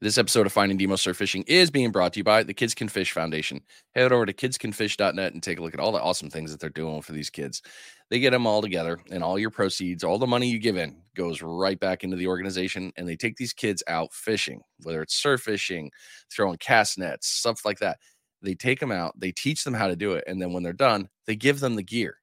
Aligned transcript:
This 0.00 0.18
episode 0.18 0.46
of 0.46 0.52
Finding 0.52 0.76
Demo 0.76 0.96
Surf 0.96 1.16
Fishing 1.16 1.42
is 1.46 1.70
being 1.70 1.90
brought 1.90 2.12
to 2.12 2.20
you 2.20 2.24
by 2.24 2.42
the 2.42 2.52
Kids 2.52 2.74
Can 2.74 2.88
Fish 2.88 3.12
Foundation. 3.12 3.62
Head 3.94 4.12
over 4.12 4.26
to 4.26 4.32
kidscanfish.net 4.32 5.32
and 5.32 5.42
take 5.42 5.58
a 5.58 5.62
look 5.62 5.72
at 5.72 5.80
all 5.80 5.92
the 5.92 6.02
awesome 6.02 6.28
things 6.28 6.50
that 6.50 6.60
they're 6.60 6.68
doing 6.68 7.00
for 7.00 7.12
these 7.12 7.30
kids. 7.30 7.62
They 8.10 8.18
get 8.18 8.30
them 8.30 8.46
all 8.46 8.60
together, 8.60 8.98
and 9.10 9.24
all 9.24 9.38
your 9.38 9.50
proceeds, 9.50 10.04
all 10.04 10.18
the 10.18 10.26
money 10.26 10.48
you 10.48 10.58
give 10.58 10.76
in, 10.76 10.96
goes 11.14 11.40
right 11.40 11.80
back 11.80 12.04
into 12.04 12.16
the 12.16 12.26
organization. 12.26 12.92
And 12.96 13.08
they 13.08 13.16
take 13.16 13.36
these 13.36 13.52
kids 13.52 13.82
out 13.88 14.12
fishing, 14.12 14.60
whether 14.82 15.00
it's 15.00 15.14
surf 15.14 15.40
fishing, 15.40 15.90
throwing 16.30 16.58
cast 16.58 16.98
nets, 16.98 17.28
stuff 17.28 17.64
like 17.64 17.78
that. 17.78 17.98
They 18.42 18.54
take 18.54 18.80
them 18.80 18.92
out, 18.92 19.18
they 19.18 19.32
teach 19.32 19.64
them 19.64 19.74
how 19.74 19.88
to 19.88 19.96
do 19.96 20.12
it. 20.12 20.24
And 20.26 20.40
then 20.40 20.52
when 20.52 20.62
they're 20.62 20.72
done, 20.72 21.08
they 21.26 21.36
give 21.36 21.60
them 21.60 21.74
the 21.74 21.82
gear. 21.82 22.18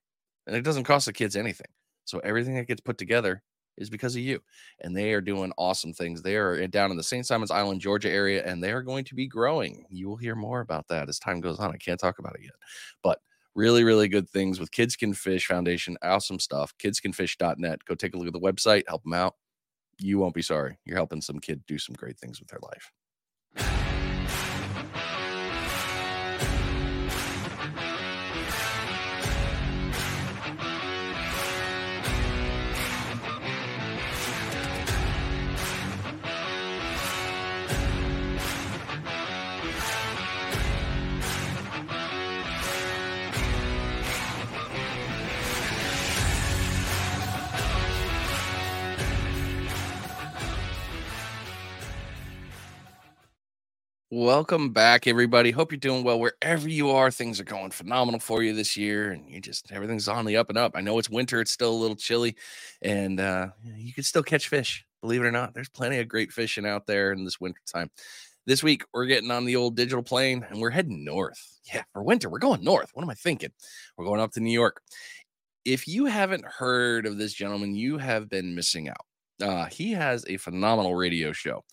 And 0.46 0.54
it 0.54 0.62
doesn't 0.62 0.84
cost 0.84 1.06
the 1.06 1.12
kids 1.12 1.34
anything. 1.36 1.66
So 2.04 2.20
everything 2.20 2.54
that 2.54 2.68
gets 2.68 2.80
put 2.80 2.98
together 2.98 3.42
is 3.76 3.90
because 3.90 4.14
of 4.14 4.22
you. 4.22 4.40
And 4.80 4.96
they 4.96 5.12
are 5.12 5.20
doing 5.20 5.52
awesome 5.58 5.92
things. 5.92 6.22
They 6.22 6.36
are 6.36 6.54
eh, 6.54 6.66
down 6.66 6.90
in 6.90 6.96
the 6.96 7.02
St. 7.02 7.26
Simons 7.26 7.50
Island, 7.50 7.80
Georgia 7.80 8.10
area, 8.10 8.44
and 8.44 8.62
they 8.62 8.72
are 8.72 8.82
going 8.82 9.04
to 9.04 9.14
be 9.14 9.26
growing. 9.26 9.84
You 9.90 10.08
will 10.08 10.16
hear 10.16 10.34
more 10.34 10.60
about 10.60 10.88
that 10.88 11.08
as 11.08 11.18
time 11.18 11.40
goes 11.40 11.58
on. 11.58 11.72
I 11.72 11.76
can't 11.76 12.00
talk 12.00 12.18
about 12.18 12.36
it 12.36 12.42
yet, 12.42 12.54
but 13.02 13.20
really, 13.54 13.84
really 13.84 14.08
good 14.08 14.28
things 14.28 14.58
with 14.58 14.70
Kids 14.70 14.96
Can 14.96 15.14
Fish 15.14 15.46
Foundation. 15.46 15.96
Awesome 16.02 16.38
stuff. 16.38 16.74
Kidscanfish.net. 16.78 17.84
Go 17.84 17.94
take 17.94 18.14
a 18.14 18.18
look 18.18 18.26
at 18.26 18.32
the 18.32 18.40
website, 18.40 18.82
help 18.88 19.02
them 19.04 19.12
out. 19.12 19.34
You 19.98 20.18
won't 20.18 20.34
be 20.34 20.42
sorry. 20.42 20.78
You're 20.84 20.96
helping 20.96 21.20
some 21.20 21.38
kid 21.38 21.62
do 21.66 21.78
some 21.78 21.94
great 21.94 22.18
things 22.18 22.40
with 22.40 22.48
their 22.48 22.60
life. 22.62 22.90
Welcome 54.16 54.70
back, 54.70 55.08
everybody. 55.08 55.50
Hope 55.50 55.72
you're 55.72 55.76
doing 55.76 56.04
well 56.04 56.20
wherever 56.20 56.68
you 56.68 56.90
are. 56.90 57.10
Things 57.10 57.40
are 57.40 57.44
going 57.44 57.72
phenomenal 57.72 58.20
for 58.20 58.44
you 58.44 58.54
this 58.54 58.76
year, 58.76 59.10
and 59.10 59.28
you 59.28 59.40
just 59.40 59.72
everything's 59.72 60.06
on 60.06 60.24
the 60.24 60.36
up 60.36 60.50
and 60.50 60.56
up. 60.56 60.76
I 60.76 60.82
know 60.82 61.00
it's 61.00 61.10
winter; 61.10 61.40
it's 61.40 61.50
still 61.50 61.72
a 61.72 61.74
little 61.74 61.96
chilly, 61.96 62.36
and 62.80 63.18
uh, 63.18 63.48
you 63.76 63.92
can 63.92 64.04
still 64.04 64.22
catch 64.22 64.46
fish. 64.46 64.86
Believe 65.00 65.22
it 65.22 65.26
or 65.26 65.32
not, 65.32 65.52
there's 65.52 65.68
plenty 65.68 65.98
of 65.98 66.06
great 66.06 66.30
fishing 66.30 66.64
out 66.64 66.86
there 66.86 67.10
in 67.10 67.24
this 67.24 67.40
winter 67.40 67.58
time. 67.66 67.90
This 68.46 68.62
week, 68.62 68.84
we're 68.94 69.06
getting 69.06 69.32
on 69.32 69.46
the 69.46 69.56
old 69.56 69.74
digital 69.74 70.04
plane, 70.04 70.46
and 70.48 70.60
we're 70.60 70.70
heading 70.70 71.04
north. 71.04 71.58
Yeah, 71.74 71.82
for 71.92 72.04
winter, 72.04 72.28
we're 72.28 72.38
going 72.38 72.62
north. 72.62 72.90
What 72.94 73.02
am 73.02 73.10
I 73.10 73.14
thinking? 73.14 73.50
We're 73.96 74.06
going 74.06 74.20
up 74.20 74.30
to 74.34 74.40
New 74.40 74.52
York. 74.52 74.80
If 75.64 75.88
you 75.88 76.04
haven't 76.04 76.44
heard 76.44 77.06
of 77.06 77.18
this 77.18 77.32
gentleman, 77.32 77.74
you 77.74 77.98
have 77.98 78.28
been 78.28 78.54
missing 78.54 78.88
out. 78.88 79.06
Uh, 79.42 79.64
he 79.64 79.90
has 79.90 80.24
a 80.28 80.36
phenomenal 80.36 80.94
radio 80.94 81.32
show 81.32 81.64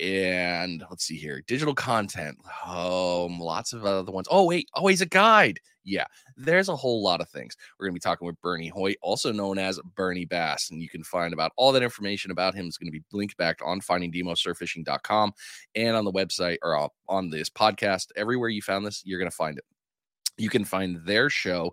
and 0.00 0.84
let's 0.90 1.04
see 1.04 1.16
here 1.16 1.42
digital 1.46 1.74
content 1.74 2.38
um 2.66 3.40
lots 3.40 3.72
of 3.72 3.84
other 3.84 4.12
ones. 4.12 4.28
Oh 4.30 4.44
wait 4.44 4.68
oh 4.74 4.86
he's 4.86 5.00
a 5.00 5.06
guide. 5.06 5.58
Yeah 5.84 6.06
there's 6.36 6.68
a 6.68 6.76
whole 6.76 7.02
lot 7.02 7.20
of 7.20 7.28
things. 7.28 7.56
We're 7.78 7.86
gonna 7.86 7.94
be 7.94 8.00
talking 8.00 8.26
with 8.26 8.40
bernie 8.40 8.68
hoyt 8.68 8.96
also 9.02 9.32
known 9.32 9.58
as 9.58 9.80
bernie 9.96 10.24
bass 10.24 10.70
and 10.70 10.80
you 10.80 10.88
can 10.88 11.02
find 11.04 11.32
about 11.32 11.52
all 11.56 11.72
that 11.72 11.82
information 11.82 12.30
about 12.30 12.54
him 12.54 12.66
is 12.66 12.76
going 12.76 12.92
to 12.92 12.98
be 12.98 13.04
linked 13.12 13.36
back 13.36 13.60
on 13.64 13.80
findingdemosurffishing.com 13.80 15.32
and 15.74 15.96
on 15.96 16.04
the 16.04 16.12
website 16.12 16.58
or 16.62 16.90
on 17.08 17.30
this 17.30 17.50
podcast. 17.50 18.06
Everywhere 18.16 18.48
you 18.48 18.62
found 18.62 18.86
this 18.86 19.02
you're 19.04 19.18
going 19.18 19.30
to 19.30 19.36
find 19.36 19.58
it. 19.58 19.64
You 20.36 20.48
can 20.48 20.64
find 20.64 21.04
their 21.04 21.28
show 21.28 21.72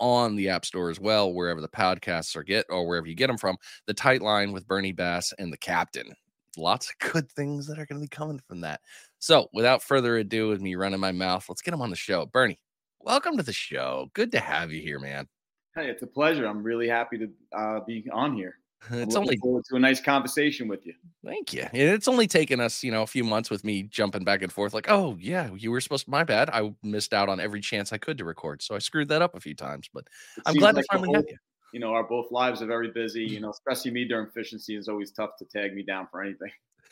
on 0.00 0.36
the 0.36 0.48
App 0.48 0.64
Store 0.64 0.90
as 0.90 1.00
well, 1.00 1.32
wherever 1.32 1.60
the 1.60 1.68
podcasts 1.68 2.36
are 2.36 2.42
get 2.42 2.66
or 2.68 2.86
wherever 2.86 3.06
you 3.06 3.14
get 3.14 3.26
them 3.26 3.36
from. 3.38 3.56
The 3.86 3.94
Tightline 3.94 4.52
with 4.52 4.66
Bernie 4.66 4.92
Bass 4.92 5.32
and 5.38 5.52
the 5.52 5.58
Captain 5.58 6.12
lots 6.56 6.90
of 6.90 7.12
good 7.12 7.30
things 7.30 7.66
that 7.66 7.78
are 7.78 7.86
going 7.86 8.00
to 8.00 8.04
be 8.04 8.08
coming 8.08 8.40
from 8.46 8.60
that. 8.62 8.80
So, 9.18 9.48
without 9.52 9.82
further 9.82 10.16
ado, 10.16 10.48
with 10.48 10.60
me 10.60 10.74
running 10.74 11.00
my 11.00 11.12
mouth, 11.12 11.46
let's 11.48 11.62
get 11.62 11.74
him 11.74 11.82
on 11.82 11.90
the 11.90 11.96
show. 11.96 12.26
Bernie, 12.26 12.58
welcome 13.00 13.36
to 13.36 13.42
the 13.42 13.52
show. 13.52 14.10
Good 14.14 14.32
to 14.32 14.40
have 14.40 14.72
you 14.72 14.80
here, 14.80 14.98
man. 14.98 15.28
Hey, 15.74 15.88
it's 15.88 16.02
a 16.02 16.06
pleasure. 16.06 16.46
I'm 16.46 16.62
really 16.62 16.88
happy 16.88 17.18
to 17.18 17.28
uh, 17.56 17.80
be 17.86 18.08
on 18.12 18.34
here. 18.34 18.56
It's 18.92 19.16
only 19.16 19.36
forward 19.38 19.64
to 19.70 19.76
a 19.76 19.80
nice 19.80 20.00
conversation 20.00 20.68
with 20.68 20.86
you. 20.86 20.94
Thank 21.24 21.52
you. 21.52 21.66
It's 21.72 22.06
only 22.06 22.28
taken 22.28 22.60
us, 22.60 22.84
you 22.84 22.92
know, 22.92 23.02
a 23.02 23.08
few 23.08 23.24
months 23.24 23.50
with 23.50 23.64
me 23.64 23.82
jumping 23.82 24.22
back 24.22 24.42
and 24.42 24.52
forth. 24.52 24.72
Like, 24.72 24.88
oh 24.88 25.16
yeah, 25.20 25.50
you 25.56 25.72
were 25.72 25.80
supposed. 25.80 26.04
To, 26.04 26.10
my 26.12 26.22
bad. 26.22 26.48
I 26.50 26.72
missed 26.84 27.12
out 27.12 27.28
on 27.28 27.40
every 27.40 27.60
chance 27.60 27.92
I 27.92 27.98
could 27.98 28.18
to 28.18 28.24
record, 28.24 28.62
so 28.62 28.76
I 28.76 28.78
screwed 28.78 29.08
that 29.08 29.20
up 29.20 29.34
a 29.34 29.40
few 29.40 29.54
times. 29.54 29.90
But 29.92 30.06
it 30.36 30.44
I'm 30.46 30.54
glad 30.54 30.76
like 30.76 30.84
to 30.84 30.88
finally 30.92 31.08
whole, 31.08 31.16
have 31.16 31.24
you 31.28 31.36
you 31.72 31.80
know, 31.80 31.92
our 31.92 32.04
both 32.04 32.30
lives 32.30 32.62
are 32.62 32.66
very 32.66 32.90
busy. 32.90 33.24
You 33.24 33.40
know, 33.40 33.50
especially 33.68 33.90
me 33.90 34.06
during 34.06 34.28
fishing 34.30 34.58
season 34.58 34.80
is 34.80 34.88
always 34.88 35.10
tough 35.10 35.30
to 35.38 35.44
tag 35.44 35.74
me 35.74 35.82
down 35.82 36.08
for 36.10 36.22
anything. 36.22 36.50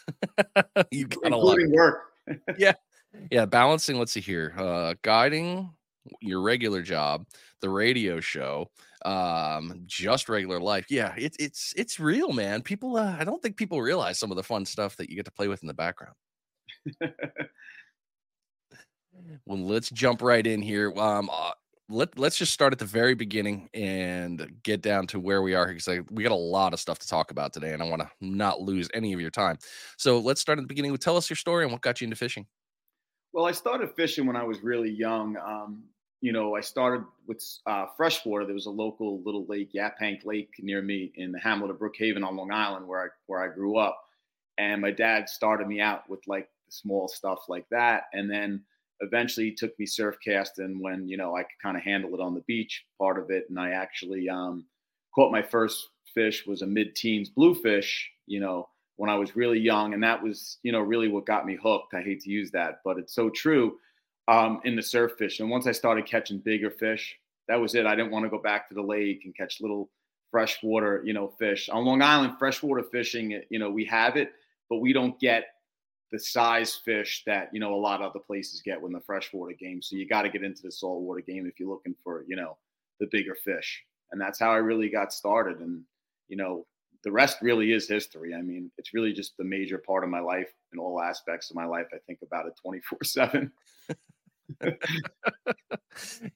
you 0.90 1.06
got 1.08 1.26
including 1.26 1.72
work. 1.72 2.12
yeah, 2.58 2.74
yeah. 3.30 3.46
Balancing. 3.46 3.98
Let's 3.98 4.12
see 4.12 4.20
here. 4.20 4.54
Uh, 4.56 4.94
guiding 5.02 5.70
your 6.20 6.40
regular 6.40 6.82
job, 6.82 7.26
the 7.60 7.68
radio 7.68 8.20
show, 8.20 8.70
um, 9.04 9.82
just 9.86 10.28
regular 10.28 10.60
life. 10.60 10.86
Yeah, 10.90 11.14
it's 11.16 11.36
it's 11.38 11.74
it's 11.76 12.00
real, 12.00 12.32
man. 12.32 12.62
People, 12.62 12.96
uh, 12.96 13.16
I 13.18 13.24
don't 13.24 13.42
think 13.42 13.56
people 13.56 13.80
realize 13.82 14.18
some 14.18 14.30
of 14.30 14.36
the 14.36 14.42
fun 14.42 14.64
stuff 14.64 14.96
that 14.96 15.10
you 15.10 15.16
get 15.16 15.24
to 15.26 15.32
play 15.32 15.48
with 15.48 15.62
in 15.62 15.68
the 15.68 15.74
background. 15.74 16.14
well, 19.44 19.58
let's 19.58 19.90
jump 19.90 20.22
right 20.22 20.46
in 20.46 20.62
here. 20.62 20.92
Um, 20.96 21.30
uh, 21.32 21.52
let 21.88 22.18
let's 22.18 22.36
just 22.36 22.52
start 22.52 22.72
at 22.72 22.78
the 22.78 22.84
very 22.84 23.14
beginning 23.14 23.68
and 23.72 24.58
get 24.62 24.82
down 24.82 25.06
to 25.08 25.20
where 25.20 25.42
we 25.42 25.54
are 25.54 25.68
because 25.68 25.88
I, 25.88 26.00
we 26.10 26.22
got 26.22 26.32
a 26.32 26.34
lot 26.34 26.72
of 26.72 26.80
stuff 26.80 26.98
to 27.00 27.08
talk 27.08 27.30
about 27.30 27.52
today, 27.52 27.72
and 27.72 27.82
I 27.82 27.88
want 27.88 28.02
to 28.02 28.10
not 28.20 28.60
lose 28.60 28.88
any 28.92 29.12
of 29.12 29.20
your 29.20 29.30
time. 29.30 29.58
So 29.96 30.18
let's 30.18 30.40
start 30.40 30.58
at 30.58 30.62
the 30.62 30.68
beginning. 30.68 30.96
Tell 30.96 31.16
us 31.16 31.30
your 31.30 31.36
story 31.36 31.64
and 31.64 31.72
what 31.72 31.82
got 31.82 32.00
you 32.00 32.06
into 32.06 32.16
fishing. 32.16 32.46
Well, 33.32 33.46
I 33.46 33.52
started 33.52 33.90
fishing 33.94 34.26
when 34.26 34.36
I 34.36 34.44
was 34.44 34.62
really 34.62 34.90
young. 34.90 35.36
Um, 35.36 35.84
you 36.20 36.32
know, 36.32 36.56
I 36.56 36.60
started 36.60 37.04
with 37.28 37.44
uh, 37.66 37.86
freshwater. 37.96 38.44
There 38.44 38.54
was 38.54 38.66
a 38.66 38.70
local 38.70 39.22
little 39.22 39.44
lake, 39.46 39.72
Yaphank 39.74 40.24
Lake, 40.24 40.54
near 40.58 40.82
me 40.82 41.12
in 41.14 41.30
the 41.30 41.38
hamlet 41.38 41.70
of 41.70 41.78
Brookhaven 41.78 42.26
on 42.26 42.36
Long 42.36 42.50
Island, 42.50 42.88
where 42.88 43.04
I 43.04 43.06
where 43.26 43.42
I 43.42 43.54
grew 43.54 43.76
up. 43.78 44.02
And 44.58 44.80
my 44.80 44.90
dad 44.90 45.28
started 45.28 45.68
me 45.68 45.80
out 45.80 46.08
with 46.08 46.20
like 46.26 46.48
small 46.68 47.06
stuff 47.06 47.48
like 47.48 47.68
that, 47.70 48.04
and 48.12 48.28
then 48.28 48.64
eventually 49.00 49.52
took 49.52 49.78
me 49.78 49.86
surf 49.86 50.16
casting 50.24 50.80
when 50.80 51.08
you 51.08 51.16
know 51.16 51.36
I 51.36 51.42
could 51.42 51.58
kind 51.62 51.76
of 51.76 51.82
handle 51.82 52.14
it 52.14 52.20
on 52.20 52.34
the 52.34 52.42
beach 52.42 52.84
part 52.98 53.18
of 53.18 53.30
it, 53.30 53.46
and 53.48 53.58
I 53.58 53.70
actually 53.70 54.28
um, 54.28 54.64
caught 55.14 55.32
my 55.32 55.42
first 55.42 55.88
fish 56.14 56.46
was 56.46 56.62
a 56.62 56.66
mid-teens 56.66 57.28
bluefish. 57.28 58.10
You 58.26 58.40
know 58.40 58.68
when 58.96 59.10
I 59.10 59.14
was 59.14 59.36
really 59.36 59.58
young, 59.58 59.94
and 59.94 60.02
that 60.02 60.22
was 60.22 60.58
you 60.62 60.72
know 60.72 60.80
really 60.80 61.08
what 61.08 61.26
got 61.26 61.46
me 61.46 61.56
hooked. 61.60 61.94
I 61.94 62.02
hate 62.02 62.20
to 62.22 62.30
use 62.30 62.50
that, 62.52 62.80
but 62.84 62.98
it's 62.98 63.14
so 63.14 63.30
true 63.30 63.76
um, 64.28 64.60
in 64.64 64.76
the 64.76 64.82
surf 64.82 65.12
fish. 65.18 65.40
And 65.40 65.50
once 65.50 65.66
I 65.66 65.72
started 65.72 66.06
catching 66.06 66.38
bigger 66.38 66.70
fish, 66.70 67.16
that 67.48 67.60
was 67.60 67.74
it. 67.74 67.86
I 67.86 67.94
didn't 67.94 68.10
want 68.10 68.24
to 68.24 68.30
go 68.30 68.38
back 68.38 68.68
to 68.68 68.74
the 68.74 68.82
lake 68.82 69.22
and 69.24 69.36
catch 69.36 69.60
little 69.60 69.90
freshwater 70.30 71.02
you 71.04 71.12
know 71.12 71.28
fish 71.38 71.68
on 71.68 71.84
Long 71.84 72.02
Island. 72.02 72.34
Freshwater 72.38 72.82
fishing, 72.84 73.40
you 73.50 73.58
know 73.58 73.70
we 73.70 73.84
have 73.84 74.16
it, 74.16 74.32
but 74.68 74.78
we 74.78 74.92
don't 74.92 75.18
get 75.20 75.44
the 76.12 76.18
size 76.18 76.74
fish 76.84 77.22
that 77.26 77.48
you 77.52 77.60
know 77.60 77.74
a 77.74 77.76
lot 77.76 78.00
of 78.00 78.10
other 78.10 78.20
places 78.24 78.62
get 78.64 78.80
when 78.80 78.92
the 78.92 79.00
freshwater 79.00 79.54
game. 79.54 79.82
So 79.82 79.96
you 79.96 80.06
got 80.06 80.22
to 80.22 80.28
get 80.28 80.44
into 80.44 80.62
the 80.62 80.72
saltwater 80.72 81.20
game 81.20 81.46
if 81.46 81.58
you're 81.58 81.68
looking 81.68 81.94
for 82.02 82.24
you 82.28 82.36
know 82.36 82.56
the 83.00 83.08
bigger 83.10 83.34
fish, 83.34 83.82
and 84.12 84.20
that's 84.20 84.38
how 84.38 84.50
I 84.50 84.56
really 84.56 84.88
got 84.88 85.12
started. 85.12 85.60
And 85.60 85.82
you 86.28 86.36
know 86.36 86.66
the 87.04 87.12
rest 87.12 87.38
really 87.40 87.72
is 87.72 87.88
history. 87.88 88.34
I 88.34 88.42
mean, 88.42 88.70
it's 88.78 88.94
really 88.94 89.12
just 89.12 89.36
the 89.36 89.44
major 89.44 89.78
part 89.78 90.04
of 90.04 90.10
my 90.10 90.20
life 90.20 90.52
in 90.72 90.78
all 90.78 91.00
aspects 91.00 91.50
of 91.50 91.56
my 91.56 91.64
life. 91.64 91.86
I 91.92 91.98
think 92.06 92.20
about 92.22 92.46
it 92.46 92.54
24 92.60 92.98
seven. 93.04 93.52
yeah, 94.62 94.74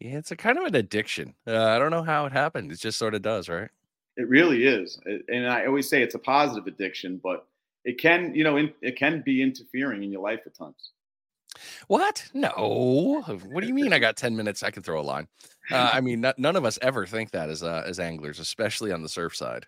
it's 0.01 0.31
a 0.31 0.37
kind 0.37 0.59
of 0.59 0.65
an 0.65 0.75
addiction. 0.75 1.35
Uh, 1.47 1.67
I 1.67 1.79
don't 1.79 1.91
know 1.91 2.03
how 2.03 2.27
it 2.27 2.33
happened. 2.33 2.73
It 2.73 2.79
just 2.79 2.99
sort 2.99 3.15
of 3.15 3.23
does, 3.23 3.49
right? 3.49 3.71
It 4.17 4.29
really 4.29 4.65
is. 4.65 5.01
And 5.29 5.49
I 5.49 5.67
always 5.67 5.89
say 5.89 6.03
it's 6.03 6.15
a 6.15 6.19
positive 6.19 6.67
addiction, 6.67 7.21
but 7.23 7.47
it 7.85 7.99
can 7.99 8.35
you 8.35 8.45
know 8.45 8.57
in, 8.57 8.73
it 8.83 8.97
can 8.97 9.23
be 9.25 9.43
interfering 9.43 10.03
in 10.03 10.13
your 10.13 10.23
life 10.23 10.41
at 10.47 10.55
times. 10.55 10.93
What? 11.89 12.29
No. 12.33 13.23
What 13.49 13.61
do 13.61 13.67
you 13.67 13.75
mean 13.75 13.93
i 13.93 13.99
got 13.99 14.17
10 14.17 14.37
minutes? 14.37 14.63
I 14.63 14.71
can 14.71 14.83
throw 14.83 15.01
a 15.01 15.03
line. 15.03 15.27
Uh, 15.71 15.91
i 15.93 16.01
mean 16.01 16.21
not, 16.21 16.39
none 16.39 16.57
of 16.57 16.65
us 16.65 16.79
ever 16.83 17.07
think 17.07 17.31
that 17.31 17.51
as 17.51 17.63
uh, 17.63 17.83
as 17.87 18.01
anglers 18.01 18.39
especially 18.39 18.93
on 18.93 19.03
the 19.03 19.09
surf 19.09 19.37
side. 19.37 19.67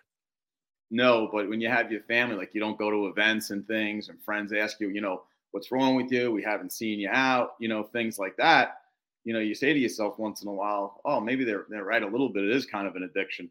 No 0.91 1.29
but 1.31 1.49
when 1.49 1.61
you 1.61 1.69
have 1.69 1.91
your 1.91 2.01
family 2.01 2.35
like 2.35 2.53
you 2.53 2.59
don't 2.59 2.77
go 2.77 2.91
to 2.91 3.07
events 3.07 3.49
and 3.49 3.65
things 3.67 4.09
and 4.09 4.21
friends 4.23 4.53
ask 4.53 4.79
you 4.79 4.89
you 4.89 5.01
know 5.01 5.23
what's 5.51 5.71
wrong 5.71 5.95
with 5.95 6.11
you? 6.11 6.31
We 6.31 6.43
haven't 6.43 6.71
seen 6.71 6.99
you 6.99 7.09
out 7.09 7.55
you 7.59 7.67
know 7.67 7.83
things 7.83 8.19
like 8.19 8.37
that. 8.37 8.77
You 9.23 9.33
know 9.33 9.39
you 9.39 9.55
say 9.55 9.73
to 9.73 9.79
yourself 9.79 10.19
once 10.19 10.41
in 10.41 10.47
a 10.47 10.53
while 10.53 11.01
oh 11.05 11.19
maybe 11.19 11.43
they're 11.43 11.65
they're 11.69 11.85
right 11.85 12.03
a 12.03 12.07
little 12.07 12.29
bit. 12.29 12.43
It 12.43 12.55
is 12.55 12.65
kind 12.65 12.87
of 12.87 12.95
an 12.95 13.03
addiction 13.03 13.49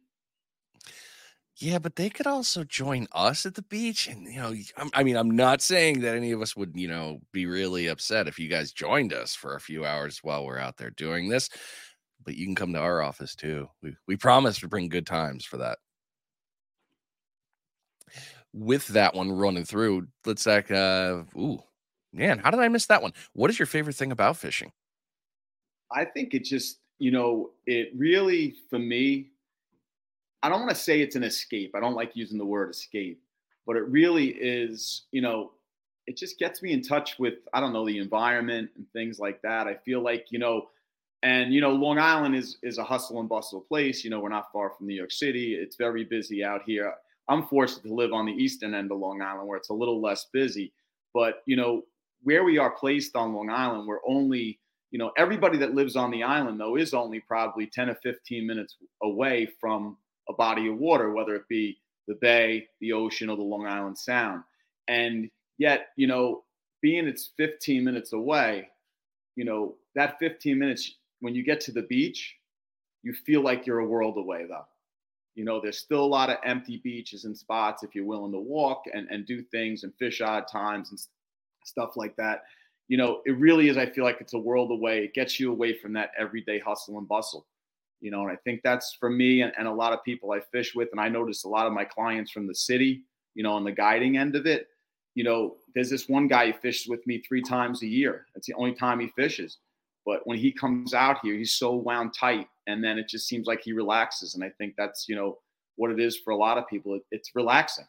Yeah, 1.59 1.79
but 1.79 1.97
they 1.97 2.09
could 2.09 2.27
also 2.27 2.65
join 2.65 3.07
us 3.13 3.45
at 3.45 3.55
the 3.55 3.63
beach. 3.63 4.09
And, 4.09 4.27
you 4.27 4.41
know, 4.41 4.55
I'm, 4.77 4.91
I 4.95 5.05
mean, 5.05 5.17
I'm 5.17 5.31
not 5.31 5.61
saying 5.61 6.01
that 6.01 6.17
any 6.17 6.33
of 6.33 6.41
us 6.41 6.57
would, 6.57 6.73
you 6.75 6.89
know, 6.89 7.21
be 7.31 7.47
really 7.47 7.89
upset 7.89 8.27
if 8.27 8.39
you 8.39 8.49
guys 8.49 8.73
joined 8.73 9.13
us 9.13 9.35
for 9.35 9.55
a 9.55 9.61
few 9.61 9.85
hours 9.85 10.21
while 10.23 10.45
we're 10.45 10.59
out 10.59 10.77
there 10.79 10.91
doing 10.91 11.29
this. 11.29 11.51
But 12.25 12.37
you 12.37 12.47
can 12.47 12.55
come 12.55 12.73
to 12.73 12.81
our 12.81 13.03
office 13.03 13.35
too. 13.35 13.69
We, 13.83 13.95
we 14.09 14.17
promise 14.17 14.59
to 14.61 14.69
bring 14.69 14.89
good 14.89 15.07
times 15.07 15.45
for 15.45 15.59
that. 15.59 15.79
With 18.55 18.87
that 18.89 19.15
one 19.15 19.31
running 19.31 19.65
through, 19.65 20.09
let's 20.25 20.47
like, 20.47 20.71
uh, 20.71 21.23
ooh, 21.37 21.63
man, 22.13 22.39
how 22.39 22.51
did 22.51 22.61
I 22.61 22.69
miss 22.69 22.87
that 22.87 23.03
one? 23.03 23.13
What 23.35 23.51
is 23.51 23.59
your 23.59 23.67
favorite 23.67 23.97
thing 23.97 24.13
about 24.13 24.37
fishing? 24.37 24.73
I 25.91 26.07
think 26.07 26.33
it 26.33 26.45
just, 26.45 26.79
you 26.99 27.11
know, 27.11 27.51
it 27.67 27.91
really, 27.95 28.57
for 28.71 28.79
me, 28.79 29.32
I 30.43 30.49
don't 30.49 30.61
want 30.61 30.71
to 30.71 30.77
say 30.77 31.01
it's 31.01 31.17
an 31.17 31.25
escape. 31.25 31.73
I 31.75 31.81
don't 31.81 31.95
like 31.95 32.13
using 32.15 32.39
the 32.39 32.45
word 32.45 32.71
escape, 32.71 33.23
but 33.67 33.77
it 33.77 33.89
really 33.89 34.29
is, 34.29 35.03
you 35.13 35.23
know, 35.23 35.53
it 36.07 36.17
just 36.17 36.39
gets 36.39 36.63
me 36.63 36.73
in 36.73 36.83
touch 36.83 37.19
with, 37.19 37.35
I 37.55 37.61
don't 37.61 37.73
know, 37.73 37.87
the 37.87 37.99
environment 37.99 38.71
and 38.77 38.87
things 38.93 39.21
like 39.21 39.41
that. 39.43 39.67
I 39.69 39.75
feel 39.85 40.03
like, 40.03 40.27
you 40.31 40.39
know, 40.39 40.69
and 41.23 41.55
you 41.55 41.61
know, 41.61 41.71
Long 41.71 41.99
Island 42.01 42.35
is 42.35 42.57
is 42.65 42.79
a 42.79 42.85
hustle 42.85 43.21
and 43.21 43.29
bustle 43.29 43.61
place. 43.61 44.03
You 44.03 44.11
know, 44.11 44.19
we're 44.19 44.29
not 44.29 44.51
far 44.53 44.71
from 44.71 44.89
New 44.89 44.95
York 44.95 45.13
City. 45.13 45.55
It's 45.55 45.77
very 45.77 46.03
busy 46.03 46.43
out 46.43 46.63
here. 46.67 46.93
I'm 47.29 47.47
forced 47.47 47.83
to 47.83 47.95
live 47.95 48.13
on 48.13 48.27
the 48.27 48.33
eastern 48.33 48.75
end 48.75 48.91
of 48.91 48.99
Long 48.99 49.23
Island 49.23 49.47
where 49.47 49.57
it's 49.57 49.71
a 49.71 49.75
little 49.75 50.03
less 50.03 50.27
busy. 50.33 50.73
But, 51.15 51.43
you 51.47 51.57
know, 51.57 51.83
where 52.25 52.43
we 52.43 52.59
are 52.59 52.73
placed 52.73 53.15
on 53.15 53.35
Long 53.35 53.51
Island, 53.51 53.87
we're 53.87 54.05
only 54.05 54.59
you 54.93 54.99
know, 54.99 55.11
everybody 55.17 55.57
that 55.59 55.75
lives 55.75 55.97
on 55.97 56.11
the 56.11 56.23
island, 56.23 56.61
though, 56.61 56.77
is 56.77 56.93
only 56.93 57.19
probably 57.19 57.67
10 57.67 57.89
or 57.89 57.95
15 57.97 58.47
minutes 58.47 58.77
away 59.03 59.49
from 59.59 59.97
a 60.29 60.33
body 60.33 60.69
of 60.69 60.79
water, 60.79 61.13
whether 61.13 61.35
it 61.35 61.49
be 61.49 61.79
the 62.09 62.15
bay, 62.21 62.69
the 62.81 62.93
ocean, 62.93 63.31
or 63.31 63.37
the 63.37 63.43
Long 63.43 63.67
Island 63.67 63.99
Sound. 63.99 64.43
And 64.89 65.31
yet, 65.59 65.89
you 65.97 66.07
know, 66.07 66.45
being 66.81 67.07
it's 67.07 67.31
15 67.37 67.85
minutes 67.85 68.13
away, 68.13 68.69
you 69.37 69.45
know, 69.45 69.77
that 69.95 70.19
15 70.19 70.59
minutes, 70.59 70.97
when 71.21 71.35
you 71.35 71.45
get 71.45 71.61
to 71.63 71.73
the 71.73 71.83
beach, 71.83 72.37
you 73.03 73.15
feel 73.15 73.43
like 73.43 73.67
you're 73.67 73.81
a 73.81 73.87
world 73.87 74.17
away, 74.17 74.47
though. 74.49 74.67
You 75.35 75.45
know, 75.45 75.61
there's 75.61 75.79
still 75.79 76.05
a 76.05 76.07
lot 76.07 76.31
of 76.31 76.39
empty 76.45 76.81
beaches 76.83 77.25
and 77.25 77.37
spots 77.37 77.83
if 77.83 77.95
you're 77.95 78.05
willing 78.05 78.33
to 78.33 78.39
walk 78.39 78.85
and, 78.93 79.09
and 79.11 79.25
do 79.27 79.43
things 79.43 79.83
and 79.83 79.95
fish 79.99 80.21
odd 80.21 80.47
times 80.47 80.91
and 80.91 81.01
stuff 81.65 81.97
like 81.97 82.17
that 82.17 82.43
you 82.93 82.99
know, 82.99 83.23
it 83.25 83.39
really 83.39 83.71
is. 83.71 83.79
I 83.79 83.87
feel 83.87 84.05
like 84.05 84.21
it's 84.21 84.35
a 84.35 84.39
world 84.39 84.71
away. 84.71 85.05
It 85.05 85.15
gets 85.15 85.41
you 85.41 85.51
away 85.51 85.73
from 85.73 85.95
that 85.95 86.11
everyday 86.19 86.59
hustle 86.59 86.99
and 86.99 87.09
bustle, 87.09 87.47
you 88.03 88.11
know. 88.11 88.23
And 88.23 88.31
I 88.31 88.37
think 88.45 88.61
that's 88.63 88.95
for 89.01 89.09
me 89.09 89.41
and, 89.41 89.53
and 89.59 89.67
a 89.67 89.73
lot 89.73 89.95
of 89.95 90.05
people 90.05 90.33
I 90.33 90.41
fish 90.41 90.75
with. 90.75 90.89
And 90.93 91.01
I 91.01 91.09
notice 91.09 91.45
a 91.45 91.49
lot 91.49 91.67
of 91.67 91.73
my 91.73 91.85
clients 91.85 92.31
from 92.31 92.47
the 92.47 92.55
city, 92.55 93.05
you 93.35 93.43
know, 93.43 93.53
on 93.53 93.65
the 93.65 93.73
guiding 93.73 94.19
end 94.19 94.37
of 94.37 94.47
it. 94.47 94.67
You 95.15 95.25
know, 95.25 95.57
there's 95.75 95.91
this 95.91 96.09
one 96.09 96.27
guy 96.27 96.51
who 96.51 96.59
fishes 96.59 96.89
with 96.89 97.07
me 97.07 97.23
three 97.23 97.43
times 97.43 97.83
a 97.83 97.87
year. 97.87 98.27
That's 98.35 98.47
the 98.47 98.55
only 98.55 98.75
time 98.75 99.01
he 99.01 99.09
fishes. 99.09 99.59
But 100.05 100.27
when 100.27 100.37
he 100.37 100.53
comes 100.53 100.95
out 100.95 101.19
here, 101.23 101.35
he's 101.35 101.53
so 101.53 101.75
wound 101.75 102.13
tight, 102.19 102.49
and 102.67 102.83
then 102.83 102.99
it 102.99 103.09
just 103.09 103.29
seems 103.29 103.47
like 103.47 103.61
he 103.63 103.73
relaxes. 103.73 104.35
And 104.35 104.43
I 104.43 104.51
think 104.59 104.75
that's 104.77 105.09
you 105.09 105.15
know 105.15 105.39
what 105.77 105.91
it 105.91 106.01
is 106.01 106.19
for 106.19 106.33
a 106.33 106.37
lot 106.37 106.59
of 106.59 106.67
people. 106.67 106.95
It, 106.95 107.03
it's 107.11 107.31
relaxing. 107.35 107.87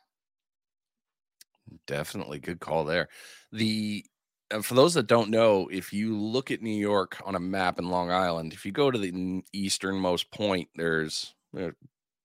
Definitely 1.88 2.40
good 2.40 2.60
call 2.60 2.84
there. 2.84 3.08
The 3.52 4.06
Uh, 4.54 4.62
for 4.62 4.76
those 4.76 4.94
that 4.94 5.08
don't 5.08 5.30
know, 5.30 5.68
if 5.72 5.92
you 5.92 6.18
look 6.18 6.52
at 6.52 6.62
New 6.62 6.76
York 6.76 7.20
on 7.26 7.36
a 7.36 7.40
map 7.40 7.80
in 7.80 7.90
Long 7.90 8.12
Island, 8.12 8.54
if 8.54 8.66
you 8.66 8.72
go 8.72 8.92
to 8.92 8.98
the 9.00 9.44
easternmost 9.52 10.32
point, 10.32 10.70
there's 10.76 11.34
a 11.58 11.72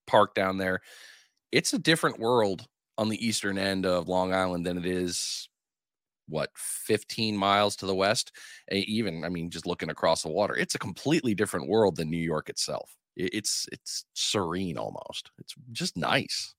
park 0.06 0.34
down 0.34 0.58
there. 0.58 0.80
It's 1.50 1.72
a 1.72 1.78
different 1.78 2.18
world 2.18 2.66
on 2.98 3.08
the 3.08 3.26
eastern 3.26 3.56
end 3.56 3.86
of 3.86 4.08
Long 4.08 4.34
Island 4.34 4.66
than 4.66 4.76
it 4.76 4.86
is 4.86 5.48
what 6.28 6.50
15 6.56 7.36
miles 7.36 7.74
to 7.76 7.86
the 7.86 7.94
west? 7.94 8.32
Even 8.70 9.24
i 9.24 9.30
mean 9.30 9.48
just 9.48 9.66
looking 9.66 9.88
across 9.88 10.22
the 10.22 10.28
water 10.28 10.54
it's 10.54 10.74
a 10.74 10.78
completely 10.78 11.34
different 11.34 11.68
world 11.68 11.96
than 11.96 12.10
new 12.10 12.16
york 12.18 12.50
itself. 12.50 12.94
It's 13.16 13.66
it's 13.72 14.04
serene 14.12 14.76
almost. 14.76 15.30
It's 15.38 15.54
just 15.72 15.96
nice. 15.96 16.54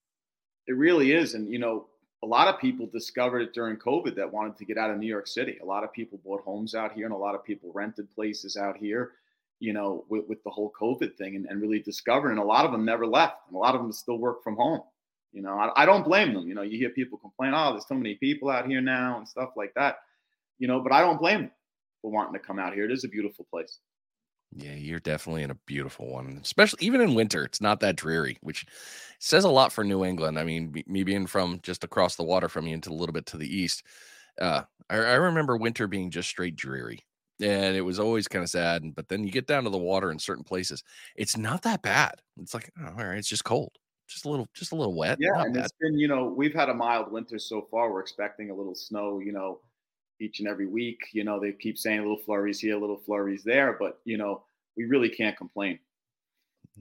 It 0.67 0.75
really 0.75 1.11
is 1.11 1.35
and 1.35 1.47
you 1.47 1.59
know 1.59 1.85
a 2.23 2.27
lot 2.27 2.47
of 2.47 2.59
people 2.59 2.85
discovered 2.85 3.39
it 3.39 3.53
during 3.53 3.77
COVID 3.77 4.15
that 4.15 4.31
wanted 4.31 4.57
to 4.57 4.65
get 4.65 4.77
out 4.77 4.91
of 4.91 4.97
New 4.97 5.07
York 5.07 5.27
City. 5.27 5.57
A 5.61 5.65
lot 5.65 5.83
of 5.83 5.93
people 5.93 6.19
bought 6.23 6.43
homes 6.43 6.75
out 6.75 6.91
here 6.91 7.05
and 7.05 7.13
a 7.13 7.17
lot 7.17 7.35
of 7.35 7.45
people 7.45 7.71
rented 7.73 8.13
places 8.13 8.57
out 8.57 8.75
here, 8.77 9.11
you 9.59 9.71
know, 9.71 10.05
with, 10.09 10.25
with 10.27 10.43
the 10.43 10.49
whole 10.49 10.71
COVID 10.79 11.15
thing 11.15 11.35
and, 11.37 11.45
and, 11.45 11.61
really 11.61 11.79
discovered. 11.79 12.31
And 12.31 12.39
a 12.39 12.43
lot 12.43 12.65
of 12.65 12.71
them 12.71 12.83
never 12.83 13.05
left. 13.07 13.37
And 13.47 13.55
a 13.55 13.59
lot 13.59 13.73
of 13.73 13.81
them 13.81 13.93
still 13.93 14.17
work 14.17 14.43
from 14.43 14.57
home. 14.57 14.81
You 15.31 15.41
know, 15.41 15.53
I, 15.53 15.83
I 15.83 15.85
don't 15.85 16.03
blame 16.03 16.33
them. 16.33 16.47
You 16.47 16.55
know, 16.55 16.61
you 16.61 16.77
hear 16.77 16.89
people 16.89 17.17
complain, 17.17 17.53
oh, 17.55 17.71
there's 17.71 17.87
so 17.87 17.95
many 17.95 18.15
people 18.15 18.49
out 18.49 18.67
here 18.67 18.81
now 18.81 19.17
and 19.19 19.27
stuff 19.27 19.51
like 19.55 19.73
that, 19.75 19.99
you 20.57 20.67
know, 20.67 20.81
but 20.81 20.91
I 20.91 21.01
don't 21.01 21.19
blame 21.19 21.41
them 21.41 21.51
for 22.01 22.11
wanting 22.11 22.33
to 22.33 22.39
come 22.39 22.59
out 22.59 22.73
here. 22.73 22.85
It 22.85 22.91
is 22.91 23.03
a 23.03 23.09
beautiful 23.09 23.45
place. 23.49 23.79
Yeah, 24.55 24.73
you're 24.73 24.99
definitely 24.99 25.43
in 25.43 25.51
a 25.51 25.55
beautiful 25.65 26.09
one, 26.09 26.39
especially 26.41 26.85
even 26.85 27.01
in 27.01 27.13
winter. 27.13 27.43
It's 27.43 27.61
not 27.61 27.79
that 27.81 27.95
dreary, 27.95 28.37
which 28.41 28.65
says 29.19 29.43
a 29.43 29.49
lot 29.49 29.71
for 29.71 29.83
New 29.83 30.03
England. 30.03 30.39
I 30.39 30.43
mean, 30.43 30.83
me 30.87 31.03
being 31.03 31.27
from 31.27 31.59
just 31.61 31.83
across 31.83 32.15
the 32.15 32.23
water 32.23 32.49
from 32.49 32.65
you 32.65 32.73
into 32.73 32.89
a 32.89 32.93
little 32.93 33.13
bit 33.13 33.27
to 33.27 33.37
the 33.37 33.47
east, 33.47 33.83
uh, 34.41 34.63
I, 34.89 34.95
I 34.95 35.13
remember 35.13 35.55
winter 35.55 35.87
being 35.87 36.09
just 36.09 36.29
straight 36.29 36.55
dreary, 36.55 37.05
and 37.39 37.75
it 37.75 37.81
was 37.81 37.99
always 37.99 38.27
kind 38.27 38.43
of 38.43 38.49
sad. 38.49 38.95
But 38.95 39.07
then 39.07 39.23
you 39.23 39.31
get 39.31 39.45
down 39.45 39.65
to 39.65 39.69
the 39.69 39.77
water 39.77 40.11
in 40.11 40.17
certain 40.17 40.43
places, 40.43 40.83
it's 41.15 41.37
not 41.37 41.61
that 41.63 41.83
bad. 41.83 42.15
It's 42.41 42.55
like, 42.55 42.71
oh, 42.81 42.87
all 42.87 43.05
right, 43.05 43.19
it's 43.19 43.29
just 43.29 43.43
cold, 43.43 43.73
just 44.07 44.25
a 44.25 44.29
little, 44.29 44.47
just 44.55 44.71
a 44.71 44.75
little 44.75 44.95
wet. 44.95 45.19
Yeah, 45.19 45.43
and 45.43 45.53
bad. 45.53 45.65
it's 45.65 45.73
been, 45.79 45.99
you 45.99 46.07
know, 46.07 46.25
we've 46.25 46.55
had 46.55 46.69
a 46.69 46.73
mild 46.73 47.11
winter 47.11 47.37
so 47.37 47.61
far. 47.69 47.91
We're 47.91 48.01
expecting 48.01 48.49
a 48.49 48.55
little 48.55 48.75
snow, 48.75 49.19
you 49.19 49.31
know, 49.31 49.59
each 50.19 50.39
and 50.39 50.47
every 50.47 50.67
week. 50.67 50.99
You 51.13 51.23
know, 51.23 51.39
they 51.39 51.51
keep 51.51 51.77
saying 51.77 51.99
little 51.99 52.17
flurries 52.17 52.59
here, 52.59 52.77
little 52.77 52.97
flurries 52.97 53.43
there, 53.43 53.77
but 53.79 53.99
you 54.05 54.17
know, 54.17 54.43
we 54.77 54.85
really 54.85 55.09
can't 55.09 55.37
complain. 55.37 55.79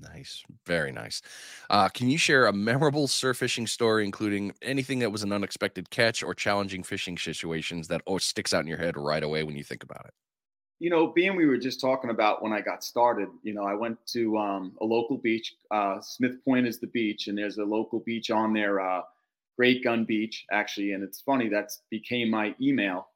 Nice, 0.00 0.44
very 0.66 0.92
nice. 0.92 1.22
Uh, 1.70 1.88
can 1.88 2.08
you 2.08 2.18
share 2.18 2.46
a 2.46 2.52
memorable 2.52 3.08
surf 3.08 3.38
fishing 3.38 3.66
story, 3.66 4.04
including 4.04 4.54
anything 4.62 5.00
that 5.00 5.10
was 5.10 5.22
an 5.22 5.32
unexpected 5.32 5.90
catch 5.90 6.22
or 6.22 6.34
challenging 6.34 6.82
fishing 6.82 7.18
situations 7.18 7.88
that 7.88 8.02
always 8.06 8.24
sticks 8.24 8.54
out 8.54 8.60
in 8.60 8.68
your 8.68 8.78
head 8.78 8.96
right 8.96 9.22
away 9.22 9.42
when 9.42 9.56
you 9.56 9.64
think 9.64 9.82
about 9.82 10.04
it? 10.06 10.14
You 10.78 10.90
know, 10.90 11.08
being 11.08 11.34
we 11.34 11.46
were 11.46 11.58
just 11.58 11.80
talking 11.80 12.10
about 12.10 12.42
when 12.42 12.52
I 12.52 12.60
got 12.60 12.84
started, 12.84 13.28
you 13.42 13.52
know, 13.52 13.64
I 13.64 13.74
went 13.74 13.98
to 14.12 14.38
um, 14.38 14.76
a 14.80 14.84
local 14.84 15.18
beach. 15.18 15.56
Uh, 15.72 16.00
Smith 16.00 16.44
Point 16.44 16.68
is 16.68 16.78
the 16.78 16.86
beach, 16.86 17.26
and 17.26 17.36
there's 17.36 17.58
a 17.58 17.64
local 17.64 17.98
beach 17.98 18.30
on 18.30 18.52
there, 18.52 18.80
uh, 18.80 19.02
Great 19.56 19.82
Gun 19.82 20.04
Beach, 20.04 20.46
actually. 20.52 20.92
And 20.92 21.02
it's 21.02 21.20
funny, 21.20 21.48
that's 21.48 21.82
became 21.90 22.30
my 22.30 22.54
email. 22.60 23.08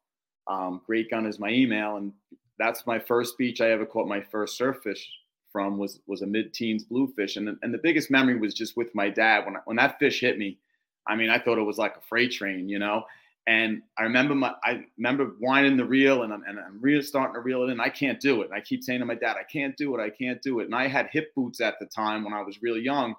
Um, 0.47 0.81
Great 0.87 1.11
Gun 1.11 1.27
is 1.27 1.39
my 1.39 1.51
email, 1.51 1.97
and 1.97 2.13
that's 2.59 2.87
my 2.87 2.99
first 2.99 3.39
beach 3.39 3.61
I 3.61 3.71
ever 3.71 3.87
caught 3.87 4.09
my 4.09 4.21
first 4.21 4.57
surf 4.57 4.79
fish 4.83 5.09
from 5.53 5.79
was 5.79 6.01
was 6.07 6.23
a 6.23 6.27
mid-teens 6.27 6.85
bluefish, 6.85 7.37
and 7.37 7.57
and 7.63 7.75
the 7.75 7.79
biggest 7.79 8.11
memory 8.11 8.39
was 8.39 8.55
just 8.55 8.77
with 8.77 8.95
my 8.95 9.09
dad 9.09 9.45
when 9.45 9.57
when 9.65 9.77
that 9.77 9.99
fish 9.99 10.21
hit 10.21 10.39
me. 10.39 10.59
I 11.07 11.17
mean, 11.17 11.31
I 11.31 11.39
thought 11.39 11.59
it 11.59 11.63
was 11.63 11.79
like 11.79 11.97
a 11.97 12.01
freight 12.01 12.33
train, 12.33 12.69
you 12.69 12.79
know. 12.79 13.05
And 13.47 13.83
I 13.99 14.05
remember 14.05 14.35
my 14.35 14.55
I 14.65 14.85
remember 14.97 15.33
winding 15.41 15.77
the 15.77 15.85
reel, 15.85 16.23
and 16.23 16.33
I'm 16.33 16.43
and 16.45 16.59
I'm 16.59 16.81
really 16.81 17.03
starting 17.03 17.35
to 17.35 17.41
reel 17.41 17.65
it 17.65 17.71
in. 17.71 17.81
I 17.81 17.89
can't 17.89 18.21
do 18.21 18.43
it. 18.43 18.47
And 18.47 18.55
I 18.55 18.61
keep 18.61 18.83
saying 18.83 19.01
to 19.01 19.07
my 19.07 19.17
dad, 19.17 19.37
I 19.37 19.45
can't 19.45 19.77
do 19.77 19.95
it. 19.97 20.01
I 20.01 20.11
can't 20.11 20.41
do 20.43 20.61
it. 20.61 20.67
And 20.67 20.75
I 20.75 20.87
had 20.87 21.09
hip 21.13 21.35
boots 21.35 21.61
at 21.61 21.79
the 21.81 21.87
time 21.87 22.25
when 22.25 22.33
I 22.33 22.43
was 22.43 22.63
really 22.63 22.81
young 22.81 23.15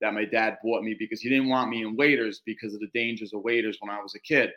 that 0.00 0.14
my 0.14 0.24
dad 0.24 0.58
bought 0.62 0.82
me 0.82 0.94
because 0.98 1.20
he 1.20 1.28
didn't 1.28 1.48
want 1.48 1.70
me 1.70 1.82
in 1.82 1.96
waders 1.96 2.42
because 2.44 2.74
of 2.74 2.80
the 2.80 2.90
dangers 2.94 3.32
of 3.32 3.42
waders 3.42 3.78
when 3.80 3.90
I 3.90 4.00
was 4.00 4.14
a 4.14 4.20
kid 4.20 4.50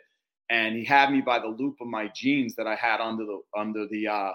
and 0.52 0.76
he 0.76 0.84
had 0.84 1.10
me 1.10 1.22
by 1.22 1.38
the 1.38 1.48
loop 1.48 1.76
of 1.80 1.88
my 1.88 2.10
jeans 2.14 2.54
that 2.56 2.66
I 2.66 2.74
had 2.74 3.00
under 3.00 3.24
the 3.24 3.40
under 3.56 3.86
the 3.88 4.06
uh, 4.06 4.32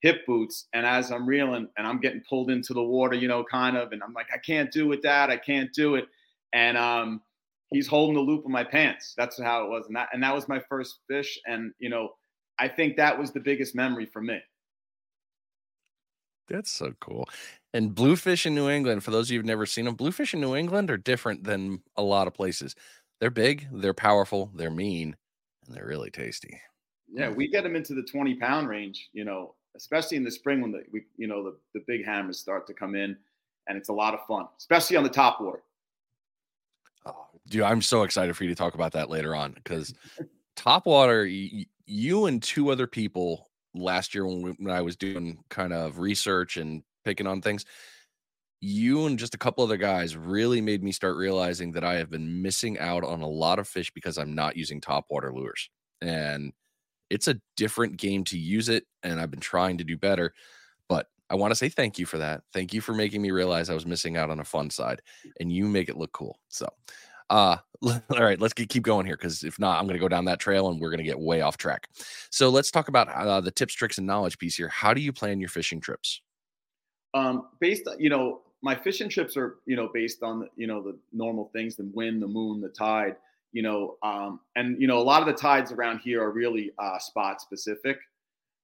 hip 0.00 0.26
boots. 0.26 0.66
And 0.74 0.84
as 0.84 1.12
I'm 1.12 1.26
reeling 1.26 1.68
and 1.78 1.86
I'm 1.86 2.00
getting 2.00 2.22
pulled 2.28 2.50
into 2.50 2.74
the 2.74 2.82
water, 2.82 3.14
you 3.14 3.28
know, 3.28 3.44
kind 3.44 3.76
of, 3.76 3.92
and 3.92 4.02
I'm 4.02 4.12
like, 4.12 4.26
I 4.34 4.38
can't 4.38 4.70
do 4.72 4.90
it, 4.92 5.00
Dad. 5.00 5.30
I 5.30 5.36
can't 5.36 5.72
do 5.72 5.94
it. 5.94 6.06
And 6.52 6.76
um, 6.76 7.22
he's 7.70 7.86
holding 7.86 8.16
the 8.16 8.20
loop 8.20 8.44
of 8.44 8.50
my 8.50 8.64
pants. 8.64 9.14
That's 9.16 9.40
how 9.40 9.64
it 9.64 9.70
was, 9.70 9.86
and 9.86 9.94
that 9.94 10.08
and 10.12 10.22
that 10.24 10.34
was 10.34 10.48
my 10.48 10.60
first 10.68 10.98
fish. 11.08 11.38
And 11.46 11.72
you 11.78 11.88
know, 11.88 12.10
I 12.58 12.66
think 12.66 12.96
that 12.96 13.16
was 13.16 13.30
the 13.30 13.40
biggest 13.40 13.76
memory 13.76 14.06
for 14.06 14.20
me. 14.20 14.40
That's 16.48 16.70
so 16.70 16.94
cool. 17.00 17.28
And 17.72 17.94
bluefish 17.94 18.44
in 18.44 18.56
New 18.56 18.68
England, 18.68 19.04
for 19.04 19.12
those 19.12 19.28
of 19.28 19.32
you 19.32 19.38
who've 19.38 19.46
never 19.46 19.66
seen 19.66 19.84
them, 19.84 19.94
bluefish 19.94 20.34
in 20.34 20.40
New 20.40 20.56
England 20.56 20.90
are 20.90 20.96
different 20.96 21.44
than 21.44 21.80
a 21.96 22.02
lot 22.02 22.26
of 22.26 22.34
places. 22.34 22.74
They're 23.20 23.30
big, 23.30 23.68
they're 23.72 23.94
powerful, 23.94 24.50
they're 24.54 24.70
mean, 24.70 25.16
and 25.66 25.76
they're 25.76 25.86
really 25.86 26.10
tasty. 26.10 26.60
Yeah, 27.12 27.30
we 27.30 27.48
get 27.48 27.64
them 27.64 27.76
into 27.76 27.94
the 27.94 28.02
20 28.02 28.34
pound 28.36 28.68
range, 28.68 29.08
you 29.12 29.24
know, 29.24 29.54
especially 29.76 30.16
in 30.16 30.24
the 30.24 30.30
spring 30.30 30.60
when 30.60 30.72
the 30.72 30.84
we, 30.92 31.02
you 31.16 31.26
know 31.26 31.42
the, 31.42 31.56
the 31.74 31.84
big 31.86 32.04
hammers 32.04 32.38
start 32.38 32.66
to 32.66 32.74
come 32.74 32.94
in 32.94 33.16
and 33.68 33.78
it's 33.78 33.88
a 33.88 33.92
lot 33.92 34.14
of 34.14 34.20
fun, 34.26 34.46
especially 34.58 34.96
on 34.96 35.04
the 35.04 35.10
top 35.10 35.40
water. 35.40 35.62
Oh, 37.06 37.26
dude, 37.48 37.62
I'm 37.62 37.82
so 37.82 38.02
excited 38.02 38.36
for 38.36 38.44
you 38.44 38.50
to 38.50 38.56
talk 38.56 38.74
about 38.74 38.92
that 38.92 39.10
later 39.10 39.34
on 39.34 39.52
because 39.52 39.94
top 40.56 40.86
water, 40.86 41.26
you, 41.26 41.64
you, 41.86 42.26
and 42.26 42.42
two 42.42 42.70
other 42.70 42.86
people 42.86 43.48
last 43.74 44.14
year 44.14 44.26
when, 44.26 44.42
we, 44.42 44.50
when 44.52 44.74
I 44.74 44.80
was 44.80 44.96
doing 44.96 45.38
kind 45.50 45.72
of 45.72 45.98
research 45.98 46.56
and 46.56 46.82
picking 47.04 47.26
on 47.26 47.42
things, 47.42 47.64
you 48.60 49.06
and 49.06 49.18
just 49.18 49.34
a 49.34 49.38
couple 49.38 49.62
other 49.64 49.76
guys 49.76 50.16
really 50.16 50.60
made 50.60 50.82
me 50.82 50.92
start 50.92 51.16
realizing 51.16 51.72
that 51.72 51.84
I 51.84 51.94
have 51.94 52.10
been 52.10 52.42
missing 52.42 52.78
out 52.78 53.04
on 53.04 53.20
a 53.20 53.28
lot 53.28 53.58
of 53.58 53.68
fish 53.68 53.90
because 53.92 54.18
I'm 54.18 54.34
not 54.34 54.56
using 54.56 54.80
top 54.80 55.06
water 55.10 55.32
lures. 55.32 55.68
And 56.00 56.52
it's 57.10 57.28
a 57.28 57.40
different 57.56 57.96
game 57.96 58.24
to 58.24 58.38
use 58.38 58.68
it. 58.68 58.84
And 59.02 59.20
I've 59.20 59.30
been 59.30 59.40
trying 59.40 59.78
to 59.78 59.84
do 59.84 59.96
better. 59.96 60.32
But 60.88 61.06
I 61.28 61.34
want 61.34 61.50
to 61.50 61.56
say 61.56 61.68
thank 61.68 61.98
you 61.98 62.06
for 62.06 62.18
that. 62.18 62.42
Thank 62.52 62.72
you 62.72 62.80
for 62.80 62.94
making 62.94 63.20
me 63.20 63.30
realize 63.30 63.68
I 63.68 63.74
was 63.74 63.86
missing 63.86 64.16
out 64.16 64.30
on 64.30 64.40
a 64.40 64.44
fun 64.44 64.70
side. 64.70 65.02
And 65.40 65.52
you 65.52 65.66
make 65.66 65.88
it 65.88 65.96
look 65.96 66.12
cool. 66.12 66.38
So 66.48 66.68
uh 67.30 67.56
all 67.82 68.00
right 68.10 68.40
let's 68.40 68.54
get, 68.54 68.68
keep 68.68 68.82
going 68.82 69.06
here 69.06 69.16
because 69.16 69.44
if 69.44 69.58
not 69.58 69.78
i'm 69.78 69.86
going 69.86 69.94
to 69.94 70.00
go 70.00 70.08
down 70.08 70.24
that 70.24 70.40
trail 70.40 70.68
and 70.68 70.80
we're 70.80 70.90
going 70.90 70.98
to 70.98 71.04
get 71.04 71.18
way 71.18 71.40
off 71.40 71.56
track 71.56 71.88
so 72.30 72.48
let's 72.48 72.70
talk 72.70 72.88
about 72.88 73.08
uh, 73.08 73.40
the 73.40 73.50
tips 73.50 73.74
tricks 73.74 73.98
and 73.98 74.06
knowledge 74.06 74.38
piece 74.38 74.56
here 74.56 74.68
how 74.68 74.94
do 74.94 75.00
you 75.00 75.12
plan 75.12 75.40
your 75.40 75.48
fishing 75.48 75.80
trips 75.80 76.22
um 77.14 77.48
based 77.60 77.88
you 77.98 78.10
know 78.10 78.42
my 78.64 78.74
fishing 78.74 79.10
trips 79.10 79.36
are 79.36 79.56
you 79.66 79.76
know 79.76 79.88
based 79.92 80.22
on 80.22 80.48
you 80.56 80.66
know 80.66 80.82
the 80.82 80.96
normal 81.12 81.50
things 81.52 81.76
the 81.76 81.90
wind 81.94 82.20
the 82.20 82.26
moon 82.26 82.60
the 82.60 82.68
tide 82.68 83.16
you 83.52 83.62
know 83.62 83.96
um, 84.02 84.40
and 84.56 84.80
you 84.80 84.88
know 84.88 84.98
a 84.98 85.02
lot 85.02 85.20
of 85.20 85.28
the 85.28 85.40
tides 85.40 85.70
around 85.70 85.98
here 85.98 86.22
are 86.22 86.30
really 86.30 86.72
uh, 86.78 86.98
spot 86.98 87.40
specific 87.40 87.98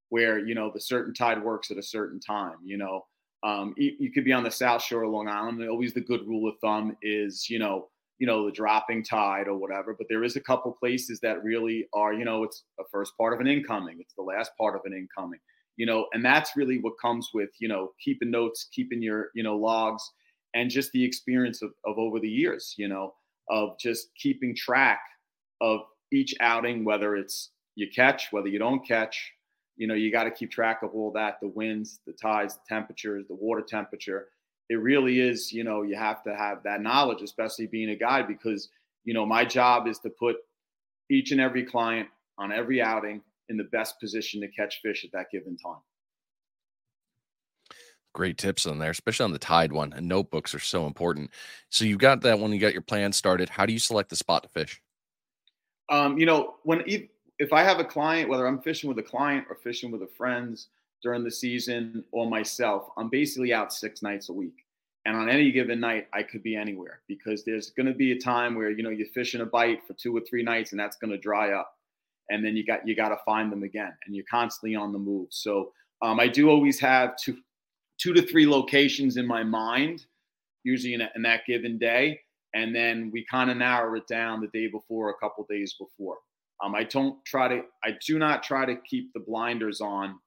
where 0.08 0.38
you 0.38 0.54
know 0.54 0.70
the 0.72 0.80
certain 0.80 1.14
tide 1.14 1.42
works 1.42 1.70
at 1.70 1.78
a 1.78 1.82
certain 1.82 2.18
time 2.18 2.56
you 2.64 2.76
know. 2.76 3.06
Um, 3.42 3.72
you, 3.78 3.96
you, 3.98 4.12
could 4.12 4.26
be 4.26 4.34
on 4.34 4.44
the 4.44 4.50
south 4.50 4.82
shore 4.82 5.04
of 5.04 5.12
long 5.12 5.26
island 5.26 5.62
and 5.62 5.70
always 5.70 5.94
the 5.94 6.02
good 6.02 6.28
rule 6.28 6.46
of 6.46 6.58
thumb 6.60 6.94
is 7.00 7.48
you 7.48 7.58
know 7.58 7.88
you 8.18 8.26
know 8.26 8.44
the 8.44 8.52
dropping 8.52 9.02
tide 9.02 9.48
or 9.48 9.56
whatever 9.56 9.94
but 9.96 10.08
there 10.10 10.24
is 10.24 10.36
a 10.36 10.40
couple 10.42 10.70
places 10.72 11.20
that 11.20 11.42
really 11.42 11.88
are 11.94 12.12
you 12.12 12.26
know 12.26 12.44
it's 12.44 12.64
the 12.76 12.84
first 12.92 13.16
part 13.16 13.32
of 13.32 13.40
an 13.40 13.46
incoming 13.46 13.96
it's 13.98 14.12
the 14.12 14.22
last 14.22 14.50
part 14.58 14.76
of 14.76 14.82
an 14.84 14.92
incoming 14.92 15.40
you 15.80 15.86
know 15.86 16.04
and 16.12 16.22
that's 16.22 16.58
really 16.58 16.78
what 16.78 16.92
comes 17.00 17.30
with 17.32 17.48
you 17.58 17.66
know 17.66 17.92
keeping 18.04 18.30
notes 18.30 18.68
keeping 18.70 19.00
your 19.00 19.30
you 19.34 19.42
know 19.42 19.56
logs 19.56 20.02
and 20.52 20.68
just 20.68 20.92
the 20.92 21.02
experience 21.02 21.62
of, 21.62 21.70
of 21.86 21.98
over 21.98 22.20
the 22.20 22.28
years 22.28 22.74
you 22.76 22.86
know 22.86 23.14
of 23.48 23.78
just 23.78 24.08
keeping 24.14 24.54
track 24.54 25.00
of 25.62 25.80
each 26.12 26.34
outing 26.40 26.84
whether 26.84 27.16
it's 27.16 27.50
you 27.76 27.88
catch 27.88 28.28
whether 28.30 28.48
you 28.48 28.58
don't 28.58 28.86
catch. 28.86 29.32
You 29.76 29.86
know 29.86 29.94
you 29.94 30.12
got 30.12 30.24
to 30.24 30.30
keep 30.30 30.50
track 30.50 30.82
of 30.82 30.90
all 30.94 31.10
that 31.12 31.38
the 31.40 31.48
winds 31.48 32.00
the 32.06 32.12
tides 32.12 32.56
the 32.56 32.60
temperatures 32.68 33.24
the 33.28 33.34
water 33.34 33.62
temperature. 33.62 34.28
It 34.68 34.74
really 34.74 35.20
is 35.20 35.50
you 35.50 35.64
know 35.64 35.80
you 35.80 35.96
have 35.96 36.22
to 36.24 36.36
have 36.36 36.62
that 36.64 36.82
knowledge 36.82 37.22
especially 37.22 37.66
being 37.66 37.88
a 37.90 37.96
guide 37.96 38.28
because 38.28 38.68
you 39.04 39.14
know 39.14 39.24
my 39.24 39.46
job 39.46 39.88
is 39.88 39.98
to 40.00 40.10
put 40.10 40.36
each 41.08 41.32
and 41.32 41.40
every 41.40 41.64
client 41.64 42.08
on 42.36 42.52
every 42.52 42.82
outing 42.82 43.22
in 43.50 43.56
the 43.56 43.64
best 43.64 44.00
position 44.00 44.40
to 44.40 44.48
catch 44.48 44.80
fish 44.80 45.04
at 45.04 45.12
that 45.12 45.30
given 45.30 45.56
time. 45.56 45.80
Great 48.12 48.38
tips 48.38 48.66
on 48.66 48.78
there, 48.78 48.90
especially 48.90 49.24
on 49.24 49.32
the 49.32 49.38
tide 49.38 49.72
one. 49.72 49.92
And 49.92 50.08
notebooks 50.08 50.54
are 50.54 50.60
so 50.60 50.86
important. 50.86 51.30
So 51.68 51.84
you've 51.84 51.98
got 51.98 52.22
that 52.22 52.38
when 52.38 52.52
you 52.52 52.58
got 52.58 52.72
your 52.72 52.82
plan 52.82 53.12
started. 53.12 53.48
How 53.48 53.66
do 53.66 53.72
you 53.72 53.78
select 53.78 54.08
the 54.08 54.16
spot 54.16 54.44
to 54.44 54.48
fish? 54.48 54.80
Um, 55.90 56.18
you 56.18 56.26
know, 56.26 56.54
when 56.62 56.82
if 56.86 57.52
I 57.52 57.62
have 57.62 57.78
a 57.78 57.84
client, 57.84 58.28
whether 58.28 58.46
I'm 58.46 58.62
fishing 58.62 58.88
with 58.88 58.98
a 58.98 59.02
client 59.02 59.46
or 59.48 59.56
fishing 59.56 59.90
with 59.90 60.02
a 60.02 60.06
friends 60.06 60.68
during 61.02 61.24
the 61.24 61.30
season 61.30 62.04
or 62.12 62.28
myself, 62.28 62.90
I'm 62.96 63.08
basically 63.08 63.52
out 63.52 63.72
six 63.72 64.02
nights 64.02 64.28
a 64.28 64.32
week. 64.32 64.64
And 65.06 65.16
on 65.16 65.28
any 65.28 65.50
given 65.50 65.80
night, 65.80 66.08
I 66.12 66.22
could 66.22 66.42
be 66.42 66.56
anywhere 66.56 67.00
because 67.08 67.44
there's 67.44 67.70
going 67.70 67.86
to 67.86 67.94
be 67.94 68.12
a 68.12 68.18
time 68.18 68.54
where 68.54 68.70
you 68.70 68.82
know 68.82 68.90
you're 68.90 69.08
fishing 69.08 69.40
a 69.40 69.46
bite 69.46 69.86
for 69.86 69.94
two 69.94 70.16
or 70.16 70.20
three 70.20 70.42
nights, 70.42 70.72
and 70.72 70.80
that's 70.80 70.96
going 70.96 71.10
to 71.10 71.16
dry 71.16 71.52
up 71.52 71.76
and 72.30 72.44
then 72.44 72.56
you 72.56 72.64
got 72.64 72.86
you 72.86 72.96
got 72.96 73.10
to 73.10 73.18
find 73.24 73.52
them 73.52 73.62
again, 73.62 73.92
and 74.06 74.14
you're 74.14 74.24
constantly 74.30 74.76
on 74.76 74.92
the 74.92 74.98
move. 74.98 75.28
So 75.30 75.72
um, 76.02 76.18
I 76.18 76.28
do 76.28 76.48
always 76.48 76.78
have 76.80 77.16
two 77.16 77.36
two 77.98 78.14
to 78.14 78.22
three 78.22 78.46
locations 78.46 79.16
in 79.16 79.26
my 79.26 79.42
mind, 79.42 80.06
usually 80.64 80.94
in, 80.94 81.02
a, 81.02 81.10
in 81.14 81.22
that 81.22 81.44
given 81.46 81.78
day, 81.78 82.20
and 82.54 82.74
then 82.74 83.10
we 83.12 83.26
kind 83.30 83.50
of 83.50 83.58
narrow 83.58 83.94
it 83.96 84.06
down 84.06 84.40
the 84.40 84.48
day 84.48 84.68
before, 84.68 85.10
a 85.10 85.14
couple 85.14 85.44
days 85.50 85.74
before. 85.78 86.16
Um, 86.64 86.74
I 86.74 86.84
don't 86.84 87.22
try 87.24 87.48
to 87.48 87.62
I 87.84 87.96
do 88.06 88.18
not 88.18 88.42
try 88.42 88.64
to 88.64 88.76
keep 88.76 89.12
the 89.12 89.20
blinders 89.20 89.80
on 89.80 90.18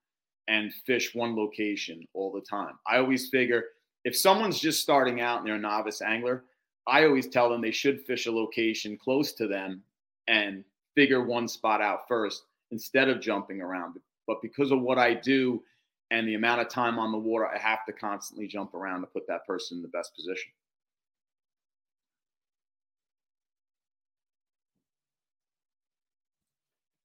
and 0.47 0.73
fish 0.85 1.15
one 1.15 1.35
location 1.35 2.05
all 2.13 2.31
the 2.31 2.41
time. 2.41 2.73
I 2.87 2.97
always 2.97 3.29
figure 3.29 3.63
if 4.03 4.17
someone's 4.17 4.59
just 4.59 4.81
starting 4.81 5.21
out 5.21 5.39
and 5.39 5.47
they're 5.47 5.55
a 5.55 5.59
novice 5.59 6.01
angler, 6.01 6.43
I 6.87 7.05
always 7.05 7.29
tell 7.29 7.49
them 7.49 7.61
they 7.61 7.71
should 7.71 8.01
fish 8.01 8.25
a 8.25 8.31
location 8.31 8.97
close 8.97 9.31
to 9.33 9.47
them 9.47 9.83
and 10.27 10.65
figure 10.95 11.23
one 11.23 11.47
spot 11.47 11.81
out 11.81 12.07
first 12.07 12.43
instead 12.71 13.09
of 13.09 13.21
jumping 13.21 13.61
around. 13.61 13.95
But 14.27 14.41
because 14.41 14.71
of 14.71 14.81
what 14.81 14.97
I 14.97 15.13
do 15.13 15.63
and 16.11 16.27
the 16.27 16.35
amount 16.35 16.61
of 16.61 16.69
time 16.69 16.99
on 16.99 17.11
the 17.11 17.17
water, 17.17 17.47
I 17.47 17.57
have 17.57 17.85
to 17.85 17.93
constantly 17.93 18.47
jump 18.47 18.73
around 18.73 19.01
to 19.01 19.07
put 19.07 19.27
that 19.27 19.45
person 19.45 19.77
in 19.77 19.81
the 19.81 19.89
best 19.89 20.15
position. 20.15 20.51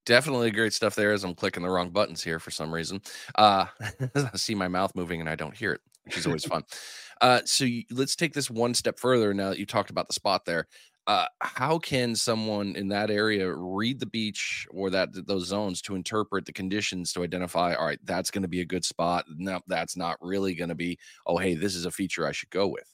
Definitely 0.07 0.51
great 0.53 0.73
stuff 0.73 0.95
there 0.95 1.13
as 1.13 1.23
I'm 1.23 1.35
clicking 1.35 1.63
the 1.63 1.69
wrong 1.69 1.91
buttons 1.91 2.25
here 2.25 2.39
for 2.39 2.51
some 2.51 2.73
reason. 2.73 3.03
Uh, 3.35 3.67
I 4.15 4.37
see 4.37 4.55
my 4.55 4.69
mouth 4.69 4.95
moving 4.95 5.21
and 5.21 5.29
I 5.29 5.35
don't 5.35 5.55
hear 5.55 5.73
it, 5.73 5.83
which 6.05 6.17
is 6.17 6.27
always 6.27 6.45
fun. 6.45 6.65
Uh, 7.21 7.41
so 7.45 7.65
you, 7.65 7.83
let's 7.91 8.15
take 8.15 8.33
this 8.33 8.49
one 8.49 8.73
step 8.73 8.97
further 8.97 9.35
now 9.35 9.49
that 9.49 9.59
you 9.59 9.67
talked 9.67 9.91
about 9.91 10.07
the 10.07 10.15
spot 10.15 10.45
there 10.45 10.69
uh, 11.09 11.25
how 11.41 11.79
can 11.79 12.15
someone 12.15 12.77
in 12.77 12.89
that 12.89 13.11
area 13.11 13.51
read 13.51 13.99
the 13.99 14.07
beach 14.07 14.69
or 14.71 14.91
that 14.91 15.09
those 15.27 15.47
zones 15.47 15.81
to 15.81 15.95
interpret 15.95 16.45
the 16.45 16.53
conditions 16.53 17.15
to 17.15 17.23
identify 17.23 17.75
all 17.75 17.87
right 17.87 17.99
that's 18.05 18.31
going 18.31 18.43
to 18.43 18.49
be 18.49 18.61
a 18.61 18.65
good 18.65 18.85
spot. 18.85 19.25
No 19.35 19.61
that's 19.67 19.97
not 19.97 20.19
really 20.21 20.55
going 20.55 20.69
to 20.69 20.75
be 20.75 20.99
oh 21.27 21.39
hey 21.39 21.55
this 21.55 21.75
is 21.75 21.87
a 21.87 21.91
feature 21.91 22.27
i 22.27 22.33
should 22.33 22.51
go 22.51 22.69
with. 22.69 22.87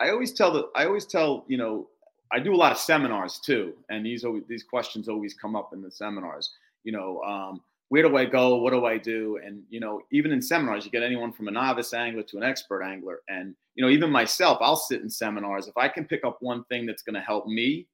I 0.00 0.08
always 0.08 0.32
tell 0.32 0.50
the 0.50 0.70
i 0.74 0.86
always 0.86 1.04
tell 1.04 1.44
you 1.48 1.58
know 1.58 1.88
i 2.32 2.40
do 2.40 2.54
a 2.54 2.56
lot 2.56 2.72
of 2.72 2.78
seminars 2.78 3.40
too 3.44 3.74
and 3.90 4.04
these 4.04 4.24
always 4.24 4.44
these 4.48 4.64
questions 4.64 5.06
always 5.06 5.34
come 5.34 5.54
up 5.54 5.74
in 5.74 5.82
the 5.82 5.90
seminars 5.90 6.50
you 6.82 6.92
know 6.92 7.20
um, 7.22 7.60
where 7.88 8.02
do 8.02 8.16
I 8.16 8.24
go? 8.24 8.56
What 8.56 8.72
do 8.72 8.84
I 8.84 8.98
do? 8.98 9.38
And 9.44 9.62
you 9.68 9.80
know, 9.80 10.00
even 10.10 10.32
in 10.32 10.42
seminars, 10.42 10.84
you 10.84 10.90
get 10.90 11.02
anyone 11.02 11.32
from 11.32 11.48
a 11.48 11.52
novice 11.52 11.94
angler 11.94 12.22
to 12.24 12.36
an 12.36 12.42
expert 12.42 12.82
angler, 12.82 13.20
and 13.28 13.54
you 13.74 13.84
know, 13.84 13.90
even 13.90 14.10
myself, 14.10 14.58
I'll 14.60 14.76
sit 14.76 15.02
in 15.02 15.10
seminars 15.10 15.68
if 15.68 15.76
I 15.76 15.88
can 15.88 16.04
pick 16.04 16.24
up 16.24 16.38
one 16.40 16.64
thing 16.64 16.86
that's 16.86 17.02
going 17.02 17.14
to 17.14 17.20
help 17.20 17.46
me 17.46 17.86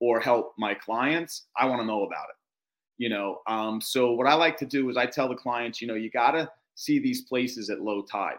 or 0.00 0.20
help 0.20 0.54
my 0.56 0.74
clients. 0.74 1.46
I 1.56 1.66
want 1.66 1.80
to 1.80 1.86
know 1.86 2.04
about 2.04 2.26
it. 2.28 2.36
You 2.98 3.10
know, 3.10 3.40
um, 3.46 3.80
so 3.80 4.12
what 4.12 4.26
I 4.26 4.34
like 4.34 4.56
to 4.58 4.66
do 4.66 4.88
is 4.88 4.96
I 4.96 5.04
tell 5.04 5.28
the 5.28 5.34
clients, 5.34 5.82
you 5.82 5.88
know, 5.88 5.94
you 5.94 6.10
got 6.10 6.30
to 6.30 6.50
see 6.76 6.98
these 6.98 7.22
places 7.22 7.68
at 7.68 7.80
low 7.80 8.02
tide 8.02 8.38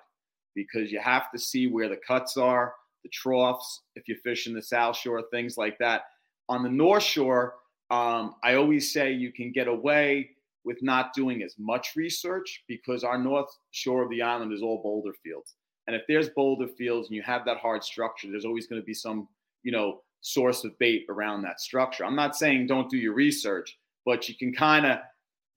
because 0.55 0.91
you 0.91 0.99
have 0.99 1.31
to 1.31 1.37
see 1.37 1.67
where 1.67 1.89
the 1.89 1.99
cuts 2.07 2.37
are, 2.37 2.73
the 3.03 3.09
troughs. 3.09 3.81
If 3.95 4.07
you're 4.07 4.17
fishing 4.23 4.55
the 4.55 4.61
South 4.61 4.97
Shore, 4.97 5.23
things 5.29 5.57
like 5.57 5.77
that. 5.77 6.03
On 6.49 6.63
the 6.63 6.69
North 6.69 7.03
Shore, 7.03 7.55
um, 7.91 8.35
I 8.43 8.55
always 8.55 8.91
say 8.91 9.11
you 9.11 9.31
can 9.31 9.51
get 9.51 9.67
away 9.67 10.31
with 10.67 10.83
not 10.83 11.13
doing 11.13 11.41
as 11.41 11.55
much 11.57 11.93
research 11.95 12.63
because 12.67 13.03
our 13.05 13.17
north 13.17 13.47
shore 13.71 14.03
of 14.03 14.09
the 14.09 14.21
island 14.21 14.51
is 14.51 14.61
all 14.61 14.83
boulder 14.83 15.13
fields. 15.23 15.55
And 15.87 15.95
if 15.95 16.03
there's 16.07 16.29
boulder 16.29 16.67
fields 16.67 17.07
and 17.07 17.15
you 17.15 17.23
have 17.23 17.45
that 17.45 17.57
hard 17.57 17.83
structure, 17.83 18.27
there's 18.29 18.45
always 18.45 18.67
going 18.67 18.81
to 18.81 18.85
be 18.85 18.93
some, 18.93 19.29
you 19.63 19.71
know, 19.71 20.01
source 20.19 20.65
of 20.65 20.77
bait 20.77 21.05
around 21.09 21.41
that 21.41 21.61
structure. 21.61 22.05
I'm 22.05 22.17
not 22.17 22.35
saying 22.35 22.67
don't 22.67 22.89
do 22.89 22.97
your 22.97 23.13
research, 23.13 23.77
but 24.05 24.27
you 24.27 24.35
can 24.35 24.53
kind 24.53 24.85
of 24.85 24.99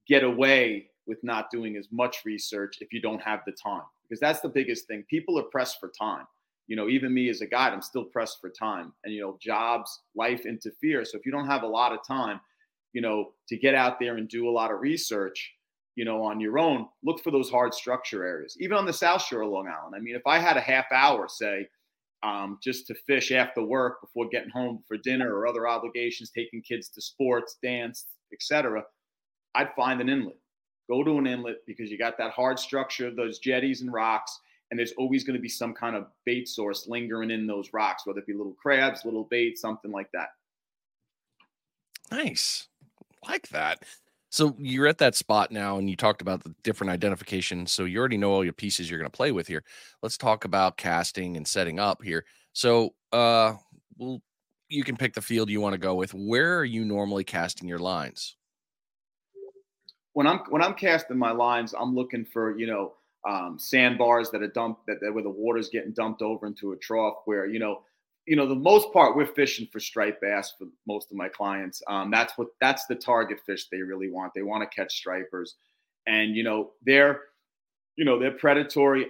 get 0.06 0.22
away 0.22 0.86
with 1.08 1.18
not 1.24 1.50
doing 1.50 1.76
as 1.76 1.88
much 1.90 2.18
research 2.24 2.78
if 2.80 2.92
you 2.92 3.00
don't 3.02 3.20
have 3.20 3.40
the 3.44 3.52
time. 3.52 3.82
Because 4.08 4.20
that's 4.20 4.40
the 4.40 4.48
biggest 4.48 4.86
thing. 4.86 5.04
People 5.10 5.38
are 5.40 5.44
pressed 5.44 5.80
for 5.80 5.90
time. 5.98 6.24
You 6.68 6.76
know, 6.76 6.88
even 6.88 7.12
me 7.12 7.28
as 7.28 7.40
a 7.40 7.46
guide, 7.46 7.72
I'm 7.72 7.82
still 7.82 8.04
pressed 8.04 8.40
for 8.40 8.48
time. 8.48 8.92
And 9.02 9.12
you 9.12 9.20
know, 9.20 9.38
jobs, 9.40 10.02
life 10.14 10.46
interfere. 10.46 11.04
So 11.04 11.18
if 11.18 11.26
you 11.26 11.32
don't 11.32 11.48
have 11.48 11.64
a 11.64 11.66
lot 11.66 11.92
of 11.92 12.06
time, 12.06 12.40
you 12.92 13.00
know, 13.00 13.32
to 13.48 13.56
get 13.56 13.74
out 13.74 13.98
there 14.00 14.16
and 14.16 14.28
do 14.28 14.48
a 14.48 14.50
lot 14.50 14.72
of 14.72 14.80
research, 14.80 15.52
you 15.94 16.04
know, 16.04 16.22
on 16.22 16.40
your 16.40 16.58
own, 16.58 16.86
look 17.04 17.22
for 17.22 17.30
those 17.30 17.50
hard 17.50 17.74
structure 17.74 18.24
areas. 18.24 18.56
Even 18.60 18.76
on 18.76 18.86
the 18.86 18.92
South 18.92 19.22
Shore 19.22 19.42
of 19.42 19.50
Long 19.50 19.68
Island. 19.68 19.94
I 19.96 20.00
mean, 20.00 20.16
if 20.16 20.26
I 20.26 20.38
had 20.38 20.56
a 20.56 20.60
half 20.60 20.86
hour, 20.92 21.28
say, 21.28 21.68
um, 22.22 22.58
just 22.62 22.86
to 22.88 22.94
fish 23.06 23.32
after 23.32 23.62
work 23.62 24.00
before 24.00 24.28
getting 24.28 24.50
home 24.50 24.82
for 24.86 24.96
dinner 24.98 25.34
or 25.34 25.46
other 25.46 25.66
obligations, 25.66 26.30
taking 26.30 26.62
kids 26.62 26.88
to 26.90 27.00
sports, 27.00 27.56
dance, 27.62 28.06
etc., 28.32 28.82
I'd 29.54 29.74
find 29.74 30.00
an 30.00 30.08
inlet. 30.08 30.36
Go 30.88 31.02
to 31.02 31.18
an 31.18 31.26
inlet 31.26 31.56
because 31.66 31.90
you 31.90 31.98
got 31.98 32.18
that 32.18 32.32
hard 32.32 32.58
structure 32.58 33.06
of 33.06 33.16
those 33.16 33.38
jetties 33.38 33.80
and 33.80 33.92
rocks, 33.92 34.38
and 34.70 34.78
there's 34.78 34.92
always 34.98 35.24
going 35.24 35.36
to 35.36 35.42
be 35.42 35.48
some 35.48 35.72
kind 35.72 35.96
of 35.96 36.06
bait 36.26 36.46
source 36.46 36.86
lingering 36.88 37.30
in 37.30 37.46
those 37.46 37.72
rocks, 37.72 38.06
whether 38.06 38.20
it 38.20 38.26
be 38.26 38.34
little 38.34 38.56
crabs, 38.60 39.04
little 39.04 39.24
bait, 39.30 39.58
something 39.58 39.90
like 39.90 40.10
that. 40.12 40.28
Nice 42.10 42.69
like 43.26 43.48
that. 43.48 43.82
So 44.30 44.54
you're 44.58 44.86
at 44.86 44.98
that 44.98 45.16
spot 45.16 45.50
now, 45.50 45.78
and 45.78 45.90
you 45.90 45.96
talked 45.96 46.22
about 46.22 46.44
the 46.44 46.54
different 46.62 46.92
identification. 46.92 47.66
So 47.66 47.84
you 47.84 47.98
already 47.98 48.16
know 48.16 48.30
all 48.30 48.44
your 48.44 48.52
pieces 48.52 48.88
you're 48.88 49.00
going 49.00 49.10
to 49.10 49.16
play 49.16 49.32
with 49.32 49.48
here. 49.48 49.64
Let's 50.02 50.16
talk 50.16 50.44
about 50.44 50.76
casting 50.76 51.36
and 51.36 51.46
setting 51.46 51.80
up 51.80 52.02
here. 52.02 52.24
So, 52.52 52.94
uh, 53.12 53.54
well, 53.98 54.22
you 54.68 54.84
can 54.84 54.96
pick 54.96 55.14
the 55.14 55.20
field 55.20 55.50
you 55.50 55.60
want 55.60 55.72
to 55.72 55.78
go 55.78 55.96
with. 55.96 56.14
Where 56.14 56.58
are 56.58 56.64
you 56.64 56.84
normally 56.84 57.24
casting 57.24 57.68
your 57.68 57.80
lines? 57.80 58.36
When 60.12 60.26
I'm 60.26 60.38
when 60.48 60.62
I'm 60.62 60.74
casting 60.74 61.18
my 61.18 61.32
lines, 61.32 61.74
I'm 61.78 61.94
looking 61.94 62.24
for 62.24 62.56
you 62.56 62.66
know 62.66 62.92
um, 63.28 63.58
sandbars 63.58 64.30
that 64.30 64.42
are 64.42 64.48
dumped 64.48 64.86
that, 64.86 65.00
that 65.00 65.12
where 65.12 65.22
the 65.22 65.30
water's 65.30 65.68
getting 65.68 65.92
dumped 65.92 66.22
over 66.22 66.46
into 66.46 66.72
a 66.72 66.76
trough 66.76 67.16
where 67.24 67.46
you 67.46 67.58
know 67.58 67.82
you 68.30 68.36
know 68.36 68.46
the 68.46 68.54
most 68.54 68.92
part 68.92 69.16
we're 69.16 69.26
fishing 69.26 69.66
for 69.72 69.80
striped 69.80 70.20
bass 70.20 70.54
for 70.56 70.68
most 70.86 71.10
of 71.10 71.16
my 71.16 71.28
clients. 71.28 71.82
Um, 71.88 72.12
that's 72.12 72.38
what 72.38 72.46
that's 72.60 72.86
the 72.86 72.94
target 72.94 73.40
fish 73.44 73.66
they 73.66 73.82
really 73.82 74.08
want. 74.08 74.34
They 74.34 74.42
want 74.42 74.62
to 74.62 74.72
catch 74.72 74.94
stripers. 74.94 75.56
And 76.06 76.36
you 76.36 76.44
know 76.44 76.70
they're 76.86 77.22
you 77.96 78.04
know 78.04 78.20
they're 78.20 78.30
predatory 78.30 79.06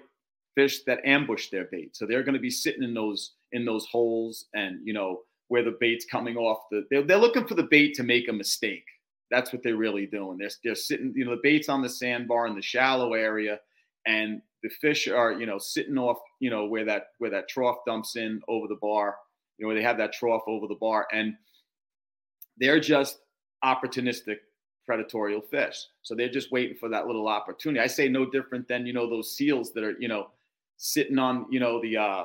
fish 0.55 0.85
that 0.85 1.05
ambush 1.05 1.51
their 1.51 1.67
bait. 1.71 1.95
So 1.95 2.07
they're 2.07 2.23
going 2.23 2.33
to 2.33 2.41
be 2.41 2.49
sitting 2.49 2.83
in 2.83 2.95
those 2.95 3.33
in 3.53 3.67
those 3.67 3.85
holes 3.93 4.47
and 4.55 4.79
you 4.85 4.95
know 4.95 5.21
where 5.49 5.65
the 5.65 5.77
bait's 5.79 6.07
coming 6.07 6.39
off 6.39 6.61
the 6.71 6.87
they're, 6.91 7.03
they're 7.03 7.19
looking 7.19 7.47
for 7.47 7.57
the 7.57 7.69
bait 7.71 7.93
to 7.97 8.03
make 8.03 8.27
a 8.29 8.33
mistake. 8.33 8.87
That's 9.31 9.53
what 9.53 9.63
they're 9.63 9.77
really 9.77 10.07
doing. 10.07 10.39
They're, 10.39 10.49
they're 10.65 10.75
sitting 10.75 11.13
you 11.15 11.27
know 11.27 11.33
the 11.33 11.43
bait's 11.43 11.69
on 11.69 11.83
the 11.83 11.91
sandbar 11.91 12.47
in 12.47 12.55
the 12.55 12.63
shallow 12.63 13.13
area 13.13 13.61
and 14.07 14.41
the 14.63 14.69
fish 14.81 15.09
are 15.09 15.33
you 15.33 15.47
know 15.47 15.59
sitting 15.59 15.99
off 15.99 16.19
you 16.41 16.51
know 16.51 16.67
where 16.67 16.85
that 16.85 17.09
where 17.19 17.31
that 17.31 17.49
trough 17.49 17.79
dumps 17.87 18.17
in 18.17 18.41
over 18.49 18.67
the 18.69 18.79
bar 18.81 19.17
you 19.59 19.65
know 19.65 19.69
where 19.69 19.77
they 19.77 19.83
have 19.83 19.99
that 19.99 20.13
trough 20.13 20.43
over 20.47 20.67
the 20.67 20.75
bar 20.75 21.07
and 21.13 21.35
they're 22.59 22.81
just 22.81 23.21
opportunistic 23.65 24.37
predatory 24.87 25.41
fish. 25.51 25.87
So 26.03 26.15
they're 26.15 26.29
just 26.29 26.51
waiting 26.51 26.77
for 26.77 26.89
that 26.89 27.07
little 27.07 27.29
opportunity. 27.29 27.81
I 27.81 27.87
say 27.87 28.09
no 28.09 28.29
different 28.29 28.67
than 28.69 28.87
you 28.87 28.93
know 28.93 29.09
those 29.09 29.37
seals 29.37 29.73
that 29.75 29.85
are 29.85 29.97
you 29.99 30.09
know 30.09 30.31
sitting 30.77 31.19
on 31.19 31.47
you 31.51 31.61
know 31.61 31.81
the 31.81 31.97
uh 31.97 32.25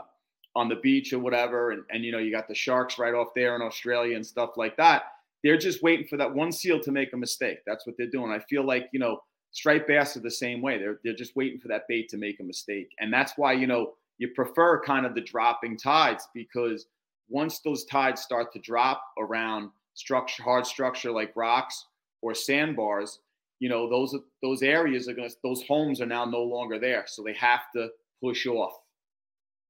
on 0.56 0.70
the 0.70 0.76
beach 0.78 1.12
or 1.12 1.20
whatever 1.20 1.72
and, 1.72 1.84
and 1.92 2.04
you 2.06 2.12
know 2.12 2.18
you 2.18 2.32
got 2.32 2.48
the 2.48 2.56
sharks 2.56 2.98
right 2.98 3.14
off 3.14 3.28
there 3.36 3.56
in 3.56 3.62
australia 3.62 4.16
and 4.16 4.26
stuff 4.26 4.52
like 4.58 4.76
that. 4.78 5.04
They're 5.44 5.58
just 5.58 5.84
waiting 5.84 6.08
for 6.08 6.18
that 6.18 6.34
one 6.34 6.52
seal 6.52 6.80
to 6.80 6.92
make 6.92 7.14
a 7.14 7.18
mistake. 7.18 7.60
That's 7.68 7.86
what 7.86 7.96
they're 7.98 8.08
doing. 8.08 8.32
I 8.32 8.40
feel 8.40 8.66
like 8.66 8.90
you 8.92 9.00
know 9.00 9.20
striped 9.56 9.88
bass 9.88 10.18
are 10.18 10.20
the 10.20 10.30
same 10.30 10.62
way. 10.62 10.78
They're 10.78 11.00
they're 11.04 11.16
just 11.16 11.36
waiting 11.36 11.60
for 11.60 11.70
that 11.70 11.88
bait 11.88 12.10
to 12.10 12.18
make 12.18 12.40
a 12.40 12.44
mistake, 12.44 12.92
and 13.00 13.12
that's 13.12 13.34
why 13.38 13.54
you 13.54 13.66
know 13.66 13.94
you 14.18 14.28
prefer 14.30 14.82
kind 14.82 15.06
of 15.06 15.16
the 15.16 15.22
dropping 15.22 15.78
tides 15.78 16.28
because 16.34 16.86
once 17.30 17.60
those 17.60 17.86
tides 17.86 18.22
start 18.22 18.54
to 18.54 18.60
drop 18.60 19.02
around 19.18 19.72
structure, 19.94 20.44
hard 20.44 20.68
structure 20.68 21.12
like 21.12 21.36
rocks 21.36 21.88
or 22.22 22.36
sandbars, 22.36 23.20
you 23.60 23.70
know 23.70 23.90
those 23.90 24.14
those 24.44 24.62
areas 24.62 25.08
are 25.08 25.14
going 25.14 25.30
to 25.30 25.36
those 25.42 25.64
homes 25.64 26.02
are 26.02 26.06
now 26.06 26.26
no 26.26 26.44
longer 26.44 26.78
there, 26.78 27.06
so 27.08 27.24
they 27.24 27.34
have 27.34 27.72
to 27.74 27.88
push 28.22 28.46
off 28.46 28.78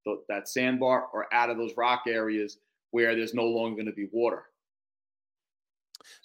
the, 0.06 0.22
that 0.28 0.50
sandbar 0.50 1.08
or 1.14 1.32
out 1.34 1.52
of 1.52 1.58
those 1.58 1.78
rock 1.78 2.04
areas 2.08 2.58
where 2.90 3.16
there's 3.16 3.34
no 3.36 3.46
longer 3.46 3.76
going 3.76 3.86
to 3.86 3.92
be 3.92 4.08
water. 4.12 4.46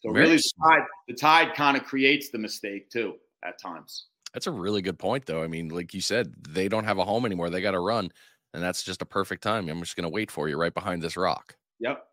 So 0.02 0.12
Very 0.12 0.24
really, 0.24 0.36
the 0.36 0.50
tide, 0.62 0.82
the 1.08 1.14
tide 1.14 1.54
kind 1.54 1.76
of 1.76 1.84
creates 1.84 2.30
the 2.30 2.38
mistake 2.38 2.88
too 2.90 3.16
at 3.44 3.60
times. 3.60 4.06
That's 4.32 4.46
a 4.46 4.52
really 4.52 4.82
good 4.82 4.98
point, 4.98 5.26
though. 5.26 5.42
I 5.42 5.46
mean, 5.46 5.68
like 5.68 5.92
you 5.92 6.00
said, 6.00 6.32
they 6.48 6.68
don't 6.68 6.84
have 6.84 6.98
a 6.98 7.04
home 7.04 7.26
anymore. 7.26 7.50
They 7.50 7.60
got 7.60 7.72
to 7.72 7.80
run, 7.80 8.12
and 8.54 8.62
that's 8.62 8.82
just 8.82 9.02
a 9.02 9.06
perfect 9.06 9.42
time. 9.42 9.68
I'm 9.68 9.80
just 9.80 9.96
going 9.96 10.04
to 10.04 10.10
wait 10.10 10.30
for 10.30 10.48
you 10.48 10.56
right 10.56 10.72
behind 10.72 11.02
this 11.02 11.16
rock. 11.16 11.56
Yep. 11.80 12.04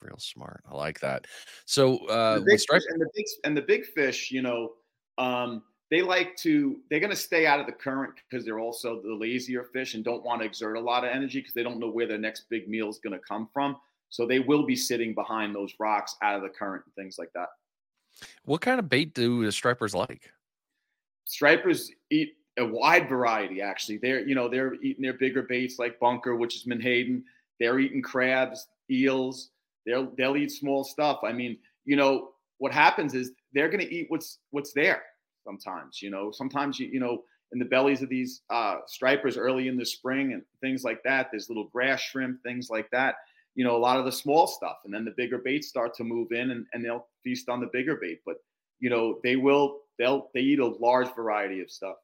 Real 0.00 0.18
smart. 0.18 0.62
I 0.70 0.76
like 0.76 1.00
that. 1.00 1.26
So, 1.66 1.98
uh, 2.06 2.38
the 2.38 2.44
fish, 2.44 2.84
and 2.88 3.00
the 3.00 3.10
big 3.14 3.24
and 3.44 3.56
the 3.56 3.62
big 3.62 3.84
fish, 3.84 4.30
you 4.30 4.40
know, 4.40 4.74
um, 5.18 5.62
they 5.90 6.02
like 6.02 6.36
to. 6.36 6.76
They're 6.88 7.00
going 7.00 7.10
to 7.10 7.16
stay 7.16 7.46
out 7.46 7.58
of 7.58 7.66
the 7.66 7.72
current 7.72 8.14
because 8.30 8.44
they're 8.44 8.60
also 8.60 9.02
the 9.02 9.12
lazier 9.12 9.64
fish 9.72 9.94
and 9.94 10.04
don't 10.04 10.22
want 10.22 10.40
to 10.40 10.46
exert 10.46 10.76
a 10.76 10.80
lot 10.80 11.04
of 11.04 11.10
energy 11.10 11.40
because 11.40 11.54
they 11.54 11.64
don't 11.64 11.80
know 11.80 11.90
where 11.90 12.06
their 12.06 12.18
next 12.18 12.48
big 12.48 12.68
meal 12.68 12.88
is 12.88 13.00
going 13.00 13.12
to 13.12 13.24
come 13.26 13.48
from. 13.52 13.76
So 14.08 14.26
they 14.26 14.38
will 14.38 14.64
be 14.64 14.76
sitting 14.76 15.14
behind 15.14 15.54
those 15.54 15.72
rocks 15.80 16.16
out 16.22 16.36
of 16.36 16.42
the 16.42 16.48
current 16.48 16.84
and 16.84 16.94
things 16.94 17.16
like 17.18 17.32
that. 17.34 17.48
What 18.44 18.60
kind 18.60 18.78
of 18.78 18.88
bait 18.88 19.14
do 19.14 19.44
the 19.44 19.50
stripers 19.50 19.94
like? 19.94 20.30
Stripers 21.24 21.90
eat 22.10 22.34
a 22.58 22.64
wide 22.64 23.08
variety 23.08 23.62
actually. 23.62 23.98
They're 23.98 24.26
you 24.26 24.34
know 24.34 24.48
they're 24.48 24.74
eating 24.74 25.02
their 25.02 25.14
bigger 25.14 25.42
baits 25.42 25.78
like 25.78 25.98
bunker 26.00 26.36
which 26.36 26.56
is 26.56 26.66
menhaden 26.66 27.24
they're 27.60 27.78
eating 27.78 28.02
crabs 28.02 28.66
eels. 28.90 29.50
They'll 29.86 30.12
they'll 30.16 30.36
eat 30.36 30.52
small 30.52 30.84
stuff. 30.84 31.20
I 31.24 31.32
mean 31.32 31.58
you 31.84 31.96
know 31.96 32.30
what 32.58 32.72
happens 32.72 33.14
is 33.14 33.32
they're 33.52 33.68
going 33.68 33.80
to 33.80 33.92
eat 33.92 34.06
what's 34.08 34.38
what's 34.50 34.72
there 34.72 35.02
sometimes 35.44 36.02
you 36.02 36.10
know. 36.10 36.30
Sometimes 36.30 36.78
you 36.78 36.88
you 36.88 37.00
know 37.00 37.22
in 37.52 37.58
the 37.58 37.64
bellies 37.64 38.02
of 38.02 38.08
these 38.08 38.42
uh, 38.50 38.76
stripers 38.86 39.36
early 39.36 39.68
in 39.68 39.76
the 39.76 39.84
spring 39.84 40.32
and 40.32 40.42
things 40.60 40.84
like 40.84 41.02
that 41.02 41.28
there's 41.30 41.48
little 41.50 41.68
grass 41.68 42.00
shrimp 42.00 42.42
things 42.42 42.70
like 42.70 42.90
that 42.90 43.16
you 43.54 43.64
know 43.64 43.76
a 43.76 43.78
lot 43.78 43.98
of 43.98 44.04
the 44.04 44.12
small 44.12 44.46
stuff. 44.46 44.78
And 44.84 44.92
then 44.92 45.04
the 45.04 45.14
bigger 45.16 45.38
baits 45.38 45.68
start 45.68 45.94
to 45.94 46.04
move 46.04 46.32
in 46.32 46.50
and, 46.50 46.66
and 46.72 46.84
they'll 46.84 47.06
feast 47.22 47.48
on 47.48 47.60
the 47.60 47.68
bigger 47.72 47.96
bait. 47.96 48.20
But 48.24 48.36
you 48.80 48.90
know 48.90 49.20
they 49.22 49.36
will 49.36 49.80
they'll 49.98 50.30
they 50.34 50.40
eat 50.40 50.58
a 50.58 50.66
large 50.66 51.14
variety 51.14 51.60
of 51.60 51.70
stuff. 51.70 51.96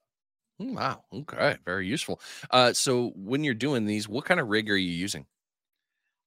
Mm, 0.60 0.74
wow. 0.74 1.04
Okay. 1.12 1.56
Very 1.64 1.86
useful. 1.86 2.20
Uh, 2.50 2.72
so 2.72 3.12
when 3.14 3.44
you're 3.44 3.54
doing 3.54 3.84
these, 3.84 4.08
what 4.08 4.24
kind 4.24 4.40
of 4.40 4.48
rig 4.48 4.70
are 4.70 4.76
you 4.76 4.90
using? 4.90 5.26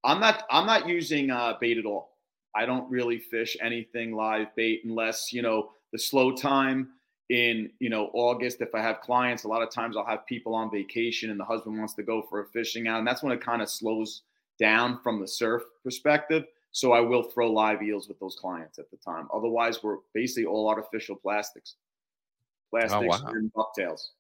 I'm 0.03 0.19
not. 0.19 0.45
I'm 0.49 0.65
not 0.65 0.87
using 0.87 1.29
uh, 1.29 1.53
bait 1.59 1.77
at 1.77 1.85
all. 1.85 2.17
I 2.55 2.65
don't 2.65 2.89
really 2.89 3.19
fish 3.19 3.55
anything 3.61 4.13
live 4.13 4.47
bait 4.55 4.81
unless 4.83 5.31
you 5.31 5.41
know 5.41 5.71
the 5.91 5.99
slow 5.99 6.31
time 6.35 6.89
in 7.29 7.69
you 7.79 7.89
know 7.89 8.09
August. 8.13 8.61
If 8.61 8.73
I 8.73 8.81
have 8.81 9.01
clients, 9.01 9.43
a 9.43 9.47
lot 9.47 9.61
of 9.61 9.69
times 9.69 9.95
I'll 9.95 10.05
have 10.05 10.25
people 10.25 10.55
on 10.55 10.71
vacation 10.71 11.29
and 11.29 11.39
the 11.39 11.45
husband 11.45 11.77
wants 11.77 11.93
to 11.95 12.03
go 12.03 12.23
for 12.23 12.41
a 12.41 12.47
fishing 12.47 12.87
out, 12.87 12.99
and 12.99 13.07
that's 13.07 13.21
when 13.21 13.31
it 13.31 13.41
kind 13.41 13.61
of 13.61 13.69
slows 13.69 14.23
down 14.59 14.99
from 15.03 15.19
the 15.21 15.27
surf 15.27 15.63
perspective. 15.83 16.45
So 16.71 16.93
I 16.93 17.01
will 17.01 17.23
throw 17.23 17.51
live 17.51 17.83
eels 17.83 18.07
with 18.07 18.19
those 18.19 18.35
clients 18.35 18.79
at 18.79 18.89
the 18.89 18.97
time. 18.97 19.27
Otherwise, 19.33 19.83
we're 19.83 19.97
basically 20.13 20.45
all 20.45 20.69
artificial 20.69 21.15
plastics, 21.15 21.75
oh, 21.75 22.77
plastics 22.77 23.17
oh, 23.19 23.25
wow. 23.25 23.31
and 23.31 23.51
bucktails. 23.53 24.11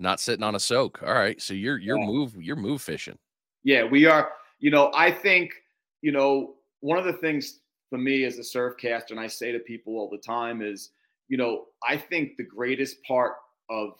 Not 0.00 0.18
sitting 0.20 0.42
on 0.42 0.54
a 0.54 0.60
soak. 0.60 1.02
All 1.02 1.14
right, 1.14 1.40
so 1.40 1.54
you're 1.54 1.78
you're 1.78 1.98
yeah. 1.98 2.06
move 2.06 2.34
you're 2.38 2.56
move 2.56 2.80
fishing. 2.80 3.18
Yeah, 3.62 3.84
we 3.84 4.06
are. 4.06 4.32
You 4.58 4.70
know, 4.70 4.90
I 4.94 5.10
think 5.10 5.52
you 6.00 6.12
know 6.12 6.54
one 6.80 6.98
of 6.98 7.04
the 7.04 7.12
things 7.12 7.60
for 7.90 7.98
me 7.98 8.24
as 8.24 8.38
a 8.38 8.44
surf 8.44 8.74
caster, 8.78 9.14
and 9.14 9.20
I 9.20 9.26
say 9.26 9.52
to 9.52 9.58
people 9.58 9.94
all 9.94 10.10
the 10.10 10.18
time 10.18 10.62
is, 10.62 10.90
you 11.28 11.36
know, 11.36 11.66
I 11.86 11.96
think 11.96 12.36
the 12.36 12.44
greatest 12.44 13.02
part 13.02 13.34
of 13.70 13.94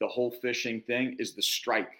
the 0.00 0.06
whole 0.06 0.30
fishing 0.30 0.80
thing 0.82 1.16
is 1.18 1.34
the 1.34 1.42
strike. 1.42 1.90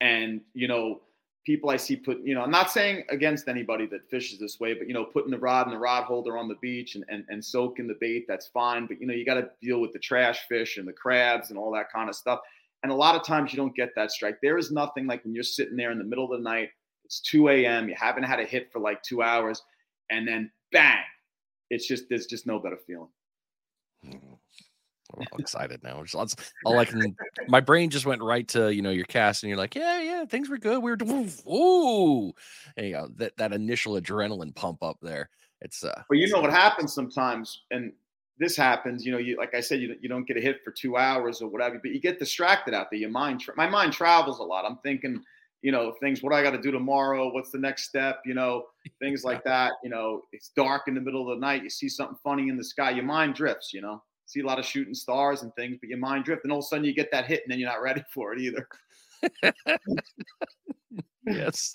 And, 0.00 0.40
you 0.54 0.68
know, 0.68 1.00
people 1.44 1.70
I 1.70 1.76
see 1.76 1.96
put, 1.96 2.20
you 2.22 2.34
know, 2.34 2.42
I'm 2.42 2.50
not 2.50 2.70
saying 2.70 3.04
against 3.10 3.48
anybody 3.48 3.86
that 3.86 4.08
fishes 4.10 4.38
this 4.38 4.60
way, 4.60 4.74
but 4.74 4.86
you 4.86 4.94
know, 4.94 5.04
putting 5.04 5.30
the 5.30 5.38
rod 5.38 5.66
and 5.66 5.74
the 5.74 5.78
rod 5.78 6.04
holder 6.04 6.36
on 6.36 6.48
the 6.48 6.56
beach 6.56 6.94
and, 6.94 7.04
and, 7.08 7.24
and 7.28 7.44
soaking 7.44 7.88
the 7.88 7.96
bait, 8.00 8.26
that's 8.28 8.48
fine. 8.48 8.86
But 8.86 9.00
you 9.00 9.06
know, 9.06 9.14
you 9.14 9.24
got 9.24 9.34
to 9.34 9.48
deal 9.62 9.80
with 9.80 9.92
the 9.92 9.98
trash 9.98 10.46
fish 10.48 10.76
and 10.76 10.86
the 10.86 10.92
crabs 10.92 11.50
and 11.50 11.58
all 11.58 11.72
that 11.72 11.90
kind 11.92 12.08
of 12.08 12.14
stuff. 12.14 12.40
And 12.82 12.92
a 12.92 12.94
lot 12.94 13.16
of 13.16 13.24
times 13.24 13.52
you 13.52 13.56
don't 13.56 13.74
get 13.74 13.94
that 13.96 14.10
strike. 14.10 14.38
There 14.40 14.58
is 14.58 14.70
nothing 14.70 15.06
like 15.06 15.24
when 15.24 15.34
you're 15.34 15.42
sitting 15.42 15.76
there 15.76 15.90
in 15.90 15.98
the 15.98 16.04
middle 16.04 16.24
of 16.24 16.30
the 16.30 16.44
night, 16.44 16.70
it's 17.04 17.20
2 17.20 17.48
a.m., 17.48 17.88
you 17.88 17.94
haven't 17.98 18.24
had 18.24 18.38
a 18.38 18.44
hit 18.44 18.70
for 18.70 18.78
like 18.80 19.02
two 19.02 19.22
hours, 19.22 19.62
and 20.10 20.28
then 20.28 20.50
bang, 20.72 21.02
it's 21.70 21.88
just, 21.88 22.04
there's 22.08 22.26
just 22.26 22.46
no 22.46 22.58
better 22.58 22.76
feeling. 22.86 23.08
Hmm. 24.04 24.34
I'm 25.16 25.26
all 25.32 25.38
excited 25.38 25.82
now. 25.82 26.02
Just 26.02 26.14
lots, 26.14 26.36
all 26.64 26.78
I 26.78 26.84
can. 26.84 27.16
My 27.48 27.60
brain 27.60 27.90
just 27.90 28.06
went 28.06 28.22
right 28.22 28.46
to 28.48 28.72
you 28.74 28.82
know 28.82 28.90
your 28.90 29.06
cast, 29.06 29.42
and 29.42 29.48
you're 29.48 29.58
like, 29.58 29.74
yeah, 29.74 30.00
yeah, 30.00 30.24
things 30.24 30.48
were 30.48 30.58
good. 30.58 30.82
We 30.82 30.90
were 30.90 30.96
doing, 30.96 31.30
ooh, 31.50 32.32
and, 32.76 32.86
you 32.86 32.92
know 32.92 33.08
that 33.16 33.36
that 33.38 33.52
initial 33.52 33.94
adrenaline 33.94 34.54
pump 34.54 34.82
up 34.82 34.98
there. 35.00 35.30
It's 35.60 35.84
uh. 35.84 36.02
Well, 36.10 36.18
you 36.18 36.28
know 36.28 36.40
what 36.40 36.52
happens 36.52 36.94
sometimes, 36.94 37.62
and 37.70 37.92
this 38.38 38.56
happens. 38.56 39.04
You 39.04 39.12
know, 39.12 39.18
you 39.18 39.36
like 39.36 39.54
I 39.54 39.60
said, 39.60 39.80
you 39.80 39.96
you 40.00 40.08
don't 40.08 40.26
get 40.26 40.36
a 40.36 40.40
hit 40.40 40.58
for 40.64 40.70
two 40.70 40.96
hours 40.96 41.40
or 41.40 41.48
whatever, 41.48 41.78
but 41.82 41.90
you 41.92 42.00
get 42.00 42.18
distracted 42.18 42.74
out 42.74 42.88
there. 42.90 43.00
Your 43.00 43.10
mind, 43.10 43.40
tra- 43.40 43.54
my 43.56 43.68
mind 43.68 43.92
travels 43.92 44.38
a 44.40 44.44
lot. 44.44 44.64
I'm 44.64 44.78
thinking, 44.82 45.22
you 45.62 45.72
know, 45.72 45.94
things. 46.00 46.22
What 46.22 46.30
do 46.30 46.36
I 46.36 46.42
got 46.42 46.52
to 46.52 46.60
do 46.60 46.70
tomorrow? 46.70 47.32
What's 47.32 47.50
the 47.50 47.58
next 47.58 47.88
step? 47.88 48.20
You 48.26 48.34
know, 48.34 48.64
things 49.00 49.24
like 49.24 49.42
that. 49.44 49.72
You 49.82 49.90
know, 49.90 50.22
it's 50.32 50.50
dark 50.50 50.82
in 50.86 50.94
the 50.94 51.00
middle 51.00 51.30
of 51.30 51.38
the 51.38 51.40
night. 51.40 51.62
You 51.62 51.70
see 51.70 51.88
something 51.88 52.18
funny 52.22 52.48
in 52.48 52.58
the 52.58 52.64
sky. 52.64 52.90
Your 52.90 53.04
mind 53.04 53.34
drifts. 53.34 53.72
You 53.72 53.80
know 53.80 54.02
see 54.28 54.40
a 54.40 54.46
lot 54.46 54.58
of 54.58 54.64
shooting 54.64 54.94
stars 54.94 55.42
and 55.42 55.52
things, 55.54 55.78
but 55.80 55.88
your 55.88 55.98
mind 55.98 56.24
drift, 56.24 56.44
and 56.44 56.52
all 56.52 56.58
of 56.58 56.64
a 56.64 56.68
sudden 56.68 56.84
you 56.84 56.94
get 56.94 57.10
that 57.10 57.26
hit, 57.26 57.42
and 57.44 57.50
then 57.50 57.58
you're 57.58 57.68
not 57.68 57.82
ready 57.82 58.02
for 58.14 58.32
it 58.34 58.40
either. 58.40 58.68
yes. 61.26 61.74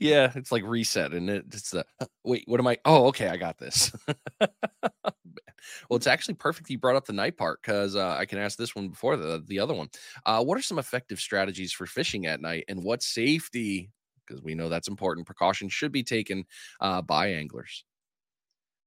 Yeah, 0.00 0.32
it's 0.34 0.50
like 0.50 0.64
reset, 0.64 1.12
and 1.12 1.30
it, 1.30 1.44
it's 1.46 1.70
the 1.70 1.86
wait. 2.24 2.42
What 2.46 2.58
am 2.58 2.66
I? 2.66 2.76
Oh, 2.84 3.06
okay, 3.06 3.28
I 3.28 3.36
got 3.36 3.56
this. 3.56 3.92
well, 4.40 5.96
it's 5.96 6.08
actually 6.08 6.34
perfect 6.34 6.68
you 6.68 6.78
brought 6.78 6.96
up 6.96 7.06
the 7.06 7.12
night 7.12 7.36
part 7.36 7.60
because 7.62 7.94
uh, 7.94 8.16
I 8.18 8.26
can 8.26 8.38
ask 8.38 8.58
this 8.58 8.74
one 8.74 8.88
before 8.88 9.16
the 9.16 9.42
the 9.46 9.60
other 9.60 9.72
one. 9.72 9.88
Uh, 10.26 10.42
what 10.42 10.58
are 10.58 10.62
some 10.62 10.80
effective 10.80 11.20
strategies 11.20 11.72
for 11.72 11.86
fishing 11.86 12.26
at 12.26 12.40
night, 12.40 12.64
and 12.68 12.82
what 12.82 13.02
safety? 13.02 13.90
Because 14.26 14.42
we 14.42 14.54
know 14.54 14.68
that's 14.68 14.88
important. 14.88 15.26
Precautions 15.26 15.72
should 15.72 15.92
be 15.92 16.02
taken 16.02 16.44
uh, 16.80 17.00
by 17.00 17.28
anglers. 17.28 17.84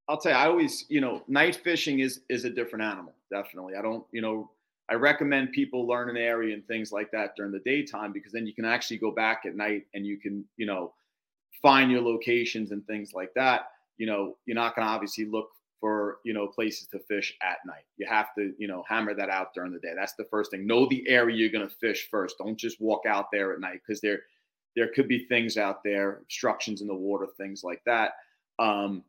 I'll 0.09 0.17
tell 0.17 0.31
you, 0.31 0.37
I 0.37 0.47
always, 0.47 0.85
you 0.89 1.01
know, 1.01 1.23
night 1.27 1.55
fishing 1.55 1.99
is 1.99 2.21
is 2.29 2.45
a 2.45 2.49
different 2.49 2.83
animal. 2.85 3.13
Definitely, 3.31 3.75
I 3.75 3.81
don't, 3.81 4.05
you 4.11 4.21
know, 4.21 4.51
I 4.89 4.95
recommend 4.95 5.51
people 5.51 5.85
learn 5.85 6.09
an 6.09 6.17
area 6.17 6.53
and 6.53 6.65
things 6.67 6.91
like 6.91 7.11
that 7.11 7.35
during 7.35 7.51
the 7.51 7.59
daytime 7.59 8.13
because 8.13 8.31
then 8.31 8.47
you 8.47 8.53
can 8.53 8.65
actually 8.65 8.97
go 8.97 9.11
back 9.11 9.43
at 9.45 9.55
night 9.55 9.85
and 9.93 10.05
you 10.05 10.17
can, 10.17 10.45
you 10.55 10.65
know, 10.65 10.93
find 11.61 11.91
your 11.91 12.01
locations 12.01 12.71
and 12.71 12.85
things 12.87 13.13
like 13.13 13.33
that. 13.35 13.71
You 13.97 14.07
know, 14.07 14.37
you're 14.45 14.55
not 14.55 14.75
going 14.75 14.87
to 14.87 14.93
obviously 14.93 15.25
look 15.25 15.49
for 15.79 16.17
you 16.23 16.33
know 16.33 16.47
places 16.47 16.87
to 16.87 16.99
fish 16.99 17.35
at 17.41 17.57
night. 17.65 17.83
You 17.97 18.07
have 18.07 18.33
to 18.35 18.53
you 18.57 18.67
know 18.67 18.83
hammer 18.87 19.13
that 19.13 19.29
out 19.29 19.53
during 19.53 19.71
the 19.71 19.79
day. 19.79 19.93
That's 19.95 20.13
the 20.13 20.25
first 20.25 20.51
thing. 20.51 20.65
Know 20.65 20.87
the 20.87 21.07
area 21.07 21.35
you're 21.35 21.49
going 21.49 21.67
to 21.67 21.75
fish 21.75 22.07
first. 22.09 22.37
Don't 22.39 22.57
just 22.57 22.81
walk 22.81 23.05
out 23.07 23.27
there 23.31 23.53
at 23.53 23.59
night 23.59 23.81
because 23.85 24.01
there 24.01 24.21
there 24.75 24.91
could 24.93 25.07
be 25.07 25.25
things 25.25 25.57
out 25.57 25.83
there, 25.83 26.17
obstructions 26.17 26.81
in 26.81 26.87
the 26.87 26.95
water, 26.95 27.27
things 27.37 27.63
like 27.63 27.81
that. 27.85 28.11
Um, 28.59 29.03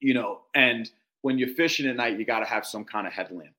you 0.00 0.14
know, 0.14 0.40
and 0.54 0.90
when 1.22 1.38
you're 1.38 1.54
fishing 1.54 1.86
at 1.88 1.96
night, 1.96 2.18
you 2.18 2.24
got 2.24 2.40
to 2.40 2.46
have 2.46 2.64
some 2.66 2.84
kind 2.84 3.06
of 3.06 3.12
headlamp. 3.12 3.54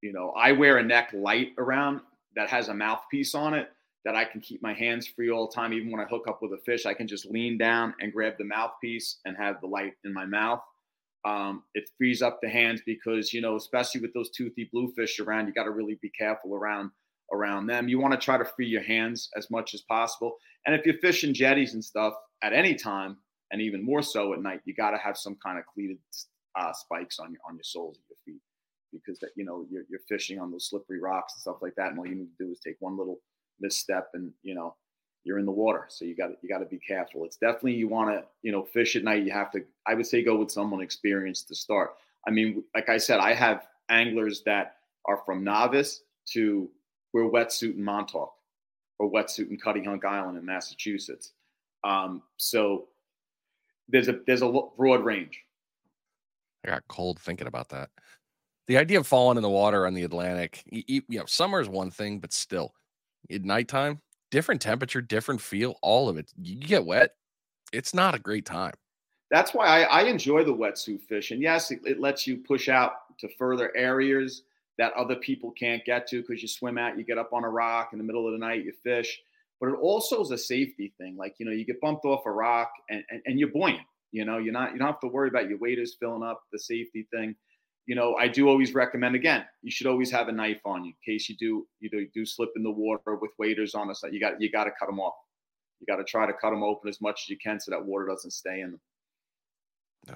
You 0.00 0.12
know, 0.12 0.30
I 0.30 0.52
wear 0.52 0.78
a 0.78 0.82
neck 0.82 1.10
light 1.12 1.52
around 1.58 2.00
that 2.36 2.48
has 2.48 2.68
a 2.68 2.74
mouthpiece 2.74 3.34
on 3.34 3.54
it 3.54 3.68
that 4.04 4.14
I 4.14 4.24
can 4.24 4.40
keep 4.40 4.62
my 4.62 4.72
hands 4.72 5.06
free 5.06 5.30
all 5.30 5.48
the 5.48 5.54
time. 5.54 5.72
Even 5.72 5.90
when 5.90 6.00
I 6.00 6.04
hook 6.04 6.26
up 6.28 6.40
with 6.40 6.52
a 6.52 6.62
fish, 6.64 6.86
I 6.86 6.94
can 6.94 7.06
just 7.06 7.26
lean 7.26 7.58
down 7.58 7.94
and 8.00 8.12
grab 8.12 8.34
the 8.38 8.44
mouthpiece 8.44 9.18
and 9.24 9.36
have 9.36 9.60
the 9.60 9.66
light 9.66 9.94
in 10.04 10.12
my 10.12 10.24
mouth. 10.24 10.60
Um, 11.24 11.64
it 11.74 11.90
frees 11.98 12.22
up 12.22 12.38
the 12.40 12.48
hands 12.48 12.80
because 12.86 13.32
you 13.32 13.40
know, 13.40 13.56
especially 13.56 14.00
with 14.00 14.14
those 14.14 14.30
toothy 14.30 14.68
bluefish 14.72 15.18
around, 15.18 15.46
you 15.46 15.52
got 15.52 15.64
to 15.64 15.72
really 15.72 15.98
be 16.00 16.10
careful 16.10 16.54
around 16.54 16.90
around 17.32 17.66
them. 17.66 17.88
You 17.88 18.00
want 18.00 18.14
to 18.14 18.24
try 18.24 18.38
to 18.38 18.44
free 18.44 18.66
your 18.66 18.82
hands 18.82 19.28
as 19.36 19.50
much 19.50 19.74
as 19.74 19.82
possible. 19.82 20.36
And 20.64 20.74
if 20.74 20.86
you're 20.86 20.98
fishing 20.98 21.34
jetties 21.34 21.74
and 21.74 21.84
stuff 21.84 22.14
at 22.42 22.52
any 22.52 22.74
time, 22.74 23.18
and 23.50 23.60
even 23.60 23.84
more 23.84 24.02
so 24.02 24.32
at 24.32 24.42
night, 24.42 24.60
you 24.64 24.74
got 24.74 24.90
to 24.90 24.98
have 24.98 25.16
some 25.16 25.36
kind 25.44 25.58
of 25.58 25.66
cleated 25.66 25.98
uh, 26.58 26.72
spikes 26.72 27.18
on 27.18 27.32
your 27.32 27.40
on 27.48 27.54
your 27.54 27.64
soles 27.64 27.96
of 27.96 28.02
your 28.08 28.18
feet 28.24 28.42
because 28.92 29.18
that 29.20 29.30
you 29.36 29.44
know 29.44 29.66
you're, 29.70 29.84
you're 29.88 30.00
fishing 30.08 30.40
on 30.40 30.50
those 30.50 30.68
slippery 30.68 31.00
rocks 31.00 31.34
and 31.34 31.40
stuff 31.40 31.62
like 31.62 31.74
that. 31.76 31.90
And 31.90 31.98
all 31.98 32.06
you 32.06 32.14
need 32.14 32.30
to 32.38 32.44
do 32.44 32.50
is 32.50 32.60
take 32.60 32.76
one 32.80 32.96
little 32.96 33.20
misstep, 33.60 34.10
and 34.14 34.32
you 34.42 34.54
know 34.54 34.74
you're 35.24 35.38
in 35.38 35.46
the 35.46 35.52
water. 35.52 35.86
So 35.88 36.04
you 36.04 36.16
got 36.16 36.30
you 36.42 36.48
got 36.48 36.58
to 36.58 36.66
be 36.66 36.78
careful. 36.78 37.24
It's 37.24 37.36
definitely 37.36 37.74
you 37.74 37.88
want 37.88 38.10
to 38.10 38.24
you 38.42 38.52
know 38.52 38.64
fish 38.64 38.96
at 38.96 39.04
night. 39.04 39.24
You 39.24 39.32
have 39.32 39.50
to. 39.52 39.64
I 39.86 39.94
would 39.94 40.06
say 40.06 40.22
go 40.22 40.36
with 40.36 40.50
someone 40.50 40.80
experienced 40.80 41.48
to 41.48 41.54
start. 41.54 41.94
I 42.26 42.30
mean, 42.30 42.64
like 42.74 42.88
I 42.88 42.98
said, 42.98 43.20
I 43.20 43.32
have 43.34 43.66
anglers 43.88 44.42
that 44.44 44.76
are 45.06 45.22
from 45.24 45.44
novice 45.44 46.02
to 46.32 46.68
we're 47.12 47.30
wetsuit 47.30 47.74
in 47.74 47.82
Montauk 47.82 48.32
or 48.98 49.10
wetsuit 49.10 49.50
in 49.50 49.58
Cuttyhunk 49.58 50.04
Island 50.04 50.36
in 50.36 50.44
Massachusetts. 50.44 51.32
Um, 51.84 52.22
so 52.36 52.88
there's 53.88 54.08
a 54.08 54.20
there's 54.26 54.42
a 54.42 54.48
broad 54.76 55.04
range. 55.04 55.42
I 56.64 56.68
got 56.68 56.88
cold 56.88 57.18
thinking 57.20 57.46
about 57.46 57.68
that. 57.70 57.90
The 58.66 58.76
idea 58.76 59.00
of 59.00 59.06
falling 59.06 59.38
in 59.38 59.42
the 59.42 59.48
water 59.48 59.86
on 59.86 59.94
the 59.94 60.02
Atlantic, 60.02 60.62
you, 60.66 61.02
you 61.08 61.18
know, 61.18 61.24
summer 61.26 61.60
is 61.60 61.68
one 61.68 61.90
thing, 61.90 62.18
but 62.18 62.32
still, 62.32 62.74
at 63.30 63.42
nighttime, 63.42 64.00
different 64.30 64.60
temperature, 64.60 65.00
different 65.00 65.40
feel, 65.40 65.76
all 65.82 66.08
of 66.08 66.18
it. 66.18 66.30
You 66.42 66.56
get 66.56 66.84
wet, 66.84 67.12
it's 67.72 67.94
not 67.94 68.14
a 68.14 68.18
great 68.18 68.44
time. 68.44 68.74
That's 69.30 69.54
why 69.54 69.66
I, 69.66 70.00
I 70.00 70.02
enjoy 70.04 70.44
the 70.44 70.54
wetsuit 70.54 71.02
fishing. 71.02 71.40
Yes, 71.40 71.70
it, 71.70 71.80
it 71.84 72.00
lets 72.00 72.26
you 72.26 72.38
push 72.38 72.68
out 72.68 73.16
to 73.18 73.28
further 73.38 73.74
areas 73.76 74.42
that 74.78 74.92
other 74.92 75.16
people 75.16 75.50
can't 75.50 75.84
get 75.84 76.06
to 76.08 76.22
because 76.22 76.40
you 76.40 76.48
swim 76.48 76.78
out, 76.78 76.96
you 76.96 77.04
get 77.04 77.18
up 77.18 77.32
on 77.32 77.44
a 77.44 77.48
rock 77.48 77.90
in 77.92 77.98
the 77.98 78.04
middle 78.04 78.26
of 78.26 78.32
the 78.32 78.38
night, 78.38 78.64
you 78.64 78.72
fish. 78.82 79.20
But 79.60 79.70
it 79.70 79.76
also 79.80 80.20
is 80.20 80.30
a 80.30 80.38
safety 80.38 80.94
thing. 80.98 81.16
Like, 81.16 81.34
you 81.38 81.46
know, 81.46 81.52
you 81.52 81.66
get 81.66 81.80
bumped 81.80 82.04
off 82.04 82.26
a 82.26 82.30
rock 82.30 82.70
and, 82.90 83.02
and, 83.10 83.20
and 83.26 83.38
you're 83.38 83.50
buoyant. 83.50 83.80
You 84.12 84.24
know, 84.24 84.38
you're 84.38 84.52
not 84.52 84.72
you 84.72 84.78
don't 84.78 84.88
have 84.88 85.00
to 85.00 85.08
worry 85.08 85.28
about 85.28 85.48
your 85.48 85.58
waders 85.58 85.96
filling 86.00 86.22
up, 86.22 86.42
the 86.52 86.58
safety 86.58 87.06
thing. 87.12 87.34
You 87.86 87.94
know, 87.94 88.14
I 88.16 88.28
do 88.28 88.48
always 88.48 88.74
recommend 88.74 89.14
again, 89.14 89.44
you 89.62 89.70
should 89.70 89.86
always 89.86 90.10
have 90.10 90.28
a 90.28 90.32
knife 90.32 90.60
on 90.64 90.84
you 90.84 90.92
in 90.92 91.12
case 91.12 91.28
you 91.28 91.36
do 91.36 91.66
you 91.80 91.90
do, 91.90 92.06
do 92.14 92.24
slip 92.24 92.50
in 92.56 92.62
the 92.62 92.70
water 92.70 93.16
with 93.16 93.30
waders 93.38 93.74
on 93.74 93.90
us. 93.90 94.02
You 94.10 94.20
got 94.20 94.40
you 94.40 94.50
got 94.50 94.64
to 94.64 94.70
cut 94.78 94.86
them 94.86 95.00
off. 95.00 95.14
You 95.80 95.86
got 95.86 95.96
to 95.96 96.04
try 96.04 96.26
to 96.26 96.32
cut 96.32 96.50
them 96.50 96.62
open 96.62 96.88
as 96.88 97.00
much 97.00 97.24
as 97.24 97.28
you 97.28 97.36
can 97.42 97.60
so 97.60 97.70
that 97.70 97.84
water 97.84 98.06
doesn't 98.06 98.32
stay 98.32 98.60
in 98.60 98.72
them. 98.72 98.80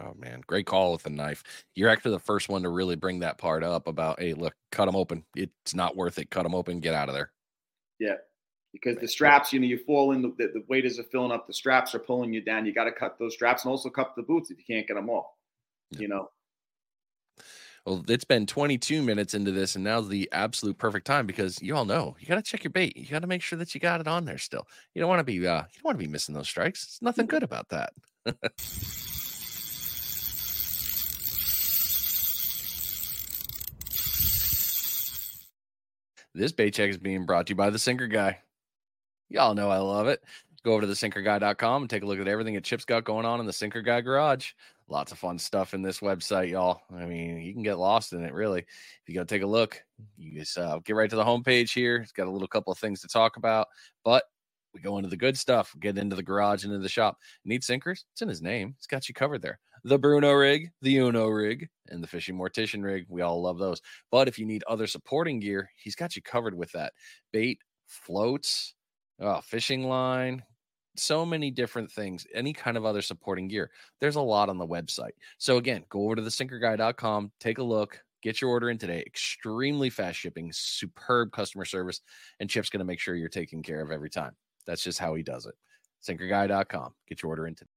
Oh 0.01 0.15
man, 0.17 0.43
great 0.47 0.67
call 0.67 0.93
with 0.93 1.03
the 1.03 1.11
knife. 1.11 1.43
You're 1.75 1.91
actually 1.91 2.13
the 2.13 2.21
first 2.21 2.49
one 2.49 2.63
to 2.63 2.71
really 2.71 2.97
bring 2.97 3.21
that 3.21 3.37
part 3.37 3.63
up 3.63 3.87
about, 3.89 4.21
hey, 4.21 4.33
look, 4.33 4.55
cut 4.71 4.87
them 4.87 4.97
open. 4.97 5.25
It's 5.37 5.75
not 5.75 5.97
worth 5.97 6.19
it. 6.19 6.31
Cut 6.31 6.45
them 6.45 6.55
open. 6.55 6.81
Get 6.81 6.95
out 6.95 7.09
of 7.09 7.15
there. 7.15 7.31
Yeah, 7.99 8.17
because 8.73 8.97
the 8.97 9.09
straps, 9.09 9.53
you 9.53 9.61
know, 9.61 9.67
you 9.67 9.79
fall 9.79 10.13
in, 10.13 10.23
the, 10.23 10.29
the, 10.39 10.49
the 10.49 10.65
waders 10.69 10.99
are 10.99 11.05
filling 11.05 11.31
up, 11.31 11.47
the 11.47 11.53
straps 11.53 11.95
are 11.95 11.99
pulling 11.99 12.33
you 12.33 12.41
down. 12.41 12.65
You 12.65 12.73
got 12.73 12.85
to 12.85 12.93
cut 12.93 13.19
those 13.19 13.35
straps 13.35 13.65
and 13.65 13.71
also 13.71 13.91
cut 13.91 14.15
the 14.17 14.23
boots 14.23 14.51
if 14.51 14.59
you 14.59 14.65
can't 14.67 14.87
get 14.87 14.95
them 14.95 15.11
off, 15.11 15.27
you 15.91 16.09
know. 16.09 16.31
Well, 17.85 18.05
it's 18.09 18.25
been 18.25 18.47
22 18.47 19.03
minutes 19.03 19.35
into 19.35 19.51
this, 19.51 19.75
and 19.75 19.85
now's 19.85 20.09
the 20.09 20.29
absolute 20.31 20.79
perfect 20.79 21.05
time 21.05 21.27
because 21.27 21.61
you 21.61 21.75
all 21.75 21.85
know 21.85 22.15
you 22.21 22.29
got 22.29 22.37
to 22.37 22.43
check 22.43 22.63
your 22.63 22.71
bait. 22.71 22.97
You 22.97 23.07
got 23.07 23.23
to 23.23 23.27
make 23.27 23.43
sure 23.43 23.59
that 23.59 23.75
you 23.75 23.81
got 23.81 24.01
it 24.01 24.07
on 24.07 24.25
there 24.25 24.39
still. 24.39 24.69
You 24.95 25.01
don't 25.01 25.09
want 25.09 25.19
to 25.19 25.25
be, 25.25 25.45
uh, 25.47 25.63
you 25.63 25.81
don't 25.83 25.85
want 25.85 25.99
to 25.99 26.05
be 26.05 26.11
missing 26.11 26.35
those 26.35 26.49
strikes. 26.49 26.85
It's 26.85 27.03
nothing 27.03 27.27
good 27.27 27.43
about 27.43 27.69
that. 27.71 27.93
this 36.35 36.53
bait 36.53 36.71
check 36.71 36.89
is 36.89 36.99
being 36.99 37.27
brought 37.27 37.49
to 37.49 37.51
you 37.51 37.57
by 37.57 37.71
the 37.71 37.81
Sinker 37.81 38.07
Guy. 38.07 38.39
Y'all 39.33 39.55
know 39.55 39.71
I 39.71 39.79
love 39.79 40.09
it. 40.09 40.23
Go 40.62 40.75
over 40.75 40.83
to 40.83 40.87
thesinkerguy.com 40.87 41.83
and 41.83 41.90
take 41.90 42.03
a 42.03 42.07
look 42.07 42.21
at 42.21 42.29
everything 42.29 42.53
that 42.53 42.64
Chip's 42.64 42.85
got 42.85 43.05
going 43.05 43.25
on 43.25 43.40
in 43.40 43.47
the 43.47 43.53
Sinker 43.53 43.81
Guy 43.81 44.03
garage. 44.03 44.53
Lots 44.88 45.11
of 45.11 45.18
fun 45.18 45.38
stuff 45.38 45.73
in 45.73 45.81
this 45.81 46.01
website, 46.01 46.51
y'all. 46.51 46.83
I 46.95 47.07
mean, 47.07 47.40
you 47.40 47.55
can 47.55 47.62
get 47.62 47.79
lost 47.79 48.12
in 48.12 48.23
it, 48.25 48.35
really. 48.35 48.61
If 48.61 49.09
you 49.09 49.14
go 49.14 49.25
take 49.25 49.40
a 49.40 49.47
look, 49.47 49.83
you 50.18 50.38
just 50.38 50.59
uh, 50.59 50.81
get 50.85 50.97
right 50.97 51.09
to 51.09 51.16
the 51.16 51.25
homepage 51.25 51.73
here. 51.73 51.97
It's 51.97 52.12
got 52.12 52.27
a 52.27 52.31
little 52.31 52.47
couple 52.47 52.75
of 52.75 52.79
things 52.79 53.01
to 53.01 53.09
talk 53.09 53.38
about, 53.38 53.68
but 54.05 54.25
we 54.75 54.83
go 54.83 54.99
into 54.99 55.09
the 55.09 55.16
good 55.16 55.38
stuff, 55.38 55.75
get 55.81 55.97
into 55.97 56.14
the 56.14 56.23
garage, 56.23 56.66
into 56.66 56.79
the 56.79 56.88
shop. 56.88 57.16
Need 57.47 57.64
sinkers? 57.64 58.05
It's 58.12 58.21
in 58.21 58.29
his 58.29 58.42
name. 58.42 58.75
It's 58.77 58.87
got 58.87 59.09
you 59.09 59.14
covered 59.14 59.40
there. 59.40 59.59
The 59.85 59.99
Bruno 59.99 60.33
rig, 60.33 60.71
the 60.83 60.99
Uno 60.99 61.29
rig, 61.29 61.71
and 61.88 62.03
the 62.03 62.07
Fishing 62.07 62.37
Mortician 62.37 62.85
rig. 62.85 63.07
We 63.09 63.23
all 63.23 63.40
love 63.40 63.59
those. 63.59 63.81
But 64.11 64.29
if 64.29 64.38
you 64.38 64.45
need 64.45 64.62
other 64.68 64.87
supporting 64.87 65.40
gear, 65.40 65.71
he's 65.77 65.97
got 65.97 66.16
you 66.16 66.23
covered 66.23 66.55
with 66.55 66.71
that. 66.73 66.92
Bait, 67.33 67.61
floats, 67.87 68.75
oh, 69.20 69.40
fishing 69.40 69.88
line, 69.88 70.42
so 70.96 71.25
many 71.25 71.51
different 71.51 71.90
things, 71.90 72.27
any 72.35 72.53
kind 72.53 72.77
of 72.77 72.85
other 72.85 73.03
supporting 73.03 73.48
gear. 73.48 73.70
There's 74.01 74.16
a 74.16 74.20
lot 74.20 74.48
on 74.48 74.59
the 74.59 74.66
website. 74.66 75.12
So 75.38 75.57
again, 75.57 75.85
go 75.88 76.05
over 76.05 76.16
to 76.16 76.22
thesinkerguy.com, 76.22 77.33
take 77.40 77.59
a 77.59 77.62
look, 77.62 78.03
get 78.22 78.40
your 78.40 78.51
order 78.51 78.70
in 78.70 78.79
today. 78.79 79.03
Extremely 79.07 79.90
fast 79.90 80.18
shipping, 80.18 80.51
superb 80.53 81.33
customer 81.33 81.64
service, 81.64 82.01
and 82.40 82.48
Chip's 82.48 82.70
going 82.70 82.81
to 82.81 82.85
make 82.85 83.01
sure 83.01 83.14
you're 83.14 83.29
taken 83.29 83.62
care 83.62 83.81
of 83.81 83.90
every 83.90 84.11
time. 84.11 84.33
That's 84.66 84.83
just 84.83 84.98
how 84.98 85.14
he 85.14 85.22
does 85.22 85.46
it. 85.46 85.55
Sinkerguy.com. 86.07 86.94
Get 87.09 87.22
your 87.22 87.31
order 87.31 87.46
in 87.46 87.55
today. 87.55 87.68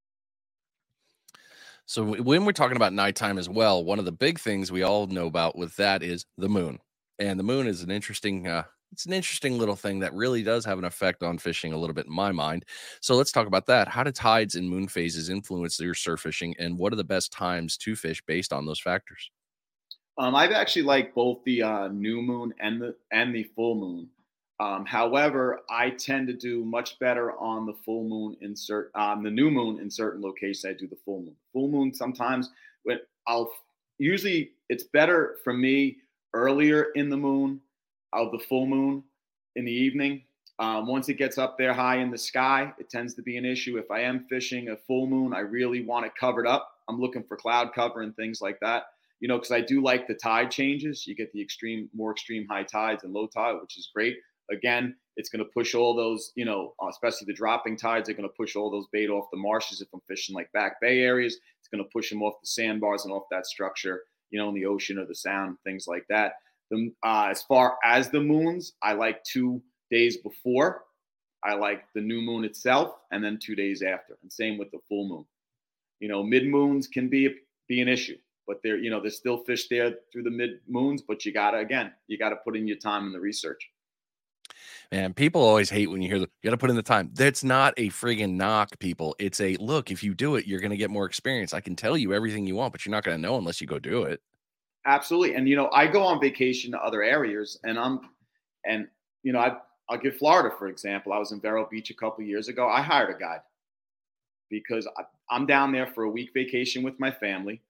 So 1.88 2.04
when 2.04 2.46
we're 2.46 2.52
talking 2.52 2.78
about 2.78 2.94
nighttime 2.94 3.38
as 3.38 3.48
well, 3.48 3.84
one 3.84 4.00
of 4.00 4.06
the 4.06 4.12
big 4.12 4.40
things 4.40 4.72
we 4.72 4.82
all 4.82 5.06
know 5.06 5.28
about 5.28 5.56
with 5.56 5.76
that 5.76 6.02
is 6.02 6.26
the 6.38 6.50
moon. 6.50 6.80
And 7.20 7.40
the 7.40 7.44
moon 7.44 7.68
is 7.68 7.84
an 7.84 7.92
interesting 7.92 8.48
uh, 8.48 8.64
it's 8.96 9.06
an 9.06 9.12
interesting 9.12 9.58
little 9.58 9.76
thing 9.76 10.00
that 10.00 10.14
really 10.14 10.42
does 10.42 10.64
have 10.64 10.78
an 10.78 10.86
effect 10.86 11.22
on 11.22 11.38
fishing 11.38 11.74
a 11.74 11.78
little 11.78 11.94
bit 11.94 12.06
in 12.06 12.14
my 12.14 12.32
mind. 12.32 12.64
So 13.02 13.16
let's 13.16 13.34
talk 13.34 13.46
about 13.46 13.66
that. 13.66 13.90
How 13.90 14.04
do 14.04 14.12
tides 14.12 14.56
and 14.56 14.70
moon 14.70 14.88
phases 14.88 15.28
influence 15.28 15.78
your 15.82 15.94
surf 15.94 16.22
fishing, 16.22 16.56
and 16.60 16.78
what 16.78 16.94
are 16.94 16.96
the 16.96 17.04
best 17.04 17.34
times 17.34 17.76
to 17.80 17.98
fish 17.98 18.24
based 18.26 18.54
on 18.54 18.66
those 18.66 18.80
factors? 18.80 19.30
Um, 20.18 20.34
I've 20.34 20.54
actually 20.54 20.84
liked 20.84 21.14
both 21.14 21.44
the 21.44 21.62
uh, 21.62 21.88
new 21.90 22.22
moon 22.22 22.54
and 22.62 22.82
the 22.82 22.96
and 23.12 23.36
the 23.36 23.44
full 23.54 23.76
moon. 23.76 24.08
Um, 24.62 24.86
however, 24.86 25.60
I 25.70 25.90
tend 25.90 26.28
to 26.28 26.34
do 26.34 26.64
much 26.64 26.98
better 26.98 27.34
on 27.34 27.66
the 27.66 27.74
full 27.74 28.08
moon 28.08 28.38
in 28.40 28.56
certain 28.56 28.92
on 28.96 29.24
the 29.24 29.30
new 29.30 29.52
moon 29.52 29.82
in 29.82 29.92
certain 29.92 30.22
locations. 30.22 30.64
I 30.64 30.72
do 30.72 30.88
the 30.88 30.96
full 31.04 31.20
moon. 31.20 31.36
Full 31.52 31.68
moon 31.68 31.94
sometimes 31.94 32.50
when 32.84 33.00
I'll 33.28 33.52
usually 33.98 34.52
it's 34.70 34.86
better 34.86 35.40
for 35.44 35.52
me 35.52 35.98
earlier 36.34 36.92
in 36.96 37.10
the 37.10 37.18
moon 37.18 37.60
of 38.16 38.32
the 38.32 38.40
full 38.40 38.66
moon 38.66 39.04
in 39.56 39.66
the 39.66 39.72
evening. 39.72 40.24
Um, 40.58 40.88
once 40.88 41.10
it 41.10 41.16
gets 41.16 41.38
up 41.38 41.58
there 41.58 41.74
high 41.74 41.98
in 41.98 42.12
the 42.12 42.18
sky, 42.18 42.74
it 42.80 42.90
tends 42.90 43.14
to 43.16 43.22
be 43.22 43.38
an 43.38 43.46
issue. 43.46 43.78
If 43.78 43.92
I 43.92 44.02
am 44.02 44.26
fishing 44.30 44.70
a 44.70 44.78
full 44.78 45.08
moon, 45.08 45.34
I 45.34 45.40
really 45.40 45.84
want 45.84 46.06
it 46.06 46.14
covered 46.18 46.48
up. 46.48 46.72
I'm 46.88 47.00
looking 47.00 47.24
for 47.24 47.36
cloud 47.36 47.74
cover 47.74 48.02
and 48.02 48.16
things 48.16 48.42
like 48.42 48.60
that. 48.62 48.84
You 49.20 49.28
know, 49.28 49.38
because 49.38 49.52
I 49.52 49.62
do 49.62 49.82
like 49.82 50.08
the 50.08 50.14
tide 50.14 50.52
changes. 50.52 51.06
You 51.08 51.16
get 51.16 51.32
the 51.34 51.42
extreme, 51.42 51.90
more 51.94 52.12
extreme 52.12 52.48
high 52.48 52.64
tides 52.64 53.04
and 53.04 53.14
low 53.14 53.28
tide, 53.28 53.56
which 53.62 53.78
is 53.78 53.90
great. 53.94 54.18
Again, 54.52 54.96
it's 55.18 55.30
going 55.30 55.44
to 55.44 55.52
push 55.52 55.74
all 55.74 55.96
those, 55.96 56.32
you 56.36 56.46
know, 56.46 56.74
especially 56.90 57.26
the 57.26 57.34
dropping 57.34 57.78
tides 57.78 58.10
are 58.10 58.14
going 58.14 58.30
to 58.30 58.36
push 58.36 58.56
all 58.56 58.70
those 58.70 58.86
bait 58.92 59.10
off 59.10 59.26
the 59.32 59.40
marshes. 59.40 59.82
If 59.82 59.88
I'm 59.94 60.02
fishing 60.08 60.36
like 60.36 60.52
back 60.52 60.80
bay 60.82 61.00
areas, 61.00 61.38
it's 61.60 61.68
going 61.68 61.84
to 61.84 61.90
push 61.92 62.10
them 62.10 62.22
off 62.22 62.36
the 62.42 62.48
sandbars 62.48 63.06
and 63.06 63.14
off 63.14 63.24
that 63.32 63.48
structure, 63.48 64.04
you 64.30 64.38
know, 64.38 64.50
in 64.50 64.56
the 64.56 64.66
ocean 64.66 65.00
or 65.00 65.06
the 65.06 65.16
sound, 65.16 65.58
things 65.64 65.88
like 65.88 66.06
that. 66.10 66.34
The, 66.72 66.92
uh, 67.04 67.28
as 67.30 67.44
far 67.44 67.78
as 67.84 68.10
the 68.10 68.20
moons, 68.20 68.74
I 68.82 68.94
like 68.94 69.24
two 69.24 69.62
days 69.92 70.18
before. 70.18 70.84
I 71.44 71.54
like 71.54 71.86
the 71.94 72.02
new 72.02 72.22
moon 72.22 72.44
itself, 72.44 72.96
and 73.12 73.24
then 73.24 73.38
two 73.42 73.56
days 73.56 73.84
after. 73.84 74.18
And 74.24 74.32
same 74.32 74.58
with 74.58 74.72
the 74.72 74.80
full 74.90 75.08
moon. 75.08 75.26
You 76.00 76.08
know, 76.08 76.24
mid 76.24 76.48
moons 76.48 76.88
can 76.88 77.08
be 77.08 77.36
be 77.68 77.82
an 77.82 77.88
issue, 77.88 78.18
but 78.48 78.62
there, 78.64 78.78
you 78.78 78.90
know, 78.90 79.00
there's 79.00 79.18
still 79.18 79.38
fish 79.38 79.68
there 79.70 79.94
through 80.12 80.24
the 80.24 80.32
mid 80.32 80.60
moons. 80.68 81.02
But 81.02 81.26
you 81.26 81.32
gotta 81.32 81.60
again, 81.60 81.92
you 82.08 82.18
gotta 82.18 82.38
put 82.38 82.58
in 82.58 82.68
your 82.68 82.78
time 82.78 83.06
in 83.06 83.14
the 83.14 83.20
research. 83.20 83.70
Man, 84.92 85.14
people 85.14 85.42
always 85.42 85.70
hate 85.70 85.90
when 85.90 86.02
you 86.02 86.08
hear 86.08 86.20
the 86.20 86.30
you 86.42 86.50
got 86.50 86.52
to 86.52 86.58
put 86.58 86.70
in 86.70 86.76
the 86.76 86.84
time. 86.84 87.10
That's 87.14 87.44
not 87.44 87.74
a 87.78 87.90
friggin' 87.90 88.36
knock, 88.36 88.78
people. 88.80 89.16
It's 89.20 89.42
a 89.42 89.56
look. 89.58 89.92
If 89.92 90.04
you 90.04 90.14
do 90.14 90.36
it, 90.36 90.46
you're 90.46 90.60
to 90.72 90.78
get 90.78 90.92
more 90.92 91.06
experience. 91.06 91.54
I 91.54 91.60
can 91.60 91.76
tell 91.76 91.98
you 91.98 92.14
everything 92.14 92.46
you 92.46 92.56
want, 92.56 92.72
but 92.72 92.86
you're 92.86 92.92
not 92.92 93.04
to 93.18 93.22
know 93.22 93.38
unless 93.38 93.62
you 93.62 93.68
go 93.68 93.80
do 93.80 94.04
it. 94.04 94.22
Absolutely. 94.86 95.36
And 95.36 95.48
you 95.50 95.56
know, 95.56 95.70
I 95.72 95.88
go 95.88 96.04
on 96.04 96.20
vacation 96.22 96.72
to 96.72 96.80
other 96.80 97.04
areas, 97.04 97.60
and 97.64 97.78
I'm, 97.80 98.02
and 98.66 98.88
you 99.24 99.34
know, 99.34 99.40
I 99.40 99.58
I'll 99.90 99.98
give 99.98 100.18
Florida 100.18 100.56
for 100.58 100.68
example. 100.68 101.14
I 101.14 101.20
was 101.20 101.32
in 101.32 101.42
Vero 101.42 101.68
Beach 101.70 101.90
a 101.90 101.96
couple 101.96 102.24
years 102.24 102.48
ago. 102.48 102.68
I 102.68 102.82
hired 102.82 103.16
a 103.16 103.20
guide 103.20 103.42
because 104.50 104.88
I, 104.98 105.04
I'm 105.30 105.46
down 105.46 105.72
there 105.72 105.88
for 105.88 106.04
a 106.04 106.10
week 106.10 106.32
vacation 106.34 106.84
with 106.84 107.00
my 107.00 107.12
family. 107.12 107.62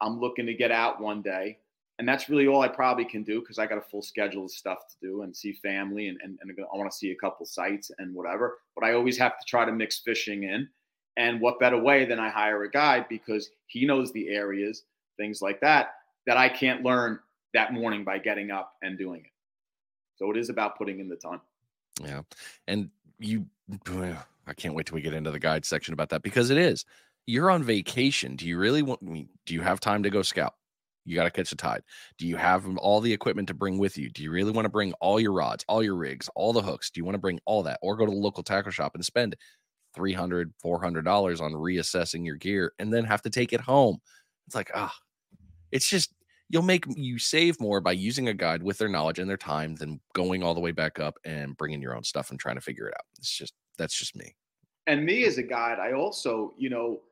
I'm 0.00 0.20
looking 0.20 0.46
to 0.46 0.54
get 0.54 0.70
out 0.70 1.00
one 1.00 1.22
day 1.22 1.58
and 1.98 2.08
that's 2.08 2.28
really 2.28 2.48
all 2.48 2.60
I 2.62 2.68
probably 2.68 3.04
can 3.04 3.22
do 3.22 3.40
because 3.40 3.58
I 3.58 3.66
got 3.66 3.78
a 3.78 3.82
full 3.82 4.02
schedule 4.02 4.44
of 4.46 4.50
stuff 4.50 4.78
to 4.88 5.06
do 5.06 5.22
and 5.22 5.34
see 5.34 5.52
family 5.52 6.08
and, 6.08 6.18
and, 6.22 6.38
and 6.42 6.50
I 6.58 6.76
want 6.76 6.90
to 6.90 6.96
see 6.96 7.12
a 7.12 7.16
couple 7.16 7.46
sites 7.46 7.90
and 7.98 8.14
whatever. 8.14 8.58
But 8.74 8.84
I 8.84 8.94
always 8.94 9.16
have 9.18 9.38
to 9.38 9.44
try 9.46 9.64
to 9.64 9.72
mix 9.72 10.00
fishing 10.00 10.42
in. 10.44 10.68
And 11.16 11.40
what 11.40 11.60
better 11.60 11.78
way 11.78 12.04
than 12.04 12.18
I 12.18 12.28
hire 12.28 12.64
a 12.64 12.70
guide 12.70 13.06
because 13.08 13.50
he 13.66 13.86
knows 13.86 14.12
the 14.12 14.28
areas, 14.30 14.82
things 15.16 15.40
like 15.40 15.60
that, 15.60 15.94
that 16.26 16.36
I 16.36 16.48
can't 16.48 16.82
learn 16.82 17.18
that 17.52 17.72
morning 17.72 18.04
by 18.04 18.18
getting 18.18 18.50
up 18.50 18.74
and 18.82 18.98
doing 18.98 19.20
it. 19.20 19.30
So 20.16 20.30
it 20.30 20.36
is 20.36 20.48
about 20.48 20.76
putting 20.76 21.00
in 21.00 21.08
the 21.08 21.16
time. 21.16 21.40
Yeah. 22.00 22.22
And 22.66 22.90
you, 23.18 23.46
I 24.46 24.52
can't 24.54 24.74
wait 24.74 24.86
till 24.86 24.96
we 24.96 25.02
get 25.02 25.14
into 25.14 25.30
the 25.30 25.38
guide 25.38 25.64
section 25.64 25.94
about 25.94 26.10
that 26.10 26.22
because 26.22 26.50
it 26.50 26.58
is. 26.58 26.84
You're 27.26 27.50
on 27.50 27.62
vacation. 27.62 28.36
Do 28.36 28.46
you 28.46 28.58
really 28.58 28.82
want, 28.82 29.00
mean, 29.02 29.28
do 29.46 29.54
you 29.54 29.62
have 29.62 29.80
time 29.80 30.02
to 30.02 30.10
go 30.10 30.22
scout? 30.22 30.54
You 31.06 31.14
got 31.14 31.24
to 31.24 31.30
catch 31.30 31.52
a 31.52 31.56
tide. 31.56 31.82
Do 32.18 32.26
you 32.26 32.36
have 32.36 32.66
all 32.78 33.00
the 33.00 33.12
equipment 33.12 33.48
to 33.48 33.54
bring 33.54 33.78
with 33.78 33.98
you? 33.98 34.08
Do 34.10 34.22
you 34.22 34.30
really 34.30 34.52
want 34.52 34.64
to 34.64 34.70
bring 34.70 34.92
all 34.94 35.20
your 35.20 35.32
rods, 35.32 35.64
all 35.68 35.82
your 35.82 35.96
rigs, 35.96 36.30
all 36.34 36.52
the 36.52 36.62
hooks? 36.62 36.90
Do 36.90 36.98
you 36.98 37.04
want 37.04 37.14
to 37.14 37.20
bring 37.20 37.40
all 37.44 37.62
that 37.64 37.78
or 37.82 37.96
go 37.96 38.06
to 38.06 38.10
the 38.10 38.16
local 38.16 38.42
tackle 38.42 38.72
shop 38.72 38.94
and 38.94 39.04
spend 39.04 39.36
300 39.94 40.52
$400 40.64 41.40
on 41.40 41.52
reassessing 41.52 42.24
your 42.24 42.36
gear 42.36 42.72
and 42.78 42.92
then 42.92 43.04
have 43.04 43.22
to 43.22 43.30
take 43.30 43.52
it 43.52 43.60
home? 43.60 43.98
It's 44.46 44.54
like, 44.54 44.70
ah, 44.74 44.94
it's 45.74 45.90
just, 45.90 46.14
you'll 46.48 46.62
make 46.62 46.84
you 46.96 47.18
save 47.18 47.60
more 47.60 47.82
by 47.82 47.92
using 47.92 48.28
a 48.28 48.34
guide 48.34 48.62
with 48.62 48.78
their 48.78 48.88
knowledge 48.88 49.18
and 49.18 49.28
their 49.28 49.36
time 49.36 49.74
than 49.74 50.00
going 50.14 50.42
all 50.42 50.54
the 50.54 50.60
way 50.60 50.72
back 50.72 50.98
up 50.98 51.18
and 51.26 51.54
bringing 51.58 51.82
your 51.82 51.94
own 51.94 52.04
stuff 52.04 52.30
and 52.30 52.40
trying 52.40 52.54
to 52.54 52.62
figure 52.62 52.88
it 52.88 52.94
out. 52.94 53.04
It's 53.18 53.36
just, 53.36 53.52
that's 53.76 53.98
just 53.98 54.16
me. 54.16 54.34
And 54.86 55.04
me 55.04 55.24
as 55.24 55.36
a 55.36 55.42
guide, 55.42 55.78
I 55.78 55.92
also, 55.92 56.54
you 56.56 56.70
know, 56.70 57.02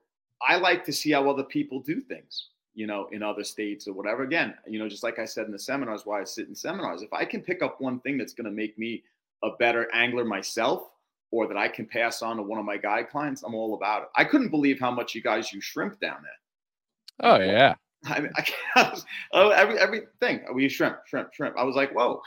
I 0.41 0.57
like 0.57 0.85
to 0.87 0.93
see 0.93 1.11
how 1.13 1.29
other 1.29 1.45
people 1.45 1.81
do 1.81 2.01
things 2.01 2.49
you 2.75 2.87
know, 2.87 3.09
in 3.13 3.23
other 3.23 3.45
states 3.45 3.87
or 3.87 3.93
whatever. 3.93 4.23
Again, 4.23 4.55
you 4.67 4.79
know, 4.79 4.89
just 4.89 5.03
like 5.03 5.19
I 5.19 5.25
said 5.25 5.47
in 5.47 5.53
the 5.53 5.59
seminars, 5.59 6.07
why 6.07 6.21
I 6.21 6.25
sit 6.25 6.49
in 6.49 6.55
seminars, 6.55 7.03
if 7.03 7.13
I 7.13 7.25
can 7.25 7.43
pick 7.43 7.63
up 7.63 7.81
one 7.81 8.01
thing 8.01 8.17
that's 8.17 8.33
going 8.33 8.47
to 8.47 8.51
make 8.51 8.79
me 8.79 9.03
a 9.43 9.51
better 9.59 9.93
angler 9.95 10.25
myself 10.25 10.89
or 11.31 11.47
that 11.49 11.57
I 11.57 11.69
can 11.69 11.87
pass 11.87 12.23
on 12.23 12.37
to 12.37 12.43
one 12.43 12.59
of 12.59 12.65
my 12.65 12.77
guide 12.77 13.11
clients, 13.11 13.43
I'm 13.43 13.55
all 13.55 13.75
about 13.75 14.03
it. 14.03 14.09
I 14.17 14.25
couldn't 14.25 14.51
believe 14.51 14.79
how 14.81 14.91
much 14.91 15.15
you 15.15 15.23
guys 15.23 15.53
use 15.53 15.65
shrimp 15.65 16.01
down 16.01 16.19
there. 16.23 17.31
Oh, 17.31 17.43
yeah. 17.43 17.75
I 18.05 18.21
mean, 18.21 18.33
I 18.37 18.43
can't, 18.43 19.05
oh, 19.33 19.51
every 19.51 19.79
everything 19.79 20.43
we 20.55 20.65
use 20.65 20.73
shrimp, 20.73 20.99
shrimp, 21.07 21.33
shrimp. 21.33 21.57
I 21.59 21.65
was 21.65 21.77
like, 21.77 21.93
whoa. 21.95 22.23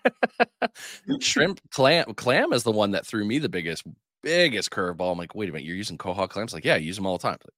shrimp, 1.20 1.60
clam, 1.70 2.14
clam 2.14 2.52
is 2.52 2.62
the 2.62 2.72
one 2.72 2.92
that 2.92 3.06
threw 3.06 3.24
me 3.24 3.38
the 3.38 3.48
biggest, 3.48 3.84
biggest 4.22 4.70
curveball. 4.70 5.12
I'm 5.12 5.18
like, 5.18 5.34
wait 5.34 5.48
a 5.48 5.52
minute, 5.52 5.66
you're 5.66 5.76
using 5.76 5.98
quahog 5.98 6.30
clams? 6.30 6.52
Like, 6.52 6.64
yeah, 6.64 6.74
I 6.74 6.78
use 6.78 6.96
them 6.96 7.06
all 7.06 7.18
the 7.18 7.22
time. 7.22 7.38
Like, 7.44 7.54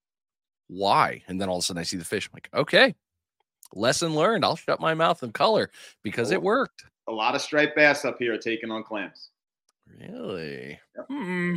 why? 0.68 1.22
And 1.28 1.40
then 1.40 1.48
all 1.48 1.56
of 1.56 1.60
a 1.60 1.62
sudden 1.62 1.80
I 1.80 1.84
see 1.84 1.96
the 1.96 2.04
fish. 2.04 2.28
I'm 2.28 2.36
like, 2.36 2.48
okay, 2.54 2.94
lesson 3.74 4.14
learned. 4.14 4.44
I'll 4.44 4.56
shut 4.56 4.80
my 4.80 4.94
mouth 4.94 5.22
and 5.22 5.34
color 5.34 5.70
because 6.02 6.30
oh, 6.30 6.34
it 6.34 6.42
worked. 6.42 6.84
A 7.08 7.12
lot 7.12 7.34
of 7.34 7.40
striped 7.40 7.76
bass 7.76 8.04
up 8.04 8.16
here 8.18 8.34
are 8.34 8.38
taking 8.38 8.70
on 8.70 8.84
clams. 8.84 9.30
Really? 9.98 10.78
Yep. 10.96 11.06
Hmm. 11.08 11.56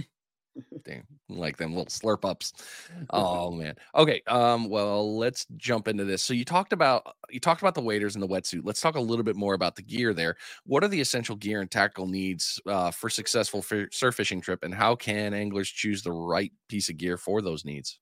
Damn, 0.86 1.04
like 1.30 1.58
them 1.58 1.72
little 1.74 1.86
slurp 1.88 2.26
ups. 2.26 2.54
Oh 3.10 3.52
man. 3.52 3.76
Okay. 3.96 4.22
Um. 4.28 4.70
Well, 4.70 5.18
let's 5.18 5.46
jump 5.58 5.88
into 5.88 6.06
this. 6.06 6.24
So 6.24 6.34
you 6.34 6.46
talked 6.46 6.74
about 6.74 7.16
you 7.30 7.40
talked 7.40 7.62
about 7.62 7.76
the 7.76 7.82
waders 7.82 8.16
and 8.16 8.24
the 8.24 8.28
wetsuit. 8.28 8.62
Let's 8.64 8.82
talk 8.82 8.96
a 8.96 9.02
little 9.02 9.24
bit 9.24 9.36
more 9.36 9.54
about 9.54 9.76
the 9.76 9.82
gear 9.82 10.14
there. 10.14 10.36
What 10.66 10.84
are 10.84 10.88
the 10.88 11.02
essential 11.02 11.36
gear 11.36 11.62
and 11.62 11.70
tackle 11.70 12.08
needs 12.08 12.60
uh, 12.66 12.92
for 12.92 13.10
successful 13.10 13.64
surf 13.92 14.16
fishing 14.16 14.42
trip, 14.42 14.64
and 14.64 14.74
how 14.74 14.96
can 14.96 15.34
anglers 15.34 15.70
choose 15.70 16.02
the 16.02 16.12
right 16.12 16.52
piece 16.70 16.90
of 16.90 16.98
gear 16.98 17.18
for 17.18 17.42
those 17.42 17.66
needs? 17.66 18.00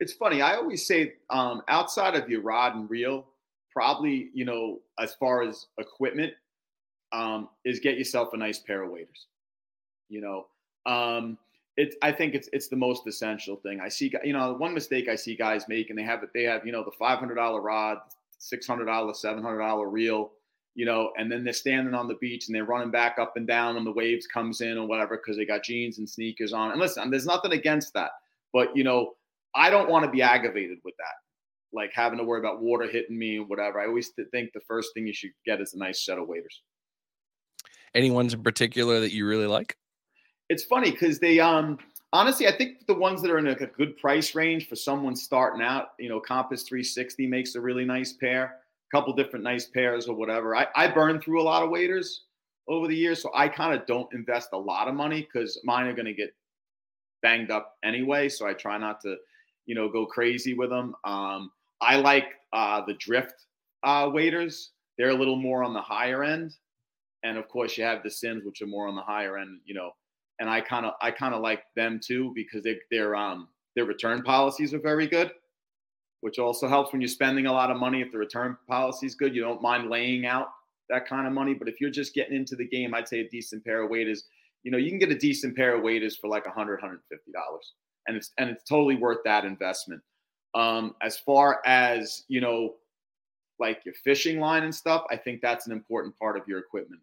it's 0.00 0.14
funny. 0.14 0.40
I 0.42 0.56
always 0.56 0.86
say 0.86 1.14
um, 1.28 1.62
outside 1.68 2.16
of 2.16 2.28
your 2.28 2.40
rod 2.40 2.74
and 2.74 2.90
reel, 2.90 3.26
probably 3.70 4.30
you 4.34 4.44
know 4.44 4.80
as 4.98 5.14
far 5.14 5.42
as 5.42 5.66
equipment, 5.78 6.32
um, 7.12 7.48
is 7.64 7.78
get 7.78 7.98
yourself 7.98 8.30
a 8.32 8.36
nice 8.36 8.58
pair 8.58 8.82
of 8.82 8.90
waders. 8.90 9.26
You 10.08 10.22
know, 10.22 10.46
um, 10.90 11.38
it's 11.76 11.96
I 12.02 12.12
think 12.12 12.34
it's 12.34 12.48
it's 12.52 12.68
the 12.68 12.76
most 12.76 13.06
essential 13.06 13.56
thing. 13.56 13.80
I 13.80 13.88
see 13.88 14.12
you 14.24 14.32
know 14.32 14.54
one 14.54 14.74
mistake 14.74 15.08
I 15.08 15.14
see 15.14 15.36
guys 15.36 15.66
make, 15.68 15.90
and 15.90 15.98
they 15.98 16.02
have 16.02 16.22
it. 16.22 16.30
They 16.34 16.44
have 16.44 16.66
you 16.66 16.72
know 16.72 16.84
the 16.84 16.92
five 16.92 17.18
hundred 17.18 17.36
dollar 17.36 17.60
rod, 17.60 17.98
six 18.38 18.66
hundred 18.66 18.86
dollar, 18.86 19.14
seven 19.14 19.42
hundred 19.42 19.58
dollar 19.60 19.88
reel. 19.88 20.32
You 20.76 20.86
know, 20.86 21.10
and 21.18 21.30
then 21.30 21.42
they're 21.42 21.52
standing 21.52 21.94
on 21.94 22.06
the 22.06 22.14
beach 22.14 22.46
and 22.46 22.54
they're 22.54 22.64
running 22.64 22.92
back 22.92 23.18
up 23.18 23.36
and 23.36 23.46
down 23.46 23.74
when 23.74 23.84
the 23.84 23.92
waves 23.92 24.26
comes 24.28 24.60
in 24.60 24.78
or 24.78 24.86
whatever 24.86 25.16
because 25.16 25.36
they 25.36 25.44
got 25.44 25.64
jeans 25.64 25.98
and 25.98 26.08
sneakers 26.08 26.52
on. 26.52 26.70
And 26.70 26.80
listen, 26.80 27.10
there's 27.10 27.26
nothing 27.26 27.52
against 27.52 27.92
that, 27.94 28.12
but 28.52 28.74
you 28.76 28.84
know, 28.84 29.14
I 29.54 29.68
don't 29.68 29.90
want 29.90 30.04
to 30.04 30.10
be 30.10 30.22
aggravated 30.22 30.78
with 30.84 30.94
that, 30.98 31.76
like 31.76 31.90
having 31.92 32.18
to 32.18 32.24
worry 32.24 32.38
about 32.38 32.62
water 32.62 32.88
hitting 32.88 33.18
me 33.18 33.38
and 33.38 33.48
whatever. 33.48 33.80
I 33.80 33.86
always 33.86 34.12
think 34.30 34.52
the 34.52 34.60
first 34.60 34.94
thing 34.94 35.06
you 35.06 35.12
should 35.12 35.32
get 35.44 35.60
is 35.60 35.74
a 35.74 35.78
nice 35.78 36.04
set 36.04 36.18
of 36.18 36.28
waders. 36.28 36.62
Any 37.94 38.12
ones 38.12 38.32
in 38.32 38.42
particular 38.42 39.00
that 39.00 39.12
you 39.12 39.26
really 39.26 39.48
like? 39.48 39.76
It's 40.50 40.64
funny 40.64 40.90
because 40.90 41.18
they, 41.18 41.40
um, 41.40 41.78
honestly, 42.12 42.46
I 42.46 42.52
think 42.52 42.86
the 42.86 42.94
ones 42.94 43.22
that 43.22 43.30
are 43.30 43.38
in 43.38 43.46
a, 43.46 43.52
a 43.52 43.66
good 43.66 43.96
price 43.96 44.34
range 44.34 44.68
for 44.68 44.76
someone 44.76 45.16
starting 45.16 45.62
out, 45.62 45.92
you 45.98 46.10
know, 46.10 46.20
Compass 46.20 46.64
360 46.64 47.26
makes 47.26 47.54
a 47.54 47.60
really 47.60 47.86
nice 47.86 48.12
pair. 48.12 48.56
A 48.92 48.96
couple 48.96 49.14
different 49.14 49.42
nice 49.44 49.66
pairs 49.66 50.08
or 50.08 50.14
whatever. 50.14 50.54
I, 50.54 50.66
I 50.76 50.88
burn 50.88 51.22
through 51.22 51.40
a 51.40 51.44
lot 51.44 51.62
of 51.62 51.70
waders 51.70 52.24
over 52.68 52.86
the 52.86 52.96
years, 52.96 53.22
so 53.22 53.30
I 53.34 53.48
kind 53.48 53.74
of 53.74 53.86
don't 53.86 54.12
invest 54.12 54.50
a 54.52 54.58
lot 54.58 54.88
of 54.88 54.94
money 54.94 55.22
because 55.22 55.58
mine 55.64 55.86
are 55.86 55.94
going 55.94 56.06
to 56.06 56.12
get 56.12 56.34
banged 57.22 57.50
up 57.50 57.76
anyway. 57.82 58.28
So 58.28 58.46
I 58.46 58.52
try 58.52 58.76
not 58.76 59.00
to 59.02 59.16
you 59.70 59.76
know, 59.76 59.88
go 59.88 60.04
crazy 60.04 60.52
with 60.52 60.70
them. 60.70 60.96
Um, 61.04 61.52
I 61.80 61.94
like 61.94 62.26
uh, 62.52 62.84
the 62.84 62.94
drift 62.94 63.46
uh, 63.84 64.10
waders. 64.12 64.72
They're 64.98 65.10
a 65.10 65.14
little 65.14 65.36
more 65.36 65.62
on 65.62 65.72
the 65.72 65.80
higher 65.80 66.24
end, 66.24 66.56
and 67.22 67.38
of 67.38 67.48
course 67.48 67.78
you 67.78 67.84
have 67.84 68.02
the 68.02 68.10
Simms, 68.10 68.44
which 68.44 68.62
are 68.62 68.66
more 68.66 68.88
on 68.88 68.96
the 68.96 69.02
higher 69.02 69.38
end. 69.38 69.60
You 69.64 69.74
know, 69.74 69.92
and 70.40 70.50
I 70.50 70.60
kind 70.60 70.86
of 70.86 70.94
I 71.00 71.10
kind 71.10 71.34
of 71.34 71.42
like 71.42 71.62
them 71.76 72.00
too 72.04 72.32
because 72.34 72.64
they, 72.64 72.78
their 72.90 73.14
um 73.14 73.48
their 73.76 73.84
return 73.84 74.22
policies 74.22 74.74
are 74.74 74.80
very 74.80 75.06
good, 75.06 75.30
which 76.22 76.38
also 76.38 76.66
helps 76.66 76.92
when 76.92 77.00
you're 77.00 77.08
spending 77.08 77.46
a 77.46 77.52
lot 77.52 77.70
of 77.70 77.76
money. 77.76 78.00
If 78.00 78.10
the 78.10 78.18
return 78.18 78.56
policy 78.68 79.06
is 79.06 79.14
good, 79.14 79.34
you 79.34 79.42
don't 79.42 79.62
mind 79.62 79.90
laying 79.90 80.26
out 80.26 80.48
that 80.88 81.06
kind 81.06 81.26
of 81.26 81.32
money. 81.32 81.54
But 81.54 81.68
if 81.68 81.80
you're 81.80 81.90
just 81.90 82.14
getting 82.14 82.34
into 82.34 82.56
the 82.56 82.66
game, 82.66 82.94
I'd 82.94 83.08
say 83.08 83.20
a 83.20 83.28
decent 83.28 83.64
pair 83.64 83.82
of 83.84 83.90
waders. 83.90 84.24
You 84.64 84.72
know, 84.72 84.78
you 84.78 84.90
can 84.90 84.98
get 84.98 85.10
a 85.10 85.18
decent 85.18 85.56
pair 85.56 85.76
of 85.76 85.82
waders 85.82 86.16
for 86.16 86.28
like 86.28 86.44
100 86.46 86.72
150 86.74 87.32
dollars 87.32 87.72
and 88.06 88.16
it's 88.16 88.32
and 88.38 88.50
it's 88.50 88.64
totally 88.64 88.96
worth 88.96 89.18
that 89.24 89.44
investment. 89.44 90.02
Um, 90.54 90.96
as 91.00 91.18
far 91.18 91.60
as 91.64 92.24
you 92.28 92.40
know, 92.40 92.74
like 93.58 93.82
your 93.84 93.94
fishing 94.02 94.40
line 94.40 94.64
and 94.64 94.74
stuff, 94.74 95.04
I 95.10 95.16
think 95.16 95.40
that's 95.40 95.66
an 95.66 95.72
important 95.72 96.18
part 96.18 96.36
of 96.36 96.46
your 96.48 96.58
equipment 96.58 97.00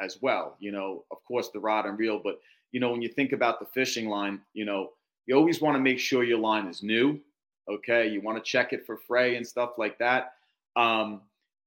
as 0.00 0.18
well. 0.22 0.56
You 0.60 0.72
know, 0.72 1.04
of 1.10 1.18
course 1.24 1.50
the 1.52 1.60
rod 1.60 1.86
and 1.86 1.98
reel, 1.98 2.20
but 2.22 2.40
you 2.72 2.80
know 2.80 2.90
when 2.90 3.02
you 3.02 3.08
think 3.08 3.32
about 3.32 3.60
the 3.60 3.66
fishing 3.66 4.08
line, 4.08 4.40
you 4.52 4.64
know 4.64 4.90
you 5.26 5.36
always 5.36 5.60
want 5.60 5.76
to 5.76 5.80
make 5.80 5.98
sure 5.98 6.24
your 6.24 6.38
line 6.38 6.66
is 6.66 6.82
new. 6.82 7.20
Okay, 7.70 8.08
you 8.08 8.20
want 8.20 8.36
to 8.36 8.42
check 8.42 8.72
it 8.72 8.84
for 8.86 8.96
fray 8.96 9.36
and 9.36 9.46
stuff 9.46 9.72
like 9.78 9.98
that, 9.98 10.32
um, 10.76 11.22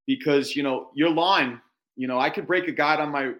because 0.07 0.55
you 0.55 0.63
know 0.63 0.89
your 0.93 1.09
line. 1.09 1.61
You 1.95 2.07
know, 2.07 2.19
I 2.19 2.31
could 2.31 2.47
break 2.47 2.67
a 2.67 2.71
guide 2.71 2.99
on 2.99 3.09
my 3.09 3.33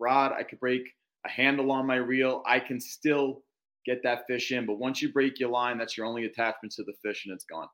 rod. 0.00 0.32
I 0.32 0.42
could 0.42 0.58
break 0.58 0.82
a 1.24 1.28
handle 1.28 1.70
on 1.70 1.86
my 1.86 1.96
reel. 1.96 2.42
I 2.46 2.58
can 2.58 2.80
still 2.80 3.42
get 3.84 4.02
that 4.02 4.26
fish 4.26 4.50
in. 4.52 4.66
But 4.66 4.78
once 4.78 5.00
you 5.02 5.12
break 5.12 5.38
your 5.38 5.50
line, 5.50 5.78
that's 5.78 5.96
your 5.96 6.06
only 6.06 6.24
attachment 6.24 6.74
to 6.74 6.84
the 6.84 6.94
fish 7.02 7.24
and 7.26 7.34
it's 7.34 7.44
gone. 7.44 7.68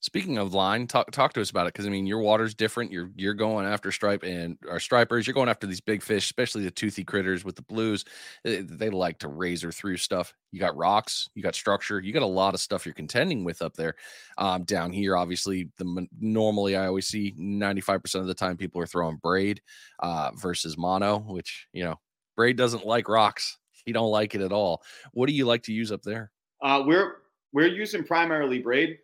Speaking 0.00 0.38
of 0.38 0.54
line, 0.54 0.86
talk 0.86 1.10
talk 1.10 1.32
to 1.32 1.40
us 1.40 1.50
about 1.50 1.66
it 1.66 1.72
because 1.72 1.86
I 1.86 1.88
mean 1.88 2.06
your 2.06 2.20
water's 2.20 2.54
different. 2.54 2.92
You're 2.92 3.10
you're 3.16 3.34
going 3.34 3.66
after 3.66 3.90
stripe 3.90 4.22
and 4.22 4.56
our 4.70 4.78
stripers. 4.78 5.26
You're 5.26 5.34
going 5.34 5.48
after 5.48 5.66
these 5.66 5.80
big 5.80 6.02
fish, 6.02 6.24
especially 6.24 6.62
the 6.62 6.70
toothy 6.70 7.02
critters 7.02 7.44
with 7.44 7.56
the 7.56 7.62
blues. 7.62 8.04
They, 8.44 8.60
they, 8.60 8.90
like 8.90 9.18
to 9.18 9.28
razor 9.28 9.72
through 9.72 9.96
stuff. 9.96 10.32
You 10.52 10.60
got 10.60 10.76
rocks, 10.76 11.28
you 11.34 11.42
got 11.42 11.56
structure, 11.56 12.00
you 12.00 12.12
got 12.12 12.22
a 12.22 12.26
lot 12.26 12.54
of 12.54 12.60
stuff 12.60 12.86
you're 12.86 12.94
contending 12.94 13.42
with 13.42 13.60
up 13.60 13.74
there. 13.74 13.96
Um, 14.36 14.62
down 14.62 14.92
here, 14.92 15.16
obviously, 15.16 15.70
the 15.78 16.06
normally 16.20 16.76
I 16.76 16.86
always 16.86 17.08
see 17.08 17.34
95 17.36 18.02
percent 18.02 18.22
of 18.22 18.28
the 18.28 18.34
time 18.34 18.56
people 18.56 18.80
are 18.80 18.86
throwing 18.86 19.16
braid 19.16 19.60
uh, 19.98 20.30
versus 20.36 20.78
mono, 20.78 21.18
which 21.18 21.66
you 21.72 21.82
know 21.82 21.96
braid 22.36 22.56
doesn't 22.56 22.86
like 22.86 23.08
rocks 23.08 23.58
he 23.88 23.92
don't 23.92 24.10
like 24.10 24.34
it 24.34 24.42
at 24.42 24.52
all. 24.52 24.82
What 25.12 25.28
do 25.28 25.32
you 25.32 25.46
like 25.46 25.62
to 25.62 25.72
use 25.72 25.90
up 25.90 26.02
there? 26.02 26.30
Uh, 26.62 26.82
we're 26.86 27.22
we're 27.54 27.68
using 27.68 28.04
primarily 28.04 28.58
braid. 28.58 28.98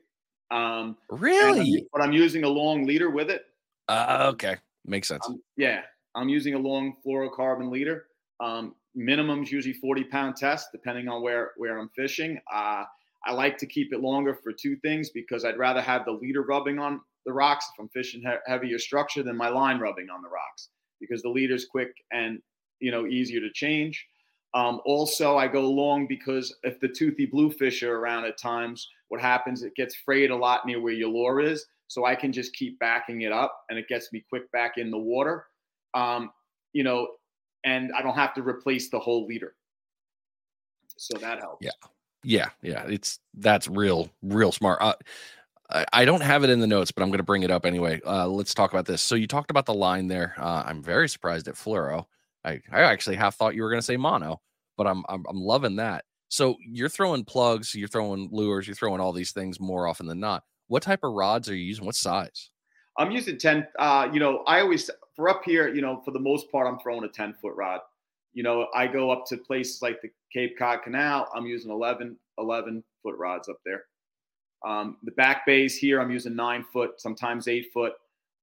Um, 0.54 0.96
really? 1.10 1.78
I'm, 1.80 1.86
but 1.92 2.00
I'm 2.00 2.12
using 2.12 2.44
a 2.44 2.48
long 2.48 2.86
leader 2.86 3.10
with 3.10 3.28
it. 3.28 3.44
Uh, 3.88 4.30
okay, 4.32 4.56
makes 4.86 5.08
sense. 5.08 5.26
Um, 5.26 5.42
yeah, 5.56 5.82
I'm 6.14 6.28
using 6.28 6.54
a 6.54 6.58
long 6.58 6.94
fluorocarbon 7.04 7.70
leader. 7.70 8.06
Um, 8.40 8.74
minimum's 8.94 9.50
usually 9.50 9.74
40 9.74 10.04
pound 10.04 10.36
test, 10.36 10.68
depending 10.72 11.08
on 11.08 11.22
where 11.22 11.52
where 11.56 11.78
I'm 11.78 11.90
fishing. 11.90 12.40
Uh, 12.52 12.84
I 13.26 13.32
like 13.32 13.58
to 13.58 13.66
keep 13.66 13.92
it 13.92 14.00
longer 14.00 14.34
for 14.34 14.52
two 14.52 14.76
things 14.76 15.10
because 15.10 15.44
I'd 15.44 15.58
rather 15.58 15.80
have 15.80 16.04
the 16.04 16.12
leader 16.12 16.42
rubbing 16.42 16.78
on 16.78 17.00
the 17.26 17.32
rocks 17.32 17.66
if 17.72 17.82
I'm 17.82 17.88
fishing 17.88 18.20
he- 18.20 18.50
heavier 18.52 18.78
structure 18.78 19.22
than 19.22 19.36
my 19.36 19.48
line 19.48 19.80
rubbing 19.80 20.08
on 20.10 20.22
the 20.22 20.28
rocks 20.28 20.68
because 21.00 21.22
the 21.22 21.30
leader's 21.30 21.66
quick 21.66 21.92
and 22.12 22.40
you 22.78 22.92
know 22.92 23.06
easier 23.06 23.40
to 23.40 23.50
change. 23.52 24.06
Um, 24.54 24.80
also, 24.84 25.36
I 25.36 25.48
go 25.48 25.68
long 25.68 26.06
because 26.06 26.54
if 26.62 26.78
the 26.80 26.88
toothy 26.88 27.26
bluefish 27.26 27.82
are 27.82 27.98
around 27.98 28.24
at 28.24 28.38
times, 28.38 28.88
what 29.08 29.20
happens? 29.20 29.62
It 29.62 29.74
gets 29.74 29.96
frayed 29.96 30.30
a 30.30 30.36
lot 30.36 30.64
near 30.64 30.80
where 30.80 30.92
your 30.92 31.08
lure 31.08 31.40
is, 31.40 31.66
so 31.88 32.04
I 32.04 32.14
can 32.14 32.32
just 32.32 32.52
keep 32.54 32.78
backing 32.78 33.22
it 33.22 33.32
up, 33.32 33.64
and 33.68 33.78
it 33.78 33.88
gets 33.88 34.12
me 34.12 34.24
quick 34.28 34.50
back 34.52 34.78
in 34.78 34.90
the 34.90 34.98
water. 34.98 35.46
Um, 35.92 36.30
you 36.72 36.84
know, 36.84 37.08
and 37.64 37.90
I 37.96 38.02
don't 38.02 38.14
have 38.14 38.34
to 38.34 38.42
replace 38.42 38.90
the 38.90 38.98
whole 38.98 39.26
leader. 39.26 39.54
So 40.96 41.18
that 41.18 41.40
helps. 41.40 41.64
Yeah. 41.64 41.88
Yeah, 42.24 42.48
yeah, 42.62 42.86
it's 42.88 43.20
that's 43.34 43.68
real, 43.68 44.08
real 44.22 44.50
smart. 44.50 44.78
Uh, 44.80 44.94
I, 45.92 46.04
don't 46.04 46.22
have 46.22 46.42
it 46.42 46.50
in 46.50 46.58
the 46.58 46.66
notes, 46.66 46.90
but 46.90 47.02
I'm 47.02 47.10
going 47.10 47.18
to 47.18 47.24
bring 47.24 47.42
it 47.42 47.50
up 47.50 47.66
anyway. 47.66 48.00
Uh, 48.04 48.26
let's 48.28 48.54
talk 48.54 48.72
about 48.72 48.86
this. 48.86 49.02
So 49.02 49.14
you 49.14 49.26
talked 49.26 49.50
about 49.50 49.66
the 49.66 49.74
line 49.74 50.08
there. 50.08 50.34
Uh, 50.38 50.62
I'm 50.64 50.82
very 50.82 51.08
surprised 51.08 51.48
at 51.48 51.54
fluoro. 51.54 52.06
I, 52.44 52.60
I 52.70 52.82
actually 52.82 53.16
half 53.16 53.36
thought 53.36 53.54
you 53.54 53.62
were 53.62 53.70
going 53.70 53.80
to 53.80 53.86
say 53.86 53.96
mono, 53.96 54.40
but 54.76 54.86
I'm, 54.86 55.04
I'm 55.08 55.24
I'm 55.28 55.40
loving 55.40 55.76
that. 55.76 56.04
So 56.28 56.56
you're 56.60 56.88
throwing 56.88 57.24
plugs, 57.24 57.74
you're 57.74 57.88
throwing 57.88 58.28
lures, 58.32 58.66
you're 58.66 58.74
throwing 58.74 59.00
all 59.00 59.12
these 59.12 59.32
things 59.32 59.60
more 59.60 59.86
often 59.86 60.06
than 60.06 60.20
not. 60.20 60.42
What 60.66 60.82
type 60.82 61.00
of 61.04 61.12
rods 61.12 61.48
are 61.48 61.54
you 61.54 61.64
using? 61.64 61.84
What 61.84 61.94
size? 61.94 62.50
I'm 62.98 63.10
using 63.10 63.38
10. 63.38 63.66
Uh, 63.78 64.08
you 64.12 64.20
know, 64.20 64.42
I 64.46 64.60
always 64.60 64.90
for 65.14 65.28
up 65.28 65.42
here, 65.44 65.68
you 65.68 65.82
know, 65.82 66.02
for 66.04 66.10
the 66.10 66.18
most 66.18 66.50
part, 66.50 66.66
I'm 66.66 66.78
throwing 66.78 67.04
a 67.04 67.08
10 67.08 67.34
foot 67.34 67.54
rod. 67.56 67.80
You 68.32 68.42
know, 68.42 68.66
I 68.74 68.86
go 68.86 69.10
up 69.10 69.26
to 69.28 69.36
places 69.36 69.80
like 69.82 70.00
the 70.02 70.08
Cape 70.32 70.58
Cod 70.58 70.82
Canal. 70.82 71.28
I'm 71.34 71.46
using 71.46 71.70
11, 71.70 72.16
11 72.38 72.82
foot 73.02 73.16
rods 73.16 73.48
up 73.48 73.58
there. 73.64 73.84
Um, 74.66 74.96
the 75.04 75.12
back 75.12 75.46
bays 75.46 75.76
here, 75.76 76.00
I'm 76.00 76.10
using 76.10 76.34
nine 76.34 76.64
foot, 76.72 77.00
sometimes 77.00 77.48
eight 77.48 77.66
foot. 77.72 77.92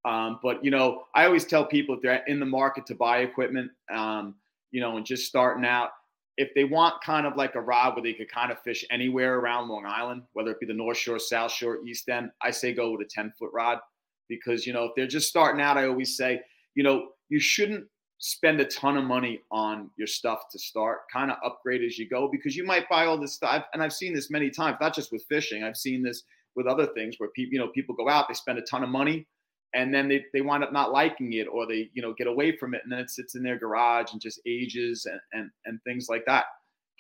Um, 0.06 0.40
but 0.42 0.64
you 0.64 0.72
know, 0.72 1.04
I 1.14 1.26
always 1.26 1.46
tell 1.46 1.66
people 1.66 1.96
if 1.96 2.02
they're 2.02 2.24
in 2.28 2.40
the 2.40 2.46
market 2.46 2.86
to 2.88 2.96
buy 2.96 3.20
equipment, 3.20 3.72
um, 3.94 4.36
you 4.72 4.82
know, 4.82 4.98
and 4.98 5.06
just 5.06 5.28
starting 5.28 5.66
out, 5.66 5.90
if 6.38 6.50
they 6.56 6.64
want 6.64 7.04
kind 7.04 7.28
of 7.28 7.36
like 7.36 7.56
a 7.56 7.62
rod 7.62 7.96
where 7.96 8.04
they 8.04 8.14
could 8.14 8.32
kind 8.32 8.52
of 8.52 8.62
fish 8.62 8.86
anywhere 8.90 9.38
around 9.38 9.68
Long 9.68 9.86
Island, 9.86 10.24
whether 10.34 10.52
it 10.52 10.60
be 10.60 10.66
the 10.66 10.74
North 10.74 10.98
Shore, 10.98 11.20
South 11.20 11.52
Shore, 11.52 11.80
East 11.86 12.10
End, 12.10 12.32
I 12.42 12.52
say 12.52 12.74
go 12.74 12.92
with 12.92 13.02
a 13.02 13.10
10 13.10 13.34
foot 13.38 13.52
rod 13.54 13.80
because 14.28 14.66
you 14.66 14.74
know 14.74 14.86
if 14.86 14.92
they're 14.96 15.08
just 15.08 15.30
starting 15.30 15.62
out, 15.62 15.78
I 15.78 15.88
always 15.88 16.18
say, 16.18 16.42
you 16.74 16.84
know, 16.84 17.10
you 17.30 17.40
shouldn't 17.40 17.86
spend 18.18 18.62
a 18.62 18.66
ton 18.66 18.98
of 18.98 19.04
money 19.04 19.42
on 19.52 19.90
your 19.98 20.08
stuff 20.08 20.44
to 20.52 20.60
start. 20.60 21.00
Kind 21.12 21.32
of 21.32 21.38
upgrade 21.44 21.84
as 21.84 21.98
you 21.98 22.08
go 22.08 22.30
because 22.32 22.56
you 22.56 22.64
might 22.64 22.88
buy 22.88 23.06
all 23.06 23.20
this 23.20 23.34
stuff. 23.34 23.66
And 23.74 23.84
i've 23.84 23.94
seen 23.94 24.14
this 24.14 24.30
many 24.30 24.50
times 24.50 24.78
not 24.80 24.96
just 24.96 25.12
with 25.12 25.26
fishing. 25.28 25.64
I've 25.64 25.78
seen 25.78 26.02
this 26.02 26.24
with 26.56 26.68
other 26.68 26.88
things 26.88 27.16
where 27.18 27.30
people 27.30 27.54
you 27.54 27.60
know 27.60 27.70
people 27.70 27.96
go 27.96 28.10
out 28.10 28.28
they 28.28 28.34
spend 28.34 28.58
a 28.58 28.62
ton 28.64 28.84
of 28.84 28.90
money 28.90 29.28
and 29.74 29.94
then 29.94 30.08
they, 30.08 30.26
they 30.34 30.42
wind 30.42 30.64
up 30.64 30.74
not 30.74 30.92
liking 30.92 31.34
it 31.34 31.48
or 31.48 31.66
they 31.66 31.90
you 31.94 32.02
know 32.02 32.14
get 32.14 32.28
away 32.28 32.56
from 32.58 32.74
it 32.74 32.82
and 32.84 32.92
then 32.92 33.00
it 33.00 33.10
sits 33.10 33.36
in 33.36 33.44
their 33.44 33.58
garage 33.58 34.12
and 34.12 34.22
just 34.22 34.42
ages 34.46 35.06
and 35.06 35.20
and, 35.34 35.50
and 35.66 35.80
things 35.84 36.08
like 36.10 36.26
that 36.26 36.46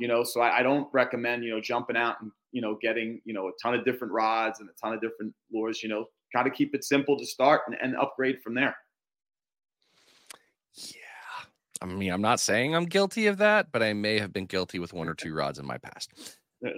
you 0.01 0.07
know? 0.07 0.23
So 0.23 0.41
I, 0.41 0.60
I 0.60 0.63
don't 0.63 0.89
recommend 0.91 1.45
you 1.45 1.51
know 1.51 1.62
jumping 1.62 1.95
out 1.95 2.15
and 2.21 2.31
you 2.51 2.62
know 2.62 2.77
getting 2.81 3.21
you 3.23 3.34
know 3.34 3.47
a 3.47 3.51
ton 3.62 3.75
of 3.75 3.86
different 3.86 4.12
rods 4.12 4.60
and 4.60 4.67
a 4.67 4.73
ton 4.73 4.93
of 4.93 4.99
different 4.99 5.34
lures 5.53 5.81
you 5.81 5.88
know? 5.88 6.05
Kind 6.36 6.47
of 6.47 6.53
keep 6.53 6.73
it 6.73 6.84
simple 6.84 7.17
to 7.17 7.25
start 7.25 7.62
and, 7.67 7.77
and 7.81 7.95
upgrade 7.97 8.41
from 8.41 8.55
there. 8.55 8.75
Yeah. 10.75 10.95
I 11.81 11.86
mean, 11.86 12.12
I'm 12.12 12.21
not 12.21 12.39
saying 12.39 12.75
I'm 12.75 12.86
guilty 12.86 13.27
of 13.27 13.38
that, 13.39 13.71
but 13.71 13.84
I 13.84 13.93
may 13.93 14.17
have 14.19 14.31
been 14.31 14.45
guilty 14.45 14.79
with 14.79 14.93
one 14.93 15.10
or 15.10 15.13
two 15.13 15.34
rods 15.34 15.60
in 15.60 15.65
my 15.65 15.77
past. 15.77 16.12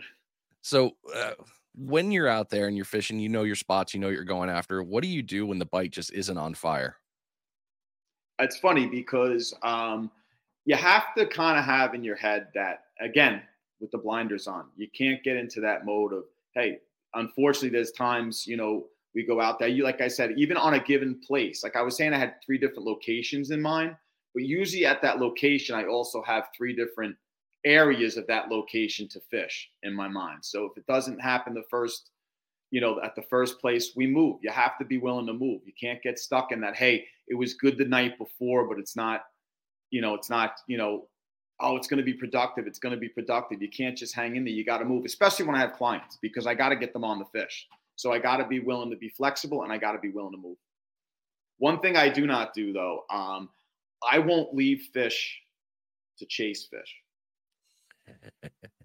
So, 0.66 0.92
uh, 1.14 1.34
when 1.76 2.12
you're 2.12 2.28
out 2.28 2.50
there 2.50 2.68
and 2.68 2.76
you're 2.76 2.86
fishing, 2.86 3.20
you 3.20 3.30
know 3.30 3.44
your 3.44 3.56
spots, 3.56 3.94
you 3.94 4.00
know 4.00 4.10
you're 4.10 4.24
going 4.24 4.50
after. 4.50 4.82
What 4.84 5.04
do 5.04 5.10
you 5.10 5.22
do 5.22 5.46
when 5.46 5.60
the 5.60 5.66
bite 5.66 5.92
just 5.92 6.14
isn't 6.14 6.38
on 6.38 6.54
fire? 6.54 6.98
It's 8.40 8.58
funny 8.58 8.88
because 8.88 9.54
um, 9.64 10.12
you 10.66 10.76
have 10.76 11.14
to 11.18 11.26
kind 11.26 11.58
of 11.58 11.66
have 11.66 11.94
in 11.94 12.04
your 12.04 12.16
head 12.16 12.48
that, 12.56 12.86
again, 13.00 13.42
with 13.80 13.92
the 13.92 13.98
blinders 13.98 14.48
on, 14.48 14.66
you 14.76 14.88
can't 14.98 15.24
get 15.24 15.38
into 15.38 15.62
that 15.62 15.86
mode 15.86 16.14
of, 16.14 16.24
hey, 16.56 16.80
unfortunately, 17.14 17.70
there's 17.70 17.92
times, 17.92 18.48
you 18.48 18.58
know, 18.58 18.86
we 19.14 19.24
go 19.24 19.40
out 19.40 19.60
there. 19.60 19.68
You, 19.68 19.84
like 19.84 20.02
I 20.02 20.08
said, 20.08 20.34
even 20.38 20.58
on 20.58 20.74
a 20.74 20.80
given 20.80 21.20
place, 21.26 21.64
like 21.64 21.76
I 21.76 21.82
was 21.82 21.96
saying, 21.96 22.14
I 22.14 22.18
had 22.18 22.36
three 22.44 22.58
different 22.58 22.86
locations 22.86 23.52
in 23.52 23.62
mind 23.62 23.96
but 24.34 24.44
usually 24.44 24.86
at 24.86 25.02
that 25.02 25.20
location, 25.20 25.76
I 25.76 25.86
also 25.86 26.22
have 26.24 26.46
three 26.56 26.76
different 26.76 27.16
areas 27.66 28.18
of 28.18 28.28
that 28.28 28.50
location 28.50 29.08
to 29.10 29.20
fish 29.20 29.70
in 29.84 29.94
my 29.94 30.08
mind. 30.08 30.40
So 30.42 30.66
if 30.66 30.78
it 30.78 30.86
doesn't 30.88 31.20
happen 31.20 31.54
the 31.54 31.64
first, 31.70 32.10
you 32.72 32.82
know, 32.82 33.00
at 33.02 33.16
the 33.16 33.22
first 33.24 33.60
place, 33.60 33.94
we 33.96 34.08
move. 34.08 34.40
You 34.42 34.52
have 34.52 34.78
to 34.80 34.86
be 34.86 34.98
willing 34.98 35.28
to 35.28 35.34
move. 35.34 35.62
You 35.66 35.74
can't 35.80 36.02
get 36.02 36.20
stuck 36.20 36.52
in 36.52 36.62
that, 36.62 36.76
hey, 36.76 37.06
it 37.28 37.36
was 37.36 37.54
good 37.54 37.78
the 37.78 37.86
night 37.86 38.18
before, 38.18 38.68
but 38.68 38.80
it's 38.80 38.96
not, 38.96 39.22
you 39.92 40.02
know, 40.02 40.14
it's 40.16 40.30
not, 40.30 40.56
you 40.68 40.78
know, 40.78 41.08
oh, 41.60 41.76
it's 41.78 41.88
going 41.88 42.00
to 42.00 42.04
be 42.04 42.14
productive. 42.14 42.68
It's 42.68 42.80
going 42.80 42.94
to 42.94 43.00
be 43.00 43.10
productive. 43.10 43.62
You 43.62 43.70
can't 43.70 43.98
just 43.98 44.16
hang 44.16 44.36
in 44.36 44.44
there. 44.44 44.54
You 44.54 44.66
got 44.66 44.80
to 44.80 44.86
move, 44.86 45.06
especially 45.06 45.46
when 45.46 45.56
I 45.56 45.60
have 45.60 45.74
clients, 45.74 46.18
because 46.22 46.48
I 46.48 46.56
got 46.56 46.70
to 46.70 46.76
get 46.76 46.94
them 46.94 47.04
on 47.04 47.20
the 47.20 47.26
fish. 47.26 47.68
So 47.96 48.12
I 48.12 48.20
got 48.20 48.38
to 48.38 48.48
be 48.48 48.60
willing 48.60 48.90
to 48.90 48.98
be 48.98 49.10
flexible 49.10 49.64
and 49.64 49.72
I 49.72 49.78
got 49.78 49.94
to 49.94 50.00
be 50.00 50.10
willing 50.10 50.34
to 50.34 50.38
move. 50.38 50.58
One 51.60 51.80
thing 51.80 51.96
I 51.96 52.10
do 52.10 52.26
not 52.26 52.54
do 52.54 52.74
though, 52.74 53.06
um, 53.10 53.50
I 54.10 54.20
won't 54.20 54.54
leave 54.54 54.90
fish 54.94 55.40
to 56.18 56.26
chase 56.26 56.68
fish. 56.70 56.94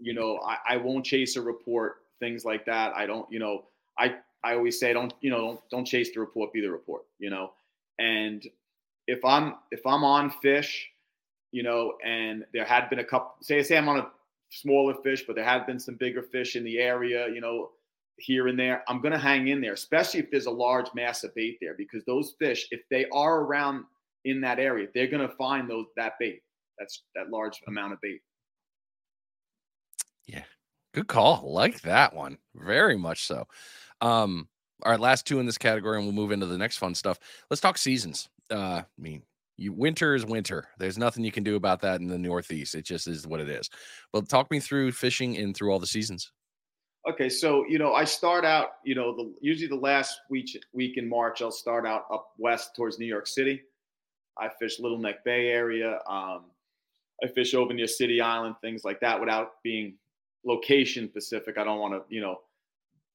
You 0.01 0.15
know, 0.15 0.41
I, 0.45 0.75
I 0.75 0.77
won't 0.77 1.05
chase 1.05 1.37
a 1.37 1.43
report, 1.43 1.97
things 2.21 2.45
like 2.45 2.65
that. 2.67 2.93
I 2.95 3.07
don't, 3.07 3.31
you 3.31 3.39
know, 3.39 3.65
I 3.99 4.17
I 4.45 4.55
always 4.55 4.79
say 4.79 4.93
don't, 4.93 5.13
you 5.21 5.31
know, 5.31 5.39
don't 5.39 5.61
don't 5.71 5.85
chase 5.85 6.11
the 6.13 6.21
report, 6.21 6.53
be 6.53 6.61
the 6.61 6.71
report, 6.71 7.03
you 7.19 7.31
know. 7.31 7.53
And 7.99 8.47
if 9.07 9.25
I'm 9.25 9.57
if 9.71 9.85
I'm 9.87 10.05
on 10.05 10.31
fish, 10.31 10.89
you 11.53 11.63
know, 11.63 11.95
and 12.05 12.45
there 12.53 12.65
had 12.65 12.89
been 12.91 13.01
a 13.01 13.05
couple 13.05 13.35
say 13.43 13.63
say 13.63 13.77
I'm 13.77 13.89
on 13.89 13.99
a 13.99 14.09
smaller 14.51 14.95
fish, 15.03 15.25
but 15.27 15.37
there 15.37 15.45
have 15.45 15.67
been 15.67 15.81
some 15.81 15.97
bigger 15.97 16.23
fish 16.23 16.57
in 16.57 16.65
the 16.65 16.79
area, 16.79 17.29
you 17.29 17.41
know, 17.41 17.71
here 18.19 18.49
and 18.49 18.59
there. 18.59 18.83
I'm 18.89 19.01
gonna 19.01 19.19
hang 19.19 19.49
in 19.49 19.61
there, 19.61 19.73
especially 19.75 20.21
if 20.21 20.31
there's 20.31 20.47
a 20.47 20.51
large 20.51 20.89
mass 20.95 21.25
of 21.25 21.35
bait 21.35 21.59
there, 21.61 21.75
because 21.75 22.05
those 22.05 22.35
fish, 22.39 22.67
if 22.71 22.81
they 22.91 23.07
are 23.13 23.41
around 23.41 23.85
in 24.25 24.41
that 24.43 24.59
area. 24.59 24.89
They're 24.95 25.09
to 25.09 25.29
find 25.37 25.69
those 25.69 25.87
that 25.97 26.15
bait. 26.19 26.43
That's 26.79 27.03
that 27.15 27.31
large 27.31 27.61
amount 27.67 27.93
of 27.93 28.01
bait. 28.01 28.21
Good 30.99 31.07
call. 31.07 31.53
Like 31.53 31.81
that 31.83 32.13
one. 32.13 32.39
Very 32.57 32.99
much 32.99 33.25
so. 33.25 33.47
Um, 34.01 34.49
all 34.85 34.91
right, 34.91 34.99
last 34.99 35.29
two 35.29 35.39
in 35.39 35.47
this 35.47 35.57
category, 35.57 35.97
and 35.97 36.05
we'll 36.05 36.15
move 36.15 36.33
into 36.33 36.47
the 36.47 36.59
next 36.59 36.79
fun 36.79 36.93
stuff. 36.93 37.21
Let's 37.51 37.61
talk 37.61 37.79
seasons. 37.79 38.29
Uh, 38.51 38.83
I 38.83 38.85
mean, 38.99 39.23
you 39.57 39.73
winter 39.73 40.17
is 40.17 40.27
winter. 40.27 40.67
There's 40.77 40.99
nothing 40.99 41.25
you 41.25 41.31
can 41.31 41.45
do 41.45 41.55
about 41.55 41.81
that 41.83 42.01
in 42.01 42.09
the 42.09 42.19
Northeast. 42.19 42.75
It 42.75 42.85
just 42.85 43.07
is 43.07 43.29
what 43.29 43.39
it 43.39 43.49
is. 43.49 43.71
But 44.13 44.29
talk 44.29 44.51
me 44.51 44.59
through 44.59 44.91
fishing 44.91 45.37
in 45.37 45.55
through 45.55 45.71
all 45.71 45.79
the 45.79 45.87
seasons. 45.87 46.33
Okay, 47.09 47.29
so 47.29 47.65
you 47.69 47.79
know, 47.79 47.95
I 47.95 48.03
start 48.03 48.45
out, 48.45 48.71
you 48.85 48.97
know, 48.97 49.15
the 49.15 49.33
usually 49.41 49.69
the 49.69 49.77
last 49.77 50.19
week 50.31 50.61
week 50.73 50.97
in 50.97 51.09
March, 51.09 51.43
I'll 51.43 51.53
start 51.53 51.87
out 51.87 52.07
up 52.13 52.31
west 52.39 52.75
towards 52.75 52.99
New 52.99 53.07
York 53.07 53.29
City. 53.29 53.63
I 54.37 54.49
fish 54.49 54.81
Little 54.81 54.99
Neck 54.99 55.25
Bay 55.25 55.47
area. 55.47 56.01
Um, 56.09 56.47
I 57.23 57.29
fish 57.29 57.55
over 57.55 57.73
near 57.73 57.87
City 57.87 58.21
Island, 58.21 58.57
things 58.61 58.85
like 58.85 58.99
that, 58.99 59.21
without 59.21 59.63
being 59.63 59.95
location 60.45 61.09
specific. 61.09 61.59
I 61.59 61.65
don't 61.65 61.81
want 61.81 61.95
to, 61.95 62.15
you 62.15 62.21
know, 62.21 62.41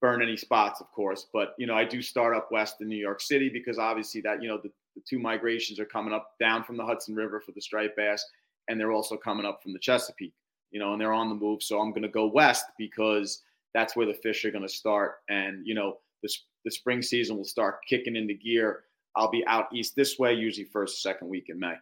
burn 0.02 0.22
any 0.22 0.36
spots, 0.36 0.82
of 0.82 0.92
course. 0.92 1.28
But 1.32 1.56
you 1.58 1.68
know, 1.68 1.76
I 1.76 1.86
do 1.86 2.02
start 2.02 2.36
up 2.36 2.52
west 2.52 2.82
in 2.82 2.88
New 2.88 2.98
York 2.98 3.22
City 3.22 3.50
because 3.50 3.80
obviously 3.80 4.22
that 4.22 4.42
you 4.42 4.50
know 4.50 4.58
the, 4.58 4.72
the 4.96 5.02
two 5.08 5.20
migrations 5.20 5.80
are 5.80 5.86
coming 5.86 6.14
up 6.14 6.32
down 6.40 6.64
from 6.64 6.78
the 6.78 6.86
Hudson 6.86 7.16
River 7.16 7.40
for 7.40 7.52
the 7.52 7.62
striped 7.62 7.96
bass, 7.96 8.26
and 8.68 8.80
they're 8.80 8.92
also 8.92 9.18
coming 9.18 9.46
up 9.46 9.62
from 9.62 9.74
the 9.74 9.80
Chesapeake. 9.80 10.34
You 10.72 10.80
know, 10.80 10.94
and 10.94 11.02
they're 11.02 11.14
on 11.14 11.30
the 11.30 11.36
move. 11.36 11.62
So 11.62 11.80
I'm 11.80 11.92
going 11.92 12.02
to 12.02 12.10
go 12.10 12.26
west 12.26 12.66
because 12.80 13.44
that's 13.76 13.96
where 13.96 14.08
the 14.08 14.14
fish 14.14 14.44
are 14.44 14.52
going 14.52 14.68
to 14.68 14.74
start, 14.74 15.18
and 15.30 15.66
you 15.66 15.76
know, 15.76 15.98
the 16.22 16.30
the 16.66 16.72
spring 16.72 17.02
season 17.02 17.38
will 17.38 17.46
start 17.46 17.86
kicking 17.88 18.16
into 18.16 18.34
gear 18.34 18.84
I'll 19.16 19.30
be 19.30 19.46
out 19.48 19.68
east 19.74 19.96
this 19.96 20.18
way, 20.18 20.34
usually 20.34 20.66
first, 20.66 21.02
second 21.02 21.28
week 21.28 21.50
in 21.50 21.60
May. 21.60 21.76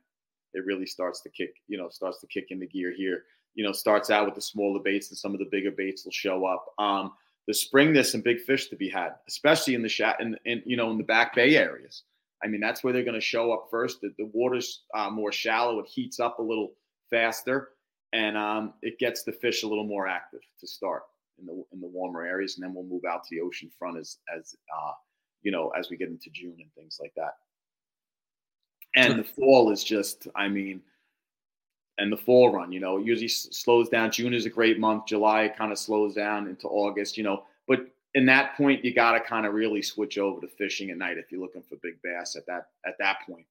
It 0.53 0.65
really 0.65 0.85
starts 0.85 1.21
to 1.21 1.29
kick, 1.29 1.55
you 1.67 1.77
know, 1.77 1.89
starts 1.89 2.19
to 2.21 2.27
kick 2.27 2.47
into 2.49 2.65
gear 2.65 2.93
here. 2.95 3.23
You 3.53 3.65
know, 3.65 3.71
starts 3.71 4.09
out 4.09 4.25
with 4.25 4.35
the 4.35 4.41
smaller 4.41 4.79
baits 4.79 5.09
and 5.09 5.17
some 5.17 5.33
of 5.33 5.39
the 5.39 5.47
bigger 5.51 5.71
baits 5.71 6.05
will 6.05 6.11
show 6.11 6.45
up. 6.45 6.65
Um, 6.79 7.11
the 7.47 7.53
spring, 7.53 7.91
there's 7.91 8.11
some 8.11 8.21
big 8.21 8.39
fish 8.41 8.69
to 8.69 8.75
be 8.75 8.87
had, 8.87 9.15
especially 9.27 9.75
in 9.75 9.81
the 9.81 9.89
shat 9.89 10.19
in, 10.21 10.37
in 10.45 10.61
you 10.65 10.77
know 10.77 10.91
in 10.91 10.97
the 10.97 11.03
back 11.03 11.35
bay 11.35 11.57
areas. 11.57 12.03
I 12.43 12.47
mean, 12.47 12.61
that's 12.61 12.83
where 12.83 12.93
they're 12.93 13.03
going 13.03 13.15
to 13.15 13.21
show 13.21 13.51
up 13.51 13.67
first. 13.69 14.01
The, 14.01 14.13
the 14.17 14.29
water's 14.33 14.83
uh, 14.95 15.09
more 15.09 15.31
shallow; 15.31 15.79
it 15.79 15.87
heats 15.87 16.19
up 16.19 16.39
a 16.39 16.41
little 16.41 16.73
faster, 17.09 17.69
and 18.13 18.37
um, 18.37 18.73
it 18.81 18.99
gets 18.99 19.23
the 19.23 19.31
fish 19.31 19.63
a 19.63 19.67
little 19.67 19.85
more 19.85 20.07
active 20.07 20.41
to 20.59 20.67
start 20.67 21.03
in 21.39 21.45
the 21.45 21.63
in 21.73 21.81
the 21.81 21.87
warmer 21.87 22.23
areas, 22.23 22.55
and 22.55 22.63
then 22.63 22.73
we'll 22.73 22.83
move 22.83 23.05
out 23.05 23.23
to 23.23 23.35
the 23.35 23.41
ocean 23.41 23.69
front 23.77 23.97
as 23.97 24.17
as 24.37 24.55
uh, 24.73 24.91
you 25.41 25.51
know, 25.51 25.69
as 25.77 25.89
we 25.89 25.97
get 25.97 26.09
into 26.09 26.29
June 26.31 26.55
and 26.59 26.73
things 26.75 26.99
like 27.01 27.13
that. 27.15 27.33
And 28.95 29.19
the 29.19 29.23
fall 29.23 29.71
is 29.71 29.83
just, 29.83 30.27
I 30.35 30.47
mean, 30.47 30.81
and 31.97 32.11
the 32.11 32.17
fall 32.17 32.51
run, 32.51 32.71
you 32.71 32.79
know, 32.79 32.97
usually 32.97 33.27
slows 33.27 33.89
down. 33.89 34.11
June 34.11 34.33
is 34.33 34.45
a 34.45 34.49
great 34.49 34.79
month. 34.79 35.05
July 35.05 35.53
kind 35.55 35.71
of 35.71 35.77
slows 35.77 36.15
down 36.15 36.47
into 36.47 36.67
August, 36.67 37.17
you 37.17 37.23
know. 37.23 37.43
But 37.67 37.87
in 38.15 38.25
that 38.25 38.57
point, 38.57 38.83
you 38.83 38.93
got 38.93 39.11
to 39.11 39.19
kind 39.19 39.45
of 39.45 39.53
really 39.53 39.81
switch 39.81 40.17
over 40.17 40.41
to 40.41 40.47
fishing 40.47 40.89
at 40.89 40.97
night 40.97 41.17
if 41.17 41.31
you're 41.31 41.41
looking 41.41 41.61
for 41.61 41.75
big 41.83 42.01
bass 42.01 42.35
at 42.35 42.45
that 42.47 42.67
at 42.85 42.95
that 42.99 43.17
point, 43.29 43.45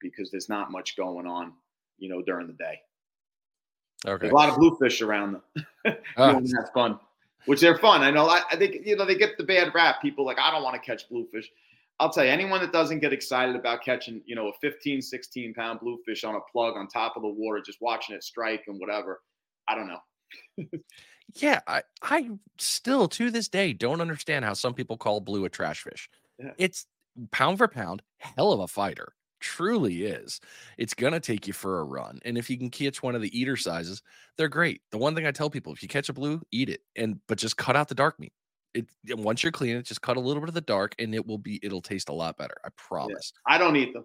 because 0.00 0.30
there's 0.30 0.48
not 0.48 0.70
much 0.70 0.96
going 0.96 1.26
on, 1.26 1.52
you 1.98 2.08
know, 2.08 2.22
during 2.22 2.46
the 2.46 2.52
day. 2.52 2.80
Okay. 4.06 4.20
There's 4.20 4.32
a 4.32 4.34
lot 4.34 4.50
of 4.50 4.56
bluefish 4.56 5.00
around 5.00 5.32
them. 5.32 5.42
That's 5.84 5.98
ah. 6.18 6.40
fun, 6.74 7.00
which 7.46 7.60
they're 7.60 7.78
fun. 7.78 8.02
I 8.02 8.10
know. 8.10 8.28
I, 8.28 8.40
I 8.50 8.56
think 8.56 8.86
you 8.86 8.96
know 8.96 9.06
they 9.06 9.14
get 9.14 9.38
the 9.38 9.44
bad 9.44 9.74
rap. 9.74 10.02
People 10.02 10.24
like 10.24 10.38
I 10.38 10.50
don't 10.50 10.62
want 10.62 10.74
to 10.74 10.80
catch 10.80 11.08
bluefish. 11.08 11.50
I'll 12.00 12.10
tell 12.10 12.24
you, 12.24 12.30
anyone 12.30 12.60
that 12.60 12.72
doesn't 12.72 12.98
get 12.98 13.12
excited 13.12 13.54
about 13.54 13.84
catching, 13.84 14.20
you 14.26 14.34
know, 14.34 14.48
a 14.48 14.52
15, 14.60 15.00
16 15.00 15.54
pound 15.54 15.80
bluefish 15.80 16.24
on 16.24 16.34
a 16.34 16.40
plug 16.50 16.76
on 16.76 16.88
top 16.88 17.16
of 17.16 17.22
the 17.22 17.28
water, 17.28 17.62
just 17.64 17.80
watching 17.80 18.16
it 18.16 18.24
strike 18.24 18.64
and 18.66 18.80
whatever, 18.80 19.20
I 19.68 19.74
don't 19.76 19.88
know. 19.88 20.66
yeah, 21.36 21.60
I, 21.68 21.82
I 22.02 22.30
still 22.58 23.08
to 23.08 23.30
this 23.30 23.48
day 23.48 23.72
don't 23.72 24.00
understand 24.00 24.44
how 24.44 24.54
some 24.54 24.74
people 24.74 24.96
call 24.96 25.20
blue 25.20 25.44
a 25.44 25.48
trash 25.48 25.82
fish. 25.82 26.08
Yeah. 26.38 26.52
It's 26.58 26.86
pound 27.30 27.58
for 27.58 27.68
pound, 27.68 28.02
hell 28.18 28.52
of 28.52 28.60
a 28.60 28.68
fighter. 28.68 29.12
Truly 29.38 30.04
is. 30.04 30.40
It's 30.78 30.94
gonna 30.94 31.20
take 31.20 31.46
you 31.46 31.52
for 31.52 31.78
a 31.78 31.84
run. 31.84 32.18
And 32.24 32.36
if 32.36 32.50
you 32.50 32.56
can 32.58 32.70
catch 32.70 33.02
one 33.02 33.14
of 33.14 33.22
the 33.22 33.38
eater 33.38 33.56
sizes, 33.56 34.02
they're 34.36 34.48
great. 34.48 34.80
The 34.90 34.98
one 34.98 35.14
thing 35.14 35.26
I 35.26 35.32
tell 35.32 35.50
people, 35.50 35.72
if 35.72 35.82
you 35.82 35.88
catch 35.88 36.08
a 36.08 36.14
blue, 36.14 36.40
eat 36.50 36.70
it. 36.70 36.80
And 36.96 37.20
but 37.28 37.38
just 37.38 37.56
cut 37.56 37.76
out 37.76 37.88
the 37.88 37.94
dark 37.94 38.18
meat 38.18 38.32
it 38.74 39.18
once 39.18 39.42
you're 39.42 39.52
cleaning 39.52 39.78
it, 39.78 39.86
just 39.86 40.02
cut 40.02 40.16
a 40.16 40.20
little 40.20 40.40
bit 40.40 40.48
of 40.48 40.54
the 40.54 40.60
dark, 40.60 40.94
and 40.98 41.14
it 41.14 41.26
will 41.26 41.38
be 41.38 41.60
it'll 41.62 41.82
taste 41.82 42.08
a 42.08 42.12
lot 42.12 42.36
better. 42.36 42.54
I 42.64 42.68
promise. 42.76 43.32
Yeah, 43.48 43.54
I 43.54 43.58
don't 43.58 43.76
eat 43.76 43.92
them. 43.92 44.04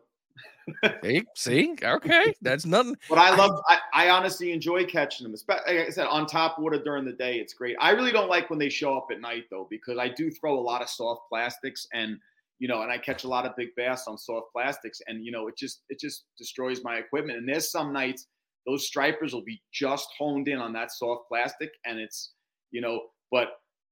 see, 1.04 1.24
see, 1.36 1.76
okay, 1.84 2.34
that's 2.42 2.66
nothing. 2.66 2.96
But 3.10 3.18
I 3.18 3.36
love. 3.36 3.60
I, 3.68 3.80
I 3.94 4.10
honestly 4.10 4.52
enjoy 4.52 4.86
catching 4.86 5.26
them. 5.26 5.34
especially 5.34 5.78
Like 5.78 5.88
I 5.88 5.90
said, 5.90 6.08
on 6.08 6.26
top 6.26 6.60
water 6.60 6.82
during 6.82 7.06
the 7.06 7.14
day, 7.14 7.40
it's 7.40 7.54
great. 7.54 7.76
I 7.80 7.92
really 7.92 8.12
don't 8.12 8.30
like 8.30 8.50
when 8.50 8.60
they 8.60 8.70
show 8.70 8.96
up 8.96 9.08
at 9.12 9.20
night 9.20 9.46
though, 9.50 9.68
because 9.70 9.98
I 9.98 10.10
do 10.10 10.30
throw 10.32 10.58
a 10.58 10.62
lot 10.62 10.82
of 10.82 10.90
soft 10.90 11.22
plastics, 11.30 11.88
and 11.94 12.18
you 12.60 12.68
know, 12.68 12.82
and 12.82 12.92
I 12.92 12.98
catch 12.98 13.24
a 13.24 13.28
lot 13.28 13.46
of 13.46 13.56
big 13.56 13.70
bass 13.76 14.06
on 14.08 14.18
soft 14.18 14.48
plastics, 14.54 15.02
and 15.08 15.26
you 15.26 15.32
know, 15.32 15.48
it 15.48 15.58
just 15.58 15.82
it 15.90 16.00
just 16.00 16.26
destroys 16.38 16.84
my 16.84 16.98
equipment. 16.98 17.40
And 17.40 17.50
there's 17.50 17.72
some 17.72 17.92
nights 17.92 18.28
those 18.66 18.86
stripers 18.86 19.34
will 19.34 19.44
be 19.44 19.62
just 19.74 20.08
honed 20.18 20.48
in 20.48 20.60
on 20.60 20.74
that 20.74 20.92
soft 20.92 21.28
plastic, 21.28 21.72
and 21.86 22.00
it's 22.00 22.34
you 22.72 22.82
know, 22.82 23.02
but 23.32 23.50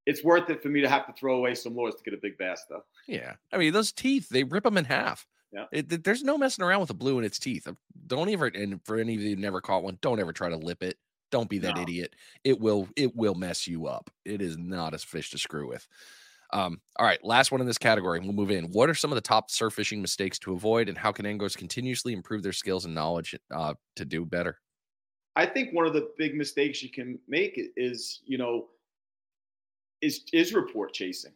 it's 0.07 0.23
worth 0.23 0.49
it 0.49 0.63
for 0.63 0.69
me 0.69 0.81
to 0.81 0.89
have 0.89 1.05
to 1.05 1.13
throw 1.13 1.35
away 1.35 1.53
some 1.53 1.75
lures 1.75 1.93
to 1.95 2.03
get 2.03 2.13
a 2.13 2.21
big 2.21 2.37
bass, 2.37 2.63
though. 2.69 2.83
Yeah, 3.07 3.33
I 3.51 3.57
mean 3.57 3.73
those 3.73 3.91
teeth, 3.91 4.29
they 4.29 4.43
rip 4.43 4.63
them 4.63 4.77
in 4.77 4.85
half. 4.85 5.27
Yeah, 5.51 5.65
it, 5.71 6.03
there's 6.03 6.23
no 6.23 6.37
messing 6.37 6.63
around 6.63 6.81
with 6.81 6.89
a 6.89 6.95
blue 6.95 7.19
in 7.19 7.25
its 7.25 7.37
teeth. 7.37 7.67
Uh, 7.67 7.73
don't 8.07 8.29
ever, 8.29 8.47
and 8.47 8.83
for 8.85 8.97
any 8.97 9.15
of 9.15 9.21
you 9.21 9.35
who 9.35 9.35
never 9.35 9.61
caught 9.61 9.83
one, 9.83 9.97
don't 10.01 10.19
ever 10.19 10.33
try 10.33 10.49
to 10.49 10.57
lip 10.57 10.81
it. 10.81 10.97
Don't 11.29 11.49
be 11.49 11.59
that 11.59 11.75
no. 11.75 11.81
idiot. 11.81 12.15
It 12.45 12.59
will, 12.59 12.87
it 12.95 13.13
will 13.15 13.35
mess 13.35 13.67
you 13.67 13.87
up. 13.87 14.09
It 14.23 14.41
is 14.41 14.57
not 14.57 14.93
a 14.93 14.97
fish 14.97 15.29
to 15.31 15.37
screw 15.37 15.67
with. 15.67 15.85
Um, 16.53 16.79
all 16.97 17.05
right, 17.05 17.21
last 17.23 17.51
one 17.51 17.59
in 17.59 17.67
this 17.67 17.77
category. 17.77 18.21
We'll 18.21 18.31
move 18.31 18.51
in. 18.51 18.65
What 18.71 18.89
are 18.89 18.95
some 18.95 19.11
of 19.11 19.15
the 19.15 19.21
top 19.21 19.51
surf 19.51 19.73
fishing 19.73 20.01
mistakes 20.01 20.39
to 20.39 20.53
avoid, 20.53 20.87
and 20.87 20.97
how 20.97 21.11
can 21.11 21.25
anglers 21.25 21.57
continuously 21.57 22.13
improve 22.13 22.43
their 22.43 22.53
skills 22.53 22.85
and 22.85 22.95
knowledge 22.95 23.35
uh, 23.53 23.73
to 23.97 24.05
do 24.05 24.23
better? 24.23 24.59
I 25.35 25.45
think 25.45 25.73
one 25.73 25.85
of 25.85 25.93
the 25.93 26.09
big 26.17 26.35
mistakes 26.35 26.81
you 26.81 26.89
can 26.89 27.19
make 27.27 27.59
is, 27.75 28.21
you 28.25 28.37
know, 28.37 28.67
is 30.01 30.23
is 30.33 30.53
report 30.53 30.93
chasing 30.93 31.31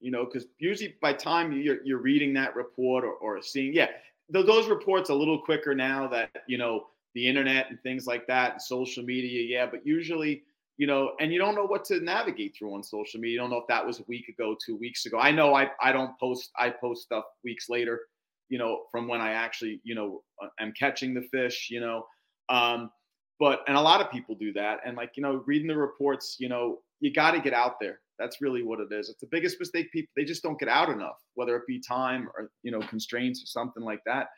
you 0.00 0.10
know 0.10 0.24
because 0.24 0.46
usually 0.58 0.94
by 1.00 1.12
time 1.12 1.52
you're, 1.52 1.84
you're 1.84 2.00
reading 2.00 2.32
that 2.34 2.54
report 2.54 3.04
or, 3.04 3.14
or 3.14 3.42
seeing 3.42 3.72
yeah 3.72 3.88
those 4.30 4.68
reports 4.68 5.10
a 5.10 5.14
little 5.14 5.40
quicker 5.40 5.74
now 5.74 6.06
that 6.06 6.30
you 6.46 6.58
know 6.58 6.86
the 7.14 7.26
internet 7.26 7.70
and 7.70 7.80
things 7.82 8.06
like 8.06 8.26
that 8.26 8.52
and 8.52 8.62
social 8.62 9.02
media 9.02 9.42
yeah 9.42 9.66
but 9.66 9.84
usually 9.86 10.42
you 10.76 10.86
know 10.86 11.12
and 11.20 11.32
you 11.32 11.38
don't 11.38 11.54
know 11.54 11.64
what 11.64 11.84
to 11.84 12.00
navigate 12.00 12.54
through 12.56 12.74
on 12.74 12.82
social 12.82 13.18
media. 13.18 13.34
You 13.34 13.38
don't 13.38 13.50
know 13.50 13.58
if 13.58 13.66
that 13.68 13.84
was 13.84 14.00
a 14.00 14.04
week 14.06 14.28
ago 14.28 14.54
two 14.64 14.76
weeks 14.76 15.06
ago. 15.06 15.18
I 15.18 15.30
know 15.30 15.54
i, 15.54 15.70
I 15.82 15.92
don't 15.92 16.18
post 16.18 16.50
i 16.56 16.70
post 16.70 17.02
stuff 17.02 17.24
weeks 17.42 17.68
later 17.68 18.00
you 18.48 18.58
know 18.58 18.84
from 18.90 19.08
when 19.08 19.20
i 19.20 19.32
actually 19.32 19.80
you 19.82 19.94
know 19.94 20.22
uh, 20.42 20.48
am 20.60 20.72
catching 20.78 21.14
the 21.14 21.22
fish 21.32 21.68
you 21.70 21.80
know 21.80 22.06
um 22.48 22.90
but 23.38 23.62
and 23.68 23.76
a 23.76 23.80
lot 23.80 24.00
of 24.00 24.10
people 24.10 24.34
do 24.34 24.52
that. 24.54 24.80
And 24.84 24.96
like 24.96 25.12
you 25.16 25.22
know 25.22 25.42
reading 25.46 25.68
the 25.68 25.76
reports 25.76 26.36
you 26.38 26.48
know 26.48 26.78
you 27.00 27.12
got 27.12 27.32
to 27.32 27.40
get 27.40 27.52
out 27.52 27.74
there. 27.80 28.00
That's 28.18 28.40
really 28.40 28.62
what 28.62 28.80
it 28.80 28.92
is. 28.92 29.08
It's 29.08 29.20
the 29.20 29.28
biggest 29.30 29.60
mistake. 29.60 29.92
People 29.92 30.10
they 30.16 30.24
just 30.24 30.42
don't 30.42 30.58
get 30.58 30.68
out 30.68 30.88
enough, 30.88 31.18
whether 31.34 31.56
it 31.56 31.66
be 31.66 31.80
time 31.80 32.28
or 32.36 32.50
you 32.62 32.72
know 32.72 32.80
constraints 32.80 33.42
or 33.42 33.46
something 33.46 33.82
like 33.82 34.00
that. 34.06 34.28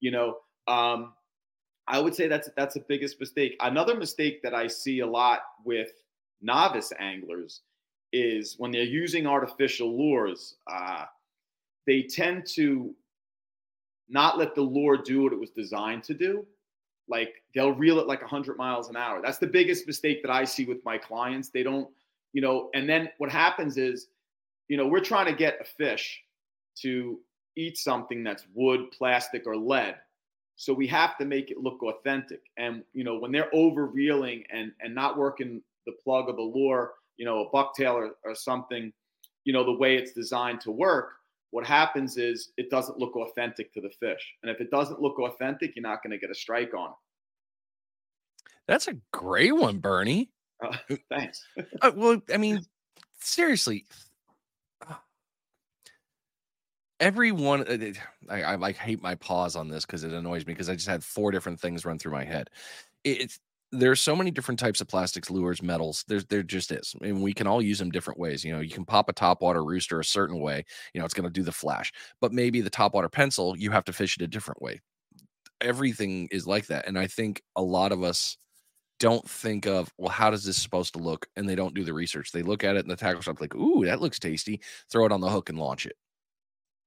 You 0.00 0.10
know, 0.10 0.36
um, 0.68 1.12
I 1.86 2.00
would 2.00 2.14
say 2.14 2.28
that's 2.28 2.48
that's 2.56 2.74
the 2.74 2.84
biggest 2.88 3.20
mistake. 3.20 3.56
Another 3.60 3.94
mistake 3.94 4.42
that 4.42 4.54
I 4.54 4.66
see 4.66 5.00
a 5.00 5.06
lot 5.06 5.40
with 5.64 5.90
novice 6.40 6.92
anglers 6.98 7.60
is 8.12 8.54
when 8.58 8.70
they're 8.70 8.84
using 8.84 9.26
artificial 9.26 9.96
lures. 9.96 10.56
Uh, 10.70 11.04
they 11.86 12.02
tend 12.02 12.46
to 12.46 12.94
not 14.08 14.38
let 14.38 14.54
the 14.54 14.62
lure 14.62 14.96
do 14.96 15.22
what 15.22 15.32
it 15.32 15.38
was 15.38 15.50
designed 15.50 16.04
to 16.04 16.14
do. 16.14 16.44
Like 17.08 17.42
they'll 17.54 17.72
reel 17.72 17.98
it 17.98 18.06
like 18.06 18.20
100 18.20 18.56
miles 18.56 18.88
an 18.88 18.96
hour. 18.96 19.20
That's 19.22 19.38
the 19.38 19.46
biggest 19.46 19.86
mistake 19.86 20.22
that 20.22 20.30
I 20.30 20.44
see 20.44 20.64
with 20.64 20.84
my 20.84 20.98
clients. 20.98 21.50
They 21.50 21.62
don't 21.62 21.88
you 22.36 22.42
know, 22.42 22.68
and 22.74 22.86
then 22.86 23.08
what 23.16 23.30
happens 23.30 23.78
is, 23.78 24.08
you 24.68 24.76
know, 24.76 24.86
we're 24.86 25.00
trying 25.00 25.24
to 25.24 25.32
get 25.32 25.56
a 25.58 25.64
fish 25.64 26.20
to 26.82 27.18
eat 27.56 27.78
something 27.78 28.22
that's 28.22 28.44
wood, 28.52 28.90
plastic, 28.90 29.46
or 29.46 29.56
lead. 29.56 29.96
So 30.56 30.74
we 30.74 30.86
have 30.88 31.16
to 31.16 31.24
make 31.24 31.50
it 31.50 31.56
look 31.56 31.82
authentic. 31.82 32.42
And 32.58 32.82
you 32.92 33.04
know, 33.04 33.18
when 33.18 33.32
they're 33.32 33.48
over 33.54 33.86
reeling 33.86 34.44
and 34.52 34.70
and 34.82 34.94
not 34.94 35.16
working 35.16 35.62
the 35.86 35.92
plug 36.04 36.28
or 36.28 36.34
the 36.34 36.42
lure, 36.42 36.92
you 37.16 37.24
know, 37.24 37.38
a 37.40 37.50
bucktail 37.50 37.94
or, 37.94 38.10
or 38.22 38.34
something, 38.34 38.92
you 39.44 39.54
know, 39.54 39.64
the 39.64 39.72
way 39.72 39.96
it's 39.96 40.12
designed 40.12 40.60
to 40.60 40.70
work, 40.70 41.12
what 41.52 41.66
happens 41.66 42.18
is 42.18 42.50
it 42.58 42.68
doesn't 42.68 42.98
look 42.98 43.16
authentic 43.16 43.72
to 43.72 43.80
the 43.80 43.90
fish. 43.98 44.34
And 44.42 44.50
if 44.50 44.60
it 44.60 44.70
doesn't 44.70 45.00
look 45.00 45.18
authentic, 45.18 45.74
you're 45.74 45.82
not 45.82 46.02
going 46.02 46.10
to 46.10 46.18
get 46.18 46.30
a 46.30 46.34
strike 46.34 46.74
on 46.74 46.90
it. 46.90 46.96
That's 48.68 48.88
a 48.88 48.98
great 49.10 49.56
one, 49.56 49.78
Bernie. 49.78 50.28
Uh, 50.64 50.76
thanks. 51.10 51.44
uh, 51.82 51.92
well, 51.94 52.20
I 52.32 52.36
mean, 52.36 52.60
seriously, 53.20 53.86
everyone. 57.00 57.66
Uh, 57.66 57.92
I, 58.28 58.42
I 58.42 58.54
like 58.56 58.76
hate 58.76 59.02
my 59.02 59.14
pause 59.16 59.56
on 59.56 59.68
this 59.68 59.84
because 59.84 60.04
it 60.04 60.12
annoys 60.12 60.46
me 60.46 60.52
because 60.52 60.68
I 60.68 60.74
just 60.74 60.88
had 60.88 61.04
four 61.04 61.30
different 61.30 61.60
things 61.60 61.84
run 61.84 61.98
through 61.98 62.12
my 62.12 62.24
head. 62.24 62.50
It's 63.04 63.38
there's 63.72 64.00
so 64.00 64.14
many 64.14 64.30
different 64.30 64.60
types 64.60 64.80
of 64.80 64.88
plastics, 64.88 65.30
lures, 65.30 65.62
metals. 65.62 66.04
There's 66.08 66.24
there 66.26 66.42
just 66.42 66.70
is, 66.72 66.94
and 67.02 67.22
we 67.22 67.32
can 67.32 67.46
all 67.46 67.60
use 67.60 67.78
them 67.78 67.90
different 67.90 68.18
ways. 68.18 68.44
You 68.44 68.52
know, 68.52 68.60
you 68.60 68.70
can 68.70 68.84
pop 68.84 69.08
a 69.08 69.12
topwater 69.12 69.66
rooster 69.66 70.00
a 70.00 70.04
certain 70.04 70.40
way. 70.40 70.64
You 70.94 71.00
know, 71.00 71.04
it's 71.04 71.14
going 71.14 71.24
to 71.24 71.30
do 71.30 71.42
the 71.42 71.52
flash, 71.52 71.92
but 72.20 72.32
maybe 72.32 72.60
the 72.60 72.70
topwater 72.70 73.10
pencil, 73.10 73.56
you 73.56 73.70
have 73.72 73.84
to 73.84 73.92
fish 73.92 74.16
it 74.16 74.22
a 74.22 74.28
different 74.28 74.62
way. 74.62 74.80
Everything 75.60 76.28
is 76.30 76.46
like 76.46 76.66
that, 76.66 76.86
and 76.86 76.98
I 76.98 77.06
think 77.06 77.42
a 77.56 77.62
lot 77.62 77.92
of 77.92 78.02
us 78.02 78.36
don't 78.98 79.28
think 79.28 79.66
of 79.66 79.92
well 79.98 80.10
how 80.10 80.30
does 80.30 80.44
this 80.44 80.56
supposed 80.56 80.94
to 80.94 81.00
look? 81.00 81.26
and 81.36 81.48
they 81.48 81.54
don't 81.54 81.74
do 81.74 81.84
the 81.84 81.92
research. 81.94 82.32
They 82.32 82.42
look 82.42 82.64
at 82.64 82.76
it 82.76 82.84
and 82.84 82.90
the 82.90 82.96
tackle 82.96 83.22
shop 83.22 83.40
like 83.40 83.54
ooh 83.54 83.84
that 83.84 84.00
looks 84.00 84.18
tasty 84.18 84.60
throw 84.90 85.06
it 85.06 85.12
on 85.12 85.20
the 85.20 85.30
hook 85.30 85.48
and 85.50 85.58
launch 85.58 85.86
it. 85.86 85.96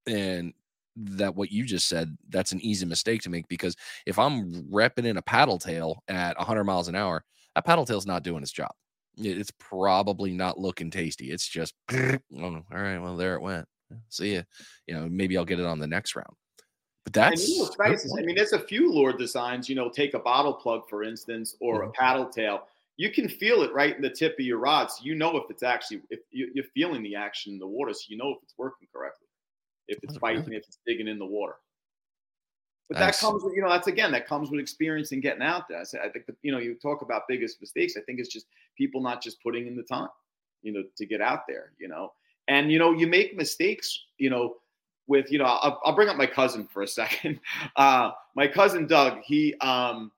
And 0.08 0.54
that 0.96 1.36
what 1.36 1.52
you 1.52 1.64
just 1.64 1.88
said 1.88 2.18
that's 2.30 2.52
an 2.52 2.60
easy 2.62 2.86
mistake 2.86 3.22
to 3.22 3.30
make 3.30 3.48
because 3.48 3.76
if 4.06 4.20
i'm 4.20 4.64
repping 4.64 5.06
in 5.06 5.16
a 5.16 5.22
paddle 5.22 5.58
tail 5.58 6.04
at 6.10 6.38
100 6.38 6.66
miles 6.66 6.90
an 6.90 6.96
hour 6.96 7.24
a 7.56 7.62
paddle 7.62 7.86
tail's 7.86 8.06
not 8.06 8.24
doing 8.24 8.42
its 8.44 8.52
job. 8.52 8.72
It's 9.18 9.52
probably 9.60 10.32
not 10.34 10.60
looking 10.60 10.92
tasty. 10.92 11.32
It's 11.32 11.48
just 11.48 11.74
oh, 11.92 12.20
all 12.40 12.64
right 12.72 13.00
well 13.00 13.18
there 13.18 13.36
it 13.36 13.42
went. 13.42 13.68
See 14.10 14.36
ya. 14.36 14.42
You 14.88 14.96
know 14.96 15.10
maybe 15.10 15.38
i'll 15.38 15.46
get 15.46 15.60
it 15.60 15.66
on 15.66 15.80
the 15.80 15.88
next 15.88 16.16
round 16.16 16.34
but 17.12 17.78
that's 17.78 17.78
nice 17.78 18.14
I 18.18 18.22
mean, 18.22 18.36
there's 18.36 18.54
a 18.54 18.60
few 18.60 18.92
lure 18.92 19.14
designs. 19.14 19.70
You 19.70 19.76
know, 19.76 19.90
take 19.90 20.14
a 20.14 20.20
bottle 20.20 20.54
plug 20.54 20.88
for 20.90 21.04
instance, 21.04 21.56
or 21.60 21.82
mm-hmm. 21.82 21.90
a 21.90 21.92
paddle 21.94 22.28
tail. 22.28 22.68
You 22.98 23.12
can 23.12 23.30
feel 23.30 23.64
it 23.64 23.74
right 23.74 23.96
in 23.96 24.02
the 24.02 24.10
tip 24.10 24.34
of 24.38 24.46
your 24.46 24.58
rods. 24.58 24.98
so 24.98 25.06
you 25.06 25.16
know 25.16 25.38
if 25.38 25.50
it's 25.50 25.64
actually 25.64 26.02
if 26.10 26.20
you're 26.32 26.66
feeling 26.74 27.02
the 27.02 27.16
action 27.16 27.54
in 27.54 27.60
the 27.60 27.68
water, 27.68 27.94
so 27.94 28.02
you 28.08 28.18
know 28.18 28.32
if 28.32 28.38
it's 28.44 28.56
working 28.58 28.88
correctly, 28.94 29.28
if 29.88 30.00
it's 30.04 30.18
biting, 30.18 30.44
really? 30.44 30.58
if 30.58 30.64
it's 30.68 30.80
digging 30.86 31.08
in 31.08 31.18
the 31.18 31.26
water. 31.26 31.56
But 32.90 32.98
that 32.98 33.18
comes 33.20 33.44
with, 33.44 33.54
you 33.56 33.62
know, 33.62 33.70
that's 33.70 33.88
again, 33.88 34.12
that 34.14 34.28
comes 34.28 34.50
with 34.50 34.60
experience 34.60 35.12
and 35.12 35.22
getting 35.22 35.44
out 35.44 35.68
there. 35.70 35.78
I, 35.78 36.08
I 36.08 36.10
think, 36.10 36.26
that, 36.26 36.36
you 36.42 36.52
know, 36.52 36.58
you 36.58 36.74
talk 36.74 37.04
about 37.04 37.28
biggest 37.28 37.62
mistakes. 37.62 37.94
I 37.96 38.02
think 38.02 38.20
it's 38.20 38.34
just 38.34 38.48
people 38.76 39.00
not 39.00 39.22
just 39.22 39.42
putting 39.44 39.68
in 39.68 39.76
the 39.76 39.84
time, 39.84 40.10
you 40.64 40.74
know, 40.74 40.82
to 40.98 41.06
get 41.06 41.22
out 41.22 41.42
there, 41.48 41.74
you 41.78 41.88
know. 41.88 42.14
And, 42.48 42.72
you 42.72 42.80
know, 42.80 42.92
you 42.92 43.06
make 43.06 43.38
mistakes, 43.38 44.06
you 44.18 44.32
know, 44.32 44.56
with 45.10 45.30
you 45.32 45.40
know 45.40 45.46
I'll, 45.46 45.82
I'll, 45.84 45.96
bring 45.96 46.08
up 46.08 46.16
my 46.16 46.28
cousin 46.28 46.68
for 46.68 46.84
a 46.84 46.88
second. 46.88 47.40
Uh, 47.76 48.12
my 48.36 48.48
cousin 48.48 48.88
Doug, 48.88 49.20
he 49.24 49.56
um, 49.56 50.12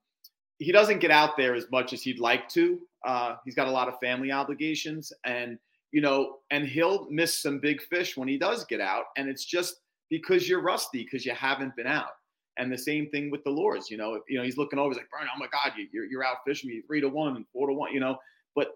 he 0.59 0.71
doesn't 0.71 0.99
get 0.99 1.09
out 1.09 1.37
there 1.37 1.55
as 1.55 1.65
much 1.71 1.93
as 1.93 2.03
he'd 2.03 2.19
like 2.19 2.47
to. 2.49 2.79
Uh, 3.03 3.35
he's 3.45 3.55
got 3.55 3.67
a 3.67 3.71
lot 3.71 3.87
of 3.87 3.99
family 3.99 4.31
obligations, 4.31 5.11
and 5.25 5.57
you 5.91 6.01
know, 6.01 6.37
and 6.51 6.67
he'll 6.67 7.09
miss 7.09 7.41
some 7.41 7.59
big 7.59 7.81
fish 7.81 8.15
when 8.15 8.27
he 8.27 8.37
does 8.37 8.65
get 8.65 8.81
out, 8.81 9.05
and 9.17 9.27
it's 9.27 9.45
just 9.45 9.77
because 10.09 10.47
you're 10.47 10.61
rusty 10.61 11.03
because 11.03 11.25
you 11.25 11.33
haven't 11.33 11.75
been 11.75 11.87
out. 11.87 12.11
And 12.57 12.71
the 12.71 12.77
same 12.77 13.09
thing 13.09 13.31
with 13.31 13.43
the 13.43 13.49
lures, 13.49 13.89
you 13.89 13.97
know, 13.97 14.19
you 14.27 14.37
know, 14.37 14.43
he's 14.43 14.57
looking 14.57 14.77
over, 14.77 14.89
he's 14.89 14.97
like, 14.97 15.09
Brian, 15.09 15.27
oh 15.33 15.39
my 15.39 15.47
God, 15.47 15.71
you, 15.77 15.87
you're, 15.93 16.05
you're 16.05 16.23
out 16.23 16.37
fishing 16.45 16.69
me 16.69 16.81
three 16.85 16.99
to 16.99 17.07
one 17.07 17.37
and 17.37 17.45
four 17.53 17.67
to 17.67 17.73
one, 17.73 17.93
you 17.93 18.01
know, 18.01 18.17
but 18.53 18.75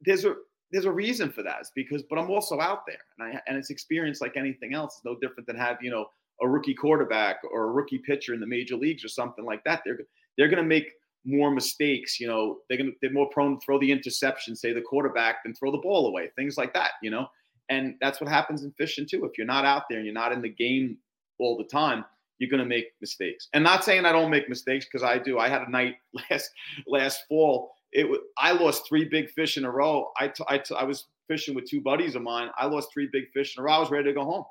there's 0.00 0.24
a, 0.24 0.34
there's 0.72 0.86
a 0.86 0.92
reason 0.92 1.30
for 1.30 1.42
that. 1.42 1.58
It's 1.60 1.72
because, 1.74 2.02
but 2.08 2.18
I'm 2.18 2.30
also 2.30 2.58
out 2.60 2.86
there 2.86 2.98
and 3.18 3.34
I, 3.34 3.40
and 3.46 3.56
it's 3.56 3.70
experience 3.70 4.20
like 4.20 4.36
anything 4.36 4.74
else. 4.74 4.96
It's 4.96 5.04
no 5.04 5.16
different 5.20 5.46
than 5.46 5.56
have, 5.56 5.76
you 5.82 5.90
know, 5.90 6.06
a 6.40 6.48
rookie 6.48 6.74
quarterback 6.74 7.36
or 7.52 7.64
a 7.64 7.70
rookie 7.70 7.98
pitcher 7.98 8.34
in 8.34 8.40
the 8.40 8.46
major 8.46 8.76
leagues 8.76 9.04
or 9.04 9.08
something 9.08 9.44
like 9.44 9.62
that. 9.64 9.82
They're, 9.84 9.98
they're 10.36 10.48
going 10.48 10.62
to 10.62 10.68
make 10.68 10.92
more 11.24 11.50
mistakes. 11.50 12.18
You 12.18 12.26
know, 12.26 12.58
they're 12.68 12.78
going 12.78 12.90
to, 12.90 12.96
they're 13.02 13.12
more 13.12 13.28
prone 13.30 13.58
to 13.58 13.64
throw 13.64 13.78
the 13.78 13.92
interception, 13.92 14.56
say 14.56 14.72
the 14.72 14.80
quarterback, 14.80 15.44
than 15.44 15.54
throw 15.54 15.70
the 15.70 15.78
ball 15.78 16.06
away, 16.06 16.30
things 16.36 16.56
like 16.56 16.72
that, 16.74 16.92
you 17.02 17.10
know? 17.10 17.28
And 17.68 17.94
that's 18.00 18.20
what 18.20 18.28
happens 18.28 18.64
in 18.64 18.72
fishing 18.72 19.06
too. 19.08 19.24
If 19.24 19.38
you're 19.38 19.46
not 19.46 19.64
out 19.64 19.84
there 19.88 19.98
and 19.98 20.06
you're 20.06 20.14
not 20.14 20.32
in 20.32 20.42
the 20.42 20.48
game 20.48 20.96
all 21.38 21.56
the 21.56 21.64
time, 21.64 22.04
you're 22.38 22.50
going 22.50 22.62
to 22.62 22.68
make 22.68 22.86
mistakes. 23.00 23.48
And 23.52 23.62
not 23.62 23.84
saying 23.84 24.04
I 24.04 24.12
don't 24.12 24.30
make 24.30 24.48
mistakes 24.48 24.86
because 24.86 25.04
I 25.04 25.18
do. 25.18 25.38
I 25.38 25.48
had 25.48 25.62
a 25.62 25.70
night 25.70 25.96
last 26.30 26.50
last 26.86 27.20
fall. 27.28 27.72
It 27.92 28.08
was 28.08 28.20
I 28.38 28.52
lost 28.52 28.88
three 28.88 29.04
big 29.04 29.30
fish 29.30 29.56
in 29.56 29.64
a 29.64 29.70
row. 29.70 30.10
I, 30.18 30.28
t- 30.28 30.44
I, 30.48 30.58
t- 30.58 30.74
I 30.74 30.84
was 30.84 31.06
fishing 31.28 31.54
with 31.54 31.68
two 31.68 31.80
buddies 31.80 32.14
of 32.14 32.22
mine. 32.22 32.48
I 32.58 32.66
lost 32.66 32.88
three 32.92 33.08
big 33.12 33.24
fish 33.32 33.56
in 33.56 33.62
a 33.62 33.64
row. 33.64 33.72
I 33.72 33.78
was 33.78 33.90
ready 33.90 34.04
to 34.04 34.14
go 34.14 34.24
home. 34.24 34.44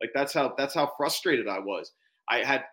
Like 0.00 0.10
that's 0.14 0.32
how 0.32 0.54
that's 0.56 0.74
how 0.74 0.92
frustrated 0.96 1.48
I 1.48 1.58
was. 1.58 1.92
I 2.30 2.38
had 2.38 2.64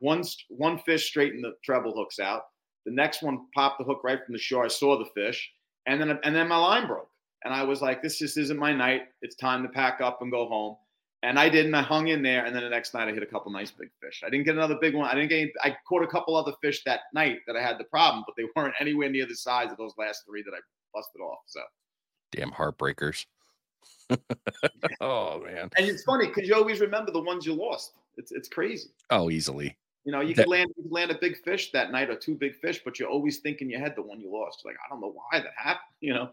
one 0.00 0.22
one 0.48 0.78
fish 0.78 1.06
straighten 1.06 1.40
the 1.40 1.52
treble 1.64 1.94
hooks 1.94 2.18
out. 2.18 2.42
The 2.84 2.92
next 2.92 3.22
one 3.22 3.46
popped 3.54 3.78
the 3.78 3.84
hook 3.84 4.02
right 4.04 4.18
from 4.24 4.34
the 4.34 4.38
shore. 4.38 4.64
I 4.64 4.68
saw 4.68 4.98
the 4.98 5.08
fish, 5.14 5.50
and 5.86 6.00
then 6.00 6.18
and 6.22 6.36
then 6.36 6.48
my 6.48 6.58
line 6.58 6.86
broke, 6.86 7.08
and 7.44 7.54
I 7.54 7.62
was 7.62 7.80
like, 7.80 8.02
"This 8.02 8.18
just 8.18 8.36
isn't 8.36 8.58
my 8.58 8.74
night. 8.74 9.02
It's 9.22 9.36
time 9.36 9.62
to 9.62 9.68
pack 9.70 10.00
up 10.02 10.20
and 10.20 10.30
go 10.30 10.46
home." 10.46 10.76
And 11.24 11.38
I 11.38 11.48
didn't. 11.48 11.74
I 11.74 11.80
hung 11.80 12.08
in 12.08 12.22
there, 12.22 12.44
and 12.44 12.54
then 12.54 12.62
the 12.62 12.68
next 12.68 12.92
night 12.92 13.08
I 13.08 13.12
hit 13.12 13.22
a 13.22 13.26
couple 13.26 13.50
nice 13.50 13.70
big 13.70 13.88
fish. 13.98 14.22
I 14.26 14.28
didn't 14.28 14.44
get 14.44 14.56
another 14.56 14.76
big 14.78 14.94
one. 14.94 15.08
I 15.08 15.14
didn't 15.14 15.30
get. 15.30 15.38
Any, 15.38 15.52
I 15.62 15.74
caught 15.88 16.02
a 16.02 16.06
couple 16.06 16.36
other 16.36 16.52
fish 16.60 16.82
that 16.84 17.00
night 17.14 17.38
that 17.46 17.56
I 17.56 17.62
had 17.62 17.78
the 17.78 17.84
problem, 17.84 18.24
but 18.26 18.34
they 18.36 18.44
weren't 18.56 18.74
anywhere 18.78 19.08
near 19.08 19.24
the 19.26 19.34
size 19.34 19.72
of 19.72 19.78
those 19.78 19.94
last 19.96 20.24
three 20.28 20.42
that 20.42 20.52
I 20.52 20.60
busted 20.92 21.22
off. 21.22 21.38
So, 21.46 21.60
damn 22.30 22.50
heartbreakers. 22.50 23.24
oh 25.00 25.40
man! 25.40 25.70
And 25.78 25.86
it's 25.86 26.02
funny 26.02 26.26
because 26.26 26.46
you 26.46 26.54
always 26.54 26.80
remember 26.80 27.10
the 27.10 27.22
ones 27.22 27.46
you 27.46 27.54
lost. 27.54 27.92
It's 28.18 28.30
it's 28.30 28.48
crazy. 28.48 28.90
Oh, 29.08 29.30
easily. 29.30 29.78
You 30.04 30.12
know, 30.12 30.20
you 30.20 30.34
that, 30.34 30.42
could 30.42 30.50
land 30.50 30.70
you 30.76 30.82
could 30.82 30.92
land 30.92 31.10
a 31.10 31.18
big 31.18 31.42
fish 31.42 31.72
that 31.72 31.90
night 31.90 32.10
or 32.10 32.16
two 32.16 32.34
big 32.34 32.56
fish, 32.56 32.80
but 32.84 32.98
you 32.98 33.06
always 33.06 33.38
think 33.38 33.62
in 33.62 33.70
your 33.70 33.80
head 33.80 33.94
the 33.96 34.02
one 34.02 34.20
you 34.20 34.30
lost. 34.30 34.62
Like, 34.64 34.76
I 34.84 34.88
don't 34.90 35.00
know 35.00 35.12
why 35.12 35.40
that 35.40 35.52
happened. 35.56 35.80
You 36.00 36.12
know, 36.12 36.28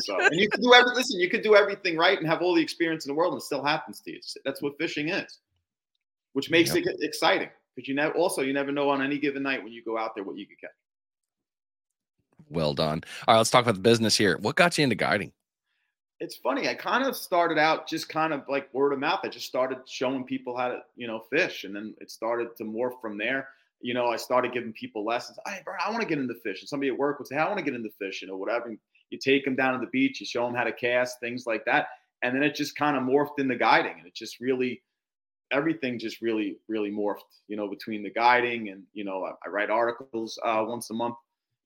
so 0.00 0.20
and 0.20 0.38
you 0.38 0.50
can 0.50 0.60
do 0.60 0.74
every 0.74 0.94
listen. 0.94 1.18
You 1.18 1.30
could 1.30 1.42
do 1.42 1.56
everything 1.56 1.96
right 1.96 2.18
and 2.18 2.26
have 2.26 2.42
all 2.42 2.54
the 2.54 2.60
experience 2.60 3.06
in 3.06 3.08
the 3.08 3.14
world, 3.14 3.32
and 3.32 3.40
it 3.40 3.44
still 3.44 3.64
happens 3.64 4.00
to 4.00 4.12
you. 4.12 4.20
That's 4.44 4.60
what 4.60 4.76
fishing 4.76 5.08
is, 5.08 5.38
which 6.34 6.50
makes 6.50 6.74
yep. 6.74 6.84
it 6.84 6.96
exciting 7.00 7.48
because 7.74 7.88
you 7.88 7.94
never 7.94 8.12
also 8.14 8.42
you 8.42 8.52
never 8.52 8.70
know 8.70 8.90
on 8.90 9.00
any 9.00 9.18
given 9.18 9.42
night 9.42 9.64
when 9.64 9.72
you 9.72 9.82
go 9.82 9.96
out 9.96 10.14
there 10.14 10.24
what 10.24 10.36
you 10.36 10.46
could 10.46 10.60
catch. 10.60 10.70
Well 12.50 12.74
done. 12.74 13.02
All 13.26 13.34
right, 13.34 13.38
let's 13.38 13.50
talk 13.50 13.62
about 13.62 13.76
the 13.76 13.80
business 13.80 14.14
here. 14.16 14.36
What 14.36 14.56
got 14.56 14.76
you 14.76 14.84
into 14.84 14.96
guiding? 14.96 15.32
It's 16.24 16.36
funny. 16.36 16.68
I 16.68 16.74
kind 16.74 17.06
of 17.06 17.14
started 17.14 17.58
out 17.58 17.86
just 17.86 18.08
kind 18.08 18.32
of 18.32 18.44
like 18.48 18.72
word 18.72 18.94
of 18.94 18.98
mouth. 18.98 19.20
I 19.22 19.28
just 19.28 19.46
started 19.46 19.78
showing 19.86 20.24
people 20.24 20.56
how 20.56 20.68
to, 20.68 20.78
you 20.96 21.06
know, 21.06 21.22
fish, 21.30 21.64
and 21.64 21.76
then 21.76 21.94
it 22.00 22.10
started 22.10 22.56
to 22.56 22.64
morph 22.64 22.98
from 23.02 23.18
there. 23.18 23.48
You 23.82 23.92
know, 23.92 24.06
I 24.06 24.16
started 24.16 24.54
giving 24.54 24.72
people 24.72 25.04
lessons. 25.04 25.38
Hey, 25.46 25.60
bro, 25.62 25.74
I 25.84 25.90
want 25.90 26.00
to 26.00 26.08
get 26.08 26.16
into 26.16 26.34
fish. 26.42 26.62
And 26.62 26.68
somebody 26.68 26.90
at 26.90 26.98
work 26.98 27.18
would 27.18 27.28
say, 27.28 27.34
hey, 27.34 27.42
I 27.42 27.46
want 27.46 27.58
to 27.58 27.64
get 27.64 27.74
into 27.74 27.90
fishing 28.00 28.30
or 28.30 28.38
whatever. 28.38 28.68
And 28.68 28.78
you 29.10 29.18
take 29.18 29.44
them 29.44 29.54
down 29.54 29.74
to 29.74 29.80
the 29.84 29.90
beach, 29.90 30.18
you 30.18 30.24
show 30.24 30.46
them 30.46 30.54
how 30.54 30.64
to 30.64 30.72
cast, 30.72 31.20
things 31.20 31.44
like 31.46 31.66
that. 31.66 31.88
And 32.22 32.34
then 32.34 32.42
it 32.42 32.54
just 32.54 32.74
kind 32.74 32.96
of 32.96 33.02
morphed 33.02 33.38
into 33.38 33.56
guiding. 33.56 33.96
And 33.98 34.06
it 34.06 34.14
just 34.14 34.40
really, 34.40 34.82
everything 35.52 35.98
just 35.98 36.22
really, 36.22 36.56
really 36.68 36.90
morphed, 36.90 37.42
you 37.48 37.56
know, 37.58 37.68
between 37.68 38.02
the 38.02 38.10
guiding 38.10 38.70
and, 38.70 38.84
you 38.94 39.04
know, 39.04 39.24
I, 39.24 39.32
I 39.44 39.50
write 39.50 39.68
articles 39.68 40.38
uh, 40.42 40.64
once 40.66 40.88
a 40.88 40.94
month. 40.94 41.16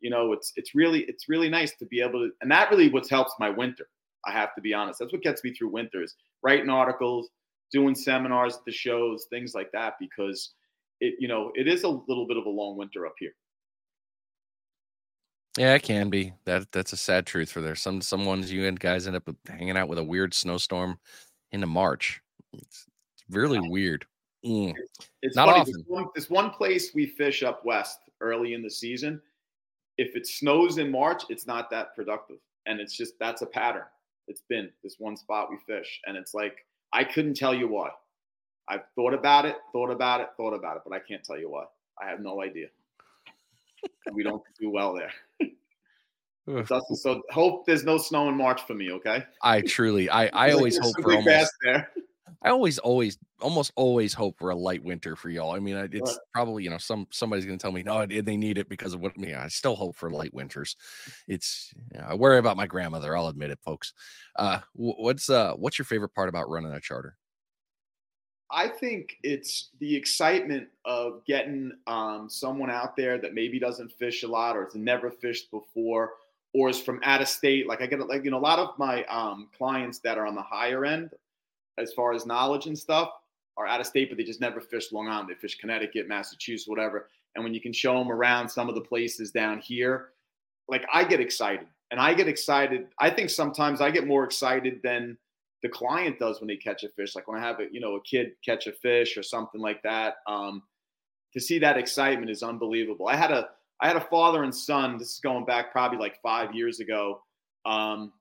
You 0.01 0.11
know, 0.11 0.33
it's, 0.33 0.53
it's 0.57 0.75
really, 0.75 1.03
it's 1.03 1.29
really 1.29 1.49
nice 1.49 1.77
to 1.77 1.87
be 1.87 2.01
able 2.01 2.27
to, 2.27 2.31
and 2.41 2.51
that 2.51 2.73
really 2.73 2.89
what 2.89 3.09
helps 3.09 3.35
my 3.39 3.51
winter 3.51 3.87
I 4.25 4.33
have 4.33 4.55
to 4.55 4.61
be 4.61 4.75
honest. 4.75 4.99
That's 4.99 5.13
what 5.13 5.23
gets 5.23 5.45
me 5.45 5.53
through 5.53 5.69
winters, 5.69 6.15
writing 6.43 6.71
articles, 6.71 7.31
doing 7.73 7.95
seminars 7.95 8.57
at 8.57 8.65
the 8.65 8.73
shows, 8.73 9.27
things 9.31 9.55
like 9.55 9.71
that, 9.73 9.95
because 10.01 10.55
it, 11.01 11.15
you 11.19 11.29
know, 11.29 11.53
it 11.55 11.69
is 11.69 11.85
a 11.85 11.89
little 11.89 12.27
bit 12.27 12.37
of 12.37 12.47
a 12.47 12.51
long 12.51 12.77
winter 12.77 13.07
up 13.07 13.15
here. 13.19 13.33
Yeah, 15.57 15.75
it 15.75 15.83
can 15.83 16.09
be. 16.09 16.33
That 16.45 16.71
that's 16.71 16.93
a 16.93 16.97
sad 16.97 17.27
truth 17.27 17.51
for 17.51 17.61
there. 17.61 17.75
Some 17.75 18.01
some 18.01 18.25
ones 18.25 18.53
you 18.53 18.67
and 18.67 18.79
guys 18.79 19.07
end 19.07 19.17
up 19.17 19.29
hanging 19.49 19.77
out 19.77 19.89
with 19.89 19.99
a 19.99 20.05
weird 20.05 20.33
snowstorm 20.33 20.99
into 21.51 21.67
March. 21.67 22.21
It's, 22.53 22.87
it's 23.15 23.25
really 23.29 23.59
weird. 23.61 24.07
Mm. 24.47 24.75
It's 25.23 25.35
not 25.35 25.49
funny. 25.49 25.61
often. 25.61 25.73
This 25.75 25.85
one, 25.87 26.07
this 26.15 26.31
one 26.31 26.51
place 26.51 26.95
we 26.95 27.07
fish 27.07 27.43
up 27.43 27.65
west 27.65 27.99
early 28.21 28.55
in 28.55 28.63
the 28.63 28.71
season. 28.71 29.21
If 29.97 30.15
it 30.15 30.29
snows 30.29 30.79
in 30.79 30.93
March, 30.93 31.25
it's 31.29 31.47
not 31.47 31.71
that 31.71 31.97
productive, 31.97 32.39
and 32.67 32.81
it's 32.81 32.97
just 32.97 33.15
that's 33.19 33.43
a 33.43 33.47
pattern 33.47 33.83
it's 34.29 34.43
been 34.49 34.71
this 34.85 34.97
one 34.99 35.17
spot 35.17 35.49
we 35.51 35.57
fish. 35.67 36.01
And 36.07 36.17
it's 36.17 36.35
like, 36.35 36.65
I 36.93 37.05
couldn't 37.05 37.35
tell 37.35 37.55
you 37.55 37.69
why. 37.69 37.91
I've 38.69 38.83
thought 38.95 39.15
about 39.15 39.47
it, 39.47 39.57
thought 39.73 39.91
about 39.91 40.21
it, 40.21 40.29
thought 40.37 40.55
about 40.55 40.77
it, 40.77 40.83
but 40.87 40.95
I 40.95 41.01
can't 41.01 41.25
tell 41.25 41.39
you 41.39 41.51
why. 41.51 41.65
I 42.01 42.09
have 42.09 42.21
no 42.21 42.43
idea. 42.43 42.67
we 44.13 44.23
don't 44.23 44.43
do 44.61 44.71
well 44.71 44.95
there. 44.95 45.13
so 46.95 47.23
hope 47.31 47.67
there's 47.67 47.85
no 47.85 47.99
snow 47.99 48.29
in 48.29 48.37
March 48.37 48.63
for 48.67 48.75
me, 48.75 48.93
okay? 48.93 49.25
I 49.43 49.63
truly, 49.63 50.09
I, 50.11 50.27
I 50.27 50.53
always 50.53 50.79
hope 50.79 50.95
for 51.01 51.15
almost, 51.15 51.53
there. 51.63 51.91
I 52.43 52.51
always, 52.51 52.79
always, 52.79 53.19
almost 53.41 53.73
always 53.77 54.15
hope 54.15 54.39
for 54.39 54.51
a 54.51 54.57
light 54.57 54.83
winter 54.83 55.17
for 55.17 55.29
y'all. 55.29 55.55
I 55.55 55.59
mean, 55.59 55.77
it's 55.77 56.13
right. 56.13 56.19
probably 56.33 56.65
you 56.65 56.71
know 56.71 56.79
some 56.79 57.07
somebody's 57.11 57.45
going 57.45 57.59
to 57.59 57.63
tell 57.63 57.73
me 57.73 57.83
no, 57.83 58.07
they 58.07 58.37
need 58.37 58.59
it 58.59 58.69
because 58.69 58.95
of 58.95 59.01
what. 59.01 59.13
Yeah, 59.17 59.43
I 59.43 59.49
still 59.49 59.77
hope 59.77 59.97
for 59.97 60.11
light 60.11 60.33
winters. 60.35 60.77
It's 61.27 61.73
you 61.93 61.99
know, 61.99 62.07
I 62.09 62.15
worry 62.15 62.39
about 62.39 62.57
my 62.57 62.67
grandmother. 62.67 63.17
I'll 63.17 63.29
admit 63.29 63.51
it, 63.51 63.59
folks. 63.65 63.93
Uh, 64.37 64.61
what's 64.73 65.31
uh, 65.31 65.55
what's 65.55 65.79
your 65.79 65.87
favorite 65.87 66.15
part 66.15 66.29
about 66.29 66.49
running 66.49 66.73
a 66.73 66.81
charter? 66.81 67.17
I 68.51 68.69
think 68.69 69.19
it's 69.23 69.71
the 69.79 69.95
excitement 69.95 70.69
of 70.85 71.23
getting 71.27 71.73
um, 71.87 72.29
someone 72.31 72.71
out 72.71 72.97
there 72.97 73.19
that 73.19 73.35
maybe 73.35 73.59
doesn't 73.59 73.93
fish 73.93 74.23
a 74.23 74.29
lot 74.29 74.57
or 74.57 74.65
has 74.65 74.75
never 74.75 75.11
fished 75.11 75.51
before 75.51 76.13
or 76.55 76.71
is 76.71 76.81
from 76.81 76.99
out 77.05 77.21
of 77.21 77.29
state. 77.29 77.67
Like 77.67 77.83
I 77.83 77.87
get 77.87 78.01
it, 78.01 78.09
like 78.09 78.25
you 78.25 78.31
know 78.31 78.39
a 78.39 78.41
lot 78.41 78.59
of 78.59 78.79
my 78.79 79.05
um, 79.05 79.49
clients 79.57 79.99
that 80.01 80.17
are 80.17 80.27
on 80.27 80.35
the 80.35 80.43
higher 80.43 80.85
end 80.85 81.11
as 81.79 81.93
far 81.93 82.13
as 82.13 82.27
knowledge 82.27 82.67
and 82.67 82.79
stuff 82.79 83.11
are 83.57 83.67
out 83.67 83.81
of 83.81 83.87
state, 83.87 84.09
but 84.09 84.19
they 84.19 84.25
just 84.25 84.41
never 84.41 84.61
fished 84.61 84.93
Long 84.93 85.09
Island. 85.09 85.29
They 85.29 85.35
fish 85.35 85.59
Connecticut, 85.59 86.09
Massachusetts, 86.09 86.69
whatever. 86.69 87.09
And 87.35 87.45
when 87.45 87.55
you 87.55 87.61
can 87.61 87.73
show 87.73 87.99
them 87.99 88.11
around 88.11 88.49
some 88.49 88.69
of 88.69 88.75
the 88.75 88.81
places 88.81 89.31
down 89.31 89.61
here, 89.61 90.11
like 90.69 90.87
I 90.93 91.05
get 91.05 91.21
excited 91.21 91.67
and 91.91 92.01
I 92.01 92.15
get 92.15 92.29
excited. 92.29 92.87
I 92.99 93.11
think 93.11 93.31
sometimes 93.31 93.81
I 93.81 93.91
get 93.91 94.07
more 94.07 94.25
excited 94.25 94.81
than 94.83 95.17
the 95.63 95.69
client 95.69 96.19
does 96.19 96.41
when 96.41 96.49
they 96.49 96.57
catch 96.57 96.85
a 96.85 96.89
fish. 96.91 97.17
Like 97.17 97.27
when 97.27 97.39
I 97.39 97.47
have 97.47 97.61
a, 97.61 97.67
you 97.73 97.81
know, 97.81 97.97
a 97.97 98.03
kid 98.03 98.33
catch 98.45 98.67
a 98.67 98.73
fish 98.73 99.17
or 99.17 99.23
something 99.23 99.61
like 99.61 99.83
that. 99.83 100.17
Um, 100.27 100.63
to 101.35 101.41
see 101.41 101.59
that 101.59 101.77
excitement 101.77 102.31
is 102.31 102.43
unbelievable. 102.43 103.09
I 103.09 103.17
had 103.17 103.31
a, 103.31 103.49
I 103.81 103.87
had 103.87 103.97
a 103.97 104.01
father 104.01 104.45
and 104.45 104.55
son. 104.55 104.99
This 104.99 105.15
is 105.15 105.21
going 105.21 105.45
back 105.45 105.73
probably 105.73 105.99
like 105.99 106.21
five 106.23 106.55
years 106.55 106.81
ago, 106.81 107.23
um, 107.67 108.13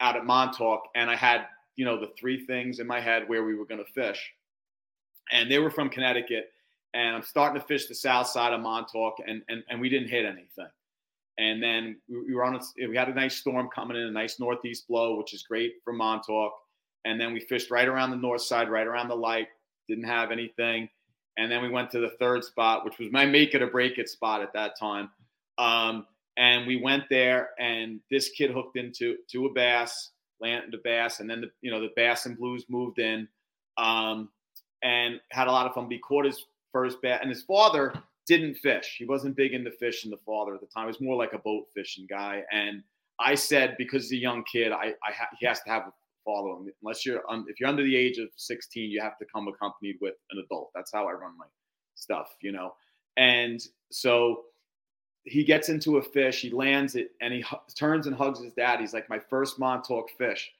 out 0.00 0.16
at 0.16 0.24
Montauk, 0.24 0.82
and 0.94 1.10
I 1.10 1.16
had 1.16 1.46
you 1.80 1.86
know, 1.86 1.98
the 1.98 2.12
three 2.18 2.44
things 2.44 2.78
in 2.78 2.86
my 2.86 3.00
head 3.00 3.26
where 3.26 3.42
we 3.42 3.54
were 3.54 3.64
going 3.64 3.82
to 3.82 3.90
fish. 3.94 4.34
And 5.32 5.50
they 5.50 5.58
were 5.58 5.70
from 5.70 5.88
Connecticut. 5.88 6.52
And 6.92 7.16
I'm 7.16 7.22
starting 7.22 7.58
to 7.58 7.66
fish 7.66 7.86
the 7.86 7.94
south 7.94 8.26
side 8.26 8.52
of 8.52 8.60
Montauk, 8.60 9.14
and, 9.26 9.40
and, 9.48 9.62
and 9.70 9.80
we 9.80 9.88
didn't 9.88 10.10
hit 10.10 10.26
anything. 10.26 10.68
And 11.38 11.62
then 11.62 11.96
we 12.06 12.34
were 12.34 12.44
on, 12.44 12.56
a, 12.56 12.86
we 12.86 12.98
had 12.98 13.08
a 13.08 13.14
nice 13.14 13.36
storm 13.36 13.70
coming 13.74 13.96
in, 13.96 14.02
a 14.02 14.10
nice 14.10 14.38
northeast 14.38 14.88
blow, 14.88 15.16
which 15.16 15.32
is 15.32 15.42
great 15.42 15.76
for 15.82 15.94
Montauk. 15.94 16.52
And 17.06 17.18
then 17.18 17.32
we 17.32 17.40
fished 17.40 17.70
right 17.70 17.88
around 17.88 18.10
the 18.10 18.18
north 18.18 18.42
side, 18.42 18.68
right 18.68 18.86
around 18.86 19.08
the 19.08 19.14
light, 19.14 19.48
didn't 19.88 20.04
have 20.04 20.30
anything. 20.30 20.86
And 21.38 21.50
then 21.50 21.62
we 21.62 21.70
went 21.70 21.90
to 21.92 22.00
the 22.00 22.12
third 22.18 22.44
spot, 22.44 22.84
which 22.84 22.98
was 22.98 23.10
my 23.10 23.24
make 23.24 23.54
it 23.54 23.62
or 23.62 23.68
break 23.68 23.96
it 23.96 24.10
spot 24.10 24.42
at 24.42 24.52
that 24.52 24.78
time. 24.78 25.08
Um, 25.56 26.04
and 26.36 26.66
we 26.66 26.76
went 26.76 27.04
there, 27.08 27.50
and 27.58 28.00
this 28.10 28.28
kid 28.28 28.50
hooked 28.50 28.76
into 28.76 29.16
to 29.30 29.46
a 29.46 29.52
bass 29.54 30.10
land 30.40 30.72
to 30.72 30.78
bass, 30.82 31.20
and 31.20 31.28
then 31.28 31.40
the 31.40 31.50
you 31.60 31.70
know 31.70 31.80
the 31.80 31.90
bass 31.96 32.26
and 32.26 32.38
blues 32.38 32.64
moved 32.68 32.98
in, 32.98 33.28
um, 33.78 34.28
and 34.82 35.20
had 35.30 35.48
a 35.48 35.52
lot 35.52 35.66
of 35.66 35.74
fun. 35.74 35.90
He 35.90 35.98
caught 35.98 36.24
his 36.24 36.44
first 36.72 37.00
bass, 37.02 37.20
and 37.22 37.30
his 37.30 37.42
father 37.42 37.92
didn't 38.26 38.54
fish. 38.54 38.96
He 38.98 39.04
wasn't 39.04 39.36
big 39.36 39.54
into 39.54 39.72
fishing. 39.72 40.10
The 40.10 40.16
father 40.18 40.54
at 40.54 40.60
the 40.60 40.66
time 40.68 40.84
he 40.84 40.88
was 40.88 41.00
more 41.00 41.16
like 41.16 41.32
a 41.32 41.38
boat 41.38 41.66
fishing 41.74 42.06
guy. 42.08 42.44
And 42.52 42.82
I 43.18 43.34
said 43.34 43.74
because 43.76 44.04
he's 44.04 44.20
a 44.20 44.22
young 44.22 44.44
kid, 44.44 44.72
I, 44.72 44.94
I 45.06 45.12
ha- 45.12 45.34
he 45.38 45.46
has 45.46 45.60
to 45.62 45.70
have 45.70 45.82
a 45.82 45.92
father. 46.24 46.70
Unless 46.82 47.04
you're 47.04 47.22
if 47.48 47.58
you're 47.58 47.68
under 47.68 47.82
the 47.82 47.96
age 47.96 48.18
of 48.18 48.28
16, 48.36 48.90
you 48.90 49.00
have 49.00 49.18
to 49.18 49.26
come 49.34 49.48
accompanied 49.48 49.96
with 50.00 50.14
an 50.30 50.42
adult. 50.44 50.70
That's 50.74 50.92
how 50.92 51.08
I 51.08 51.12
run 51.12 51.36
my 51.36 51.46
stuff, 51.96 52.28
you 52.40 52.52
know. 52.52 52.74
And 53.16 53.60
so 53.90 54.44
he 55.24 55.44
gets 55.44 55.68
into 55.68 55.98
a 55.98 56.02
fish, 56.02 56.40
he 56.40 56.50
lands 56.50 56.94
it, 56.96 57.12
and 57.20 57.32
he 57.32 57.44
turns 57.74 58.06
and 58.06 58.16
hugs 58.16 58.40
his 58.40 58.52
dad. 58.54 58.80
He's 58.80 58.94
like, 58.94 59.08
my 59.08 59.18
first 59.18 59.58
Montauk 59.58 60.10
fish. 60.16 60.50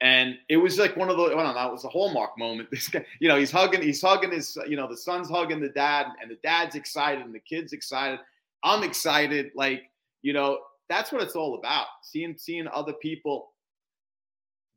and 0.00 0.36
it 0.48 0.56
was 0.56 0.78
like 0.78 0.96
one 0.96 1.08
of 1.08 1.16
the 1.16 1.36
well, 1.36 1.54
that 1.54 1.70
was 1.70 1.84
a 1.84 1.88
hallmark 1.88 2.36
moment. 2.36 2.68
This 2.72 2.88
guy, 2.88 3.04
you 3.20 3.28
know, 3.28 3.36
he's 3.36 3.52
hugging, 3.52 3.82
he's 3.82 4.02
hugging 4.02 4.32
his, 4.32 4.58
you 4.66 4.76
know, 4.76 4.88
the 4.88 4.96
son's 4.96 5.28
hugging 5.30 5.60
the 5.60 5.68
dad, 5.68 6.06
and 6.20 6.30
the 6.30 6.38
dad's 6.42 6.74
excited, 6.74 7.24
and 7.24 7.34
the 7.34 7.40
kid's 7.40 7.72
excited. 7.72 8.18
I'm 8.64 8.82
excited, 8.82 9.52
like 9.54 9.90
you 10.22 10.32
know, 10.32 10.58
that's 10.88 11.12
what 11.12 11.22
it's 11.22 11.36
all 11.36 11.54
about. 11.56 11.86
Seeing 12.02 12.36
seeing 12.36 12.68
other 12.68 12.92
people 12.92 13.50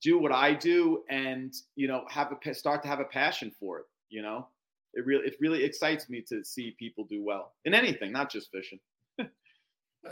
do 0.01 0.19
what 0.19 0.31
I 0.31 0.53
do, 0.53 1.03
and 1.09 1.53
you 1.75 1.87
know, 1.87 2.05
have 2.09 2.31
a 2.31 2.53
start 2.53 2.83
to 2.83 2.87
have 2.87 2.99
a 2.99 3.05
passion 3.05 3.51
for 3.59 3.79
it. 3.79 3.85
You 4.09 4.21
know, 4.21 4.47
it 4.93 5.05
really 5.05 5.25
it 5.25 5.37
really 5.39 5.63
excites 5.63 6.09
me 6.09 6.21
to 6.29 6.43
see 6.43 6.75
people 6.77 7.03
do 7.03 7.23
well 7.23 7.53
in 7.65 7.73
anything, 7.73 8.11
not 8.11 8.31
just 8.31 8.51
fishing. 8.51 8.79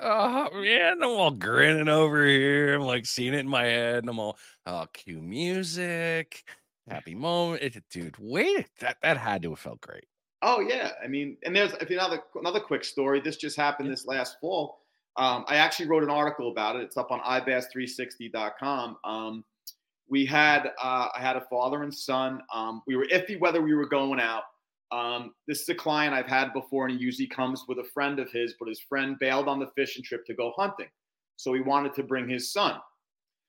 Oh 0.01 0.49
man, 0.53 1.03
I'm 1.03 1.09
all 1.09 1.31
grinning 1.31 1.87
over 1.87 2.25
here. 2.25 2.75
I'm 2.75 2.81
like 2.81 3.05
seeing 3.05 3.33
it 3.33 3.39
in 3.39 3.47
my 3.47 3.63
head, 3.63 3.99
and 3.99 4.09
I'm 4.09 4.19
all, 4.19 4.37
oh, 4.65 4.87
cue 4.91 5.21
music, 5.21 6.43
happy 6.87 7.15
moment, 7.15 7.61
it, 7.61 7.83
dude. 7.89 8.15
Wait, 8.19 8.67
that 8.79 8.97
that 9.01 9.17
had 9.17 9.43
to 9.43 9.51
have 9.51 9.59
felt 9.59 9.81
great. 9.81 10.05
Oh 10.41 10.59
yeah, 10.59 10.91
I 11.03 11.07
mean, 11.07 11.37
and 11.45 11.55
there's 11.55 11.73
if 11.73 11.89
another 11.89 12.21
another 12.35 12.59
quick 12.59 12.83
story. 12.83 13.21
This 13.21 13.37
just 13.37 13.55
happened 13.55 13.89
this 13.89 14.05
last 14.05 14.37
fall. 14.41 14.79
Um, 15.15 15.45
I 15.47 15.55
actually 15.55 15.87
wrote 15.87 16.03
an 16.03 16.09
article 16.09 16.51
about 16.51 16.75
it. 16.75 16.81
It's 16.81 16.97
up 16.97 17.11
on 17.11 17.19
ibass360.com. 17.21 18.97
Um, 19.03 19.45
we 20.09 20.25
had 20.25 20.71
uh, 20.81 21.07
I 21.15 21.19
had 21.21 21.35
a 21.35 21.41
father 21.49 21.83
and 21.83 21.93
son. 21.93 22.41
Um, 22.53 22.81
we 22.87 22.95
were 22.95 23.05
iffy 23.05 23.39
whether 23.39 23.61
we 23.61 23.73
were 23.73 23.87
going 23.87 24.19
out. 24.19 24.43
Um, 24.93 25.33
this 25.47 25.61
is 25.61 25.69
a 25.69 25.75
client 25.75 26.13
I've 26.13 26.27
had 26.27 26.53
before, 26.53 26.85
and 26.85 26.95
he 26.95 27.03
usually 27.03 27.27
comes 27.27 27.65
with 27.67 27.79
a 27.79 27.83
friend 27.83 28.19
of 28.19 28.31
his, 28.31 28.53
but 28.59 28.69
his 28.69 28.79
friend 28.79 29.17
bailed 29.19 29.47
on 29.47 29.59
the 29.59 29.71
fishing 29.75 30.03
trip 30.03 30.23
to 30.27 30.35
go 30.35 30.53
hunting. 30.55 30.89
So 31.35 31.53
he 31.53 31.61
wanted 31.61 31.95
to 31.95 32.03
bring 32.03 32.29
his 32.29 32.53
son. 32.53 32.75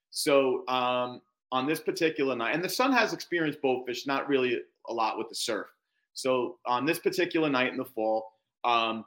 So 0.09 0.67
um, 0.67 1.21
on 1.51 1.67
this 1.67 1.79
particular 1.79 2.35
night, 2.35 2.55
and 2.55 2.63
the 2.63 2.69
son 2.69 2.91
has 2.93 3.13
experienced 3.13 3.61
boat 3.61 3.85
fish, 3.85 4.07
not 4.07 4.27
really 4.27 4.59
a 4.89 4.93
lot 4.93 5.19
with 5.19 5.29
the 5.29 5.35
surf. 5.35 5.67
So 6.13 6.57
on 6.65 6.85
this 6.85 6.97
particular 6.97 7.49
night 7.49 7.71
in 7.71 7.77
the 7.77 7.85
fall, 7.85 8.31
um, 8.63 9.05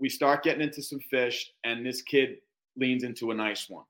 we 0.00 0.08
start 0.08 0.44
getting 0.44 0.62
into 0.62 0.82
some 0.82 1.00
fish, 1.00 1.52
and 1.64 1.84
this 1.84 2.00
kid 2.00 2.36
leans 2.76 3.02
into 3.02 3.30
a 3.30 3.34
nice 3.34 3.68
one. 3.68 3.84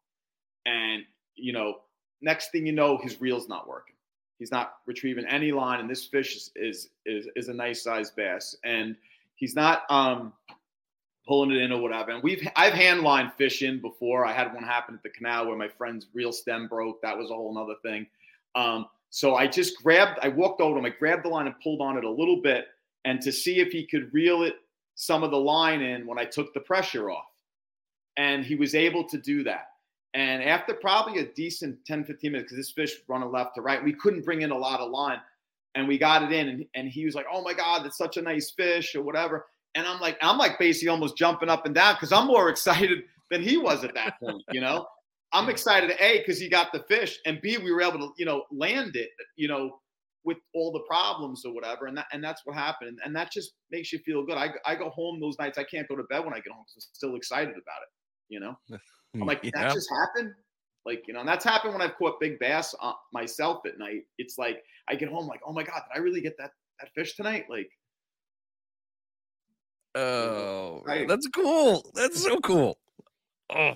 And, 0.66 1.03
you 1.37 1.53
know, 1.53 1.76
next 2.22 2.51
thing 2.51 2.66
you 2.66 2.72
know, 2.72 2.99
his 2.99 3.20
reel's 3.20 3.49
not 3.49 3.68
working. 3.68 3.95
He's 4.39 4.53
not 4.53 4.74
retrieving 4.86 5.26
any 5.26 5.53
line, 5.53 5.80
and 5.80 5.91
this 5.91 6.07
fish 6.07 6.36
is 6.36 6.51
is 6.55 6.91
is, 7.07 7.28
is 7.34 7.49
a 7.49 7.55
nice 7.55 7.82
sized 7.82 8.14
bass, 8.16 8.57
and 8.64 8.97
he's 9.34 9.55
not 9.55 9.82
um, 9.91 10.32
pulling 11.26 11.51
it 11.51 11.59
in 11.59 11.72
or 11.72 11.80
whatever. 11.80 12.12
And 12.12 12.22
we've 12.22 12.47
I've 12.57 12.72
hand 12.72 13.03
lined 13.03 13.32
fish 13.34 13.62
in 13.62 13.80
before. 13.80 14.24
I 14.24 14.32
had 14.32 14.55
one 14.55 14.62
happen 14.62 14.95
at 14.95 15.03
the 15.03 15.11
canal 15.11 15.47
where 15.47 15.57
my 15.57 15.68
friend's 15.68 16.07
reel 16.14 16.32
stem 16.32 16.68
broke. 16.68 17.03
That 17.03 17.16
was 17.16 17.30
a 17.30 17.34
whole 17.34 17.57
other 17.59 17.74
thing. 17.82 18.07
Um, 18.55 18.86
so 19.11 19.36
I 19.36 19.47
just 19.47 19.82
grabbed, 19.82 20.18
I 20.22 20.28
walked 20.28 20.61
over 20.61 20.74
to 20.74 20.78
him, 20.78 20.84
I 20.84 20.97
grabbed 20.97 21.24
the 21.24 21.28
line 21.28 21.47
and 21.47 21.55
pulled 21.62 21.80
on 21.80 21.97
it 21.97 22.05
a 22.05 22.11
little 22.11 22.43
bit, 22.43 22.66
and 23.05 23.20
to 23.22 23.32
see 23.32 23.61
if 23.61 23.72
he 23.72 23.86
could 23.86 24.12
reel 24.12 24.43
it 24.43 24.57
some 24.95 25.22
of 25.22 25.30
the 25.30 25.39
line 25.39 25.80
in 25.80 26.07
when 26.07 26.18
I 26.18 26.24
took 26.24 26.53
the 26.53 26.61
pressure 26.61 27.11
off. 27.11 27.24
And 28.16 28.45
he 28.45 28.57
was 28.57 28.74
able 28.74 29.05
to 29.09 29.18
do 29.18 29.45
that. 29.45 29.68
And 30.19 30.43
after 30.43 30.75
probably 30.75 31.21
a 31.21 31.27
decent 31.27 31.79
10, 31.87 32.05
15 32.05 32.33
minutes, 32.33 32.51
because 32.51 32.66
this 32.66 32.73
fish 32.73 33.01
running 33.07 33.31
left 33.31 33.55
to 33.55 33.62
right, 33.62 33.83
we 33.83 33.93
couldn't 33.93 34.25
bring 34.25 34.43
in 34.43 34.51
a 34.51 34.59
lot 34.59 34.81
of 34.81 34.91
line. 34.91 35.21
And 35.77 35.87
we 35.87 35.97
got 35.97 36.25
it 36.25 36.33
in, 36.33 36.49
and, 36.49 36.64
and 36.75 36.89
he 36.89 37.05
was 37.05 37.14
like, 37.14 37.27
Oh 37.33 37.41
my 37.41 37.55
God, 37.55 37.85
that's 37.85 37.97
such 37.97 38.16
a 38.16 38.23
nice 38.23 38.51
fish, 38.51 38.97
or 38.97 39.03
whatever. 39.03 39.47
And 39.77 39.87
I'm 39.87 40.01
like, 40.01 40.19
I'm 40.21 40.37
like 40.37 40.59
basically 40.59 40.89
almost 40.89 41.16
jumping 41.16 41.49
up 41.49 41.66
and 41.66 41.75
down 41.75 41.95
because 41.95 42.11
I'm 42.11 42.27
more 42.27 42.49
excited 42.51 43.05
than 43.31 43.43
he 43.43 43.59
was 43.59 43.85
at 43.85 43.95
that 43.95 44.19
point, 44.19 44.43
you 44.51 44.61
know. 44.61 44.89
I'm 45.33 45.49
excited, 45.49 45.93
A, 46.01 46.19
because 46.19 46.41
he 46.41 46.49
got 46.49 46.73
the 46.73 46.81
fish, 46.89 47.19
and 47.25 47.41
B, 47.41 47.59
we 47.59 47.71
were 47.71 47.83
able 47.83 47.99
to, 47.99 48.11
you 48.16 48.25
know, 48.25 48.45
land 48.51 48.97
it, 48.97 49.11
you 49.37 49.47
know, 49.47 49.79
with 50.25 50.39
all 50.53 50.73
the 50.73 50.81
problems 50.81 51.45
or 51.45 51.55
whatever. 51.55 51.87
And 51.87 51.97
that 51.97 52.07
and 52.12 52.25
that's 52.25 52.43
what 52.45 52.57
happened. 52.57 52.99
And 53.05 53.14
that 53.14 53.31
just 53.31 53.53
makes 53.71 53.93
you 53.93 54.01
feel 54.01 54.25
good. 54.25 54.37
I, 54.37 54.49
I 54.66 54.75
go 54.75 54.91
home 54.91 55.21
those 55.21 55.39
nights, 55.39 55.59
I 55.59 55.64
can't 55.64 55.87
go 55.87 55.95
to 55.95 56.03
bed 56.05 56.25
when 56.25 56.35
I 56.35 56.39
get 56.39 56.53
home 56.53 56.64
because 56.66 56.89
I'm 56.91 56.95
still 56.95 57.14
excited 57.14 57.51
about 57.51 57.83
it, 57.83 57.91
you 58.31 58.41
know. 58.41 58.57
I'm 59.15 59.27
like, 59.27 59.41
yeah. 59.43 59.51
that 59.55 59.75
just 59.75 59.89
happened. 59.91 60.33
Like, 60.85 61.05
you 61.07 61.15
know, 61.15 61.21
and 61.21 61.29
that's 61.29 61.45
happened 61.45 61.75
when 61.75 61.83
I've 61.83 61.97
caught 61.97 62.21
big 62.21 62.39
bass 62.39 62.75
uh, 62.81 62.93
myself 63.13 63.59
at 63.67 63.79
night. 63.79 64.03
It's 64.17 64.39
like 64.39 64.63
I 64.89 64.95
get 64.95 65.09
home, 65.09 65.27
like, 65.27 65.41
oh 65.47 65.53
my 65.53 65.63
god, 65.63 65.83
did 65.89 65.99
I 65.99 66.03
really 66.03 66.21
get 66.21 66.37
that 66.39 66.53
that 66.81 66.91
fish 66.95 67.17
tonight? 67.17 67.47
Like, 67.51 67.71
oh, 69.95 70.83
that's 71.07 71.27
cool. 71.29 71.91
That's 71.95 72.23
so 72.23 72.39
cool. 72.39 72.79
Oh, 73.51 73.75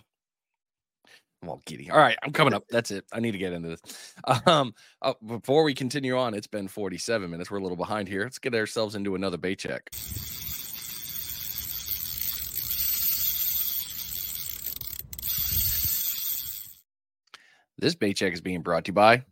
I'm 1.42 1.48
all 1.48 1.62
giddy. 1.66 1.90
All 1.90 1.98
right, 1.98 2.16
I'm 2.22 2.32
coming 2.32 2.54
up. 2.54 2.64
That's 2.70 2.90
it. 2.90 3.04
I 3.12 3.20
need 3.20 3.32
to 3.32 3.38
get 3.38 3.52
into 3.52 3.68
this. 3.68 4.14
Um, 4.46 4.74
uh, 5.02 5.14
before 5.26 5.64
we 5.64 5.74
continue 5.74 6.16
on, 6.16 6.34
it's 6.34 6.46
been 6.46 6.68
47 6.68 7.30
minutes. 7.30 7.50
We're 7.50 7.58
a 7.58 7.62
little 7.62 7.76
behind 7.76 8.08
here. 8.08 8.22
Let's 8.22 8.38
get 8.38 8.54
ourselves 8.54 8.94
into 8.94 9.14
another 9.14 9.36
bait 9.36 9.58
check. 9.58 9.90
This 17.82 17.96
bait 17.96 18.12
check 18.12 18.32
is 18.32 18.40
being 18.40 18.62
brought 18.62 18.84
to 18.84 18.90
you 18.90 18.92
by 18.92 19.24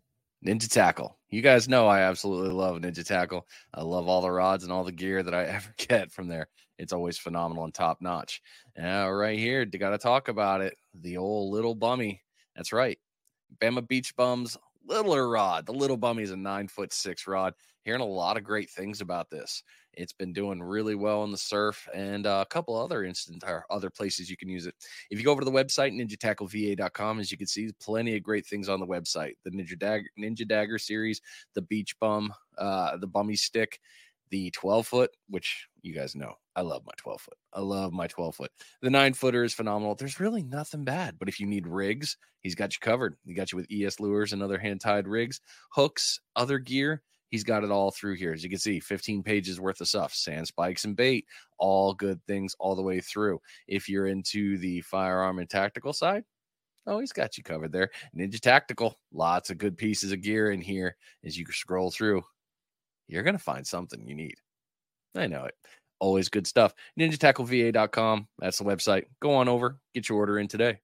Ninja 0.44 0.68
Tackle. 0.68 1.16
You 1.28 1.40
guys 1.40 1.68
know 1.68 1.86
I 1.86 2.00
absolutely 2.00 2.50
love 2.50 2.78
Ninja 2.78 3.06
Tackle. 3.06 3.46
I 3.72 3.82
love 3.82 4.08
all 4.08 4.22
the 4.22 4.30
rods 4.32 4.64
and 4.64 4.72
all 4.72 4.82
the 4.82 4.90
gear 4.90 5.22
that 5.22 5.32
I 5.32 5.44
ever 5.46 5.72
get 5.78 6.10
from 6.10 6.26
there. 6.26 6.48
It's 6.76 6.92
always 6.92 7.16
phenomenal 7.16 7.62
and 7.62 7.72
top 7.72 7.98
notch. 8.00 8.42
Now, 8.76 9.08
right 9.08 9.38
here, 9.38 9.64
got 9.64 9.90
to 9.90 9.98
talk 9.98 10.26
about 10.26 10.62
it. 10.62 10.76
The 11.00 11.16
old 11.16 11.52
little 11.54 11.76
bummy. 11.76 12.22
That's 12.56 12.72
right. 12.72 12.98
Bama 13.62 13.86
Beach 13.86 14.16
Bums 14.16 14.56
littler 14.90 15.28
rod. 15.28 15.66
The 15.66 15.72
little 15.72 15.96
bummy's 15.96 16.32
a 16.32 16.36
nine 16.36 16.68
foot 16.68 16.92
six 16.92 17.26
rod. 17.26 17.54
Hearing 17.84 18.02
a 18.02 18.06
lot 18.06 18.36
of 18.36 18.44
great 18.44 18.68
things 18.68 19.00
about 19.00 19.30
this. 19.30 19.62
It's 19.94 20.12
been 20.12 20.32
doing 20.32 20.62
really 20.62 20.94
well 20.94 21.24
in 21.24 21.30
the 21.30 21.38
surf 21.38 21.88
and 21.94 22.26
uh, 22.26 22.44
a 22.46 22.52
couple 22.52 22.76
other 22.76 23.04
instant 23.04 23.42
or 23.46 23.64
other 23.70 23.88
places 23.88 24.28
you 24.28 24.36
can 24.36 24.48
use 24.48 24.66
it. 24.66 24.74
If 25.10 25.18
you 25.18 25.24
go 25.24 25.32
over 25.32 25.40
to 25.40 25.44
the 25.44 25.50
website 25.50 25.94
ninjatackleva.com, 25.94 27.20
as 27.20 27.32
you 27.32 27.38
can 27.38 27.46
see, 27.46 27.70
plenty 27.80 28.16
of 28.16 28.22
great 28.22 28.46
things 28.46 28.68
on 28.68 28.80
the 28.80 28.86
website. 28.86 29.34
The 29.44 29.50
Ninja 29.50 29.78
Dagger, 29.78 30.08
Ninja 30.18 30.46
Dagger 30.46 30.78
series, 30.78 31.20
the 31.54 31.62
Beach 31.62 31.98
Bum, 32.00 32.32
uh, 32.58 32.96
the 32.98 33.06
Bummy 33.06 33.36
Stick, 33.36 33.80
the 34.30 34.50
12 34.52 34.86
foot, 34.86 35.10
which 35.28 35.66
you 35.82 35.94
guys 35.94 36.14
know 36.14 36.34
I 36.56 36.62
love 36.62 36.82
my 36.84 36.92
12 36.96 37.20
foot. 37.20 37.38
I 37.52 37.60
love 37.60 37.92
my 37.92 38.06
12 38.06 38.36
foot. 38.36 38.50
The 38.82 38.90
nine 38.90 39.14
footer 39.14 39.44
is 39.44 39.54
phenomenal. 39.54 39.94
There's 39.94 40.20
really 40.20 40.42
nothing 40.42 40.84
bad, 40.84 41.18
but 41.18 41.28
if 41.28 41.40
you 41.40 41.46
need 41.46 41.66
rigs, 41.66 42.16
he's 42.40 42.54
got 42.54 42.72
you 42.72 42.78
covered. 42.80 43.16
He 43.24 43.34
got 43.34 43.52
you 43.52 43.56
with 43.56 43.66
ES 43.70 44.00
lures 44.00 44.32
and 44.32 44.42
other 44.42 44.58
hand 44.58 44.80
tied 44.80 45.08
rigs, 45.08 45.40
hooks, 45.70 46.20
other 46.36 46.58
gear. 46.58 47.02
He's 47.28 47.44
got 47.44 47.62
it 47.62 47.70
all 47.70 47.92
through 47.92 48.16
here. 48.16 48.32
As 48.32 48.42
you 48.42 48.50
can 48.50 48.58
see, 48.58 48.80
15 48.80 49.22
pages 49.22 49.60
worth 49.60 49.80
of 49.80 49.86
stuff, 49.88 50.12
sand 50.12 50.48
spikes 50.48 50.84
and 50.84 50.96
bait, 50.96 51.26
all 51.58 51.94
good 51.94 52.20
things 52.26 52.56
all 52.58 52.74
the 52.74 52.82
way 52.82 53.00
through. 53.00 53.40
If 53.68 53.88
you're 53.88 54.08
into 54.08 54.58
the 54.58 54.80
firearm 54.80 55.38
and 55.38 55.48
tactical 55.48 55.92
side, 55.92 56.24
oh, 56.86 56.98
he's 56.98 57.12
got 57.12 57.38
you 57.38 57.44
covered 57.44 57.72
there. 57.72 57.90
Ninja 58.16 58.40
Tactical, 58.40 58.98
lots 59.12 59.50
of 59.50 59.58
good 59.58 59.78
pieces 59.78 60.10
of 60.10 60.22
gear 60.22 60.50
in 60.50 60.60
here. 60.60 60.96
As 61.24 61.38
you 61.38 61.46
scroll 61.50 61.92
through, 61.92 62.22
you're 63.10 63.22
going 63.22 63.36
to 63.36 63.42
find 63.42 63.66
something 63.66 64.06
you 64.06 64.14
need. 64.14 64.36
I 65.16 65.26
know 65.26 65.44
it. 65.44 65.54
Always 65.98 66.28
good 66.28 66.46
stuff. 66.46 66.74
NinjaTackleVA.com. 66.98 68.28
That's 68.38 68.58
the 68.58 68.64
website. 68.64 69.04
Go 69.20 69.34
on 69.34 69.48
over, 69.48 69.78
get 69.94 70.08
your 70.08 70.18
order 70.18 70.38
in 70.38 70.48
today 70.48 70.80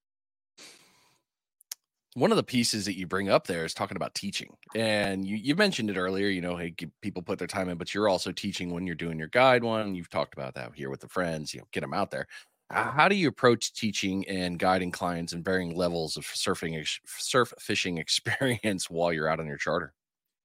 one 2.17 2.31
of 2.31 2.39
the 2.39 2.43
pieces 2.43 2.87
that 2.87 2.97
you 2.97 3.07
bring 3.07 3.29
up 3.29 3.47
there 3.47 3.67
is 3.67 3.75
talking 3.75 3.97
about 3.97 4.15
teaching 4.15 4.57
and 4.75 5.27
you, 5.27 5.37
you 5.37 5.55
mentioned 5.55 5.91
it 5.91 5.99
earlier 5.99 6.29
you 6.29 6.41
know 6.41 6.57
hey 6.57 6.75
people 7.03 7.23
put 7.23 7.39
their 7.39 7.47
time 7.47 7.69
in 7.69 7.77
but 7.77 7.95
you're 7.95 8.09
also 8.09 8.33
teaching 8.33 8.73
when 8.73 8.87
you're 8.87 8.97
doing 8.97 9.19
your 9.19 9.29
guide 9.29 9.63
one 9.63 9.95
you've 9.95 10.09
talked 10.09 10.33
about 10.33 10.55
that 10.55 10.73
here 10.75 10.89
with 10.89 11.01
the 11.01 11.09
friends 11.09 11.53
you 11.53 11.61
know 11.61 11.67
get 11.73 11.83
them 11.83 11.93
out 11.93 12.11
there 12.11 12.27
how 12.71 13.07
do 13.07 13.15
you 13.15 13.29
approach 13.29 13.75
teaching 13.75 14.27
and 14.29 14.59
guiding 14.59 14.91
clients 14.91 15.35
in 15.35 15.43
varying 15.43 15.77
levels 15.77 16.17
of 16.17 16.25
surfing 16.25 16.83
surf 17.07 17.53
fishing 17.61 17.99
experience 17.99 18.89
while 18.89 19.13
you're 19.13 19.29
out 19.29 19.39
on 19.39 19.47
your 19.47 19.59
charter 19.59 19.93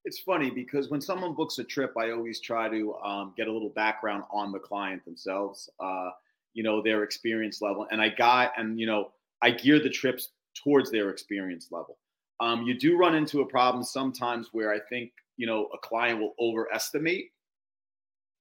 it's 0.03 0.19
funny 0.19 0.49
because 0.49 0.89
when 0.89 1.01
someone 1.01 1.33
books 1.33 1.59
a 1.59 1.63
trip 1.63 1.93
i 1.97 2.11
always 2.11 2.39
try 2.39 2.67
to 2.67 2.95
um, 2.95 3.33
get 3.37 3.47
a 3.47 3.51
little 3.51 3.69
background 3.69 4.23
on 4.31 4.51
the 4.51 4.59
client 4.59 5.03
themselves 5.05 5.69
uh, 5.79 6.09
you 6.53 6.63
know 6.63 6.81
their 6.81 7.03
experience 7.03 7.61
level 7.61 7.87
and 7.91 8.01
i 8.01 8.09
got 8.09 8.51
and 8.57 8.79
you 8.79 8.85
know 8.85 9.11
i 9.41 9.51
gear 9.51 9.79
the 9.79 9.89
trips 9.89 10.29
towards 10.55 10.91
their 10.91 11.09
experience 11.09 11.67
level. 11.71 11.97
Um, 12.39 12.63
you 12.63 12.77
do 12.77 12.97
run 12.97 13.15
into 13.15 13.41
a 13.41 13.45
problem 13.45 13.83
sometimes 13.83 14.49
where 14.51 14.73
I 14.73 14.79
think 14.89 15.11
you 15.37 15.47
know 15.47 15.67
a 15.73 15.77
client 15.77 16.19
will 16.19 16.33
overestimate 16.39 17.31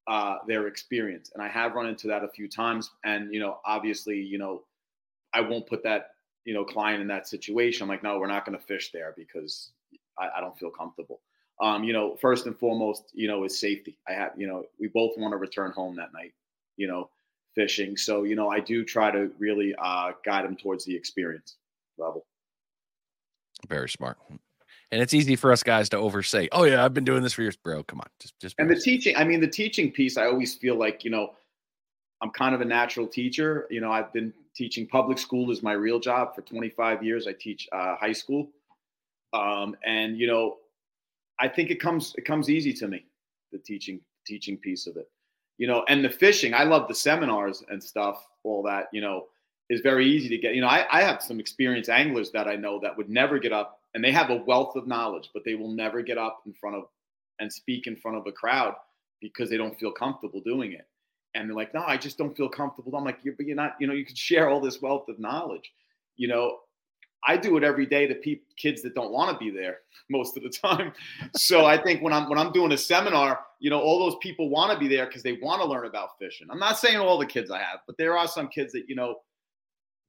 uh, 0.07 0.37
their 0.47 0.67
experience, 0.67 1.31
and 1.33 1.43
I 1.43 1.47
have 1.47 1.73
run 1.73 1.87
into 1.87 2.07
that 2.07 2.23
a 2.23 2.29
few 2.29 2.49
times. 2.49 2.91
And 3.05 3.33
you 3.33 3.39
know, 3.39 3.59
obviously, 3.65 4.17
you 4.17 4.37
know, 4.37 4.63
I 5.33 5.41
won't 5.41 5.67
put 5.67 5.83
that 5.83 6.11
you 6.45 6.53
know 6.53 6.65
client 6.65 7.01
in 7.01 7.07
that 7.07 7.27
situation. 7.27 7.83
I'm 7.83 7.89
like, 7.89 8.03
no, 8.03 8.17
we're 8.17 8.27
not 8.27 8.45
going 8.45 8.57
to 8.57 8.65
fish 8.65 8.91
there 8.91 9.13
because 9.15 9.71
I, 10.17 10.29
I 10.37 10.41
don't 10.41 10.57
feel 10.57 10.71
comfortable. 10.71 11.21
Um, 11.61 11.83
you 11.83 11.93
know, 11.93 12.15
first 12.15 12.47
and 12.47 12.57
foremost, 12.57 13.11
you 13.13 13.27
know, 13.27 13.43
is 13.43 13.59
safety. 13.59 13.97
I 14.07 14.13
have, 14.13 14.31
you 14.35 14.47
know, 14.47 14.65
we 14.79 14.87
both 14.87 15.11
want 15.17 15.31
to 15.31 15.37
return 15.37 15.71
home 15.71 15.95
that 15.97 16.11
night. 16.13 16.33
You 16.75 16.87
know, 16.87 17.09
fishing. 17.55 17.97
So 17.97 18.23
you 18.23 18.35
know, 18.35 18.49
I 18.49 18.59
do 18.59 18.83
try 18.83 19.11
to 19.11 19.31
really 19.37 19.75
uh, 19.77 20.11
guide 20.25 20.45
them 20.45 20.55
towards 20.55 20.85
the 20.85 20.95
experience 20.95 21.57
level. 21.97 22.25
Very 23.67 23.89
smart. 23.89 24.17
And 24.91 25.01
it's 25.01 25.13
easy 25.13 25.35
for 25.35 25.51
us 25.51 25.63
guys 25.63 25.87
to 25.89 25.97
oversay. 25.97 26.49
Oh 26.51 26.63
yeah, 26.63 26.83
I've 26.83 26.93
been 26.93 27.05
doing 27.05 27.23
this 27.23 27.33
for 27.33 27.43
years, 27.43 27.55
bro. 27.55 27.83
Come 27.83 27.99
on, 27.99 28.07
just 28.19 28.37
just. 28.39 28.55
And 28.59 28.69
the 28.69 28.75
teaching, 28.75 29.15
I 29.15 29.23
mean, 29.23 29.39
the 29.39 29.47
teaching 29.47 29.91
piece, 29.91 30.17
I 30.17 30.25
always 30.25 30.55
feel 30.55 30.75
like 30.75 31.03
you 31.05 31.11
know, 31.11 31.33
I'm 32.21 32.31
kind 32.31 32.53
of 32.53 32.61
a 32.61 32.65
natural 32.65 33.07
teacher. 33.07 33.67
You 33.69 33.81
know, 33.81 33.91
I've 33.91 34.11
been 34.11 34.33
teaching 34.53 34.87
public 34.87 35.17
school 35.17 35.49
is 35.51 35.63
my 35.63 35.73
real 35.73 35.99
job 35.99 36.35
for 36.35 36.41
25 36.41 37.03
years. 37.03 37.25
I 37.25 37.33
teach 37.33 37.69
uh, 37.71 37.95
high 37.95 38.11
school, 38.11 38.49
um, 39.31 39.77
and 39.85 40.17
you 40.17 40.27
know, 40.27 40.57
I 41.41 41.47
think 41.47 41.71
it 41.71 41.79
comes 41.79 42.13
it 42.17 42.25
comes 42.25 42.49
easy 42.49 42.73
to 42.73 42.87
me, 42.87 43.05
the 43.51 43.57
teaching 43.57 43.99
teaching 44.25 44.57
piece 44.57 44.87
of 44.87 44.95
it. 44.97 45.09
You 45.57 45.67
know, 45.67 45.83
and 45.89 46.03
the 46.03 46.09
fishing, 46.09 46.53
I 46.53 46.63
love 46.63 46.87
the 46.87 46.95
seminars 46.95 47.63
and 47.69 47.83
stuff, 47.83 48.25
all 48.43 48.63
that. 48.63 48.87
You 48.93 49.01
know, 49.01 49.25
is 49.69 49.81
very 49.81 50.07
easy 50.07 50.29
to 50.29 50.37
get. 50.37 50.55
You 50.55 50.61
know, 50.61 50.67
I, 50.67 50.85
I 50.91 51.01
have 51.01 51.21
some 51.21 51.39
experienced 51.39 51.89
anglers 51.89 52.31
that 52.31 52.47
I 52.47 52.55
know 52.55 52.79
that 52.81 52.95
would 52.95 53.09
never 53.09 53.39
get 53.39 53.51
up, 53.51 53.79
and 53.93 54.03
they 54.03 54.11
have 54.11 54.29
a 54.29 54.43
wealth 54.45 54.75
of 54.75 54.87
knowledge, 54.87 55.29
but 55.33 55.43
they 55.43 55.55
will 55.55 55.71
never 55.73 56.01
get 56.01 56.17
up 56.17 56.41
in 56.45 56.53
front 56.53 56.75
of 56.77 56.83
and 57.39 57.51
speak 57.51 57.87
in 57.87 57.95
front 57.95 58.17
of 58.17 58.27
a 58.27 58.31
crowd 58.31 58.75
because 59.19 59.49
they 59.49 59.57
don't 59.57 59.77
feel 59.79 59.91
comfortable 59.91 60.41
doing 60.41 60.73
it. 60.73 60.87
And 61.33 61.49
they're 61.49 61.55
like, 61.55 61.73
no, 61.73 61.83
I 61.85 61.97
just 61.97 62.17
don't 62.17 62.35
feel 62.35 62.49
comfortable. 62.49 62.95
I'm 62.95 63.05
like, 63.05 63.19
you're, 63.23 63.35
but 63.35 63.45
you're 63.45 63.55
not, 63.55 63.75
you 63.79 63.87
know, 63.87 63.93
you 63.93 64.05
can 64.05 64.15
share 64.15 64.49
all 64.49 64.59
this 64.59 64.81
wealth 64.81 65.07
of 65.07 65.19
knowledge. 65.19 65.71
You 66.17 66.27
know, 66.27 66.59
I 67.27 67.37
do 67.37 67.57
it 67.57 67.63
every 67.63 67.85
day 67.85 68.07
to 68.07 68.15
pe- 68.15 68.41
kids 68.57 68.81
that 68.81 68.95
don't 68.95 69.11
want 69.11 69.31
to 69.31 69.43
be 69.43 69.51
there 69.51 69.79
most 70.09 70.37
of 70.37 70.43
the 70.43 70.49
time. 70.49 70.93
So 71.35 71.65
I 71.65 71.77
think 71.77 72.01
when 72.01 72.13
I'm 72.13 72.29
when 72.29 72.37
I'm 72.37 72.51
doing 72.51 72.71
a 72.71 72.77
seminar, 72.77 73.39
you 73.59 73.69
know, 73.69 73.79
all 73.79 73.99
those 73.99 74.17
people 74.21 74.49
want 74.49 74.71
to 74.71 74.79
be 74.79 74.87
there 74.87 75.05
because 75.05 75.23
they 75.23 75.33
want 75.33 75.61
to 75.61 75.67
learn 75.67 75.85
about 75.85 76.17
fishing. 76.19 76.47
I'm 76.49 76.59
not 76.59 76.79
saying 76.79 76.97
all 76.97 77.17
the 77.17 77.25
kids 77.25 77.51
I 77.51 77.59
have, 77.59 77.79
but 77.85 77.97
there 77.97 78.17
are 78.17 78.27
some 78.27 78.47
kids 78.47 78.73
that 78.73 78.85
you 78.87 78.95
know 78.95 79.15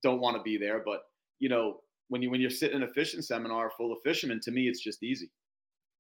don't 0.03 0.21
want 0.21 0.37
to 0.37 0.43
be 0.43 0.57
there. 0.57 0.83
But 0.85 1.03
you 1.39 1.49
know, 1.49 1.81
when 2.09 2.23
you 2.23 2.31
when 2.31 2.41
you're 2.41 2.51
sitting 2.51 2.77
in 2.77 2.83
a 2.83 2.93
fishing 2.93 3.23
seminar 3.23 3.71
full 3.77 3.93
of 3.93 3.99
fishermen, 4.05 4.41
to 4.45 4.51
me, 4.51 4.69
it's 4.69 4.81
just 4.81 5.03
easy. 5.03 5.31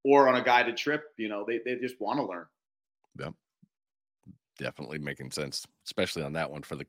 Or 0.04 0.28
on 0.28 0.36
a 0.36 0.42
guided 0.42 0.76
trip, 0.76 1.04
you 1.16 1.28
know, 1.28 1.44
they 1.46 1.60
they 1.64 1.76
just 1.76 2.00
want 2.00 2.18
to 2.18 2.26
learn. 2.26 2.46
Yep, 3.18 3.34
definitely 4.58 4.98
making 4.98 5.30
sense, 5.30 5.66
especially 5.86 6.22
on 6.22 6.32
that 6.32 6.50
one 6.50 6.62
for 6.62 6.76
the 6.76 6.86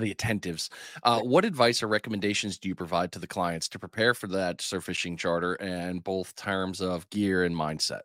the 0.00 0.14
attentives. 0.14 0.68
Uh, 1.02 1.20
what 1.20 1.44
advice 1.44 1.82
or 1.82 1.88
recommendations 1.88 2.58
do 2.58 2.68
you 2.68 2.74
provide 2.74 3.12
to 3.12 3.18
the 3.18 3.26
clients 3.26 3.68
to 3.68 3.78
prepare 3.78 4.14
for 4.14 4.26
that 4.28 4.60
surf 4.60 4.84
fishing 4.84 5.16
charter, 5.16 5.54
and 5.54 6.02
both 6.02 6.34
terms 6.36 6.80
of 6.80 7.08
gear 7.10 7.44
and 7.44 7.54
mindset? 7.54 8.02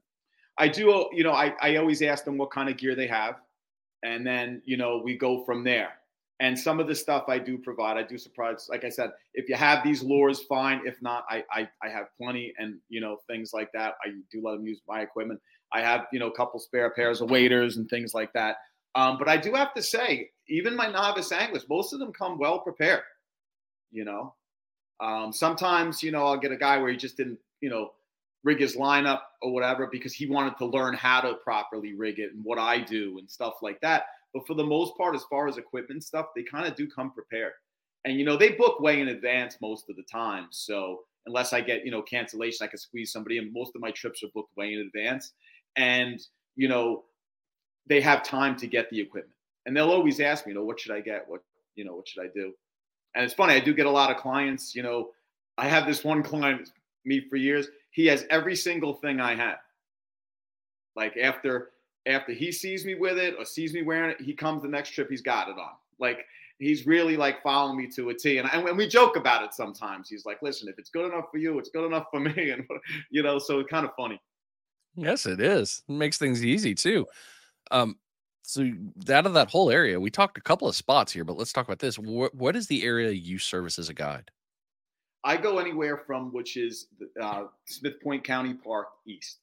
I 0.58 0.68
do, 0.68 1.10
you 1.14 1.24
know, 1.24 1.34
I 1.34 1.54
I 1.62 1.78
always 1.78 2.02
ask 2.02 2.26
them 2.26 2.38
what 2.38 2.52
kind 2.52 2.70
of 2.70 2.78
gear 2.78 2.96
they 2.96 3.08
have, 3.08 3.36
and 4.04 4.26
then 4.26 4.62
you 4.66 4.78
know 4.78 5.02
we 5.04 5.18
go 5.18 5.44
from 5.46 5.64
there 5.64 5.94
and 6.42 6.60
some 6.60 6.80
of 6.80 6.88
the 6.88 6.96
stuff 6.96 7.26
I 7.28 7.38
do 7.38 7.60
provide, 7.60 7.98
I 7.98 8.04
do 8.04 8.18
surprise. 8.18 8.66
Like 8.68 8.84
I 8.84 8.90
said, 8.90 9.12
if 9.36 9.48
you 9.48 9.56
have 9.56 9.84
these 9.84 10.02
lures, 10.02 10.42
fine. 10.42 10.82
If 10.86 11.00
not, 11.00 11.24
I, 11.30 11.44
I 11.54 11.70
I 11.84 11.90
have 11.90 12.08
plenty, 12.18 12.52
and 12.58 12.80
you 12.90 13.00
know 13.00 13.18
things 13.30 13.52
like 13.54 13.70
that. 13.74 13.94
I 14.04 14.10
do 14.32 14.42
let 14.44 14.54
them 14.58 14.66
use 14.66 14.82
my 14.88 15.02
equipment. 15.02 15.40
I 15.72 15.82
have 15.82 16.08
you 16.12 16.20
know 16.20 16.28
a 16.28 16.36
couple 16.36 16.60
spare 16.60 16.90
pairs 16.90 17.22
of 17.22 17.30
waders 17.30 17.78
and 17.78 17.88
things 17.90 18.16
like 18.16 18.34
that. 18.34 18.56
Um, 18.96 19.18
but 19.18 19.30
I 19.30 19.38
do 19.38 19.54
have 19.54 19.74
to 19.76 19.84
say, 19.84 20.32
even 20.48 20.76
my 20.76 20.88
novice 20.88 21.32
anglers, 21.32 21.66
most 21.70 21.94
of 21.94 22.00
them 22.00 22.12
come 22.12 22.38
well 22.38 22.60
prepared. 22.60 23.04
You 23.92 24.06
know, 24.06 24.36
um, 25.00 25.34
sometimes 25.34 26.02
you 26.04 26.12
know 26.12 26.26
I'll 26.26 26.38
get 26.38 26.52
a 26.52 26.58
guy 26.58 26.78
where 26.78 26.92
he 26.92 26.98
just 26.98 27.18
didn't 27.18 27.40
you 27.62 27.70
know 27.70 27.92
rig 28.44 28.60
his 28.60 28.76
lineup 28.76 29.22
or 29.42 29.54
whatever 29.54 29.88
because 29.92 30.14
he 30.14 30.26
wanted 30.26 30.58
to 30.58 30.66
learn 30.66 30.96
how 30.96 31.22
to 31.22 31.36
properly 31.36 31.94
rig 31.94 32.20
it 32.20 32.34
and 32.34 32.44
what 32.44 32.58
I 32.58 32.80
do 32.80 33.20
and 33.20 33.30
stuff 33.30 33.56
like 33.62 33.80
that. 33.82 34.06
But 34.34 34.48
for 34.48 34.56
the 34.56 34.64
most 34.64 34.98
part, 34.98 35.16
as 35.16 35.24
far 35.30 35.48
as 35.48 35.58
equipment 35.58 36.04
stuff, 36.04 36.28
they 36.36 36.44
kind 36.44 36.66
of 36.66 36.76
do 36.76 36.90
come 36.90 37.12
prepared. 37.12 37.54
And 38.06 38.18
you 38.18 38.26
know, 38.26 38.38
they 38.38 38.54
book 38.54 38.80
way 38.80 39.00
in 39.00 39.10
advance 39.10 39.58
most 39.62 39.90
of 39.90 39.96
the 39.96 40.04
time. 40.04 40.48
So 40.50 41.02
unless 41.26 41.54
I 41.54 41.62
get, 41.62 41.86
you 41.86 41.92
know, 41.92 42.02
cancellation, 42.02 42.64
I 42.64 42.68
can 42.68 42.80
squeeze 42.80 43.12
somebody 43.12 43.38
in. 43.38 43.54
Most 43.54 43.76
of 43.76 43.82
my 43.82 43.92
trips 43.92 44.24
are 44.24 44.30
booked 44.34 44.56
way 44.58 44.74
in 44.74 44.80
advance. 44.80 45.34
And, 45.76 46.20
you 46.56 46.68
know, 46.68 47.04
they 47.88 48.02
have 48.02 48.24
time 48.24 48.56
to 48.58 48.68
get 48.68 48.90
the 48.90 49.00
equipment. 49.00 49.36
And 49.66 49.76
they'll 49.76 49.92
always 49.92 50.20
ask 50.20 50.46
me, 50.46 50.52
you 50.52 50.58
know, 50.58 50.66
what 50.66 50.80
should 50.80 50.92
I 50.92 51.02
get? 51.02 51.28
What, 51.28 51.44
you 51.76 51.86
know, 51.86 51.96
what 51.96 52.08
should 52.08 52.24
I 52.24 52.28
do? 52.34 52.54
And 53.16 53.24
it's 53.26 53.34
funny, 53.34 53.54
I 53.54 53.60
do 53.60 53.74
get 53.74 53.86
a 53.86 53.92
lot 53.92 54.10
of 54.10 54.18
clients, 54.18 54.76
you 54.76 54.84
know, 54.84 55.10
I 55.58 55.68
have 55.68 55.86
this 55.86 56.04
one 56.04 56.24
client 56.24 56.72
me 57.06 57.28
for 57.30 57.36
years. 57.36 57.68
He 57.92 58.06
has 58.08 58.26
every 58.30 58.56
single 58.56 58.94
thing 58.94 59.20
I 59.20 59.36
have. 59.36 59.60
Like 60.96 61.18
after 61.18 61.72
after 62.08 62.32
he 62.32 62.52
sees 62.52 62.84
me 62.84 62.96
with 62.96 63.18
it 63.18 63.36
or 63.38 63.46
sees 63.46 63.74
me 63.74 63.84
wearing 63.84 64.12
it, 64.12 64.22
he 64.22 64.34
comes 64.34 64.64
the 64.64 64.68
next 64.68 64.90
trip, 64.92 65.10
he's 65.10 65.22
got 65.22 65.50
it 65.50 65.58
on. 65.58 65.74
Like 66.00 66.26
he's 66.58 66.88
really 66.88 67.16
like 67.16 67.44
following 67.44 67.78
me 67.78 67.88
to 67.96 68.10
a 68.10 68.14
T. 68.14 68.38
And, 68.38 68.50
and 68.52 68.78
we 68.78 68.88
joke 68.88 69.18
about 69.18 69.44
it 69.44 69.54
sometimes. 69.54 70.10
He's 70.10 70.26
like, 70.26 70.42
listen, 70.42 70.68
if 70.68 70.80
it's 70.80 70.90
good 70.90 71.12
enough 71.12 71.26
for 71.32 71.38
you, 71.38 71.60
it's 71.60 71.70
good 71.70 71.86
enough 71.86 72.06
for 72.12 72.20
me. 72.20 72.52
And, 72.52 72.66
you 73.10 73.24
know, 73.24 73.40
so 73.40 73.60
it's 73.60 73.70
kind 73.70 73.86
of 73.86 73.92
funny. 73.96 74.20
Yes, 74.96 75.26
it 75.26 75.40
is. 75.40 75.84
It 75.88 75.94
makes 75.94 76.18
things 76.18 76.44
easy 76.44 76.76
too. 76.76 77.06
Um, 77.70 77.98
so 78.44 78.70
out 79.10 79.26
of 79.26 79.34
that 79.34 79.52
whole 79.52 79.70
area, 79.70 80.00
we 80.00 80.10
talked 80.10 80.38
a 80.38 80.42
couple 80.42 80.68
of 80.68 80.76
spots 80.76 81.12
here, 81.12 81.24
but 81.24 81.38
let's 81.38 81.54
talk 81.54 81.68
about 81.68 81.80
this. 81.80 81.98
What, 81.98 82.34
what 82.36 82.56
is 82.56 82.68
the 82.68 82.84
area 82.84 83.12
you 83.12 83.38
service 83.38 83.78
as 83.78 83.90
a 83.90 83.94
guide? 83.94 84.32
I 85.24 85.38
go 85.38 85.60
anywhere 85.60 85.98
from 86.08 86.34
which 86.34 86.58
is 86.58 86.88
uh, 87.22 87.44
Smith 87.66 88.02
Point 88.02 88.24
County 88.24 88.56
Park 88.56 88.88
East 89.06 89.38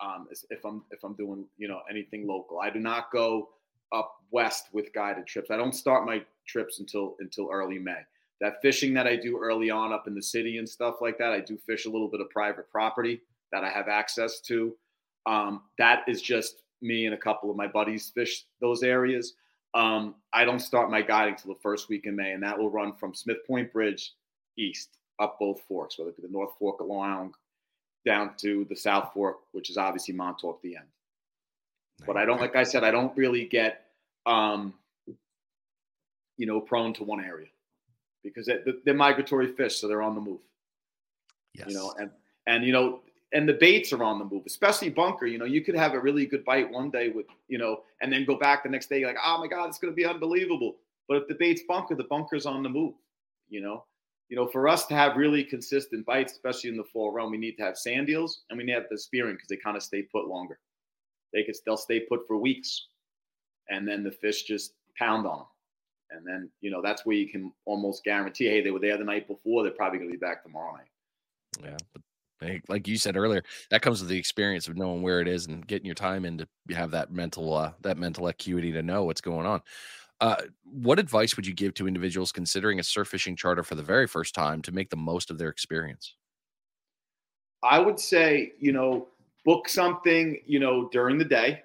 um, 0.00 0.28
if 0.50 0.64
I'm 0.64 0.82
if 0.90 1.02
I'm 1.04 1.14
doing 1.14 1.44
you 1.56 1.68
know 1.68 1.80
anything 1.90 2.26
local. 2.26 2.60
I 2.60 2.70
do 2.70 2.78
not 2.78 3.10
go 3.12 3.50
up 3.92 4.16
west 4.30 4.68
with 4.72 4.92
guided 4.92 5.26
trips. 5.26 5.50
I 5.50 5.56
don't 5.56 5.74
start 5.74 6.06
my 6.06 6.22
trips 6.46 6.80
until 6.80 7.16
until 7.20 7.48
early 7.52 7.78
May. 7.78 8.00
That 8.40 8.62
fishing 8.62 8.94
that 8.94 9.06
I 9.06 9.16
do 9.16 9.38
early 9.38 9.70
on 9.70 9.92
up 9.92 10.06
in 10.06 10.14
the 10.14 10.22
city 10.22 10.58
and 10.58 10.68
stuff 10.68 10.96
like 11.00 11.18
that, 11.18 11.32
I 11.32 11.40
do 11.40 11.58
fish 11.58 11.86
a 11.86 11.90
little 11.90 12.08
bit 12.08 12.20
of 12.20 12.30
private 12.30 12.70
property 12.70 13.20
that 13.52 13.64
I 13.64 13.70
have 13.70 13.88
access 13.88 14.40
to. 14.42 14.76
Um, 15.26 15.62
that 15.78 16.04
is 16.06 16.22
just 16.22 16.62
me 16.80 17.06
and 17.06 17.14
a 17.14 17.18
couple 17.18 17.50
of 17.50 17.56
my 17.56 17.66
buddies 17.66 18.10
fish 18.10 18.44
those 18.60 18.82
areas. 18.82 19.34
Um, 19.74 20.14
I 20.32 20.44
don't 20.44 20.60
start 20.60 20.90
my 20.90 21.02
guiding 21.02 21.36
till 21.36 21.52
the 21.52 21.60
first 21.60 21.88
week 21.88 22.06
in 22.06 22.16
May, 22.16 22.32
and 22.32 22.42
that 22.42 22.58
will 22.58 22.70
run 22.70 22.94
from 22.94 23.14
Smith 23.14 23.46
Point 23.46 23.72
Bridge 23.72 24.12
east 24.56 24.98
up 25.18 25.38
both 25.38 25.60
forks, 25.62 25.98
whether 25.98 26.10
it 26.10 26.16
be 26.16 26.22
the 26.22 26.32
North 26.32 26.52
Fork 26.58 26.80
of 26.80 26.86
Long 26.86 27.10
Island 27.10 27.34
down 28.06 28.32
to 28.38 28.64
the 28.70 28.76
South 28.76 29.10
Fork, 29.12 29.38
which 29.52 29.70
is 29.70 29.76
obviously 29.76 30.14
Montauk 30.14 30.56
at 30.56 30.62
the 30.62 30.76
end. 30.76 30.86
But 32.06 32.16
I 32.16 32.24
don't, 32.24 32.40
like 32.40 32.56
I 32.56 32.62
said, 32.62 32.84
I 32.84 32.90
don't 32.90 33.16
really 33.16 33.44
get, 33.44 33.86
um, 34.24 34.74
you 36.36 36.46
know, 36.46 36.60
prone 36.60 36.94
to 36.94 37.04
one 37.04 37.22
area 37.22 37.48
because 38.22 38.48
they're 38.84 38.94
migratory 38.94 39.48
fish, 39.48 39.76
so 39.76 39.88
they're 39.88 40.02
on 40.02 40.14
the 40.14 40.20
move. 40.20 40.40
Yes. 41.54 41.66
You 41.68 41.74
know, 41.74 41.94
and 41.98 42.10
and 42.46 42.64
you 42.64 42.72
know, 42.72 43.00
and 43.32 43.48
the 43.48 43.54
baits 43.54 43.92
are 43.92 44.02
on 44.02 44.18
the 44.18 44.24
move, 44.24 44.44
especially 44.46 44.88
bunker. 44.88 45.26
You 45.26 45.38
know, 45.38 45.44
you 45.44 45.62
could 45.62 45.76
have 45.76 45.94
a 45.94 46.00
really 46.00 46.26
good 46.26 46.44
bite 46.44 46.70
one 46.70 46.90
day 46.90 47.10
with, 47.10 47.26
you 47.48 47.58
know, 47.58 47.82
and 48.00 48.12
then 48.12 48.24
go 48.24 48.36
back 48.36 48.62
the 48.62 48.68
next 48.68 48.88
day 48.88 49.04
like, 49.04 49.16
oh 49.22 49.38
my 49.38 49.46
god, 49.46 49.68
it's 49.68 49.78
going 49.78 49.92
to 49.92 49.96
be 49.96 50.06
unbelievable. 50.06 50.76
But 51.08 51.18
if 51.18 51.28
the 51.28 51.34
bait's 51.34 51.62
bunker, 51.68 51.94
the 51.94 52.04
bunker's 52.04 52.46
on 52.46 52.62
the 52.62 52.68
move. 52.68 52.94
You 53.48 53.60
know, 53.62 53.84
you 54.28 54.36
know, 54.36 54.46
for 54.46 54.68
us 54.68 54.86
to 54.86 54.94
have 54.94 55.16
really 55.16 55.42
consistent 55.42 56.04
bites, 56.04 56.32
especially 56.32 56.70
in 56.70 56.76
the 56.76 56.84
fall 56.84 57.12
run, 57.12 57.30
we 57.30 57.38
need 57.38 57.56
to 57.56 57.62
have 57.62 57.78
sand 57.78 58.10
eels 58.10 58.42
and 58.50 58.58
we 58.58 58.64
need 58.64 58.72
to 58.72 58.80
have 58.80 58.88
the 58.90 58.98
spearing 58.98 59.34
because 59.34 59.48
they 59.48 59.56
kind 59.56 59.76
of 59.76 59.82
stay 59.82 60.02
put 60.02 60.26
longer. 60.26 60.58
They 61.32 61.44
could 61.44 61.56
they'll 61.64 61.76
stay 61.76 62.00
put 62.00 62.26
for 62.26 62.38
weeks, 62.38 62.86
and 63.68 63.86
then 63.86 64.02
the 64.02 64.10
fish 64.10 64.44
just 64.44 64.72
pound 64.98 65.26
on 65.26 65.38
them. 65.38 65.46
And 66.10 66.26
then 66.26 66.50
you 66.60 66.70
know 66.70 66.80
that's 66.82 67.04
where 67.04 67.16
you 67.16 67.28
can 67.28 67.52
almost 67.66 68.04
guarantee, 68.04 68.46
hey, 68.46 68.62
they 68.62 68.70
were 68.70 68.78
there 68.78 68.96
the 68.96 69.04
night 69.04 69.28
before. 69.28 69.62
They're 69.62 69.72
probably 69.72 69.98
going 69.98 70.10
to 70.10 70.16
be 70.16 70.20
back 70.20 70.42
tomorrow 70.42 70.76
night. 70.76 70.88
Yeah, 71.62 71.76
but 71.92 72.02
like 72.68 72.86
you 72.86 72.96
said 72.96 73.16
earlier, 73.16 73.42
that 73.70 73.82
comes 73.82 74.00
with 74.00 74.08
the 74.08 74.18
experience 74.18 74.68
of 74.68 74.76
knowing 74.76 75.02
where 75.02 75.20
it 75.20 75.28
is 75.28 75.46
and 75.46 75.66
getting 75.66 75.86
your 75.86 75.94
time 75.94 76.24
in 76.24 76.38
to 76.38 76.48
have 76.74 76.90
that 76.92 77.10
mental 77.10 77.52
uh, 77.54 77.72
that 77.82 77.98
mental 77.98 78.28
acuity 78.28 78.72
to 78.72 78.82
know 78.82 79.04
what's 79.04 79.20
going 79.20 79.46
on. 79.46 79.60
Uh, 80.20 80.36
what 80.64 80.98
advice 80.98 81.36
would 81.36 81.46
you 81.46 81.54
give 81.54 81.74
to 81.74 81.86
individuals 81.86 82.32
considering 82.32 82.80
a 82.80 82.82
surf 82.82 83.08
fishing 83.08 83.36
charter 83.36 83.62
for 83.62 83.76
the 83.76 83.82
very 83.82 84.06
first 84.06 84.34
time 84.34 84.60
to 84.62 84.72
make 84.72 84.90
the 84.90 84.96
most 84.96 85.30
of 85.30 85.38
their 85.38 85.48
experience? 85.48 86.14
I 87.62 87.78
would 87.78 88.00
say, 88.00 88.52
you 88.58 88.72
know, 88.72 89.08
book 89.44 89.68
something, 89.68 90.40
you 90.46 90.58
know, 90.58 90.88
during 90.90 91.18
the 91.18 91.24
day 91.24 91.62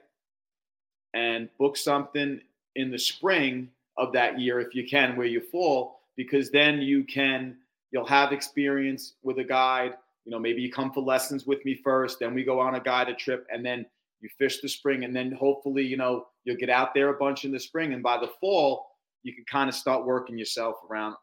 and 1.13 1.49
book 1.57 1.77
something 1.77 2.41
in 2.75 2.91
the 2.91 2.97
spring 2.97 3.69
of 3.97 4.13
that 4.13 4.39
year 4.39 4.59
if 4.59 4.73
you 4.73 4.87
can 4.87 5.15
where 5.15 5.27
you 5.27 5.39
fall 5.39 5.99
because 6.15 6.49
then 6.49 6.81
you 6.81 7.03
can 7.03 7.55
you'll 7.91 8.05
have 8.05 8.31
experience 8.31 9.13
with 9.21 9.37
a 9.37 9.43
guide 9.43 9.93
you 10.25 10.31
know 10.31 10.39
maybe 10.39 10.61
you 10.61 10.71
come 10.71 10.91
for 10.91 11.01
lessons 11.01 11.45
with 11.45 11.63
me 11.65 11.79
first 11.83 12.19
then 12.19 12.33
we 12.33 12.43
go 12.43 12.59
on 12.59 12.75
a 12.75 12.79
guided 12.79 13.17
trip 13.17 13.45
and 13.51 13.65
then 13.65 13.85
you 14.23 14.29
fish 14.39 14.61
the 14.61 14.69
spring 14.69 15.03
and 15.03 15.15
then 15.15 15.31
hopefully 15.33 15.83
you 15.83 15.97
know 15.97 16.25
you'll 16.45 16.57
get 16.57 16.69
out 16.69 16.93
there 16.93 17.09
a 17.09 17.17
bunch 17.17 17.45
in 17.45 17.51
the 17.51 17.59
spring. 17.59 17.93
And 17.93 18.01
by 18.01 18.17
the 18.17 18.31
fall 18.39 18.87
you 19.21 19.33
can 19.33 19.45
kind 19.49 19.69
of 19.69 19.75
start 19.75 20.05
working 20.05 20.37
yourself 20.37 20.77
around 20.89 21.15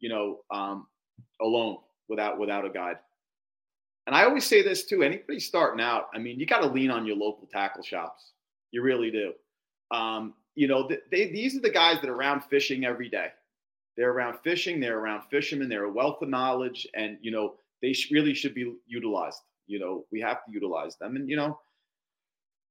you 0.00 0.08
know 0.08 0.38
um, 0.50 0.86
alone 1.42 1.78
without 2.08 2.38
without 2.38 2.64
a 2.64 2.70
guide. 2.70 2.96
And 4.06 4.14
i 4.14 4.24
always 4.24 4.46
say 4.46 4.62
this 4.62 4.86
too 4.86 5.02
anybody 5.02 5.40
starting 5.40 5.84
out 5.84 6.06
i 6.14 6.18
mean 6.18 6.38
you 6.38 6.46
got 6.46 6.60
to 6.60 6.68
lean 6.68 6.90
on 6.90 7.04
your 7.04 7.16
local 7.16 7.48
tackle 7.52 7.82
shops. 7.82 8.32
You 8.70 8.82
really 8.82 9.10
do. 9.10 9.32
Um, 9.90 10.34
you 10.54 10.68
know 10.68 10.88
they, 11.10 11.30
these 11.30 11.56
are 11.56 11.60
the 11.60 11.70
guys 11.70 12.00
that 12.00 12.08
are 12.08 12.14
around 12.14 12.42
fishing 12.44 12.84
every 12.84 13.08
day. 13.08 13.28
They're 13.96 14.12
around 14.12 14.38
fishing 14.44 14.78
they're 14.78 15.00
around 15.00 15.22
fishermen 15.30 15.68
they're 15.68 15.84
a 15.84 15.92
wealth 15.92 16.22
of 16.22 16.28
knowledge 16.28 16.86
and 16.94 17.18
you 17.22 17.32
know 17.32 17.54
they 17.82 17.92
sh- 17.92 18.10
really 18.10 18.34
should 18.34 18.54
be 18.54 18.74
utilized 18.86 19.40
You 19.66 19.78
know, 19.78 20.04
we 20.10 20.20
have 20.20 20.44
to 20.44 20.52
utilize 20.52 20.96
them. 20.96 21.16
And, 21.16 21.28
you 21.28 21.36
know, 21.36 21.58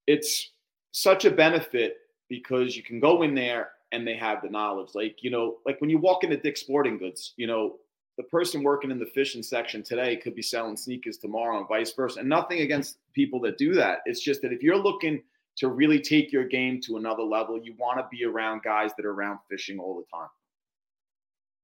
it's 0.07 0.51
such 0.91 1.25
a 1.25 1.31
benefit 1.31 1.97
because 2.29 2.75
you 2.75 2.83
can 2.83 2.99
go 2.99 3.23
in 3.23 3.35
there 3.35 3.69
and 3.91 4.07
they 4.07 4.15
have 4.15 4.41
the 4.41 4.49
knowledge. 4.49 4.89
Like, 4.93 5.17
you 5.21 5.29
know, 5.29 5.57
like 5.65 5.79
when 5.81 5.89
you 5.89 5.97
walk 5.97 6.23
into 6.23 6.37
Dick's 6.37 6.61
Sporting 6.61 6.97
Goods, 6.97 7.33
you 7.37 7.47
know, 7.47 7.77
the 8.17 8.23
person 8.23 8.63
working 8.63 8.91
in 8.91 8.99
the 8.99 9.05
fishing 9.07 9.43
section 9.43 9.83
today 9.83 10.15
could 10.15 10.35
be 10.35 10.41
selling 10.41 10.77
sneakers 10.77 11.17
tomorrow 11.17 11.59
and 11.59 11.67
vice 11.67 11.91
versa. 11.91 12.19
And 12.21 12.29
nothing 12.29 12.61
against 12.61 12.97
people 13.13 13.41
that 13.41 13.57
do 13.57 13.73
that. 13.73 13.99
It's 14.05 14.21
just 14.21 14.41
that 14.41 14.53
if 14.53 14.63
you're 14.63 14.77
looking 14.77 15.21
to 15.57 15.67
really 15.67 15.99
take 15.99 16.31
your 16.31 16.45
game 16.45 16.79
to 16.81 16.97
another 16.97 17.23
level, 17.23 17.59
you 17.61 17.73
want 17.77 17.99
to 17.99 18.07
be 18.09 18.23
around 18.23 18.61
guys 18.63 18.91
that 18.95 19.05
are 19.05 19.11
around 19.11 19.39
fishing 19.49 19.79
all 19.79 19.97
the 19.97 20.17
time. 20.17 20.29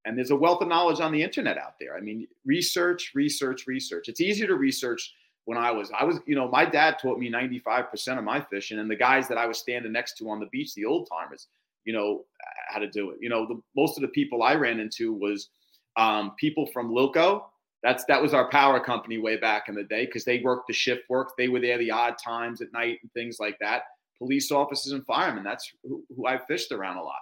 And 0.05 0.17
there's 0.17 0.31
a 0.31 0.35
wealth 0.35 0.61
of 0.61 0.67
knowledge 0.67 0.99
on 0.99 1.11
the 1.11 1.21
internet 1.21 1.57
out 1.57 1.75
there. 1.79 1.95
I 1.95 2.01
mean, 2.01 2.27
research, 2.45 3.11
research, 3.13 3.67
research. 3.67 4.09
It's 4.09 4.21
easier 4.21 4.47
to 4.47 4.55
research 4.55 5.13
when 5.45 5.57
I 5.57 5.71
was, 5.71 5.91
I 5.97 6.03
was, 6.03 6.19
you 6.25 6.35
know, 6.35 6.47
my 6.47 6.65
dad 6.65 6.97
taught 6.99 7.19
me 7.19 7.31
95% 7.31 8.17
of 8.17 8.23
my 8.23 8.41
fishing, 8.41 8.79
and 8.79 8.89
the 8.89 8.95
guys 8.95 9.27
that 9.27 9.37
I 9.37 9.45
was 9.45 9.59
standing 9.59 9.91
next 9.91 10.17
to 10.17 10.29
on 10.29 10.39
the 10.39 10.47
beach, 10.47 10.73
the 10.75 10.85
old 10.85 11.07
timers, 11.11 11.47
you 11.85 11.93
know, 11.93 12.25
how 12.69 12.79
to 12.79 12.89
do 12.89 13.11
it. 13.11 13.17
You 13.21 13.29
know, 13.29 13.45
the, 13.47 13.61
most 13.75 13.97
of 13.97 14.01
the 14.01 14.07
people 14.09 14.43
I 14.43 14.55
ran 14.55 14.79
into 14.79 15.13
was 15.13 15.49
um, 15.97 16.33
people 16.39 16.67
from 16.67 16.91
Lilco. 16.91 17.43
That's 17.83 18.05
that 18.05 18.21
was 18.21 18.35
our 18.35 18.49
power 18.49 18.79
company 18.79 19.17
way 19.17 19.37
back 19.37 19.67
in 19.67 19.73
the 19.73 19.83
day 19.83 20.05
because 20.05 20.23
they 20.23 20.39
worked 20.39 20.67
the 20.67 20.73
shift 20.73 21.01
work. 21.09 21.31
They 21.37 21.47
were 21.47 21.59
there 21.59 21.79
the 21.79 21.89
odd 21.89 22.15
times 22.23 22.61
at 22.61 22.71
night 22.71 22.99
and 23.01 23.11
things 23.13 23.37
like 23.39 23.57
that. 23.59 23.83
Police 24.19 24.51
officers 24.51 24.93
and 24.93 25.03
firemen. 25.07 25.43
That's 25.43 25.71
who, 25.83 26.03
who 26.15 26.27
I 26.27 26.37
fished 26.45 26.71
around 26.71 26.97
a 26.97 27.03
lot 27.03 27.21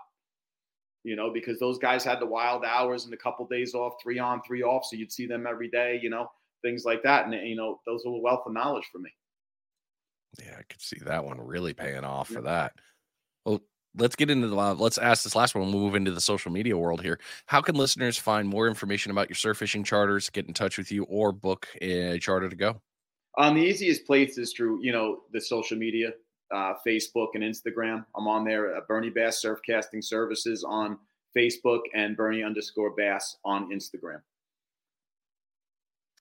you 1.09 1.15
know, 1.15 1.31
because 1.31 1.57
those 1.57 1.79
guys 1.79 2.03
had 2.03 2.19
the 2.19 2.25
wild 2.27 2.63
hours 2.63 3.05
and 3.05 3.13
a 3.15 3.17
couple 3.17 3.47
days 3.47 3.73
off, 3.73 3.95
three 4.01 4.19
on, 4.19 4.43
three 4.45 4.61
off. 4.61 4.85
So 4.85 4.95
you'd 4.95 5.11
see 5.11 5.25
them 5.25 5.47
every 5.47 5.67
day, 5.67 5.99
you 6.03 6.11
know, 6.11 6.29
things 6.61 6.85
like 6.85 7.01
that. 7.01 7.25
And, 7.25 7.33
you 7.47 7.55
know, 7.55 7.79
those 7.87 8.05
are 8.05 8.09
a 8.09 8.19
wealth 8.19 8.43
of 8.45 8.53
knowledge 8.53 8.87
for 8.91 8.99
me. 8.99 9.09
Yeah, 10.39 10.55
I 10.59 10.61
could 10.69 10.79
see 10.79 10.99
that 11.05 11.25
one 11.25 11.41
really 11.41 11.73
paying 11.73 12.03
off 12.03 12.29
yeah. 12.29 12.35
for 12.35 12.41
that. 12.43 12.73
Well, 13.43 13.61
let's 13.97 14.15
get 14.15 14.29
into 14.29 14.49
the 14.49 14.55
let's 14.55 14.99
ask 14.99 15.23
this 15.23 15.35
last 15.35 15.55
one. 15.55 15.63
We'll 15.63 15.81
move 15.81 15.95
into 15.95 16.11
the 16.11 16.21
social 16.21 16.51
media 16.51 16.77
world 16.77 17.01
here. 17.01 17.19
How 17.47 17.59
can 17.59 17.73
listeners 17.73 18.19
find 18.19 18.47
more 18.47 18.67
information 18.67 19.11
about 19.11 19.29
your 19.29 19.35
surf 19.35 19.57
fishing 19.57 19.83
charters, 19.83 20.29
get 20.29 20.47
in 20.47 20.53
touch 20.53 20.77
with 20.77 20.91
you, 20.91 21.05
or 21.05 21.31
book 21.31 21.67
a 21.81 22.19
charter 22.19 22.49
to 22.49 22.55
go? 22.55 22.79
Um, 23.39 23.55
the 23.55 23.61
easiest 23.61 24.05
place 24.05 24.37
is 24.37 24.53
through, 24.53 24.83
you 24.83 24.91
know, 24.91 25.21
the 25.33 25.41
social 25.41 25.75
media 25.75 26.11
uh, 26.51 26.73
Facebook 26.85 27.29
and 27.35 27.43
Instagram. 27.43 28.05
I'm 28.15 28.27
on 28.27 28.43
there. 28.43 28.75
Uh, 28.75 28.81
Bernie 28.87 29.09
Bass 29.09 29.43
Surfcasting 29.43 30.03
Services 30.03 30.63
on 30.63 30.97
Facebook 31.37 31.81
and 31.93 32.17
Bernie 32.17 32.43
underscore 32.43 32.91
Bass 32.95 33.37
on 33.45 33.69
Instagram. 33.71 34.21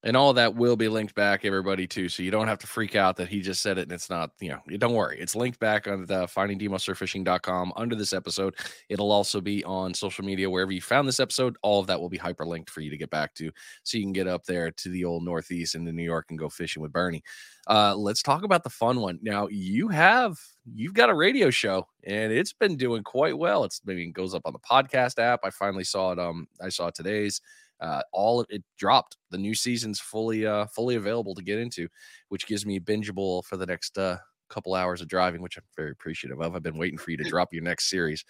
And 0.04 0.16
all 0.16 0.32
that 0.34 0.54
will 0.54 0.76
be 0.76 0.88
linked 0.88 1.16
back, 1.16 1.44
everybody, 1.44 1.86
too. 1.88 2.08
So 2.08 2.22
you 2.22 2.30
don't 2.30 2.46
have 2.46 2.60
to 2.60 2.68
freak 2.68 2.94
out 2.94 3.16
that 3.16 3.28
he 3.28 3.40
just 3.40 3.62
said 3.62 3.78
it 3.78 3.82
and 3.82 3.92
it's 3.92 4.08
not, 4.08 4.30
you 4.40 4.50
know, 4.50 4.60
don't 4.76 4.94
worry. 4.94 5.18
It's 5.18 5.34
linked 5.34 5.58
back 5.58 5.88
on 5.88 6.06
the 6.06 6.26
findingdemosurfishing.com 6.26 7.72
under 7.74 7.96
this 7.96 8.12
episode. 8.12 8.54
It'll 8.88 9.10
also 9.10 9.40
be 9.40 9.64
on 9.64 9.92
social 9.92 10.24
media 10.24 10.48
wherever 10.48 10.70
you 10.70 10.80
found 10.80 11.08
this 11.08 11.18
episode. 11.18 11.56
All 11.62 11.80
of 11.80 11.88
that 11.88 12.00
will 12.00 12.08
be 12.08 12.18
hyperlinked 12.18 12.70
for 12.70 12.80
you 12.80 12.90
to 12.90 12.96
get 12.96 13.10
back 13.10 13.34
to 13.34 13.50
so 13.82 13.98
you 13.98 14.04
can 14.04 14.12
get 14.12 14.28
up 14.28 14.44
there 14.44 14.70
to 14.70 14.88
the 14.88 15.04
old 15.04 15.24
Northeast 15.24 15.74
into 15.74 15.90
New 15.90 16.04
York 16.04 16.26
and 16.30 16.38
go 16.38 16.48
fishing 16.48 16.80
with 16.80 16.92
Bernie. 16.92 17.24
Uh, 17.66 17.94
let's 17.96 18.22
talk 18.22 18.44
about 18.44 18.62
the 18.62 18.70
fun 18.70 19.00
one. 19.00 19.18
Now, 19.20 19.48
you 19.48 19.88
have 19.88 20.38
you've 20.74 20.94
got 20.94 21.10
a 21.10 21.14
radio 21.14 21.50
show 21.50 21.86
and 22.04 22.32
it's 22.32 22.52
been 22.52 22.76
doing 22.76 23.02
quite 23.02 23.36
well. 23.36 23.64
It's 23.64 23.80
maybe 23.84 24.04
it 24.04 24.12
goes 24.12 24.34
up 24.34 24.42
on 24.44 24.52
the 24.52 24.58
podcast 24.60 25.18
app. 25.18 25.40
I 25.44 25.50
finally 25.50 25.84
saw 25.84 26.12
it. 26.12 26.18
Um, 26.18 26.46
I 26.62 26.68
saw 26.68 26.90
today's 26.90 27.40
uh, 27.80 28.02
all 28.12 28.44
it 28.48 28.62
dropped. 28.76 29.16
The 29.30 29.38
new 29.38 29.54
season's 29.54 30.00
fully 30.00 30.46
uh, 30.46 30.66
fully 30.66 30.96
available 30.96 31.34
to 31.34 31.42
get 31.42 31.58
into, 31.58 31.88
which 32.28 32.46
gives 32.46 32.66
me 32.66 32.80
bingeable 32.80 33.44
for 33.44 33.56
the 33.56 33.66
next 33.66 33.98
uh, 33.98 34.18
couple 34.48 34.74
hours 34.74 35.00
of 35.00 35.08
driving, 35.08 35.42
which 35.42 35.56
I'm 35.56 35.64
very 35.76 35.90
appreciative 35.90 36.40
of. 36.40 36.54
I've 36.54 36.62
been 36.62 36.78
waiting 36.78 36.98
for 36.98 37.10
you 37.10 37.16
to 37.18 37.24
drop 37.28 37.52
your 37.52 37.62
next 37.62 37.88
series. 37.90 38.24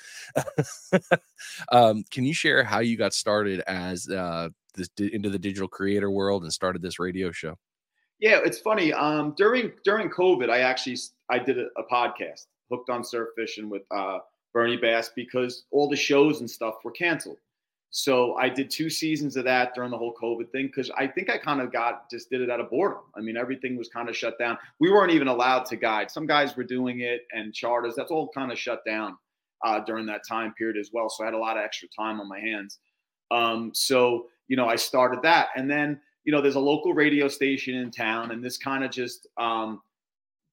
um, 1.72 2.04
can 2.10 2.24
you 2.24 2.34
share 2.34 2.64
how 2.64 2.80
you 2.80 2.96
got 2.96 3.14
started 3.14 3.60
as 3.66 4.08
uh, 4.08 4.48
this 4.74 4.88
into 4.98 5.30
the 5.30 5.38
digital 5.38 5.68
creator 5.68 6.10
world 6.10 6.42
and 6.42 6.52
started 6.52 6.82
this 6.82 6.98
radio 6.98 7.32
show? 7.32 7.56
Yeah, 8.20 8.40
it's 8.44 8.58
funny. 8.58 8.92
Um, 8.92 9.34
during 9.36 9.72
during 9.84 10.10
COVID, 10.10 10.50
I 10.50 10.60
actually 10.60 10.98
I 11.30 11.38
did 11.38 11.58
a, 11.58 11.66
a 11.76 11.84
podcast, 11.90 12.46
hooked 12.70 12.90
on 12.90 13.04
surf 13.04 13.28
fishing 13.36 13.70
with 13.70 13.82
uh, 13.90 14.18
Bernie 14.52 14.76
Bass, 14.76 15.10
because 15.14 15.64
all 15.70 15.88
the 15.88 15.96
shows 15.96 16.40
and 16.40 16.50
stuff 16.50 16.74
were 16.84 16.90
canceled. 16.90 17.38
So 17.90 18.34
I 18.36 18.48
did 18.50 18.70
two 18.70 18.90
seasons 18.90 19.36
of 19.36 19.44
that 19.44 19.74
during 19.74 19.90
the 19.90 19.96
whole 19.96 20.14
COVID 20.20 20.50
thing 20.50 20.66
because 20.66 20.90
I 20.90 21.06
think 21.06 21.30
I 21.30 21.38
kind 21.38 21.60
of 21.60 21.72
got 21.72 22.10
just 22.10 22.28
did 22.28 22.42
it 22.42 22.50
out 22.50 22.60
of 22.60 22.68
boredom. 22.68 23.00
I 23.16 23.20
mean, 23.20 23.36
everything 23.36 23.76
was 23.78 23.88
kind 23.88 24.08
of 24.08 24.16
shut 24.16 24.38
down. 24.38 24.58
We 24.78 24.90
weren't 24.90 25.12
even 25.12 25.28
allowed 25.28 25.64
to 25.66 25.76
guide. 25.76 26.10
Some 26.10 26.26
guys 26.26 26.56
were 26.56 26.64
doing 26.64 27.00
it 27.00 27.22
and 27.32 27.54
charters. 27.54 27.94
That's 27.96 28.10
all 28.10 28.28
kind 28.34 28.52
of 28.52 28.58
shut 28.58 28.84
down 28.84 29.16
uh, 29.64 29.80
during 29.80 30.04
that 30.06 30.20
time 30.28 30.52
period 30.54 30.76
as 30.76 30.90
well. 30.92 31.08
So 31.08 31.24
I 31.24 31.26
had 31.26 31.34
a 31.34 31.38
lot 31.38 31.56
of 31.56 31.64
extra 31.64 31.88
time 31.88 32.20
on 32.20 32.28
my 32.28 32.40
hands. 32.40 32.78
Um, 33.30 33.72
so 33.74 34.26
you 34.48 34.56
know, 34.56 34.66
I 34.66 34.76
started 34.76 35.22
that, 35.22 35.48
and 35.56 35.70
then 35.70 36.00
you 36.24 36.32
know, 36.32 36.42
there's 36.42 36.56
a 36.56 36.60
local 36.60 36.92
radio 36.92 37.28
station 37.28 37.74
in 37.74 37.90
town, 37.90 38.32
and 38.32 38.44
this 38.44 38.58
kind 38.58 38.84
of 38.84 38.90
just 38.90 39.26
um, 39.38 39.80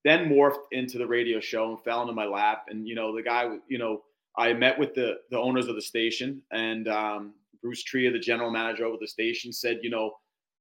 then 0.05 0.29
morphed 0.29 0.63
into 0.71 0.97
the 0.97 1.07
radio 1.07 1.39
show 1.39 1.71
and 1.71 1.83
fell 1.83 2.01
into 2.01 2.13
my 2.13 2.25
lap. 2.25 2.65
And 2.69 2.87
you 2.87 2.95
know, 2.95 3.15
the 3.15 3.23
guy, 3.23 3.57
you 3.67 3.77
know 3.77 4.03
I 4.37 4.53
met 4.53 4.77
with 4.77 4.93
the 4.93 5.15
the 5.31 5.39
owners 5.39 5.67
of 5.67 5.75
the 5.75 5.81
station, 5.81 6.41
and 6.51 6.87
um, 6.87 7.33
Bruce 7.61 7.83
Tria, 7.83 8.11
the 8.11 8.19
general 8.19 8.51
manager 8.51 8.85
over 8.85 8.97
the 8.99 9.07
station, 9.07 9.51
said, 9.51 9.79
you 9.81 9.89
know, 9.89 10.11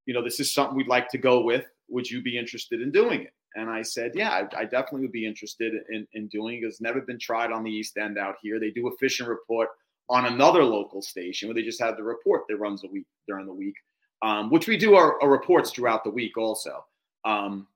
you 0.07 0.15
know, 0.15 0.23
this 0.23 0.41
is 0.41 0.53
something 0.53 0.77
we'd 0.77 0.89
like 0.89 1.09
to 1.11 1.19
go 1.19 1.43
with. 1.43 1.65
Would 1.89 2.11
you 2.11 2.23
be 2.23 2.39
interested 2.39 2.81
in 2.81 2.91
doing 2.91 3.23
it? 3.23 3.33
And 3.57 3.71
I 3.71 3.83
said, 3.83 4.13
yeah, 4.15 4.31
I, 4.31 4.61
I 4.61 4.65
definitely 4.65 5.03
would 5.03 5.13
be 5.13 5.27
interested 5.27 5.75
in, 5.91 6.07
in 6.15 6.29
doing 6.29 6.63
it. 6.63 6.67
It's 6.67 6.81
never 6.81 7.01
been 7.01 7.19
tried 7.19 7.53
on 7.53 7.63
the 7.63 7.71
East 7.71 7.97
End 7.97 8.19
out 8.19 8.37
here. 8.43 8.59
They 8.59 8.71
do 8.71 8.89
a 8.89 8.97
fishing 8.99 9.27
report 9.27 9.69
on 10.09 10.27
another 10.27 10.65
local 10.65 11.01
station 11.03 11.49
where 11.49 11.55
they 11.55 11.63
just 11.63 11.81
have 11.81 11.97
the 11.97 12.03
report 12.03 12.43
that 12.49 12.57
runs 12.57 12.85
a 12.85 12.89
week 12.89 13.07
during 13.29 13.47
the 13.47 13.53
week, 13.53 13.75
um, 14.23 14.51
which 14.51 14.67
we 14.67 14.77
do 14.77 14.95
our, 14.97 15.21
our, 15.23 15.31
reports 15.31 15.71
throughout 15.71 16.05
the 16.05 16.11
week 16.11 16.37
also. 16.37 16.85
Um, 17.25 17.67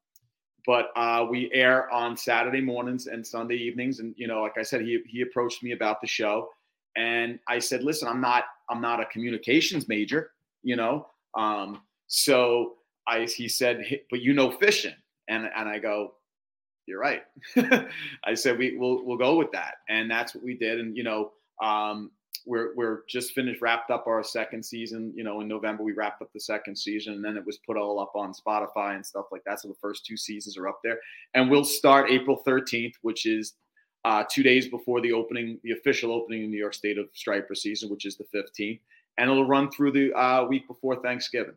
but 0.69 0.91
uh, 0.97 1.25
we 1.29 1.51
air 1.55 1.91
on 1.91 2.15
Saturday 2.15 2.61
mornings 2.61 3.07
and 3.07 3.27
Sunday 3.27 3.57
evenings. 3.57 4.01
And 4.01 4.15
you 4.19 4.29
know, 4.29 4.43
like 4.43 4.59
I 4.59 4.63
said, 4.63 4.83
he 4.83 5.03
he 5.09 5.23
approached 5.23 5.63
me 5.63 5.73
about 5.73 6.03
the 6.03 6.07
show, 6.07 6.51
and 6.95 7.39
I 7.49 7.59
said, 7.59 7.83
"Listen, 7.83 8.07
I'm 8.07 8.21
not 8.21 8.45
I'm 8.69 8.83
not 8.83 9.01
a 9.01 9.07
communications 9.07 9.89
major, 9.89 10.33
you 10.63 10.77
know." 10.77 11.07
Um, 11.35 11.81
so 12.07 12.75
I 13.09 13.25
he 13.25 13.49
said, 13.49 13.83
"But 14.11 14.21
you 14.21 14.35
know 14.35 14.51
fishing," 14.51 14.95
and 15.27 15.49
and 15.57 15.71
I 15.71 15.79
go, 15.79 16.13
"You're 16.87 17.01
right." 17.01 17.23
I 18.27 18.35
said, 18.35 18.59
"We 18.59 18.77
will 18.77 19.07
we'll 19.07 19.17
go 19.17 19.37
with 19.37 19.51
that," 19.53 19.77
and 19.89 20.11
that's 20.11 20.35
what 20.35 20.45
we 20.45 20.53
did. 20.53 20.81
And 20.81 20.95
you 20.95 21.03
know, 21.03 21.33
um, 21.63 22.11
we're 22.49 22.75
we're 22.75 23.03
just 23.07 23.33
finished 23.33 23.61
wrapped 23.61 23.91
up 23.91 24.07
our 24.07 24.25
second 24.25 24.65
season. 24.65 25.13
You 25.15 25.23
know, 25.23 25.41
in 25.43 25.49
November 25.49 25.83
we 25.83 25.93
wrapped 25.93 26.23
up 26.23 26.33
the 26.33 26.41
second 26.41 26.77
season, 26.77 27.15
and 27.15 27.25
then 27.25 27.37
it 27.37 27.45
was 27.45 27.59
put 27.59 27.77
all 27.77 28.01
up 28.01 28.13
on 28.17 28.33
Spotify 28.33 28.97
and 28.97 29.05
stuff 29.05 29.27
like 29.31 29.45
that. 29.45 29.61
So 29.61 29.69
the 29.69 29.75
first 29.81 30.07
two 30.07 30.17
seasons 30.17 30.57
are 30.57 30.67
up 30.67 30.81
there, 30.83 30.99
and 31.35 31.51
we'll 31.51 31.65
start 31.65 32.11
April 32.11 32.43
13th, 32.47 32.95
which 33.03 33.27
is 33.27 33.55
uh, 34.05 34.25
two 34.31 34.43
days 34.43 34.69
before 34.69 35.01
the 35.03 35.13
opening, 35.13 35.59
the 35.63 35.73
official 35.73 36.11
opening 36.11 36.45
in 36.45 36.51
New 36.51 36.59
York 36.59 36.75
State 36.75 36.99
of 36.99 37.09
Striper 37.13 37.55
season, 37.55 37.91
which 37.91 38.07
is 38.07 38.17
the 38.17 38.25
15th, 38.35 38.81
and 39.19 39.31
it'll 39.31 39.47
run 39.47 39.71
through 39.71 39.93
the 39.93 40.13
uh, 40.15 40.47
week 40.47 40.67
before 40.67 40.97
Thanksgiving. 40.97 41.57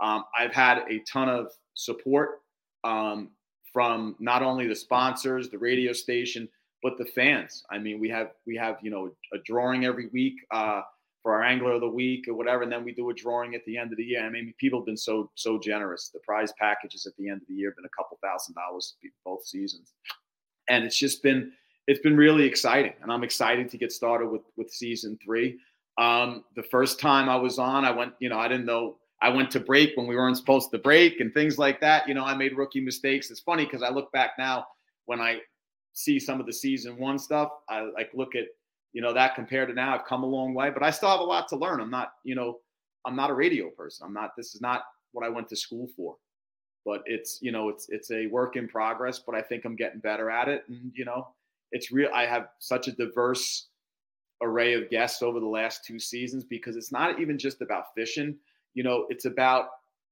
Um, 0.00 0.24
I've 0.36 0.54
had 0.54 0.84
a 0.88 1.00
ton 1.00 1.28
of 1.28 1.52
support 1.74 2.40
um, 2.84 3.28
from 3.72 4.16
not 4.18 4.42
only 4.42 4.66
the 4.66 4.74
sponsors, 4.74 5.50
the 5.50 5.58
radio 5.58 5.92
station 5.92 6.48
but 6.82 6.98
the 6.98 7.04
fans. 7.04 7.62
I 7.70 7.78
mean, 7.78 8.00
we 8.00 8.08
have 8.10 8.32
we 8.46 8.56
have 8.56 8.78
you 8.82 8.90
know 8.90 9.10
a 9.32 9.38
drawing 9.44 9.84
every 9.84 10.08
week 10.08 10.34
uh, 10.50 10.82
for 11.22 11.34
our 11.34 11.42
angler 11.42 11.72
of 11.72 11.80
the 11.80 11.88
week 11.88 12.26
or 12.28 12.34
whatever, 12.34 12.62
and 12.62 12.72
then 12.72 12.84
we 12.84 12.92
do 12.92 13.10
a 13.10 13.14
drawing 13.14 13.54
at 13.54 13.64
the 13.66 13.76
end 13.76 13.92
of 13.92 13.98
the 13.98 14.04
year. 14.04 14.24
I 14.24 14.30
mean, 14.30 14.54
people 14.58 14.80
have 14.80 14.86
been 14.86 14.96
so 14.96 15.30
so 15.34 15.58
generous. 15.58 16.10
The 16.12 16.20
prize 16.20 16.52
packages 16.58 17.06
at 17.06 17.14
the 17.18 17.28
end 17.28 17.42
of 17.42 17.48
the 17.48 17.54
year 17.54 17.70
have 17.70 17.76
been 17.76 17.84
a 17.84 17.96
couple 17.96 18.18
thousand 18.22 18.54
dollars 18.54 18.96
both 19.24 19.44
seasons, 19.44 19.92
and 20.68 20.84
it's 20.84 20.98
just 20.98 21.22
been 21.22 21.52
it's 21.86 22.00
been 22.00 22.16
really 22.16 22.44
exciting, 22.44 22.92
and 23.02 23.12
I'm 23.12 23.24
excited 23.24 23.68
to 23.70 23.78
get 23.78 23.92
started 23.92 24.28
with 24.28 24.42
with 24.56 24.70
season 24.70 25.18
three. 25.24 25.58
Um, 25.98 26.44
the 26.56 26.62
first 26.62 26.98
time 26.98 27.28
I 27.28 27.36
was 27.36 27.58
on, 27.58 27.84
I 27.84 27.90
went, 27.90 28.14
you 28.20 28.30
know, 28.30 28.38
I 28.38 28.48
didn't 28.48 28.64
know 28.64 28.96
I 29.22 29.28
went 29.28 29.50
to 29.50 29.60
break 29.60 29.96
when 29.96 30.06
we 30.06 30.16
weren't 30.16 30.36
supposed 30.36 30.70
to 30.70 30.78
break 30.78 31.20
and 31.20 31.32
things 31.34 31.58
like 31.58 31.80
that. 31.80 32.08
You 32.08 32.14
know, 32.14 32.24
I 32.24 32.34
made 32.34 32.56
rookie 32.56 32.80
mistakes. 32.80 33.30
It's 33.30 33.40
funny 33.40 33.66
because 33.66 33.82
I 33.82 33.90
look 33.90 34.10
back 34.12 34.32
now 34.38 34.66
when 35.04 35.20
I 35.20 35.40
see 35.92 36.18
some 36.18 36.40
of 36.40 36.46
the 36.46 36.52
season 36.52 36.98
one 36.98 37.18
stuff. 37.18 37.50
I 37.68 37.82
like 37.82 38.10
look 38.14 38.34
at 38.34 38.46
you 38.92 39.02
know 39.02 39.12
that 39.12 39.34
compared 39.34 39.68
to 39.68 39.74
now. 39.74 39.94
I've 39.94 40.04
come 40.04 40.22
a 40.22 40.26
long 40.26 40.54
way, 40.54 40.70
but 40.70 40.82
I 40.82 40.90
still 40.90 41.10
have 41.10 41.20
a 41.20 41.24
lot 41.24 41.48
to 41.48 41.56
learn. 41.56 41.80
I'm 41.80 41.90
not 41.90 42.12
you 42.24 42.34
know 42.34 42.58
I'm 43.04 43.16
not 43.16 43.30
a 43.30 43.34
radio 43.34 43.70
person. 43.70 44.06
I'm 44.06 44.14
not. 44.14 44.36
This 44.36 44.54
is 44.54 44.60
not 44.60 44.82
what 45.12 45.24
I 45.24 45.28
went 45.28 45.48
to 45.48 45.56
school 45.56 45.88
for. 45.96 46.16
But 46.84 47.02
it's 47.06 47.38
you 47.42 47.52
know 47.52 47.68
it's 47.68 47.88
it's 47.88 48.10
a 48.10 48.26
work 48.26 48.56
in 48.56 48.68
progress. 48.68 49.18
But 49.18 49.34
I 49.34 49.42
think 49.42 49.64
I'm 49.64 49.76
getting 49.76 50.00
better 50.00 50.30
at 50.30 50.48
it. 50.48 50.64
And 50.68 50.92
you 50.94 51.04
know 51.04 51.28
it's 51.72 51.92
real. 51.92 52.10
I 52.14 52.26
have 52.26 52.48
such 52.58 52.88
a 52.88 52.92
diverse 52.92 53.68
array 54.42 54.74
of 54.74 54.90
guests 54.90 55.22
over 55.22 55.38
the 55.38 55.46
last 55.46 55.84
two 55.84 55.98
seasons 55.98 56.44
because 56.44 56.76
it's 56.76 56.92
not 56.92 57.20
even 57.20 57.38
just 57.38 57.60
about 57.60 57.94
fishing. 57.94 58.36
You 58.74 58.82
know, 58.82 59.06
it's 59.10 59.24
about 59.24 59.68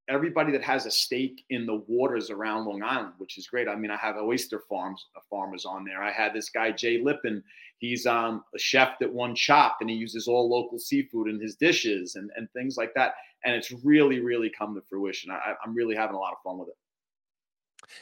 everybody 0.08 0.52
that 0.52 0.62
has 0.62 0.86
a 0.86 0.90
stake 0.90 1.44
in 1.50 1.66
the 1.66 1.82
waters 1.86 2.30
around 2.30 2.64
Long 2.64 2.82
Island, 2.82 3.12
which 3.18 3.38
is 3.38 3.46
great. 3.46 3.68
I 3.68 3.76
mean, 3.76 3.90
I 3.90 3.96
have 3.96 4.16
oyster 4.16 4.62
farms 4.68 5.06
uh, 5.16 5.20
farmers 5.28 5.64
on 5.64 5.84
there. 5.84 6.02
I 6.02 6.10
had 6.10 6.32
this 6.32 6.48
guy 6.50 6.72
Jay 6.72 7.00
Lippin. 7.00 7.42
He's 7.78 8.06
um, 8.06 8.42
a 8.54 8.58
chef 8.58 8.98
that 9.00 9.12
won 9.12 9.34
Chopped, 9.34 9.82
and 9.82 9.90
he 9.90 9.96
uses 9.96 10.26
all 10.26 10.50
local 10.50 10.78
seafood 10.78 11.28
in 11.28 11.40
his 11.40 11.54
dishes 11.54 12.16
and, 12.16 12.30
and 12.36 12.48
things 12.52 12.76
like 12.76 12.92
that. 12.94 13.14
And 13.44 13.54
it's 13.54 13.70
really, 13.84 14.20
really 14.20 14.50
come 14.50 14.74
to 14.74 14.80
fruition. 14.88 15.30
I, 15.30 15.54
I'm 15.64 15.74
really 15.74 15.94
having 15.94 16.16
a 16.16 16.18
lot 16.18 16.32
of 16.32 16.38
fun 16.42 16.58
with 16.58 16.68
it. 16.68 16.74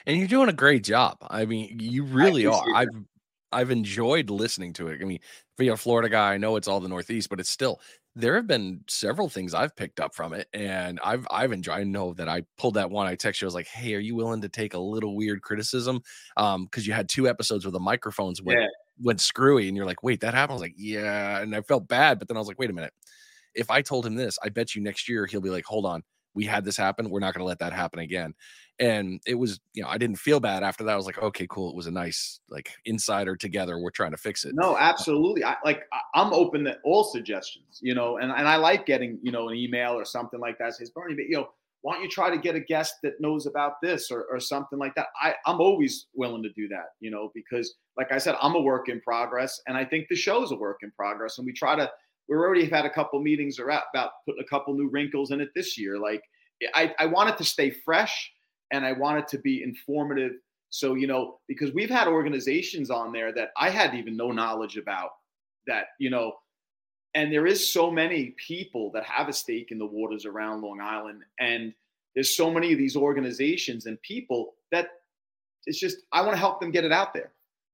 And 0.06 0.16
you're 0.16 0.28
doing 0.28 0.48
a 0.48 0.54
great 0.54 0.82
job. 0.82 1.18
I 1.28 1.44
mean, 1.44 1.78
you 1.78 2.04
really 2.04 2.46
are. 2.46 2.64
I've 2.74 2.88
I've 3.52 3.70
enjoyed 3.70 4.30
listening 4.30 4.72
to 4.74 4.88
it. 4.88 5.00
I 5.00 5.04
mean, 5.04 5.20
being 5.56 5.70
a 5.70 5.76
Florida 5.76 6.08
guy, 6.08 6.34
I 6.34 6.38
know 6.38 6.56
it's 6.56 6.68
all 6.68 6.80
the 6.80 6.88
Northeast, 6.88 7.28
but 7.28 7.40
it's 7.40 7.50
still 7.50 7.80
there 8.16 8.34
have 8.34 8.46
been 8.46 8.80
several 8.88 9.28
things 9.28 9.52
I've 9.52 9.76
picked 9.76 10.00
up 10.00 10.14
from 10.14 10.32
it, 10.32 10.48
and 10.54 10.98
I've 11.04 11.26
I've 11.30 11.52
enjoyed. 11.52 11.78
I 11.78 11.84
know 11.84 12.14
that 12.14 12.28
I 12.28 12.44
pulled 12.56 12.74
that 12.74 12.90
one. 12.90 13.06
I 13.06 13.14
text 13.14 13.40
you. 13.42 13.46
I 13.46 13.48
was 13.48 13.54
like, 13.54 13.68
"Hey, 13.68 13.94
are 13.94 14.00
you 14.00 14.16
willing 14.16 14.40
to 14.40 14.48
take 14.48 14.72
a 14.72 14.78
little 14.78 15.14
weird 15.14 15.42
criticism?" 15.42 16.00
Um, 16.38 16.64
because 16.64 16.86
you 16.86 16.94
had 16.94 17.10
two 17.10 17.28
episodes 17.28 17.66
where 17.66 17.72
the 17.72 17.78
microphones 17.78 18.42
went 18.42 18.58
yeah. 18.60 18.68
went 18.98 19.20
screwy, 19.20 19.68
and 19.68 19.76
you're 19.76 19.86
like, 19.86 20.02
"Wait, 20.02 20.20
that 20.22 20.32
happened?" 20.32 20.52
I 20.52 20.54
was 20.54 20.62
like, 20.62 20.74
"Yeah," 20.78 21.40
and 21.40 21.54
I 21.54 21.60
felt 21.60 21.88
bad, 21.88 22.18
but 22.18 22.28
then 22.28 22.38
I 22.38 22.40
was 22.40 22.48
like, 22.48 22.58
"Wait 22.58 22.70
a 22.70 22.72
minute." 22.72 22.94
If 23.54 23.70
I 23.70 23.82
told 23.82 24.06
him 24.06 24.16
this, 24.16 24.38
I 24.42 24.48
bet 24.48 24.74
you 24.74 24.82
next 24.82 25.08
year 25.08 25.26
he'll 25.26 25.40
be 25.42 25.50
like, 25.50 25.66
"Hold 25.66 25.84
on, 25.86 26.02
we 26.36 26.44
had 26.44 26.64
this 26.64 26.76
happen. 26.76 27.10
We're 27.10 27.18
not 27.18 27.34
going 27.34 27.40
to 27.40 27.48
let 27.48 27.58
that 27.58 27.72
happen 27.72 27.98
again." 27.98 28.34
and 28.78 29.20
it 29.26 29.34
was 29.34 29.60
you 29.72 29.82
know 29.82 29.88
i 29.88 29.96
didn't 29.96 30.16
feel 30.16 30.40
bad 30.40 30.62
after 30.62 30.84
that 30.84 30.92
i 30.92 30.96
was 30.96 31.06
like 31.06 31.22
okay 31.22 31.46
cool 31.48 31.70
it 31.70 31.76
was 31.76 31.86
a 31.86 31.90
nice 31.90 32.40
like 32.50 32.72
insider 32.84 33.36
together 33.36 33.78
we're 33.78 33.90
trying 33.90 34.10
to 34.10 34.16
fix 34.16 34.44
it 34.44 34.54
no 34.54 34.76
absolutely 34.76 35.42
i 35.44 35.56
like 35.64 35.84
i'm 36.14 36.32
open 36.32 36.64
to 36.64 36.76
all 36.84 37.04
suggestions 37.04 37.80
you 37.82 37.94
know 37.94 38.18
and, 38.18 38.30
and 38.30 38.46
i 38.48 38.56
like 38.56 38.84
getting 38.84 39.18
you 39.22 39.32
know 39.32 39.48
an 39.48 39.56
email 39.56 39.92
or 39.92 40.04
something 40.04 40.40
like 40.40 40.58
that 40.58 40.74
says 40.74 40.90
bernie 40.90 41.14
but 41.14 41.24
you 41.24 41.36
know 41.36 41.48
why 41.82 41.94
don't 41.94 42.02
you 42.02 42.08
try 42.08 42.28
to 42.28 42.38
get 42.38 42.56
a 42.56 42.60
guest 42.60 42.96
that 43.02 43.20
knows 43.20 43.46
about 43.46 43.80
this 43.80 44.10
or, 44.10 44.24
or 44.30 44.40
something 44.40 44.78
like 44.78 44.94
that 44.94 45.06
I, 45.20 45.34
i'm 45.46 45.60
always 45.60 46.06
willing 46.14 46.42
to 46.42 46.50
do 46.50 46.68
that 46.68 46.90
you 47.00 47.10
know 47.10 47.30
because 47.34 47.74
like 47.96 48.12
i 48.12 48.18
said 48.18 48.34
i'm 48.42 48.56
a 48.56 48.60
work 48.60 48.90
in 48.90 49.00
progress 49.00 49.60
and 49.66 49.76
i 49.76 49.84
think 49.84 50.08
the 50.08 50.16
show's 50.16 50.52
a 50.52 50.56
work 50.56 50.80
in 50.82 50.90
progress 50.90 51.38
and 51.38 51.46
we 51.46 51.52
try 51.52 51.76
to 51.76 51.90
we 52.28 52.36
already 52.36 52.68
had 52.68 52.84
a 52.84 52.90
couple 52.90 53.20
meetings 53.20 53.58
about 53.58 53.84
putting 54.24 54.42
a 54.42 54.48
couple 54.48 54.74
new 54.74 54.88
wrinkles 54.88 55.30
in 55.30 55.40
it 55.40 55.50
this 55.54 55.78
year 55.78 55.98
like 55.98 56.22
I, 56.74 56.94
I 56.98 57.06
want 57.06 57.30
it 57.30 57.36
to 57.38 57.44
stay 57.44 57.70
fresh 57.70 58.32
and 58.72 58.84
I 58.84 58.92
want 58.92 59.18
it 59.18 59.28
to 59.28 59.38
be 59.38 59.62
informative. 59.62 60.32
So, 60.70 60.94
you 60.94 61.06
know, 61.06 61.38
because 61.48 61.72
we've 61.72 61.90
had 61.90 62.08
organizations 62.08 62.90
on 62.90 63.12
there 63.12 63.32
that 63.32 63.50
I 63.56 63.70
had 63.70 63.94
even 63.94 64.16
no 64.16 64.30
knowledge 64.30 64.76
about 64.76 65.10
that, 65.66 65.88
you 65.98 66.10
know, 66.10 66.32
and 67.14 67.32
there 67.32 67.46
is 67.46 67.72
so 67.72 67.90
many 67.90 68.34
people 68.36 68.90
that 68.92 69.04
have 69.04 69.28
a 69.28 69.32
stake 69.32 69.70
in 69.70 69.78
the 69.78 69.86
waters 69.86 70.26
around 70.26 70.62
Long 70.62 70.80
Island. 70.80 71.22
And 71.40 71.72
there's 72.14 72.36
so 72.36 72.50
many 72.50 72.72
of 72.72 72.78
these 72.78 72.96
organizations 72.96 73.86
and 73.86 74.00
people 74.02 74.54
that 74.72 74.88
it's 75.64 75.78
just, 75.78 75.98
I 76.12 76.20
want 76.20 76.32
to 76.32 76.38
help 76.38 76.60
them 76.60 76.70
get 76.70 76.84
it 76.84 76.92
out 76.92 77.14
there 77.14 77.32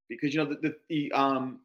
because, 0.09 0.33
you 0.33 0.43
know, 0.43 0.49
the, 0.49 0.57
the, 0.57 0.77
the 0.89 1.13
um, 1.13 1.61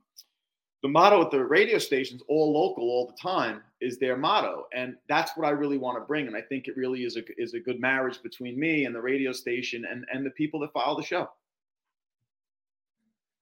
the 0.83 0.87
motto 0.87 1.21
at 1.21 1.31
the 1.31 1.43
radio 1.43 1.79
stations, 1.79 2.21
all 2.27 2.53
local, 2.53 2.83
all 2.83 3.07
the 3.07 3.17
time, 3.21 3.61
is 3.81 3.97
their 3.97 4.15
motto, 4.15 4.65
and 4.75 4.95
that's 5.09 5.35
what 5.35 5.47
I 5.47 5.51
really 5.51 5.77
want 5.77 5.97
to 5.97 6.05
bring. 6.05 6.27
And 6.27 6.35
I 6.35 6.41
think 6.41 6.67
it 6.67 6.77
really 6.77 7.03
is 7.03 7.17
a 7.17 7.21
is 7.41 7.53
a 7.53 7.59
good 7.59 7.79
marriage 7.79 8.21
between 8.21 8.59
me 8.59 8.85
and 8.85 8.93
the 8.93 9.01
radio 9.01 9.31
station 9.31 9.85
and 9.89 10.05
and 10.11 10.25
the 10.25 10.31
people 10.31 10.59
that 10.61 10.73
follow 10.73 10.99
the 10.99 11.05
show. 11.05 11.29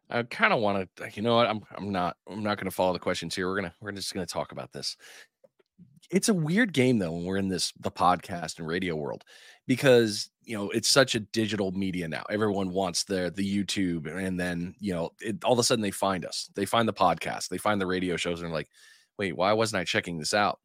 I 0.09 0.23
kind 0.23 0.53
of 0.53 0.59
want 0.59 0.87
to, 0.97 1.09
you 1.13 1.23
know 1.23 1.35
what? 1.35 1.47
I'm 1.47 1.61
I'm 1.75 1.91
not 1.91 2.15
I'm 2.29 2.43
not 2.43 2.57
going 2.57 2.69
to 2.69 2.75
follow 2.75 2.93
the 2.93 2.99
questions 2.99 3.35
here. 3.35 3.47
We're 3.47 3.55
gonna 3.55 3.73
we're 3.81 3.91
just 3.91 4.13
going 4.13 4.25
to 4.25 4.31
talk 4.31 4.51
about 4.51 4.71
this. 4.71 4.95
It's 6.11 6.29
a 6.29 6.33
weird 6.33 6.73
game 6.73 6.99
though 6.99 7.11
when 7.11 7.25
we're 7.25 7.37
in 7.37 7.47
this 7.47 7.73
the 7.79 7.91
podcast 7.91 8.59
and 8.59 8.67
radio 8.67 8.95
world 8.95 9.23
because 9.67 10.29
you 10.45 10.57
know 10.57 10.69
it's 10.69 10.89
such 10.89 11.15
a 11.15 11.19
digital 11.19 11.71
media 11.71 12.07
now. 12.07 12.23
Everyone 12.29 12.71
wants 12.71 13.03
the 13.03 13.31
the 13.35 13.63
youtube 13.63 14.07
and 14.07 14.39
then 14.39 14.75
you 14.79 14.93
know 14.93 15.11
it, 15.21 15.43
all 15.43 15.53
of 15.53 15.59
a 15.59 15.63
sudden 15.63 15.81
they 15.81 15.91
find 15.91 16.25
us. 16.25 16.49
They 16.55 16.65
find 16.65 16.87
the 16.87 16.93
podcast. 16.93 17.49
They 17.49 17.57
find 17.57 17.81
the 17.81 17.87
radio 17.87 18.15
shows 18.17 18.39
and 18.41 18.47
they're 18.49 18.55
like 18.55 18.69
wait 19.17 19.35
why 19.35 19.53
wasn't 19.53 19.81
i 19.81 19.83
checking 19.83 20.17
this 20.17 20.33
out? 20.33 20.59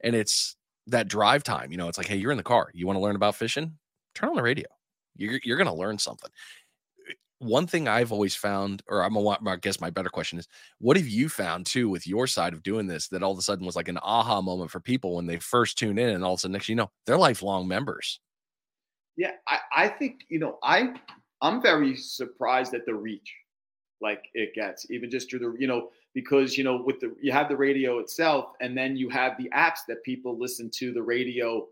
And 0.00 0.14
it's 0.14 0.56
that 0.88 1.08
drive 1.08 1.44
time 1.44 1.70
you 1.70 1.78
know 1.78 1.88
it's 1.88 1.98
like 1.98 2.08
hey 2.08 2.16
you're 2.16 2.32
in 2.32 2.36
the 2.36 2.42
car. 2.42 2.70
You 2.74 2.86
want 2.86 2.96
to 2.96 3.02
learn 3.02 3.16
about 3.16 3.36
fishing? 3.36 3.78
Turn 4.14 4.30
on 4.30 4.36
the 4.36 4.42
radio. 4.42 4.66
You're, 5.16 5.40
you're 5.44 5.56
going 5.56 5.68
to 5.68 5.74
learn 5.74 5.98
something. 5.98 6.30
Eh, 7.08 7.14
one 7.38 7.66
thing 7.66 7.88
i've 7.88 8.12
always 8.12 8.36
found 8.36 8.82
or 8.88 9.02
i'm 9.02 9.16
a 9.16 9.28
i 9.46 9.56
guess 9.56 9.80
my 9.80 9.90
better 9.90 10.08
question 10.08 10.38
is 10.38 10.46
what 10.78 10.96
have 10.96 11.08
you 11.08 11.28
found 11.28 11.66
too 11.66 11.88
with 11.88 12.06
your 12.06 12.26
side 12.26 12.52
of 12.52 12.62
doing 12.62 12.86
this 12.86 13.08
that 13.08 13.22
all 13.22 13.32
of 13.32 13.38
a 13.38 13.42
sudden 13.42 13.66
was 13.66 13.74
like 13.76 13.88
an 13.88 13.98
aha 14.02 14.40
moment 14.40 14.70
for 14.70 14.80
people 14.80 15.16
when 15.16 15.26
they 15.26 15.38
first 15.38 15.76
tune 15.76 15.98
in 15.98 16.10
and 16.10 16.24
all 16.24 16.34
of 16.34 16.38
a 16.38 16.40
sudden 16.40 16.52
next 16.52 16.68
you 16.68 16.76
know 16.76 16.90
they're 17.04 17.18
lifelong 17.18 17.66
members 17.66 18.20
yeah, 19.16 19.32
I, 19.48 19.58
I 19.76 19.88
think 19.88 20.20
you 20.28 20.38
know 20.38 20.58
I 20.62 20.94
I'm 21.40 21.62
very 21.62 21.96
surprised 21.96 22.74
at 22.74 22.86
the 22.86 22.94
reach 22.94 23.34
like 24.00 24.24
it 24.34 24.54
gets 24.54 24.90
even 24.90 25.10
just 25.10 25.30
through 25.30 25.38
the 25.38 25.54
you 25.58 25.66
know 25.66 25.90
because 26.14 26.58
you 26.58 26.64
know 26.64 26.82
with 26.82 27.00
the 27.00 27.14
you 27.20 27.32
have 27.32 27.48
the 27.48 27.56
radio 27.56 27.98
itself 27.98 28.52
and 28.60 28.76
then 28.76 28.96
you 28.96 29.08
have 29.08 29.36
the 29.38 29.48
apps 29.50 29.80
that 29.88 30.02
people 30.02 30.38
listen 30.38 30.70
to 30.70 30.92
the 30.92 31.02
radio 31.02 31.66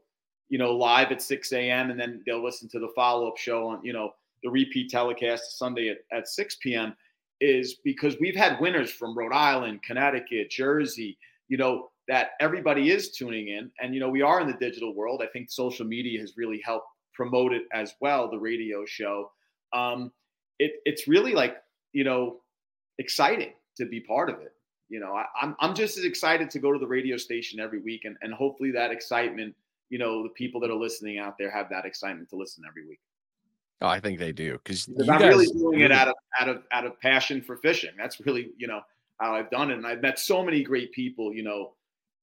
you 0.49 0.59
know 0.59 0.74
live 0.74 1.11
at 1.11 1.20
6 1.20 1.53
a.m 1.53 1.91
and 1.91 1.99
then 1.99 2.22
they'll 2.26 2.43
listen 2.43 2.68
to 2.68 2.78
the 2.78 2.93
follow-up 2.95 3.36
show 3.36 3.66
on 3.66 3.84
you 3.84 3.93
know 3.93 4.12
the 4.43 4.51
repeat 4.51 4.91
telecast 4.91 5.59
sunday 5.59 5.88
at, 5.88 5.99
at 6.16 6.28
6 6.28 6.57
p.m 6.62 6.95
is 7.41 7.76
because 7.84 8.16
we've 8.20 8.36
had 8.36 8.61
winners 8.61 8.91
from 8.91 9.16
rhode 9.16 9.32
island 9.32 9.82
connecticut 9.82 10.51
jersey 10.51 11.18
you 11.49 11.57
know 11.57 11.91
that 12.11 12.30
everybody 12.41 12.91
is 12.91 13.12
tuning 13.12 13.49
in 13.49 13.70
and 13.80 13.95
you 13.95 14.01
know 14.01 14.09
we 14.09 14.20
are 14.20 14.41
in 14.41 14.49
the 14.49 14.55
digital 14.55 14.93
world. 14.95 15.22
I 15.22 15.28
think 15.28 15.49
social 15.49 15.86
media 15.86 16.20
has 16.20 16.36
really 16.36 16.61
helped 16.64 16.88
promote 17.21 17.53
it 17.53 17.64
as 17.71 17.95
well, 18.01 18.31
the 18.31 18.39
radio 18.39 18.87
show. 18.87 19.31
Um, 19.75 20.11
it, 20.59 20.81
it's 20.87 21.07
really 21.07 21.35
like, 21.35 21.59
you 21.93 22.03
know, 22.03 22.41
exciting 22.97 23.53
to 23.77 23.85
be 23.85 24.01
part 24.01 24.31
of 24.31 24.41
it. 24.41 24.55
You 24.89 25.01
know, 25.01 25.12
I, 25.12 25.27
am 25.43 25.51
I'm, 25.51 25.57
I'm 25.61 25.75
just 25.75 25.99
as 25.99 26.05
excited 26.05 26.49
to 26.53 26.59
go 26.59 26.73
to 26.73 26.79
the 26.79 26.87
radio 26.87 27.18
station 27.18 27.61
every 27.61 27.79
week 27.79 28.07
and, 28.07 28.16
and 28.23 28.33
hopefully 28.33 28.71
that 28.71 28.91
excitement, 28.91 29.55
you 29.91 29.99
know, 29.99 30.23
the 30.23 30.31
people 30.31 30.62
that 30.62 30.71
are 30.71 30.79
listening 30.79 31.18
out 31.18 31.37
there 31.39 31.51
have 31.51 31.68
that 31.68 31.85
excitement 31.85 32.31
to 32.31 32.37
listen 32.37 32.64
every 32.66 32.87
week. 32.89 33.01
Oh, 33.83 33.89
I 33.89 34.01
think 34.01 34.18
they 34.18 34.33
do 34.33 34.53
because 34.53 34.89
I'm 34.89 35.05
guys, 35.05 35.23
really 35.23 35.47
doing 35.49 35.81
it 35.81 35.93
out 35.93 36.09
of 36.09 36.14
out 36.41 36.49
of 36.49 36.62
out 36.73 36.87
of 36.87 36.99
passion 37.01 37.43
for 37.43 37.57
fishing. 37.59 37.91
That's 37.97 38.21
really 38.21 38.51
you 38.59 38.66
know 38.66 38.81
how 39.18 39.35
I've 39.35 39.51
done 39.51 39.71
it, 39.71 39.79
and 39.79 39.87
I've 39.87 40.03
met 40.03 40.18
so 40.18 40.45
many 40.45 40.62
great 40.62 40.93
people 40.93 41.33
you 41.33 41.43
know 41.43 41.73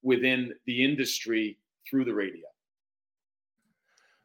within 0.03 0.53
the 0.67 0.83
industry 0.83 1.57
through 1.89 2.05
the 2.05 2.13
radio 2.13 2.45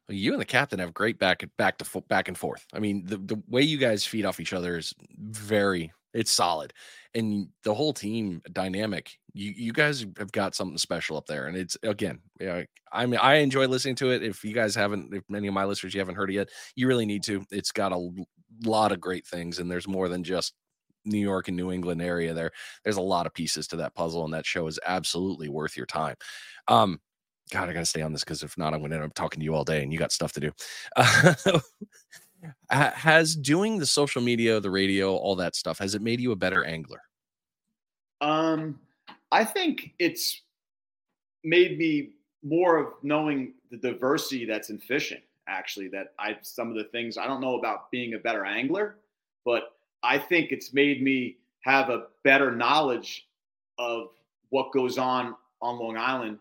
you 0.09 0.33
and 0.33 0.41
the 0.41 0.47
captain 0.47 0.79
have 0.79 0.95
great 0.95 1.19
back 1.19 1.45
back 1.57 1.79
to 1.79 2.01
back 2.09 2.29
and 2.29 2.37
forth. 2.37 2.67
I 2.73 2.79
mean, 2.79 3.05
the 3.07 3.19
the 3.19 3.43
way 3.49 3.63
you 3.63 3.79
guys 3.79 4.05
feed 4.05 4.25
off 4.25 4.41
each 4.41 4.53
other 4.53 4.77
is 4.79 4.95
very 5.19 5.93
it's 6.15 6.31
solid, 6.31 6.73
and 7.15 7.49
the 7.65 7.75
whole 7.75 7.93
team 7.93 8.43
dynamic. 8.53 9.19
You 9.33 9.53
you 9.57 9.73
guys 9.73 10.05
have 10.19 10.33
got 10.33 10.55
something 10.55 10.79
special 10.79 11.17
up 11.17 11.27
there, 11.27 11.47
and 11.47 11.57
it's 11.57 11.77
again, 11.83 12.21
yeah. 12.41 12.65
I 12.93 13.07
mean, 13.07 13.21
I 13.21 13.37
enjoy 13.37 13.67
listening 13.67 13.95
to 13.97 14.11
it. 14.11 14.23
If 14.23 14.45
you 14.45 14.53
guys 14.53 14.75
haven't, 14.75 15.15
if 15.15 15.23
many 15.29 15.49
of 15.49 15.55
my 15.55 15.65
listeners 15.65 15.95
you 15.95 16.01
haven't 16.01 16.17
heard 16.17 16.31
it 16.31 16.35
yet, 16.35 16.51
you 16.77 16.87
really 16.87 17.07
need 17.07 17.23
to. 17.25 17.45
It's 17.51 17.73
got 17.73 17.93
a 17.93 18.11
lot 18.65 18.93
of 18.93 19.01
great 19.01 19.27
things, 19.27 19.59
and 19.59 19.71
there's 19.71 19.89
more 19.89 20.09
than 20.09 20.23
just 20.23 20.53
New 21.05 21.19
York 21.19 21.49
and 21.49 21.57
New 21.57 21.73
England 21.73 22.03
area. 22.03 22.35
There, 22.35 22.51
there's 22.85 22.99
a 22.99 23.03
lot 23.03 23.27
of 23.27 23.33
pieces 23.35 23.67
to 23.69 23.77
that 23.77 23.95
puzzle, 23.95 24.25
and 24.25 24.35
that 24.35 24.47
show 24.47 24.67
is 24.67 24.79
absolutely 24.87 25.49
worth 25.49 25.77
your 25.77 25.87
time. 25.87 26.17
Um, 26.69 27.01
God, 27.53 27.69
I 27.69 27.75
got 27.75 27.81
to 27.81 27.87
stay 27.87 28.01
on 28.01 28.13
this 28.13 28.25
because 28.25 28.43
if 28.43 28.57
not, 28.57 28.73
I'm 28.73 28.81
going 28.81 28.93
to 28.93 28.97
end 28.97 29.05
up 29.05 29.15
talking 29.15 29.41
to 29.41 29.45
you 29.45 29.55
all 29.55 29.63
day 29.63 29.83
and 29.83 29.93
you 29.93 29.99
got 29.99 30.11
stuff 30.11 30.33
to 30.33 30.41
do. 30.41 30.53
Uh, 32.71 32.91
has 32.91 33.37
doing 33.37 33.79
the 33.79 33.87
social 33.87 34.21
media, 34.21 34.59
the 34.59 34.69
radio, 34.69 35.15
all 35.15 35.37
that 35.37 35.55
stuff, 35.55 35.79
has 35.79 35.95
it 35.95 36.03
made 36.03 36.21
you 36.21 36.33
a 36.33 36.37
better 36.37 36.65
angler? 36.65 37.01
Um, 38.21 38.81
I 39.31 39.45
think 39.45 39.93
it's 40.01 40.43
made 41.45 41.79
me 41.79 42.15
more 42.43 42.79
of 42.79 42.95
knowing 43.05 43.55
the 43.71 43.77
diversity 43.77 44.45
that's 44.45 44.71
in 44.71 44.79
fishing. 44.79 45.21
Actually, 45.47 45.87
that 45.91 46.15
I 46.19 46.37
some 46.43 46.69
of 46.69 46.75
the 46.75 46.85
things 46.91 47.17
I 47.17 47.29
don't 47.29 47.41
know 47.41 47.59
about 47.61 47.93
being 47.93 48.15
a 48.15 48.19
better 48.19 48.45
angler, 48.45 48.97
but 49.45 49.77
I 50.03 50.19
think 50.19 50.51
it's 50.51 50.73
made 50.73 51.01
me 51.01 51.37
have 51.61 51.91
a 51.91 52.07
better 52.25 52.51
knowledge 52.51 53.29
of 53.79 54.09
what 54.51 54.73
goes 54.73 54.99
on 54.99 55.37
on 55.61 55.79
Long 55.79 55.97
Island 55.97 56.39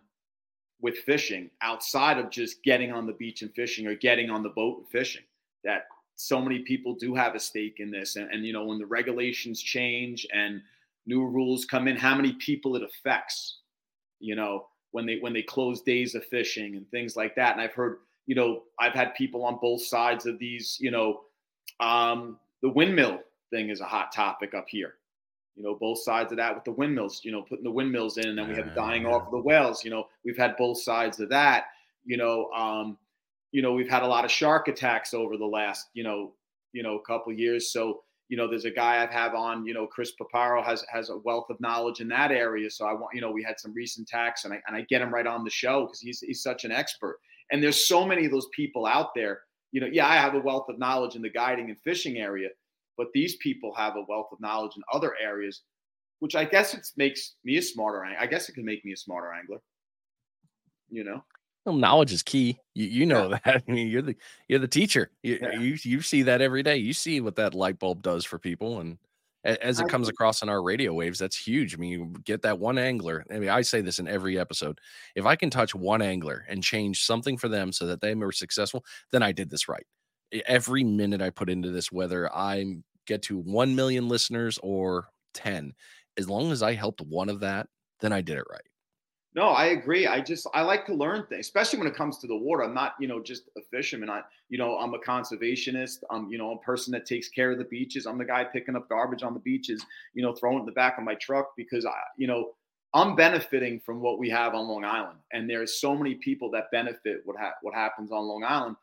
with 0.82 0.98
fishing 1.00 1.50
outside 1.62 2.18
of 2.18 2.30
just 2.30 2.64
getting 2.64 2.92
on 2.92 3.06
the 3.06 3.14
beach 3.14 3.42
and 3.42 3.54
fishing 3.54 3.88
or 3.88 3.96
getting 3.96 4.30
on 4.30 4.44
the 4.44 4.50
boat 4.50 4.80
and 4.80 4.88
fishing. 4.90 5.24
That 5.64 5.86
so 6.16 6.42
many 6.42 6.60
people 6.60 6.96
do 6.96 7.16
have 7.16 7.36
a 7.36 7.40
stake 7.40 7.80
in 7.80 7.92
this. 7.92 8.16
And, 8.16 8.30
and, 8.32 8.46
you 8.46 8.54
know, 8.54 8.66
when 8.66 8.80
the 8.80 8.86
regulations 8.86 9.62
change 9.62 10.28
and 10.34 10.62
new 11.06 11.26
rules 11.26 11.66
come 11.66 11.88
in, 11.88 11.96
how 11.96 12.16
many 12.16 12.34
people 12.34 12.76
it 12.76 12.84
affects, 12.84 13.60
you 14.20 14.36
know, 14.36 14.68
when 14.92 15.06
they 15.06 15.18
when 15.20 15.34
they 15.34 15.42
close 15.42 15.82
days 15.82 16.16
of 16.16 16.26
fishing 16.26 16.76
and 16.76 16.90
things 16.92 17.16
like 17.16 17.36
that. 17.36 17.54
And 17.54 17.62
I've 17.62 17.74
heard, 17.74 18.00
you 18.26 18.36
know, 18.36 18.64
I've 18.80 18.94
had 18.94 19.16
people 19.16 19.44
on 19.46 19.58
both 19.62 19.84
sides 19.84 20.26
of 20.26 20.38
these, 20.38 20.78
you 20.80 20.92
know, 20.92 21.22
um, 21.80 22.38
the 22.62 22.70
windmill 22.70 23.20
thing 23.50 23.70
is 23.70 23.82
a 23.82 23.86
hot 23.86 24.12
topic 24.12 24.54
up 24.54 24.66
here 24.68 24.96
you 25.56 25.64
know, 25.64 25.76
both 25.80 26.02
sides 26.02 26.32
of 26.32 26.38
that 26.38 26.56
with 26.56 26.64
the 26.64 26.72
windmills, 26.72 27.22
you 27.24 27.32
know, 27.32 27.42
putting 27.42 27.64
the 27.64 27.72
windmills 27.72 28.18
in, 28.18 28.30
and 28.30 28.38
then 28.38 28.50
we 28.50 28.56
have 28.56 28.74
dying 28.74 29.06
off 29.06 29.26
of 29.26 29.32
the 29.32 29.42
whales. 29.42 29.84
You 29.84 29.92
know, 29.92 30.08
we've 30.24 30.38
had 30.38 30.56
both 30.58 30.82
sides 30.82 31.20
of 31.20 31.30
that. 31.30 31.66
You 32.06 32.18
know, 32.18 32.50
um, 32.52 32.98
you 33.52 33.62
know, 33.62 33.74
we've 33.74 33.90
had 33.90 34.04
a 34.04 34.08
lot 34.08 34.26
of 34.26 34.32
shark 34.32 34.68
attacks 34.68 35.14
over 35.14 35.38
the 35.38 35.46
last, 35.46 35.90
you 35.94 36.04
know, 36.04 36.34
you 36.74 36.84
know, 36.84 36.98
couple 37.00 37.34
years. 37.34 37.72
So, 37.72 38.02
you 38.30 38.38
know, 38.38 38.48
there's 38.48 38.66
a 38.66 38.72
guy 38.72 39.04
I've 39.04 39.12
have 39.12 39.36
on, 39.36 39.66
you 39.66 39.74
know, 39.74 39.86
Chris 39.86 40.14
Paparo 40.20 40.64
has 40.64 40.86
has 40.92 41.10
a 41.10 41.18
wealth 41.18 41.50
of 41.50 41.60
knowledge 41.60 42.00
in 42.00 42.08
that 42.10 42.32
area. 42.32 42.70
So 42.70 42.86
I 42.86 42.94
want, 42.94 43.14
you 43.14 43.22
know, 43.22 43.32
we 43.32 43.44
had 43.44 43.60
some 43.60 43.74
recent 43.74 44.08
attacks 44.08 44.46
and 44.46 44.54
I 44.54 44.62
and 44.68 44.76
I 44.76 44.82
get 44.90 45.02
him 45.02 45.14
right 45.14 45.28
on 45.28 45.44
the 45.44 45.50
show 45.50 45.86
because 45.86 46.00
he's 46.00 46.22
he's 46.22 46.42
such 46.42 46.64
an 46.64 46.72
expert. 46.72 47.20
And 47.52 47.62
there's 47.62 47.88
so 47.88 48.06
many 48.06 48.26
of 48.26 48.32
those 48.32 48.48
people 48.56 48.86
out 48.86 49.14
there. 49.14 49.42
You 49.74 49.82
know, 49.82 49.88
yeah, 49.92 50.08
I 50.08 50.16
have 50.16 50.34
a 50.34 50.40
wealth 50.40 50.70
of 50.70 50.80
knowledge 50.80 51.16
in 51.16 51.22
the 51.22 51.30
guiding 51.30 51.70
and 51.70 51.80
fishing 51.82 52.18
area, 52.18 52.50
but 52.98 53.08
these 53.14 53.36
people 53.38 53.74
have 53.76 53.96
a 53.96 54.06
wealth 54.08 54.28
of 54.32 54.40
knowledge 54.40 54.76
in 54.76 54.84
other 54.94 55.16
areas, 55.22 55.62
which 56.20 56.36
I 56.36 56.46
guess 56.46 56.74
it 56.74 56.86
makes 56.98 57.36
me 57.44 57.58
a 57.58 57.62
smarter. 57.62 58.04
Angler. 58.04 58.22
I 58.22 58.28
guess 58.28 58.50
it 58.50 58.54
can 58.54 58.66
make 58.66 58.84
me 58.86 58.94
a 58.94 58.98
smarter 58.98 59.34
angler. 59.34 59.62
You 60.90 61.04
know. 61.04 61.24
Well, 61.66 61.76
knowledge 61.76 62.12
is 62.12 62.24
key. 62.24 62.58
You, 62.74 62.88
you 62.88 63.06
know 63.06 63.30
yeah. 63.30 63.40
that. 63.46 63.64
I 63.68 63.72
mean, 63.72 63.88
you're 63.88 64.02
the 64.02 64.16
you're 64.48 64.60
the 64.60 64.68
teacher. 64.68 65.12
You, 65.24 65.40
yeah. 65.42 65.60
you 65.60 65.78
you 65.84 66.02
see 66.02 66.24
that 66.24 66.42
every 66.42 66.64
day. 66.64 66.78
You 66.78 66.94
see 66.94 67.22
what 67.22 67.36
that 67.36 67.54
light 67.54 67.80
bulb 67.80 68.02
does 68.02 68.26
for 68.26 68.40
people, 68.40 68.80
and 68.80 68.98
as 69.44 69.80
it 69.80 69.88
comes 69.88 70.08
across 70.08 70.44
in 70.44 70.50
our 70.50 70.62
radio 70.62 70.94
waves, 70.94 71.18
that's 71.18 71.36
huge. 71.36 71.74
I 71.74 71.78
mean, 71.78 71.92
you 71.92 72.14
get 72.26 72.44
that 72.44 72.60
one 72.60 72.78
angler. 72.78 73.26
I 73.32 73.40
mean, 73.40 73.50
I 73.50 73.62
say 73.62 73.82
this 73.82 73.98
in 73.98 74.08
every 74.08 74.38
episode. 74.38 74.80
If 75.16 75.26
I 75.26 75.36
can 75.36 75.50
touch 75.50 75.74
one 75.74 76.02
angler 76.02 76.46
and 76.48 76.64
change 76.64 77.04
something 77.04 77.38
for 77.38 77.48
them 77.48 77.72
so 77.72 77.88
that 77.88 78.02
they 78.02 78.14
were 78.14 78.32
successful, 78.32 78.86
then 79.12 79.24
I 79.24 79.32
did 79.32 79.50
this 79.50 79.68
right. 79.68 79.86
Every 80.46 80.84
minute 80.84 81.22
I 81.22 81.30
put 81.30 81.50
into 81.50 81.72
this, 81.72 81.92
whether 81.92 82.34
I 82.34 82.78
get 83.06 83.22
to 83.24 83.38
1 83.38 83.76
million 83.76 84.08
listeners 84.08 84.60
or 84.64 85.10
10, 85.34 85.74
as 86.18 86.30
long 86.30 86.52
as 86.52 86.64
I 86.64 86.74
helped 86.74 87.02
one 87.02 87.30
of 87.30 87.42
that, 87.42 87.68
then 88.00 88.14
I 88.14 88.22
did 88.22 88.38
it 88.38 88.46
right. 88.50 88.62
No, 89.34 89.50
I 89.50 89.68
agree. 89.68 90.08
I 90.08 90.20
just 90.20 90.46
I 90.54 90.62
like 90.62 90.86
to 90.88 90.94
learn 90.94 91.26
things, 91.28 91.46
especially 91.46 91.80
when 91.80 91.88
it 91.88 91.96
comes 91.96 92.18
to 92.18 92.28
the 92.28 92.36
water. 92.36 92.64
I'm 92.64 92.74
not, 92.74 92.96
you 93.00 93.08
know, 93.08 93.22
just 93.22 93.44
a 93.58 93.62
fisherman. 93.72 94.10
I, 94.10 94.22
you 94.50 94.58
know, 94.58 94.78
I'm 94.78 94.94
a 94.94 95.00
conservationist. 95.00 96.00
I'm, 96.10 96.30
you 96.30 96.38
know, 96.38 96.52
a 96.52 96.60
person 96.60 96.92
that 96.92 97.06
takes 97.06 97.30
care 97.30 97.52
of 97.52 97.58
the 97.58 97.64
beaches. 97.64 98.06
I'm 98.06 98.18
the 98.18 98.26
guy 98.26 98.44
picking 98.44 98.76
up 98.76 98.90
garbage 98.90 99.24
on 99.24 99.34
the 99.34 99.40
beaches, 99.40 99.86
you 100.14 100.22
know, 100.22 100.34
throwing 100.34 100.58
it 100.58 100.60
in 100.62 100.66
the 100.66 100.74
back 100.74 100.98
of 100.98 101.06
my 101.06 101.16
truck 101.16 101.54
because 101.56 101.86
I, 101.86 101.94
you 102.18 102.28
know, 102.28 102.52
I'm 102.94 103.16
benefiting 103.16 103.80
from 103.80 104.02
what 104.02 104.20
we 104.20 104.30
have 104.30 104.54
on 104.54 104.68
Long 104.68 104.84
Island, 104.84 105.20
and 105.32 105.50
there's 105.50 105.80
so 105.80 105.96
many 105.96 106.16
people 106.16 106.52
that 106.52 106.70
benefit 106.74 107.22
what 107.24 107.38
ha- 107.40 107.54
what 107.62 107.74
happens 107.74 108.12
on 108.12 108.28
Long 108.28 108.44
Island, 108.44 108.76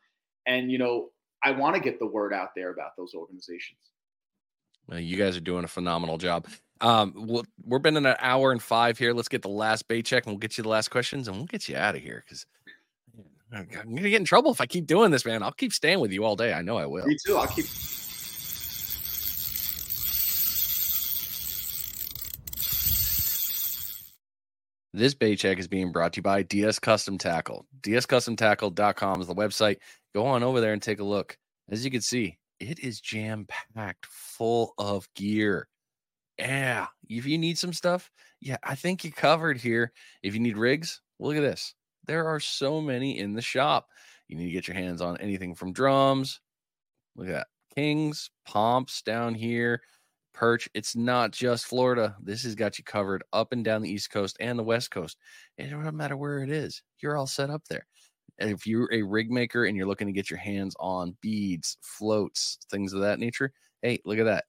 and 0.47 0.71
you 0.71 0.79
know, 0.79 1.09
I 1.43 1.51
want 1.51 1.75
to 1.75 1.81
get 1.81 1.99
the 1.99 2.05
word 2.05 2.33
out 2.33 2.49
there 2.55 2.71
about 2.71 2.91
those 2.97 3.13
organizations. 3.13 3.79
Well, 4.87 4.99
you 4.99 5.17
guys 5.17 5.37
are 5.37 5.41
doing 5.41 5.63
a 5.63 5.67
phenomenal 5.67 6.17
job. 6.17 6.47
Um, 6.81 7.13
we'll, 7.15 7.45
we're 7.63 7.79
been 7.79 7.97
in 7.97 8.05
an 8.05 8.15
hour 8.19 8.51
and 8.51 8.61
five 8.61 8.97
here. 8.97 9.13
Let's 9.13 9.27
get 9.27 9.41
the 9.41 9.49
last 9.49 9.87
bait 9.87 10.05
check 10.05 10.25
and 10.25 10.33
we'll 10.33 10.39
get 10.39 10.57
you 10.57 10.63
the 10.63 10.69
last 10.69 10.89
questions 10.89 11.27
and 11.27 11.37
we'll 11.37 11.45
get 11.45 11.67
you 11.69 11.75
out 11.75 11.95
of 11.95 12.01
here 12.01 12.23
because 12.25 12.45
I'm 13.51 13.67
gonna 13.67 14.09
get 14.09 14.19
in 14.19 14.25
trouble 14.25 14.51
if 14.51 14.61
I 14.61 14.65
keep 14.65 14.85
doing 14.85 15.11
this, 15.11 15.25
man. 15.25 15.43
I'll 15.43 15.51
keep 15.51 15.73
staying 15.73 15.99
with 15.99 16.11
you 16.11 16.23
all 16.23 16.35
day. 16.35 16.53
I 16.53 16.61
know 16.61 16.77
I 16.77 16.85
will. 16.85 17.05
Me 17.05 17.17
too. 17.25 17.37
I'll 17.37 17.47
keep. 17.47 17.65
This 24.93 25.13
bait 25.13 25.35
check 25.37 25.59
is 25.59 25.67
being 25.67 25.91
brought 25.91 26.13
to 26.13 26.17
you 26.17 26.23
by 26.23 26.43
DS 26.43 26.79
Custom 26.79 27.17
Tackle. 27.17 27.65
DSCustomTackle.com 27.81 29.21
is 29.21 29.27
the 29.27 29.35
website. 29.35 29.77
Go 30.15 30.25
on 30.25 30.43
over 30.43 30.61
there 30.61 30.73
and 30.73 30.81
take 30.81 30.99
a 30.99 31.03
look. 31.03 31.37
As 31.69 31.85
you 31.85 31.91
can 31.91 32.01
see, 32.01 32.39
it 32.59 32.79
is 32.79 32.99
jam 32.99 33.47
packed 33.75 34.07
full 34.07 34.73
of 34.77 35.07
gear 35.13 35.67
yeah, 36.39 36.87
if 37.09 37.25
you 37.25 37.37
need 37.37 37.57
some 37.57 37.73
stuff, 37.73 38.09
yeah, 38.39 38.57
I 38.63 38.75
think 38.75 39.03
you 39.03 39.11
covered 39.11 39.57
here. 39.57 39.91
If 40.23 40.33
you 40.33 40.39
need 40.39 40.57
rigs, 40.57 41.01
look 41.19 41.35
at 41.35 41.41
this. 41.41 41.75
There 42.05 42.27
are 42.27 42.39
so 42.39 42.79
many 42.79 43.19
in 43.19 43.33
the 43.33 43.41
shop. 43.41 43.87
You 44.29 44.37
need 44.37 44.45
to 44.45 44.51
get 44.51 44.67
your 44.67 44.77
hands 44.77 45.01
on 45.01 45.17
anything 45.17 45.53
from 45.53 45.73
drums. 45.73 46.39
Look 47.15 47.27
at 47.27 47.33
that. 47.33 47.47
Kings, 47.75 48.31
pomps 48.45 49.01
down 49.01 49.35
here, 49.35 49.81
perch. 50.39 50.69
It's 50.73 50.95
not 50.95 51.31
just 51.31 51.65
Florida. 51.65 52.15
This 52.21 52.43
has 52.43 52.55
got 52.55 52.77
you 52.77 52.83
covered 52.83 53.23
up 53.33 53.51
and 53.51 53.63
down 53.63 53.81
the 53.81 53.91
East 53.91 54.09
Coast 54.11 54.37
and 54.39 54.57
the 54.57 54.63
West 54.63 54.91
Coast. 54.91 55.17
It 55.57 55.69
doesn't 55.69 55.97
matter 55.97 56.15
where 56.15 56.39
it 56.39 56.49
is. 56.49 56.81
You're 57.01 57.17
all 57.17 57.27
set 57.27 57.49
up 57.49 57.63
there. 57.69 57.85
And 58.39 58.49
if 58.49 58.65
you're 58.65 58.89
a 58.93 59.01
rig 59.01 59.29
maker 59.29 59.65
and 59.65 59.75
you're 59.75 59.87
looking 59.87 60.07
to 60.07 60.13
get 60.13 60.29
your 60.29 60.39
hands 60.39 60.75
on 60.79 61.17
beads, 61.21 61.77
floats, 61.81 62.57
things 62.71 62.93
of 62.93 63.01
that 63.01 63.19
nature, 63.19 63.51
hey, 63.81 63.99
look 64.05 64.17
at 64.17 64.25
that 64.25 64.45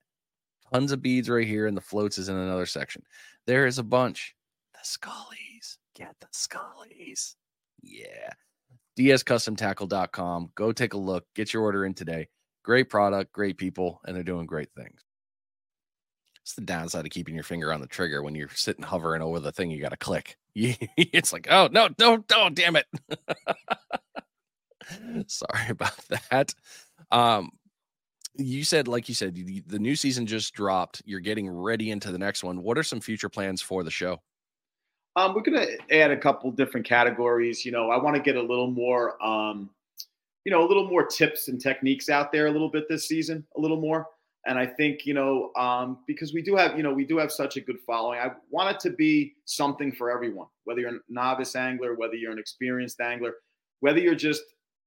tons 0.73 0.93
of 0.93 1.03
beads 1.03 1.29
right 1.29 1.47
here, 1.47 1.67
and 1.67 1.77
the 1.77 1.81
floats 1.81 2.19
is 2.19 2.29
in 2.29 2.37
another 2.37 2.67
section. 2.67 3.03
There 3.47 3.67
is 3.67 3.79
a 3.79 3.83
bunch. 3.83 4.35
The 4.73 4.81
scullies. 4.85 5.79
Get 5.95 6.15
the 6.21 6.29
scullies. 6.33 7.35
Yeah. 7.83 8.31
DSCustomTackle.com. 8.99 10.51
Go 10.55 10.73
take 10.73 10.95
a 10.95 10.99
look. 10.99 11.25
Get 11.35 11.53
your 11.53 11.63
order 11.63 11.85
in 11.85 11.95
today. 11.95 12.29
Great 12.63 12.89
product, 12.91 13.33
great 13.33 13.57
people, 13.57 14.01
and 14.07 14.15
they're 14.15 14.23
doing 14.23 14.47
great 14.47 14.69
things. 14.77 15.03
It's 16.43 16.55
the 16.55 16.63
downside 16.63 17.05
of 17.05 17.11
keeping 17.11 17.35
your 17.35 17.45
finger 17.45 17.73
on 17.73 17.81
the 17.81 17.87
trigger 17.87 18.23
when 18.23 18.35
you're 18.35 18.49
sitting 18.55 18.83
hovering 18.83 19.23
over 19.23 19.41
the 19.41 19.53
thing 19.53 19.71
you 19.71 19.81
got 19.81 19.91
to 19.91 19.97
click. 19.97 20.37
it's 20.55 21.33
like, 21.33 21.47
oh, 21.51 21.69
no, 21.71 21.89
no, 21.99 22.25
no, 22.31 22.51
damn 22.51 22.77
it. 22.77 22.87
Sorry 25.31 25.69
about 25.69 25.99
that. 26.31 26.55
Um, 27.11 27.51
you 28.37 28.65
said 28.65 28.89
like 28.89 29.09
you 29.09 29.15
said 29.15 29.35
the, 29.35 29.79
new 29.79 29.97
season 29.97 30.27
just 30.27 30.55
dropped 30.55 31.03
you're 31.05 31.21
getting 31.21 31.49
ready 31.49 31.91
into 31.91 32.13
the 32.13 32.19
next 32.19 32.45
one 32.45 32.63
what 32.63 32.79
are 32.79 32.83
some 32.83 33.01
future 33.01 33.29
plans 33.29 33.61
for 33.61 33.83
the 33.83 33.91
show 33.91 34.21
um, 35.17 35.35
we're 35.35 35.43
going 35.43 35.59
to 35.59 35.95
add 35.97 36.13
a 36.13 36.17
couple 36.17 36.51
different 36.53 36.87
categories 36.87 37.65
you 37.65 37.73
know 37.73 37.91
i 37.91 38.01
want 38.01 38.17
to 38.17 38.23
get 38.23 38.37
a 38.37 38.41
little 38.41 38.71
more 38.71 39.23
um, 39.25 39.71
you 40.45 40.53
know 40.53 40.65
a 40.65 40.69
little 40.69 40.89
more 40.89 41.05
tips 41.05 41.49
and 41.49 41.61
techniques 41.61 42.09
out 42.09 42.33
there 42.33 42.47
a 42.47 42.51
little 42.51 42.71
bit 42.71 42.89
this 42.89 43.07
season 43.09 43.45
a 43.57 43.61
little 43.61 43.81
more 43.81 44.07
and 44.47 44.59
i 44.59 44.67
think 44.67 45.07
you 45.07 45.15
know 45.15 45.51
um, 45.57 45.99
because 46.07 46.33
we 46.33 46.43
do 46.43 46.57
have 46.57 46.77
you 46.77 46.83
know 46.83 46.93
we 46.93 47.05
do 47.05 47.19
have 47.19 47.31
such 47.31 47.57
a 47.57 47.61
good 47.61 47.79
following 47.87 48.19
i 48.19 48.31
want 48.51 48.75
it 48.75 48.81
to 48.81 48.91
be 48.91 49.35
something 49.45 49.93
for 49.93 50.11
everyone 50.11 50.47
whether 50.65 50.81
you're 50.81 50.97
a 50.97 50.99
novice 51.09 51.57
angler 51.57 51.95
whether 51.95 52.15
you're 52.15 52.33
an 52.33 52.39
experienced 52.39 53.01
angler 53.01 53.35
whether 53.81 53.99
you're 53.99 54.15
just 54.15 54.43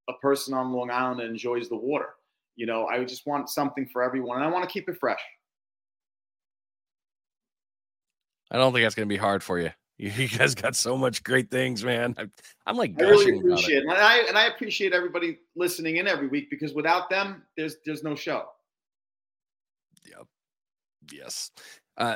a 0.10 0.14
person 0.22 0.54
on 0.54 0.72
long 0.72 0.90
island 0.90 1.20
that 1.20 1.26
enjoys 1.26 1.70
the 1.70 1.76
water 1.76 2.10
you 2.56 2.66
know, 2.66 2.86
I 2.86 3.04
just 3.04 3.26
want 3.26 3.50
something 3.50 3.88
for 3.92 4.04
everyone, 4.04 4.38
and 4.38 4.46
I 4.46 4.50
want 4.50 4.68
to 4.68 4.72
keep 4.72 4.88
it 4.88 4.98
fresh. 5.00 5.22
I 8.52 8.58
don't 8.58 8.72
think 8.74 8.86
that's 8.86 8.96
going 8.96 9.08
to 9.08 9.14
be 9.14 9.18
hard 9.18 9.44
for 9.44 9.60
you. 9.60 9.72
You 9.96 10.28
guys 10.28 10.54
got 10.56 10.76
so 10.76 10.98
much 10.98 11.24
great 11.24 11.50
things, 11.50 11.84
man. 11.84 12.16
I'm, 12.18 12.32
I'm 12.66 12.76
like, 12.76 13.00
I 13.00 13.04
really 13.04 13.38
appreciate 13.38 13.78
it. 13.78 13.84
it. 13.84 13.90
And 13.90 13.94
I 13.94 14.18
and 14.28 14.38
I 14.38 14.48
appreciate 14.48 14.92
everybody 14.92 15.38
listening 15.56 15.98
in 15.98 16.08
every 16.08 16.28
week 16.28 16.50
because 16.50 16.74
without 16.74 17.10
them, 17.10 17.44
there's 17.56 17.78
there's 17.86 18.04
no 18.04 18.16
show. 18.16 18.48
Yep. 20.10 20.28
Yes. 21.12 21.52
Uh, 21.98 22.16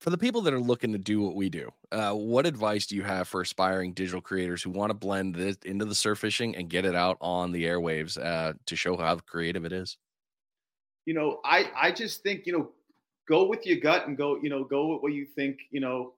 for 0.00 0.10
the 0.10 0.18
people 0.18 0.42
that 0.42 0.52
are 0.52 0.60
looking 0.60 0.92
to 0.92 0.98
do 0.98 1.22
what 1.22 1.34
we 1.34 1.48
do, 1.48 1.70
uh, 1.90 2.12
what 2.12 2.44
advice 2.44 2.84
do 2.86 2.94
you 2.94 3.02
have 3.02 3.26
for 3.26 3.40
aspiring 3.40 3.94
digital 3.94 4.20
creators 4.20 4.62
who 4.62 4.68
want 4.68 4.90
to 4.90 4.94
blend 4.94 5.34
this 5.34 5.56
into 5.64 5.86
the 5.86 5.94
surf 5.94 6.18
fishing 6.18 6.54
and 6.56 6.68
get 6.68 6.84
it 6.84 6.94
out 6.94 7.16
on 7.22 7.52
the 7.52 7.64
airwaves 7.64 8.22
uh, 8.22 8.52
to 8.66 8.76
show 8.76 8.98
how 8.98 9.16
creative 9.16 9.64
it 9.64 9.72
is? 9.72 9.96
You 11.06 11.14
know, 11.14 11.40
I 11.42 11.70
I 11.74 11.90
just 11.90 12.22
think 12.22 12.46
you 12.46 12.52
know, 12.52 12.70
go 13.26 13.46
with 13.46 13.64
your 13.66 13.78
gut 13.78 14.06
and 14.06 14.14
go 14.14 14.38
you 14.42 14.50
know 14.50 14.62
go 14.64 14.92
with 14.92 15.02
what 15.02 15.14
you 15.14 15.24
think 15.24 15.60
you 15.70 15.80
know 15.80 16.12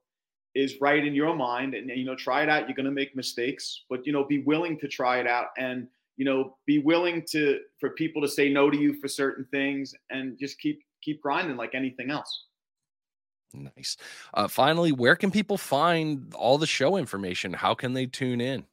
is 0.56 0.80
right 0.80 1.06
in 1.06 1.14
your 1.14 1.36
mind 1.36 1.74
and 1.74 1.88
you 1.88 2.04
know 2.04 2.16
try 2.16 2.42
it 2.42 2.48
out. 2.48 2.68
You're 2.68 2.74
going 2.74 2.86
to 2.86 2.92
make 2.92 3.14
mistakes, 3.14 3.84
but 3.88 4.04
you 4.04 4.12
know 4.12 4.24
be 4.24 4.38
willing 4.38 4.78
to 4.80 4.88
try 4.88 5.18
it 5.20 5.28
out 5.28 5.48
and 5.58 5.86
you 6.16 6.24
know 6.24 6.56
be 6.66 6.78
willing 6.78 7.24
to 7.30 7.60
for 7.78 7.90
people 7.90 8.22
to 8.22 8.28
say 8.28 8.48
no 8.48 8.70
to 8.70 8.76
you 8.76 8.94
for 9.01 9.09
certain 9.09 9.47
things 9.51 9.94
and 10.10 10.38
just 10.38 10.59
keep 10.59 10.80
keep 11.02 11.22
grinding 11.22 11.56
like 11.56 11.74
anything 11.74 12.10
else. 12.10 12.44
Nice. 13.55 13.97
Uh, 14.34 14.48
finally, 14.48 14.93
where 14.93 15.16
can 15.16 15.30
people 15.30 15.56
find 15.56 16.34
all 16.34 16.59
the 16.59 16.66
show 16.66 16.97
information? 16.97 17.52
How 17.52 17.74
can 17.74 17.93
they 17.93 18.06
tune 18.06 18.40
in? 18.40 18.64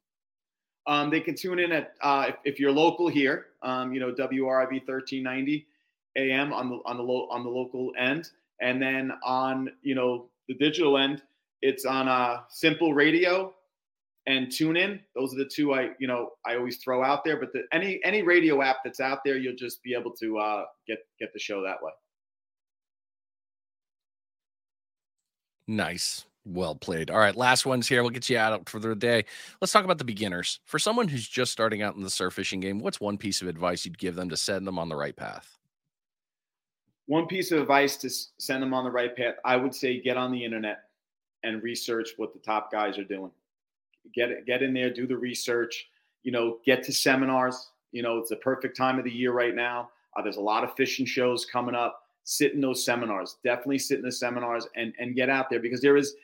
Um, 0.88 1.10
they 1.10 1.22
can 1.22 1.36
tune 1.36 1.60
in 1.60 1.72
at 1.72 1.94
uh, 2.02 2.26
if, 2.30 2.36
if, 2.44 2.60
you're 2.60 2.72
local 2.72 3.08
here, 3.08 3.46
um, 3.62 3.94
you 3.94 4.00
know 4.00 4.12
WRIV 4.12 4.86
1390 4.86 5.66
AM 6.18 6.52
on 6.52 6.70
the 6.70 6.80
on 6.86 6.98
the 6.98 7.04
lo- 7.04 7.28
on 7.32 7.44
the 7.44 7.50
local 7.50 7.94
end, 7.98 8.30
and 8.62 8.82
then 8.82 9.14
on 9.24 9.70
you 9.82 9.96
know 9.96 10.26
the 10.50 10.56
digital 10.56 10.98
end, 10.98 11.22
it's 11.62 11.86
on 11.86 12.10
uh, 12.10 12.42
Simple 12.50 12.94
Radio 12.94 13.54
and 14.28 14.52
Tune 14.52 14.78
In. 14.78 15.00
Those 15.16 15.34
are 15.34 15.38
the 15.38 15.50
two 15.54 15.74
I 15.74 15.90
you 16.00 16.08
know 16.08 16.32
I 16.46 16.56
always 16.56 16.78
throw 16.78 17.04
out 17.04 17.24
there. 17.24 17.38
But 17.38 17.54
the, 17.54 17.64
any 17.72 18.00
any 18.04 18.22
radio 18.22 18.62
app 18.62 18.78
that's 18.84 19.00
out 19.00 19.20
there, 19.26 19.38
you'll 19.38 19.56
just 19.56 19.84
be 19.84 19.94
able 19.94 20.12
to 20.22 20.38
uh, 20.38 20.66
get 20.88 21.00
get 21.20 21.34
the 21.34 21.40
show 21.40 21.62
that 21.64 21.82
way. 21.82 21.92
Nice. 25.68 26.26
Well 26.46 26.76
played. 26.76 27.10
All 27.10 27.20
right, 27.20 27.36
last 27.36 27.66
ones 27.66 27.88
here. 27.88 28.04
We'll 28.04 28.10
get 28.10 28.30
you 28.30 28.38
out 28.38 28.68
for 28.68 28.78
the 28.78 28.94
day. 28.96 29.24
Let's 29.62 29.72
talk 29.72 29.86
about 29.86 29.98
the 29.98 30.04
beginners. 30.04 30.60
For 30.66 30.78
someone 30.78 31.08
who's 31.08 31.28
just 31.28 31.54
starting 31.54 31.82
out 31.82 31.96
in 31.96 32.04
the 32.04 32.10
surf 32.10 32.34
fishing 32.34 32.60
game, 32.60 32.80
what's 32.80 33.00
one 33.00 33.18
piece 33.18 33.42
of 33.42 33.48
advice 33.48 33.86
you'd 33.86 33.98
give 33.98 34.16
them 34.16 34.30
to 34.30 34.36
send 34.36 34.68
them 34.68 34.78
on 34.78 34.90
the 34.90 34.96
right 34.96 35.16
path? 35.16 35.58
One 37.06 37.28
piece 37.28 37.54
of 37.54 37.62
advice 37.62 37.96
to 37.98 38.10
send 38.40 38.62
them 38.62 38.74
on 38.74 38.84
the 38.84 38.92
right 38.92 39.16
path, 39.16 39.36
I 39.46 39.56
would 39.56 39.74
say 39.74 40.02
get 40.02 40.18
on 40.18 40.34
the 40.34 40.44
internet 40.44 40.84
and 41.44 41.64
research 41.64 42.10
what 42.18 42.34
the 42.34 42.40
top 42.40 42.72
guys 42.72 42.98
are 42.98 43.04
doing. 43.06 43.32
Get 44.14 44.46
get 44.46 44.62
in 44.62 44.74
there, 44.74 44.92
do 44.94 45.08
the 45.08 45.18
research. 45.18 45.88
you 46.24 46.32
know, 46.32 46.60
get 46.66 46.84
to 46.84 46.94
seminars. 46.94 47.70
You 47.92 48.02
know, 48.02 48.18
it's 48.18 48.30
the 48.30 48.38
perfect 48.38 48.78
time 48.78 48.98
of 48.98 49.06
the 49.06 49.12
year 49.12 49.34
right 49.34 49.54
now. 49.56 49.90
Uh, 50.16 50.22
there's 50.22 50.38
a 50.38 50.42
lot 50.42 50.64
of 50.64 50.74
fishing 50.76 51.06
shows 51.06 51.46
coming 51.46 51.76
up. 51.76 52.00
Sit 52.24 52.54
in 52.54 52.62
those 52.62 52.86
seminars. 52.86 53.38
Definitely 53.44 53.80
sit 53.80 54.00
in 54.00 54.06
the 54.06 54.12
seminars 54.12 54.68
and 54.76 54.94
and 55.00 55.16
get 55.16 55.30
out 55.30 55.50
there 55.50 55.60
because 55.60 55.82
there 55.82 55.98
is 55.98 56.16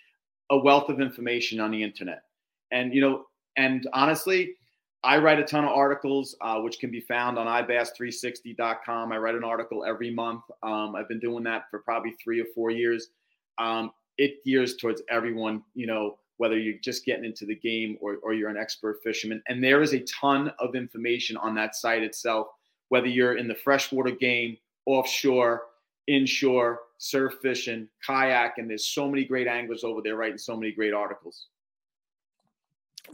a 0.50 0.58
wealth 0.58 0.90
of 0.90 1.00
information 1.02 1.60
on 1.60 1.72
the 1.72 1.84
internet. 1.84 2.24
And 2.72 2.94
you 2.94 3.02
know, 3.02 3.26
and 3.58 3.88
honestly, 3.94 4.56
I 5.04 5.18
write 5.18 5.40
a 5.40 5.44
ton 5.44 5.64
of 5.64 5.72
articles, 5.72 6.36
uh, 6.42 6.60
which 6.60 6.80
can 6.80 6.92
be 6.92 7.02
found 7.02 7.38
on 7.38 7.48
ibass360.com. 7.48 9.12
I 9.12 9.18
write 9.18 9.36
an 9.36 9.44
article 9.44 9.86
every 9.86 10.12
month. 10.12 10.44
Um, 10.64 10.96
I've 10.96 11.08
been 11.08 11.20
doing 11.20 11.44
that 11.46 11.64
for 11.70 11.80
probably 11.80 12.16
three 12.24 12.42
or 12.42 12.46
four 12.54 12.70
years. 12.72 13.10
Um, 13.58 13.92
it 14.18 14.44
gears 14.44 14.76
towards 14.76 15.02
everyone, 15.10 15.64
you 15.74 15.88
know, 15.88 16.18
whether 16.40 16.58
you're 16.58 16.80
just 16.82 17.04
getting 17.06 17.26
into 17.26 17.46
the 17.46 17.56
game 17.56 17.98
or, 18.00 18.16
or 18.24 18.34
you're 18.34 18.50
an 18.50 18.56
expert 18.56 19.02
fisherman. 19.04 19.44
And 19.50 19.62
there 19.62 19.82
is 19.82 19.94
a 19.94 20.00
ton 20.06 20.54
of 20.60 20.74
information 20.74 21.36
on 21.36 21.54
that 21.56 21.76
site 21.76 22.02
itself, 22.02 22.48
whether 22.88 23.08
you're 23.08 23.38
in 23.38 23.50
the 23.50 23.56
freshwater 23.56 24.12
game, 24.12 24.56
offshore, 24.86 25.64
inshore, 26.08 26.80
surf 26.98 27.34
fishing, 27.42 27.90
kayak, 28.06 28.58
and 28.58 28.70
there's 28.70 28.86
so 28.86 29.10
many 29.10 29.26
great 29.26 29.48
anglers 29.48 29.84
over 29.84 30.02
there 30.02 30.16
writing 30.16 30.38
so 30.38 30.56
many 30.56 30.72
great 30.72 30.94
articles. 30.94 31.48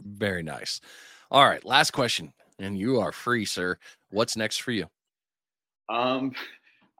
Very 0.04 0.44
nice. 0.44 0.80
All 1.28 1.44
right, 1.44 1.64
last 1.64 1.90
question, 1.90 2.32
and 2.60 2.78
you 2.78 3.00
are 3.00 3.10
free, 3.10 3.44
sir. 3.44 3.76
What's 4.10 4.36
next 4.36 4.58
for 4.58 4.70
you? 4.70 4.86
Um, 5.88 6.32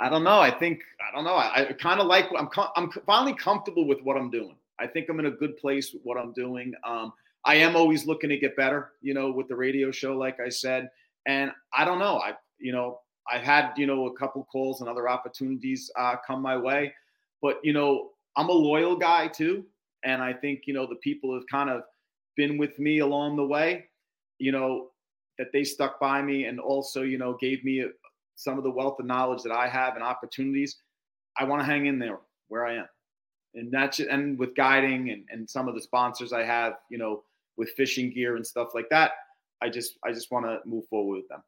I 0.00 0.08
don't 0.08 0.24
know. 0.24 0.40
I 0.40 0.50
think 0.50 0.82
I 1.00 1.14
don't 1.14 1.24
know. 1.24 1.34
I, 1.34 1.68
I 1.68 1.72
kind 1.72 2.00
of 2.00 2.08
like. 2.08 2.26
I'm 2.36 2.48
I'm 2.74 2.90
finally 3.06 3.34
comfortable 3.34 3.86
with 3.86 4.00
what 4.02 4.16
I'm 4.16 4.30
doing. 4.30 4.56
I 4.78 4.86
think 4.86 5.08
I'm 5.08 5.20
in 5.20 5.26
a 5.26 5.30
good 5.30 5.56
place 5.56 5.92
with 5.92 6.02
what 6.04 6.18
I'm 6.18 6.32
doing. 6.32 6.72
Um, 6.86 7.12
I 7.44 7.56
am 7.56 7.76
always 7.76 8.06
looking 8.06 8.30
to 8.30 8.38
get 8.38 8.56
better. 8.56 8.92
You 9.00 9.14
know, 9.14 9.30
with 9.30 9.48
the 9.48 9.56
radio 9.56 9.90
show, 9.90 10.16
like 10.16 10.38
I 10.40 10.48
said, 10.48 10.88
and 11.26 11.50
I 11.72 11.84
don't 11.84 11.98
know. 11.98 12.18
I 12.18 12.34
you 12.58 12.72
know 12.72 13.00
I've 13.30 13.42
had 13.42 13.72
you 13.76 13.86
know 13.86 14.06
a 14.06 14.16
couple 14.16 14.44
calls 14.44 14.80
and 14.80 14.88
other 14.88 15.08
opportunities 15.08 15.90
uh, 15.98 16.16
come 16.26 16.42
my 16.42 16.56
way, 16.56 16.92
but 17.42 17.58
you 17.62 17.72
know 17.72 18.10
I'm 18.36 18.48
a 18.48 18.52
loyal 18.52 18.96
guy 18.96 19.28
too, 19.28 19.64
and 20.04 20.22
I 20.22 20.32
think 20.32 20.62
you 20.66 20.74
know 20.74 20.86
the 20.86 20.96
people 20.96 21.34
have 21.34 21.46
kind 21.50 21.70
of 21.70 21.82
been 22.36 22.58
with 22.58 22.78
me 22.78 22.98
along 22.98 23.36
the 23.36 23.46
way 23.46 23.86
you 24.38 24.52
know, 24.52 24.88
that 25.38 25.48
they 25.52 25.64
stuck 25.64 26.00
by 26.00 26.22
me 26.22 26.44
and 26.44 26.58
also, 26.60 27.02
you 27.02 27.18
know, 27.18 27.36
gave 27.40 27.64
me 27.64 27.84
some 28.36 28.58
of 28.58 28.64
the 28.64 28.70
wealth 28.70 28.98
of 28.98 29.06
knowledge 29.06 29.42
that 29.42 29.52
I 29.52 29.68
have 29.68 29.94
and 29.94 30.02
opportunities. 30.02 30.76
I 31.38 31.44
want 31.44 31.60
to 31.60 31.66
hang 31.66 31.86
in 31.86 31.98
there 31.98 32.18
where 32.48 32.66
I 32.66 32.76
am. 32.76 32.86
And 33.56 33.72
that's 33.72 33.98
and 34.00 34.38
with 34.38 34.54
guiding 34.54 35.10
and, 35.10 35.24
and 35.30 35.48
some 35.48 35.68
of 35.68 35.74
the 35.74 35.80
sponsors 35.80 36.32
I 36.32 36.44
have, 36.44 36.74
you 36.90 36.98
know, 36.98 37.24
with 37.56 37.70
fishing 37.70 38.12
gear 38.12 38.36
and 38.36 38.46
stuff 38.46 38.68
like 38.74 38.88
that, 38.90 39.12
I 39.62 39.68
just 39.68 39.98
I 40.04 40.12
just 40.12 40.30
want 40.30 40.46
to 40.46 40.58
move 40.64 40.86
forward 40.88 41.16
with 41.16 41.28
them. 41.28 41.42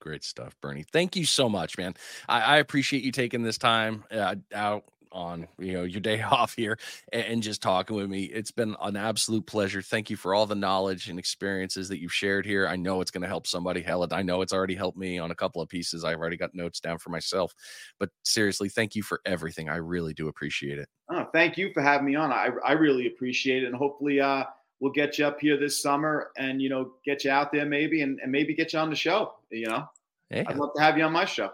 Great 0.00 0.24
stuff, 0.24 0.56
Bernie. 0.60 0.84
Thank 0.92 1.14
you 1.14 1.24
so 1.24 1.48
much, 1.48 1.78
man. 1.78 1.94
I, 2.28 2.40
I 2.40 2.56
appreciate 2.58 3.04
you 3.04 3.12
taking 3.12 3.44
this 3.44 3.56
time 3.56 4.02
uh, 4.10 4.34
out 4.52 4.84
on 5.12 5.46
you 5.58 5.72
know 5.72 5.84
your 5.84 6.00
day 6.00 6.22
off 6.30 6.54
here 6.54 6.78
and, 7.12 7.24
and, 7.24 7.42
just 7.42 7.62
talking 7.62 7.96
with 7.96 8.08
me. 8.08 8.24
It's 8.24 8.50
been 8.50 8.76
an 8.80 8.96
absolute 8.96 9.46
pleasure. 9.46 9.82
Thank 9.82 10.10
you 10.10 10.16
for 10.16 10.34
all 10.34 10.46
the 10.46 10.54
knowledge 10.54 11.08
and 11.08 11.18
experiences 11.18 11.88
that 11.88 12.00
you've 12.00 12.12
shared 12.12 12.46
here. 12.46 12.66
I 12.66 12.76
know 12.76 13.00
it's 13.00 13.10
going 13.10 13.22
to 13.22 13.28
help 13.28 13.46
somebody. 13.46 13.82
Hell, 13.82 14.06
I 14.10 14.22
know 14.22 14.42
it's 14.42 14.52
already 14.52 14.74
helped 14.74 14.98
me 14.98 15.18
on 15.18 15.30
a 15.30 15.34
couple 15.34 15.60
of 15.60 15.68
pieces. 15.68 16.04
I've 16.04 16.18
already 16.18 16.36
got 16.36 16.54
notes 16.54 16.80
down 16.80 16.98
for 16.98 17.10
myself. 17.10 17.54
But 17.98 18.10
seriously, 18.24 18.68
thank 18.68 18.94
you 18.94 19.02
for 19.02 19.20
everything. 19.26 19.68
I 19.68 19.76
really 19.76 20.14
do 20.14 20.28
appreciate 20.28 20.78
it. 20.78 20.88
Oh, 21.10 21.26
thank 21.32 21.56
you 21.56 21.72
for 21.72 21.82
having 21.82 22.06
me 22.06 22.14
on. 22.14 22.32
I 22.32 22.50
I 22.64 22.72
really 22.72 23.06
appreciate 23.06 23.64
it, 23.64 23.66
and 23.66 23.76
hopefully, 23.76 24.20
uh, 24.20 24.44
we'll 24.80 24.92
get 24.92 25.18
you 25.18 25.26
up 25.26 25.40
here 25.40 25.56
this 25.56 25.80
summer 25.80 26.30
and 26.36 26.62
you 26.62 26.68
know 26.68 26.92
get 27.04 27.24
you 27.24 27.30
out 27.30 27.52
there 27.52 27.66
maybe 27.66 28.02
and, 28.02 28.18
and 28.20 28.32
maybe 28.32 28.54
get 28.54 28.72
you 28.72 28.78
on 28.78 28.90
the 28.90 28.96
show. 28.96 29.34
You 29.50 29.66
know, 29.66 29.88
yeah. 30.30 30.44
I'd 30.46 30.56
love 30.56 30.70
to 30.76 30.82
have 30.82 30.96
you 30.96 31.04
on 31.04 31.12
my 31.12 31.24
show. 31.24 31.50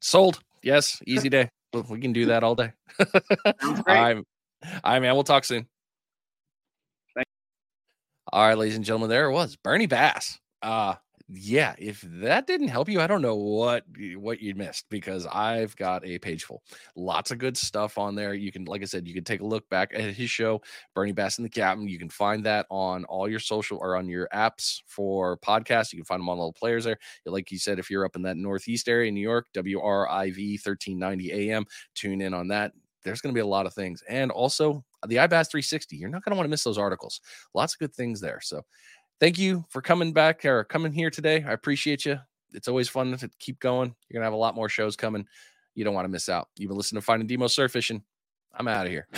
Sold. 0.00 0.40
Yes, 0.62 1.02
easy 1.06 1.28
day 1.28 1.50
we 1.82 2.00
can 2.00 2.12
do 2.12 2.26
that 2.26 2.44
all 2.44 2.54
day. 2.54 2.72
all 3.62 3.74
right. 3.86 4.16
Right, 4.84 4.98
man. 5.00 5.14
We'll 5.14 5.24
talk 5.24 5.44
soon. 5.44 5.66
All 8.32 8.48
right, 8.48 8.56
ladies 8.58 8.76
and 8.76 8.84
gentlemen, 8.84 9.10
there 9.10 9.28
it 9.28 9.32
was. 9.32 9.56
Bernie 9.56 9.86
Bass. 9.86 10.38
Uh, 10.62 10.94
yeah, 11.30 11.74
if 11.78 12.02
that 12.02 12.46
didn't 12.46 12.68
help 12.68 12.88
you, 12.88 13.00
I 13.00 13.06
don't 13.06 13.22
know 13.22 13.34
what 13.34 13.84
what 14.16 14.40
you 14.40 14.54
missed 14.54 14.84
because 14.90 15.26
I've 15.26 15.74
got 15.76 16.04
a 16.04 16.18
page 16.18 16.44
full. 16.44 16.62
Lots 16.96 17.30
of 17.30 17.38
good 17.38 17.56
stuff 17.56 17.96
on 17.96 18.14
there. 18.14 18.34
You 18.34 18.52
can, 18.52 18.66
like 18.66 18.82
I 18.82 18.84
said, 18.84 19.08
you 19.08 19.14
can 19.14 19.24
take 19.24 19.40
a 19.40 19.46
look 19.46 19.66
back 19.70 19.92
at 19.94 20.14
his 20.14 20.28
show, 20.28 20.60
Bernie 20.94 21.12
Bass 21.12 21.38
and 21.38 21.44
the 21.44 21.50
Captain. 21.50 21.88
You 21.88 21.98
can 21.98 22.10
find 22.10 22.44
that 22.44 22.66
on 22.68 23.06
all 23.06 23.26
your 23.26 23.40
social 23.40 23.78
or 23.78 23.96
on 23.96 24.06
your 24.06 24.28
apps 24.34 24.82
for 24.86 25.38
podcasts. 25.38 25.94
You 25.94 25.98
can 25.98 26.04
find 26.04 26.20
them 26.20 26.28
on 26.28 26.38
all 26.38 26.52
the 26.52 26.58
players 26.58 26.84
there. 26.84 26.98
Like 27.24 27.50
you 27.50 27.58
said, 27.58 27.78
if 27.78 27.90
you're 27.90 28.04
up 28.04 28.16
in 28.16 28.22
that 28.22 28.36
Northeast 28.36 28.86
area 28.86 29.08
in 29.08 29.14
New 29.14 29.20
York, 29.20 29.46
WRIV 29.54 30.66
1390 30.66 31.32
AM, 31.32 31.64
tune 31.94 32.20
in 32.20 32.34
on 32.34 32.48
that. 32.48 32.72
There's 33.02 33.20
going 33.22 33.34
to 33.34 33.38
be 33.38 33.42
a 33.42 33.46
lot 33.46 33.66
of 33.66 33.74
things. 33.74 34.02
And 34.08 34.30
also 34.30 34.84
the 35.06 35.16
iBass 35.16 35.50
360. 35.50 35.96
You're 35.96 36.08
not 36.08 36.24
going 36.24 36.32
to 36.32 36.36
want 36.36 36.46
to 36.46 36.50
miss 36.50 36.64
those 36.64 36.78
articles. 36.78 37.20
Lots 37.54 37.74
of 37.74 37.78
good 37.78 37.94
things 37.94 38.20
there. 38.20 38.40
So 38.42 38.62
thank 39.24 39.38
you 39.38 39.64
for 39.70 39.80
coming 39.80 40.12
back 40.12 40.44
or 40.44 40.64
coming 40.64 40.92
here 40.92 41.08
today. 41.08 41.42
I 41.48 41.52
appreciate 41.52 42.04
you. 42.04 42.20
It's 42.52 42.68
always 42.68 42.90
fun 42.90 43.16
to 43.16 43.30
keep 43.38 43.58
going. 43.58 43.94
You're 44.06 44.18
gonna 44.18 44.26
have 44.26 44.34
a 44.34 44.36
lot 44.36 44.54
more 44.54 44.68
shows 44.68 44.96
coming. 44.96 45.26
You 45.74 45.82
don't 45.82 45.94
want 45.94 46.04
to 46.04 46.10
miss 46.10 46.28
out. 46.28 46.48
You've 46.58 46.68
been 46.68 46.76
listening 46.76 47.00
to 47.00 47.06
Finding 47.06 47.26
Demo 47.26 47.46
Surf 47.46 47.72
Fishing. 47.72 48.02
I'm 48.52 48.68
out 48.68 48.84
of 48.84 48.92
here. 48.92 49.08